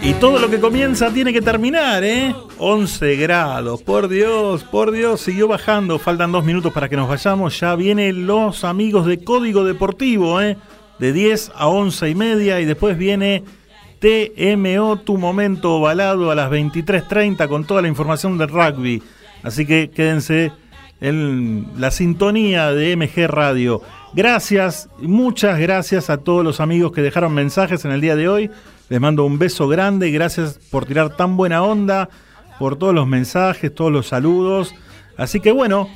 Y 0.00 0.12
todo 0.20 0.38
lo 0.38 0.48
que 0.48 0.60
comienza 0.60 1.12
tiene 1.12 1.32
que 1.32 1.42
terminar, 1.42 2.04
¿eh? 2.04 2.32
11 2.58 3.16
grados, 3.16 3.82
por 3.82 4.06
Dios, 4.06 4.62
por 4.62 4.92
Dios, 4.92 5.20
siguió 5.20 5.48
bajando. 5.48 5.98
Faltan 5.98 6.30
dos 6.30 6.44
minutos 6.44 6.72
para 6.72 6.88
que 6.88 6.96
nos 6.96 7.08
vayamos. 7.08 7.58
Ya 7.58 7.74
vienen 7.74 8.28
los 8.28 8.62
amigos 8.62 9.04
de 9.04 9.24
Código 9.24 9.64
Deportivo, 9.64 10.40
¿eh? 10.40 10.56
De 11.00 11.12
10 11.12 11.50
a 11.56 11.66
11 11.66 12.08
y 12.08 12.14
media. 12.14 12.60
Y 12.60 12.66
después 12.66 12.96
viene 12.96 13.42
TMO, 13.98 15.00
tu 15.00 15.18
momento 15.18 15.74
ovalado 15.74 16.30
a 16.30 16.36
las 16.36 16.52
23.30 16.52 17.48
con 17.48 17.64
toda 17.64 17.82
la 17.82 17.88
información 17.88 18.38
del 18.38 18.48
rugby. 18.50 19.02
Así 19.42 19.66
que 19.66 19.90
quédense 19.90 20.52
en 21.00 21.66
la 21.76 21.90
sintonía 21.90 22.72
de 22.72 22.96
MG 22.96 23.28
Radio. 23.28 23.82
Gracias, 24.14 24.88
muchas 24.98 25.58
gracias 25.58 26.10
a 26.10 26.18
todos 26.18 26.44
los 26.44 26.60
amigos 26.60 26.92
que 26.92 27.02
dejaron 27.02 27.34
mensajes 27.34 27.84
en 27.84 27.92
el 27.92 28.00
día 28.00 28.16
de 28.16 28.28
hoy. 28.28 28.50
Les 28.88 29.00
mando 29.00 29.24
un 29.24 29.38
beso 29.38 29.68
grande, 29.68 30.10
gracias 30.10 30.58
por 30.70 30.86
tirar 30.86 31.16
tan 31.16 31.36
buena 31.36 31.62
onda, 31.62 32.08
por 32.58 32.76
todos 32.76 32.94
los 32.94 33.06
mensajes, 33.06 33.74
todos 33.74 33.92
los 33.92 34.08
saludos. 34.08 34.74
Así 35.16 35.40
que 35.40 35.52
bueno, 35.52 35.88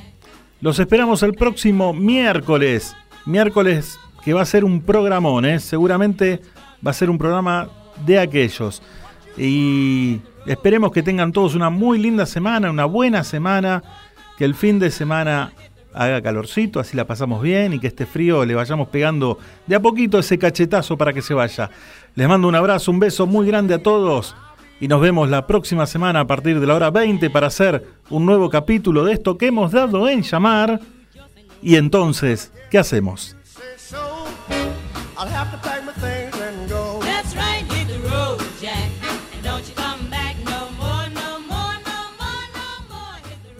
los 0.61 0.79
esperamos 0.79 1.23
el 1.23 1.33
próximo 1.33 1.93
miércoles. 1.93 2.95
Miércoles 3.25 3.99
que 4.23 4.33
va 4.33 4.41
a 4.41 4.45
ser 4.45 4.63
un 4.63 4.81
programón, 4.81 5.45
¿eh? 5.45 5.59
seguramente 5.59 6.41
va 6.85 6.91
a 6.91 6.93
ser 6.93 7.09
un 7.09 7.17
programa 7.17 7.69
de 8.05 8.19
aquellos. 8.19 8.81
Y 9.37 10.21
esperemos 10.45 10.91
que 10.91 11.03
tengan 11.03 11.31
todos 11.31 11.55
una 11.55 11.69
muy 11.69 11.99
linda 11.99 12.25
semana, 12.25 12.69
una 12.69 12.85
buena 12.85 13.23
semana, 13.23 13.83
que 14.37 14.45
el 14.45 14.55
fin 14.55 14.79
de 14.79 14.91
semana 14.91 15.53
haga 15.93 16.21
calorcito, 16.21 16.79
así 16.79 16.97
la 16.97 17.05
pasamos 17.05 17.41
bien 17.41 17.73
y 17.73 17.79
que 17.79 17.87
este 17.87 18.05
frío 18.05 18.45
le 18.45 18.55
vayamos 18.55 18.87
pegando 18.87 19.37
de 19.67 19.75
a 19.75 19.79
poquito 19.79 20.19
ese 20.19 20.37
cachetazo 20.39 20.97
para 20.97 21.13
que 21.13 21.21
se 21.21 21.33
vaya. 21.33 21.69
Les 22.15 22.27
mando 22.27 22.47
un 22.47 22.55
abrazo, 22.55 22.91
un 22.91 22.99
beso 22.99 23.27
muy 23.27 23.47
grande 23.47 23.75
a 23.75 23.83
todos 23.83 24.35
y 24.79 24.87
nos 24.87 25.01
vemos 25.01 25.29
la 25.29 25.47
próxima 25.47 25.85
semana 25.85 26.21
a 26.21 26.27
partir 26.27 26.59
de 26.59 26.67
la 26.67 26.75
hora 26.75 26.91
20 26.91 27.29
para 27.29 27.47
hacer 27.47 27.87
un 28.09 28.25
nuevo 28.25 28.49
capítulo 28.49 29.05
de 29.05 29.13
esto 29.13 29.37
que 29.37 29.47
hemos 29.47 29.71
dado 29.71 30.09
en 30.09 30.23
llamar. 30.23 30.79
Y 31.61 31.77
entonces, 31.77 32.51
¿qué 32.69 32.79
hacemos? 32.79 33.37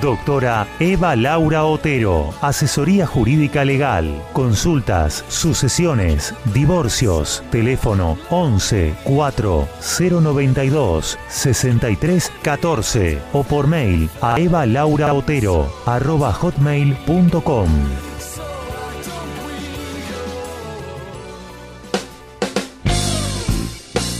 Doctora 0.00 0.68
Eva 0.78 1.16
Laura 1.16 1.64
Otero, 1.64 2.32
Asesoría 2.40 3.06
Jurídica 3.06 3.64
Legal, 3.64 4.22
Consultas, 4.32 5.24
Sucesiones, 5.28 6.32
Divorcios, 6.54 7.42
teléfono 7.50 8.16
11 8.30 8.94
4 9.02 9.68
092 9.98 11.18
63 11.28 12.32
14 12.42 13.18
o 13.32 13.42
por 13.42 13.66
mail 13.66 14.08
a 14.22 14.38
evalauraotero 14.38 15.68
arroba 15.86 16.32
hotmail.com. 16.32 17.68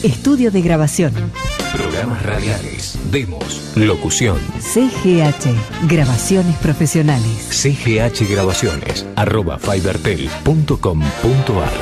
Estudio 0.02 0.50
de 0.50 0.62
grabación. 0.62 1.12
Programas 1.72 2.22
radiales, 2.24 2.98
demos, 3.12 3.72
locución. 3.76 4.38
CGH. 4.58 5.86
Grabaciones 5.88 6.56
profesionales. 6.56 7.46
CGH 7.50 8.28
Grabaciones, 8.28 9.06
arroba 9.14 9.56
fibertel.com.ar. 9.58 11.72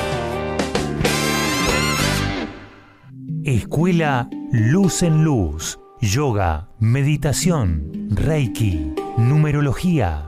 Escuela 3.45 4.29
Luz 4.53 5.03
en 5.03 5.25
Luz. 5.25 5.79
Yoga, 6.01 6.69
meditación, 6.79 8.09
reiki, 8.11 8.93
numerología, 9.17 10.28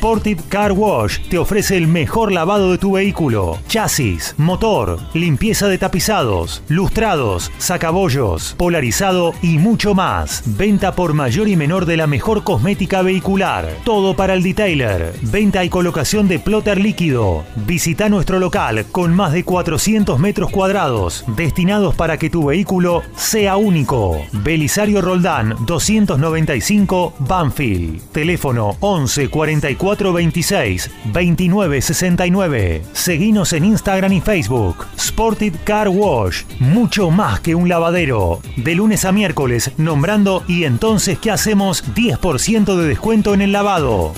Sportive 0.00 0.42
Car 0.48 0.72
Wash 0.72 1.18
te 1.28 1.36
ofrece 1.36 1.76
el 1.76 1.86
mejor 1.86 2.32
lavado 2.32 2.72
de 2.72 2.78
tu 2.78 2.92
vehículo. 2.92 3.58
Chasis, 3.68 4.34
motor, 4.38 4.98
limpieza 5.12 5.68
de 5.68 5.76
tapizados, 5.76 6.62
lustrados, 6.68 7.52
sacabollos, 7.58 8.54
polarizado 8.56 9.34
y 9.42 9.58
mucho 9.58 9.94
más. 9.94 10.42
Venta 10.46 10.94
por 10.94 11.12
mayor 11.12 11.48
y 11.48 11.56
menor 11.56 11.84
de 11.84 11.98
la 11.98 12.06
mejor 12.06 12.44
cosmética 12.44 13.02
vehicular. 13.02 13.68
Todo 13.84 14.16
para 14.16 14.32
el 14.32 14.42
detailer. 14.42 15.12
Venta 15.20 15.64
y 15.64 15.68
colocación 15.68 16.28
de 16.28 16.38
plotter 16.38 16.80
líquido. 16.80 17.44
Visita 17.66 18.08
nuestro 18.08 18.38
local 18.38 18.86
con 18.90 19.14
más 19.14 19.34
de 19.34 19.44
400 19.44 20.18
metros 20.18 20.50
cuadrados 20.50 21.26
destinados 21.36 21.94
para 21.94 22.16
que 22.16 22.30
tu 22.30 22.46
vehículo 22.46 23.02
sea 23.16 23.58
único. 23.58 24.18
Belisario 24.32 25.02
Roldán 25.02 25.56
295 25.66 27.16
Banfield. 27.18 28.00
Teléfono 28.12 28.78
11 28.80 29.28
44 29.28 29.89
26 29.96 30.90
29 31.12 31.82
69. 31.82 32.82
Seguinos 32.92 33.52
en 33.52 33.64
Instagram 33.64 34.12
y 34.12 34.20
Facebook. 34.20 34.86
Sportive 34.98 35.58
Car 35.64 35.88
Wash. 35.88 36.42
Mucho 36.58 37.10
más 37.10 37.40
que 37.40 37.54
un 37.54 37.68
lavadero. 37.68 38.40
De 38.56 38.74
lunes 38.74 39.04
a 39.04 39.12
miércoles, 39.12 39.72
nombrando 39.76 40.44
y 40.46 40.64
entonces, 40.64 41.18
¿qué 41.18 41.30
hacemos? 41.30 41.84
10% 41.94 42.76
de 42.76 42.86
descuento 42.86 43.34
en 43.34 43.42
el 43.42 43.52
lavado. 43.52 44.14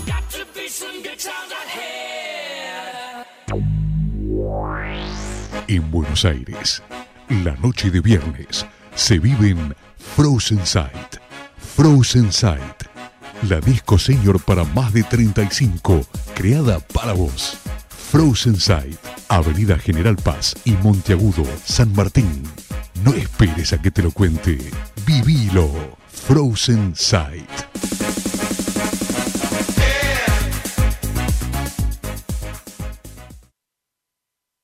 En 5.69 5.90
Buenos 5.90 6.24
Aires, 6.24 6.82
la 7.44 7.55
noche 7.57 7.90
de 7.90 8.01
viernes 8.01 8.66
se 8.94 9.19
vive 9.19 9.51
en 9.51 9.74
Frozen 10.16 10.65
Sight. 10.66 11.16
Frozen 11.77 12.31
Sight, 12.31 12.85
La 13.48 13.60
disco 13.60 13.98
senior 13.98 14.40
para 14.40 14.62
más 14.62 14.93
de 14.93 15.02
35, 15.02 16.06
creada 16.35 16.78
para 16.78 17.12
vos. 17.12 17.59
Frozen 18.10 18.59
Sight, 18.60 18.98
Avenida 19.28 19.77
General 19.78 20.14
Paz 20.16 20.55
y 20.64 20.73
Monteagudo, 20.73 21.44
San 21.64 21.93
Martín. 21.93 22.44
No 23.05 23.12
esperes 23.14 23.73
a 23.73 23.82
que 23.82 23.90
te 23.90 24.02
lo 24.02 24.12
cuente. 24.12 24.59
Vivilo. 25.05 25.70
Frozen 26.09 26.94
Sight. 26.94 27.51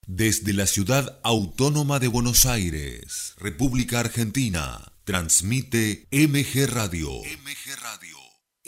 Desde 0.06 0.52
la 0.52 0.66
ciudad 0.66 1.20
autónoma 1.24 1.98
de 1.98 2.09
Buenos 2.09 2.46
Aires, 2.46 3.34
República 3.38 4.00
Argentina, 4.00 4.92
transmite 5.05 6.06
MG 6.10 6.66
Radio. 6.66 7.10
MG 7.22 7.76
Radio. 7.82 8.07